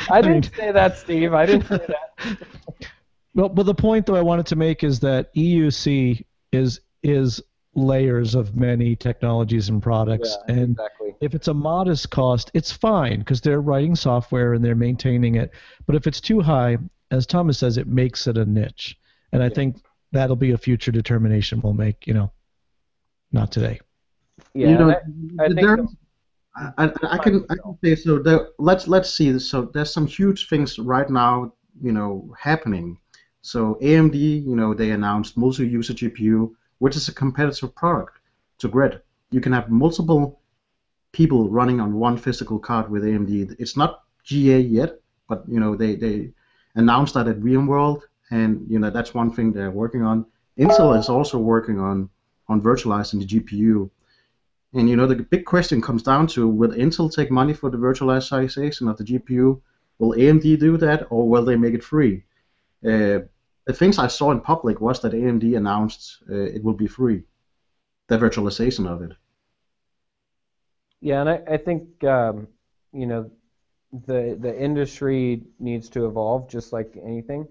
I 0.10 0.22
didn't 0.22 0.52
say 0.56 0.72
that, 0.72 0.98
Steve. 0.98 1.34
I 1.34 1.46
didn't 1.46 1.68
say 1.68 1.86
that. 1.88 2.38
Well, 3.36 3.50
but 3.50 3.66
the 3.66 3.74
point 3.76 4.06
though 4.06 4.16
I 4.16 4.22
wanted 4.22 4.46
to 4.48 4.56
make 4.56 4.84
is 4.84 5.00
that 5.02 5.34
EUC 5.36 6.26
is 6.52 6.80
is 7.02 7.42
layers 7.76 8.36
of 8.36 8.56
many 8.56 8.96
technologies 8.96 9.70
and 9.70 9.82
products, 9.82 10.38
Yeah, 10.48 10.56
and 10.56 10.72
exactly. 10.74 11.16
if 11.22 11.34
it's 11.34 11.48
a 11.48 11.54
modest 11.54 12.12
cost, 12.12 12.52
it's 12.54 12.72
fine 12.72 13.20
because 13.20 13.42
they're 13.42 13.62
writing 13.62 13.96
software 13.96 14.54
and 14.54 14.64
they're 14.64 14.76
maintaining 14.76 15.36
it. 15.36 15.52
But 15.88 15.96
if 15.96 16.06
it's 16.06 16.22
too 16.22 16.40
high, 16.40 16.78
as 17.10 17.26
Thomas 17.26 17.58
says, 17.58 17.78
it 17.78 17.88
makes 17.88 18.28
it 18.28 18.38
a 18.38 18.46
niche, 18.46 18.98
and 19.32 19.42
I 19.42 19.50
think 19.50 19.78
that'll 20.12 20.36
be 20.36 20.52
a 20.52 20.58
future 20.58 20.92
determination 20.92 21.60
we'll 21.62 21.74
make. 21.74 22.06
You 22.06 22.14
know, 22.14 22.32
not 23.32 23.52
today. 23.52 23.80
Yeah, 24.54 24.70
you 24.70 24.78
know, 24.78 24.90
and 24.90 25.42
I, 25.42 25.44
I 25.44 25.48
think 25.48 25.60
there- 25.62 25.78
the- 25.78 25.88
I, 26.56 26.72
I, 26.86 26.92
I 27.14 27.18
can 27.18 27.44
I 27.50 27.56
can 27.56 27.78
say 27.84 27.96
so. 27.96 28.20
There, 28.20 28.50
let's 28.60 28.88
let's 28.88 29.10
see. 29.18 29.40
So 29.40 29.64
there's 29.74 29.92
some 29.92 30.06
huge 30.06 30.48
things 30.50 30.78
right 30.78 31.10
now, 31.10 31.52
you 31.82 31.92
know, 31.92 32.32
happening. 32.40 33.00
So 33.44 33.78
AMD, 33.82 34.16
you 34.16 34.56
know, 34.56 34.74
they 34.74 34.92
announced 34.92 35.36
multi-user 35.36 35.94
GPU, 35.94 36.56
which 36.80 36.96
is 36.96 37.10
a 37.10 37.14
competitive 37.14 37.76
product 37.76 38.18
to 38.60 38.70
Grid. 38.70 39.02
You 39.32 39.42
can 39.42 39.52
have 39.52 39.70
multiple 39.70 40.40
people 41.12 41.50
running 41.50 41.82
on 41.82 42.00
one 42.00 42.18
physical 42.18 42.58
card 42.58 42.90
with 42.90 43.04
AMD. 43.04 43.56
It's 43.60 43.76
not 43.76 44.04
GA 44.24 44.60
yet, 44.62 45.02
but 45.28 45.44
you 45.48 45.60
know 45.60 45.76
they 45.76 45.96
they 45.96 46.32
announced 46.76 47.16
that 47.16 47.28
at 47.28 47.42
VMworld, 47.42 48.04
and 48.32 48.66
you 48.70 48.80
know 48.80 48.90
that's 48.90 49.14
one 49.14 49.30
thing 49.30 49.52
they're 49.52 49.72
working 49.72 50.04
on. 50.04 50.26
Intel 50.58 50.98
is 50.98 51.10
also 51.10 51.38
working 51.38 51.80
on 51.82 52.10
on 52.48 52.62
virtualizing 52.62 53.20
the 53.20 53.28
GPU. 53.28 53.90
And 54.74 54.90
you 54.90 54.96
know 54.96 55.06
the 55.06 55.18
big 55.18 55.44
question 55.44 55.82
comes 55.82 56.02
down 56.02 56.28
to 56.28 56.48
will 56.48 56.72
Intel 56.72 57.14
take 57.14 57.30
money 57.30 57.54
for 57.54 57.70
the 57.70 57.78
virtualization 57.78 58.90
of 58.90 58.98
the 58.98 59.04
GPU? 59.04 59.60
Will 60.00 60.14
AMD 60.14 60.60
do 60.62 60.78
that, 60.78 61.08
or 61.10 61.28
will 61.28 61.44
they 61.44 61.58
make 61.58 61.74
it 61.74 61.84
free? 61.84 62.24
Uh, 62.86 63.20
the 63.66 63.74
things 63.74 63.98
I 63.98 64.08
saw 64.08 64.32
in 64.32 64.42
public 64.42 64.82
was 64.82 65.02
that 65.02 65.14
AMD 65.14 65.56
announced 65.56 66.24
uh, 66.30 66.36
it 66.36 66.64
will 66.64 66.74
be 66.74 66.88
free, 66.88 67.24
the 68.08 68.18
virtualization 68.18 68.88
of 68.88 69.02
it. 69.02 69.12
Yeah, 71.00 71.22
and 71.22 71.30
I, 71.30 71.42
I 71.52 71.58
think 71.58 72.04
um, 72.04 72.48
you 72.92 73.06
know, 73.06 73.32
the 74.06 74.38
the 74.40 74.58
industry 74.62 75.44
needs 75.60 75.90
to 75.90 76.06
evolve 76.06 76.50
just 76.50 76.74
like 76.74 76.98
anything, 77.04 77.48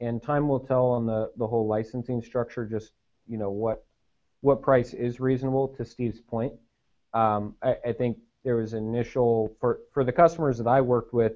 and 0.00 0.22
time 0.22 0.48
will 0.48 0.60
tell 0.60 0.86
on 0.86 1.06
the 1.06 1.30
the 1.36 1.46
whole 1.46 1.66
licensing 1.66 2.22
structure. 2.22 2.66
Just 2.66 2.92
you 3.26 3.38
know 3.38 3.50
what 3.50 3.84
what 4.40 4.62
price 4.62 4.92
is 4.92 5.20
reasonable. 5.20 5.68
To 5.68 5.84
Steve's 5.84 6.20
point, 6.20 6.52
um, 7.14 7.54
I, 7.62 7.76
I 7.86 7.92
think 7.92 8.18
there 8.44 8.56
was 8.56 8.74
initial 8.74 9.54
for 9.60 9.80
for 9.92 10.04
the 10.04 10.12
customers 10.12 10.58
that 10.58 10.66
I 10.66 10.80
worked 10.80 11.14
with 11.14 11.34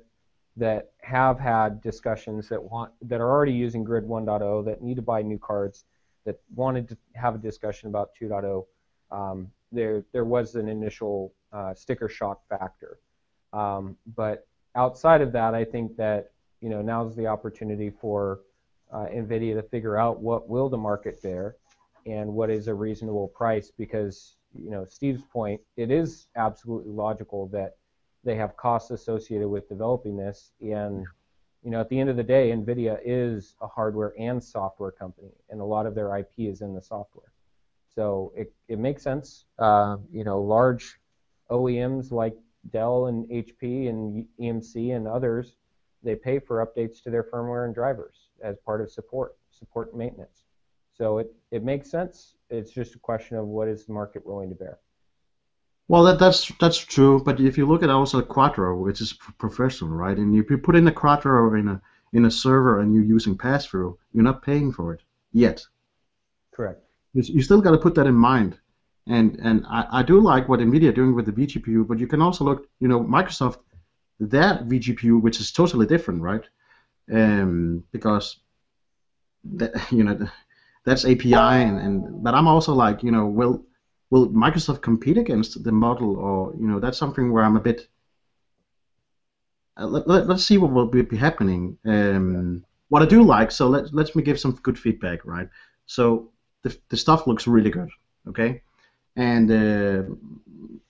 that 0.59 0.91
have 1.03 1.39
had 1.39 1.81
discussions 1.81 2.49
that 2.49 2.63
want 2.63 2.93
that 3.03 3.21
are 3.21 3.31
already 3.31 3.53
using 3.53 3.85
Grid 3.85 4.05
1.0 4.05 4.65
that 4.65 4.83
need 4.83 4.97
to 4.97 5.03
buy 5.03 5.23
new 5.23 5.39
cards 5.39 5.85
that 6.25 6.41
wanted 6.55 6.89
to 6.89 6.97
have 7.15 7.37
a 7.37 7.39
discussion 7.39 7.89
about 7.89 8.11
2.0. 8.21 8.67
Um, 9.11 9.51
there 9.73 10.05
there 10.13 10.25
was 10.25 10.57
an 10.57 10.69
initial 10.69 11.33
uh, 11.53 11.75
sticker 11.75 12.09
shock 12.09 12.43
factor, 12.49 12.99
um, 13.53 13.97
but 14.17 14.47
outside 14.75 15.21
of 15.21 15.33
that, 15.33 15.55
I 15.55 15.65
think 15.65 15.97
that 15.97 16.33
you 16.61 16.69
know 16.69 16.83
now's 16.83 17.15
the 17.15 17.27
opportunity 17.27 17.91
for 17.91 18.41
uh, 18.93 19.07
NVIDIA 19.07 19.55
to 19.55 19.63
figure 19.63 19.97
out 19.97 20.21
what 20.21 20.49
will 20.49 20.69
the 20.69 20.77
market 20.77 21.23
bear 21.23 21.57
and 22.07 22.33
what 22.33 22.51
is 22.51 22.69
a 22.69 22.75
reasonable 22.75 23.29
price 23.29 23.71
because 23.71 24.37
you 24.55 24.71
know 24.71 24.85
Steve's 24.89 25.23
point, 25.23 25.61
it 25.77 25.91
is 25.91 26.27
absolutely 26.37 26.93
logical 26.93 27.47
that 27.49 27.77
they 28.25 28.37
have 28.37 28.57
costs 28.57 28.91
associated 28.91 29.49
with 29.49 29.69
developing 29.69 30.17
this. 30.17 30.53
And 30.61 31.07
you 31.65 31.71
know 31.71 31.81
at 31.81 31.89
the 31.89 31.99
end 31.99 32.09
of 32.09 32.17
the 32.17 32.23
day 32.23 32.51
nvidia 32.51 32.99
is 33.05 33.57
a 33.61 33.67
hardware 33.67 34.15
and 34.19 34.43
software 34.43 34.93
company 34.93 35.33
and 35.51 35.61
a 35.61 35.65
lot 35.65 35.87
of 35.87 35.95
their 35.95 36.17
ip 36.17 36.33
is 36.39 36.61
in 36.61 36.75
the 36.75 36.83
software. 36.83 37.33
So 37.95 38.33
it, 38.37 38.53
it 38.69 38.79
makes 38.79 39.03
sense. 39.03 39.47
Uh, 39.59 39.97
you 40.13 40.25
know 40.25 40.41
large 40.41 40.99
oems 41.51 42.13
like 42.13 42.37
dell 42.71 43.07
and 43.07 43.27
hp 43.29 43.89
and 43.89 44.27
emc 44.41 44.97
and 44.97 45.09
others 45.09 45.55
they 46.03 46.15
pay 46.15 46.39
for 46.39 46.65
updates 46.65 47.03
to 47.03 47.11
their 47.11 47.25
firmware 47.25 47.65
and 47.65 47.75
drivers 47.75 48.29
as 48.43 48.57
part 48.59 48.81
of 48.81 48.91
support 48.91 49.37
support 49.51 49.91
and 49.91 49.99
maintenance. 49.99 50.45
So 50.93 51.19
it, 51.19 51.33
it 51.51 51.65
makes 51.65 51.91
sense. 51.91 52.37
It's 52.51 52.71
just 52.71 52.95
a 52.95 52.99
question 52.99 53.37
of 53.37 53.47
what 53.47 53.69
is 53.69 53.87
the 53.87 53.93
market 53.93 54.25
willing 54.27 54.49
to 54.49 54.55
bear 54.55 54.79
Well, 55.89 56.05
that, 56.05 56.19
that's 56.19 56.53
that's 56.61 56.77
true, 56.77 57.23
but 57.25 57.41
if 57.41 57.57
you 57.57 57.67
look 57.67 57.83
at 57.83 57.89
also 57.89 58.21
Quadro, 58.21 58.79
which 58.79 59.01
is 59.01 59.15
professional, 59.39 59.91
right? 59.91 60.17
And 60.17 60.37
if 60.37 60.51
you 60.51 60.59
put 60.59 60.77
in 60.77 60.87
a 60.87 60.93
Quadro 60.93 61.59
in 61.59 61.69
a 61.69 61.81
in 62.13 62.27
a 62.27 62.31
server 62.31 62.81
and 62.81 62.95
you're 62.95 63.05
using 63.05 63.37
pass-through, 63.37 63.99
you're 64.13 64.25
not 64.25 64.43
paying 64.43 64.71
for 64.71 64.93
it 64.93 65.01
yet. 65.33 65.67
correct 66.55 66.83
You, 67.15 67.23
you 67.37 67.43
still 67.43 67.63
got 67.63 67.71
to 67.71 67.79
put 67.79 67.95
that 67.95 68.07
in 68.07 68.15
mind. 68.15 68.59
And 69.07 69.39
and 69.43 69.65
I, 69.67 69.87
I 70.01 70.03
do 70.03 70.21
like 70.21 70.49
what 70.49 70.61
Nvidia 70.61 70.91
are 70.91 71.01
doing 71.01 71.15
with 71.15 71.25
the 71.25 71.33
vGPU, 71.33 71.87
but 71.89 71.99
you 71.99 72.07
can 72.07 72.21
also 72.21 72.45
look, 72.45 72.67
you 72.81 72.89
know, 72.89 73.01
Microsoft, 73.03 73.59
their 74.21 74.59
vGPU, 74.71 75.23
which 75.23 75.41
is 75.41 75.53
totally 75.53 75.87
different, 75.87 76.21
right? 76.21 76.45
Um, 77.11 77.85
because 77.93 78.41
that 79.45 79.73
you 79.91 80.05
know 80.05 80.29
that's 80.85 81.07
API, 81.07 81.35
and, 81.35 81.79
and 81.79 82.23
but 82.23 82.35
I'm 82.35 82.47
also 82.47 82.75
like, 82.75 83.03
you 83.03 83.11
know, 83.11 83.27
will 83.27 83.65
will 84.11 84.29
Microsoft 84.29 84.83
compete 84.83 85.19
against 85.19 85.63
the 85.63 85.73
model, 85.73 86.17
or 86.17 86.55
you 86.59 86.67
know, 86.67 86.81
that's 86.81 86.99
something 86.99 87.33
where 87.33 87.45
I'm 87.45 87.57
a 87.57 87.61
bit. 87.61 87.89
Uh, 89.79 89.87
let, 89.87 90.09
let, 90.09 90.27
let's 90.27 90.45
see 90.45 90.59
what 90.59 90.73
will 90.73 90.87
be, 90.87 91.17
happening. 91.17 91.79
Um, 91.85 92.65
what 92.89 93.03
I 93.03 93.07
do 93.07 93.23
like, 93.23 93.51
so 93.51 93.69
let 93.69 93.93
let 93.93 94.15
me 94.17 94.23
give 94.23 94.41
some 94.41 94.53
good 94.63 94.79
feedback, 94.79 95.25
right? 95.25 95.49
So 95.87 96.31
the, 96.63 96.77
the 96.89 96.97
stuff 96.97 97.27
looks 97.27 97.47
really 97.47 97.71
good, 97.71 97.91
okay? 98.27 98.63
And 99.17 99.51
uh, 99.51 100.03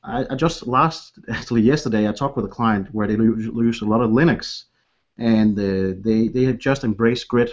I, 0.03 0.27
I 0.31 0.35
just 0.37 0.67
last 0.67 1.19
actually 1.29 1.63
yesterday 1.63 2.09
I 2.09 2.13
talked 2.13 2.37
with 2.37 2.45
a 2.45 2.49
client 2.49 2.89
where 2.93 3.07
they 3.07 3.15
use, 3.15 3.47
use 3.47 3.83
a 3.83 3.87
lot 3.87 4.01
of 4.01 4.11
Linux, 4.11 4.65
and 5.19 5.59
uh, 5.59 6.01
they 6.01 6.29
they 6.29 6.45
have 6.45 6.59
just 6.59 6.85
embraced 6.85 7.27
Grid 7.27 7.51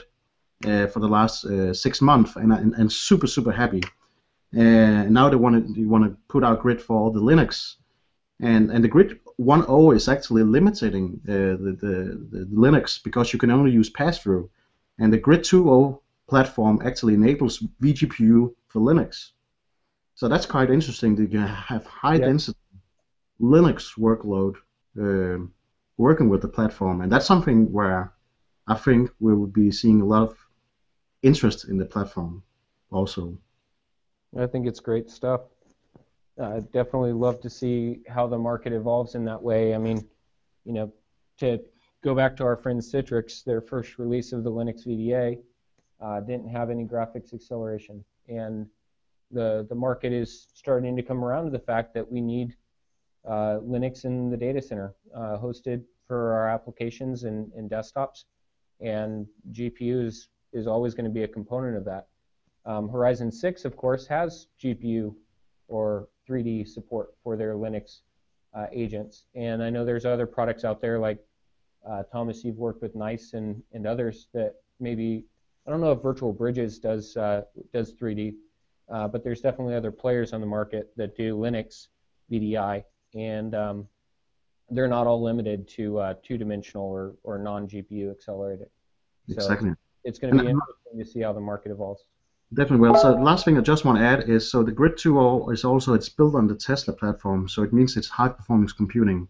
uh, 0.66 0.88
for 0.88 1.00
the 1.00 1.08
last 1.08 1.46
uh, 1.46 1.74
six 1.74 2.02
months, 2.02 2.36
and, 2.36 2.54
and 2.54 2.74
and 2.76 2.92
super 2.92 3.28
super 3.28 3.52
happy. 3.52 3.82
And 4.54 5.12
now 5.12 5.30
they 5.30 5.36
want 5.36 5.56
to 5.68 5.74
they 5.74 5.86
want 5.86 6.04
to 6.06 6.18
put 6.28 6.44
out 6.44 6.62
Grid 6.62 6.82
for 6.82 6.96
all 6.98 7.12
the 7.12 7.22
Linux, 7.22 7.76
and 8.40 8.72
and 8.72 8.84
the 8.84 8.88
Grid 8.88 9.20
1.0 9.40 9.96
is 9.96 10.08
actually 10.08 10.44
limiting 10.44 11.20
uh, 11.28 11.32
the, 11.64 11.78
the 11.84 11.94
the 12.32 12.46
Linux 12.54 13.04
because 13.04 13.34
you 13.34 13.40
can 13.40 13.52
only 13.52 13.72
use 13.72 13.90
pass-through, 13.90 14.50
and 15.00 15.12
the 15.12 15.18
Grid 15.18 15.42
2.0 15.42 16.00
platform 16.30 16.82
actually 16.86 17.14
enables 17.16 17.60
vGPU 17.82 18.54
for 18.68 18.80
Linux. 18.82 19.32
So 20.16 20.28
that's 20.30 20.46
quite 20.46 20.70
interesting 20.72 21.16
that 21.18 21.32
you 21.32 21.40
have 21.40 21.86
high 21.86 22.18
Yeah. 22.18 22.28
density 22.28 22.60
Linux 23.42 23.98
workload 24.00 24.56
um 24.98 25.54
working 25.98 26.30
with 26.30 26.42
the 26.42 26.48
platform, 26.58 27.02
and 27.02 27.12
that's 27.12 27.26
something 27.26 27.72
where 27.72 28.14
I 28.68 28.76
think 28.76 29.12
we 29.20 29.34
will 29.36 29.48
be 29.64 29.72
seeing 29.72 30.02
a 30.02 30.06
lot 30.06 30.24
of 30.24 30.38
interest 31.22 31.66
in 31.70 31.78
the 31.78 31.86
platform 31.86 32.44
also. 32.92 33.38
I 34.38 34.48
think 34.48 34.68
it's 34.68 34.80
great 34.80 35.10
stuff. 35.10 35.42
Uh, 36.40 36.60
definitely 36.74 37.14
love 37.14 37.40
to 37.42 37.50
see 37.50 38.02
how 38.08 38.28
the 38.28 38.38
market 38.38 38.74
evolves 38.74 39.16
in 39.16 39.24
that 39.26 39.42
way. 39.42 39.74
I 39.74 39.78
mean, 39.78 40.06
you 40.66 40.74
know, 40.74 40.92
to 41.40 41.60
go 42.04 42.14
back 42.14 42.36
to 42.38 42.44
our 42.44 42.58
friends 42.58 42.92
Citrix, 42.92 43.44
their 43.44 43.62
first 43.62 43.98
release 43.98 44.34
of 44.34 44.44
the 44.44 44.52
Linux 44.52 44.86
VDA 44.86 45.40
uh, 46.02 46.20
didn't 46.20 46.50
have 46.50 46.70
any 46.70 46.86
graphics 46.86 47.34
acceleration, 47.34 48.04
and 48.28 48.68
the 49.32 49.66
the 49.70 49.76
market 49.76 50.12
is 50.12 50.48
starting 50.54 50.96
to 50.96 51.02
come 51.02 51.24
around 51.24 51.46
to 51.46 51.52
the 51.52 51.60
fact 51.60 51.94
that 51.94 52.12
we 52.12 52.20
need 52.20 52.56
uh, 53.26 53.60
Linux 53.64 54.06
in 54.06 54.30
the 54.30 54.38
data 54.38 54.62
center, 54.62 54.94
uh, 55.16 55.38
hosted 55.38 55.84
for 56.08 56.34
our 56.34 56.50
applications 56.50 57.24
and, 57.24 57.52
and 57.54 57.70
desktops, 57.70 58.26
and 58.82 59.26
GPU 59.52 60.06
is, 60.06 60.28
is 60.54 60.68
always 60.68 60.94
going 60.94 61.06
to 61.06 61.12
be 61.12 61.24
a 61.24 61.28
component 61.28 61.76
of 61.76 61.86
that. 61.86 62.08
Um, 62.66 62.90
Horizon 62.90 63.32
6, 63.32 63.66
of 63.66 63.76
course, 63.78 64.08
has 64.08 64.48
GPU 64.62 65.14
or 65.68 66.08
3D 66.28 66.68
support 66.68 67.14
for 67.24 67.38
their 67.38 67.56
Linux 67.56 68.02
uh, 68.54 68.66
agents. 68.72 69.26
And 69.36 69.62
I 69.62 69.70
know 69.70 69.86
there's 69.86 70.06
other 70.06 70.26
products 70.26 70.64
out 70.64 70.82
there 70.82 70.98
like 71.00 71.20
uh, 71.88 72.04
Thomas, 72.12 72.44
you've 72.44 72.58
worked 72.58 72.82
with 72.82 72.96
Nice 72.96 73.34
and, 73.34 73.62
and 73.74 73.86
others 73.86 74.28
that 74.34 74.56
maybe, 74.80 75.26
I 75.68 75.72
don't 75.72 75.82
know 75.82 75.92
if 75.92 76.02
Virtual 76.02 76.34
Bridges 76.34 76.80
does, 76.80 77.16
uh, 77.16 77.44
does 77.74 77.94
3D, 77.94 78.34
uh, 78.92 79.08
but 79.08 79.24
there's 79.24 79.42
definitely 79.42 79.76
other 79.76 79.92
players 79.92 80.34
on 80.34 80.42
the 80.42 80.48
market 80.48 80.92
that 80.98 81.16
do 81.16 81.38
Linux 81.38 81.88
VDI. 82.32 82.84
And 83.14 83.54
um, 83.54 83.88
they're 84.70 84.88
not 84.88 85.06
all 85.06 85.22
limited 85.22 85.68
to 85.70 86.00
uh, 86.00 86.14
two-dimensional 86.24 86.86
or, 86.86 87.16
or 87.24 87.38
non-GPU 87.38 88.10
accelerated. 88.10 88.68
So 89.28 89.36
Exactly. 89.36 89.72
it's 90.04 90.18
going 90.18 90.36
to 90.36 90.44
be 90.44 90.50
interesting 90.50 91.00
to 91.00 91.06
see 91.06 91.22
how 91.22 91.34
the 91.34 91.40
market 91.40 91.72
evolves. 91.72 92.04
Definitely 92.54 92.88
will. 92.88 92.96
So 92.96 93.14
the 93.14 93.22
last 93.22 93.44
thing 93.44 93.58
I 93.58 93.62
just 93.62 93.86
want 93.86 93.98
to 93.98 94.04
add 94.04 94.30
is 94.30 94.50
so 94.50 94.64
the 94.64 94.72
Grid 94.72 94.94
2.0 94.94 95.52
is 95.52 95.66
also 95.66 95.94
it's 95.94 96.10
built 96.10 96.36
on 96.36 96.48
the 96.48 96.56
Tesla 96.56 96.94
platform, 96.94 97.50
so 97.50 97.64
it 97.64 97.74
means 97.74 97.98
it's 97.98 98.08
high 98.08 98.30
performance 98.30 98.72
computing. 98.72 99.28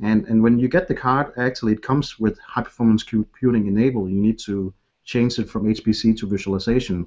And 0.00 0.26
and 0.26 0.42
when 0.42 0.58
you 0.58 0.68
get 0.68 0.88
the 0.88 0.94
card, 0.94 1.32
actually 1.36 1.72
it 1.72 1.82
comes 1.82 2.18
with 2.18 2.38
high 2.40 2.62
performance 2.62 3.02
computing 3.02 3.66
enabled. 3.66 4.10
You 4.10 4.20
need 4.20 4.38
to 4.40 4.74
change 5.04 5.38
it 5.38 5.48
from 5.48 5.66
HPC 5.66 6.16
to 6.18 6.26
visualization. 6.26 7.06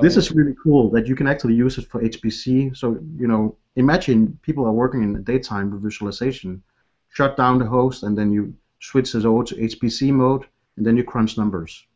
This 0.00 0.16
Oh, 0.16 0.20
is 0.20 0.32
really 0.32 0.54
cool 0.62 0.90
that 0.90 1.06
you 1.06 1.14
can 1.14 1.26
actually 1.26 1.54
use 1.54 1.76
it 1.78 1.86
for 1.86 2.00
HPC. 2.02 2.74
So 2.76 2.98
you 3.18 3.28
know, 3.28 3.56
imagine 3.76 4.38
people 4.42 4.64
are 4.66 4.72
working 4.72 5.02
in 5.02 5.12
the 5.12 5.20
daytime 5.20 5.70
with 5.70 5.82
visualization, 5.82 6.62
shut 7.10 7.36
down 7.36 7.58
the 7.58 7.66
host, 7.66 8.02
and 8.04 8.16
then 8.16 8.32
you 8.32 8.54
switch 8.80 9.14
it 9.14 9.24
over 9.26 9.44
to 9.44 9.54
HPC 9.54 10.12
mode, 10.12 10.46
and 10.76 10.86
then 10.86 10.96
you 10.96 11.04
crunch 11.04 11.36
numbers. 11.36 11.86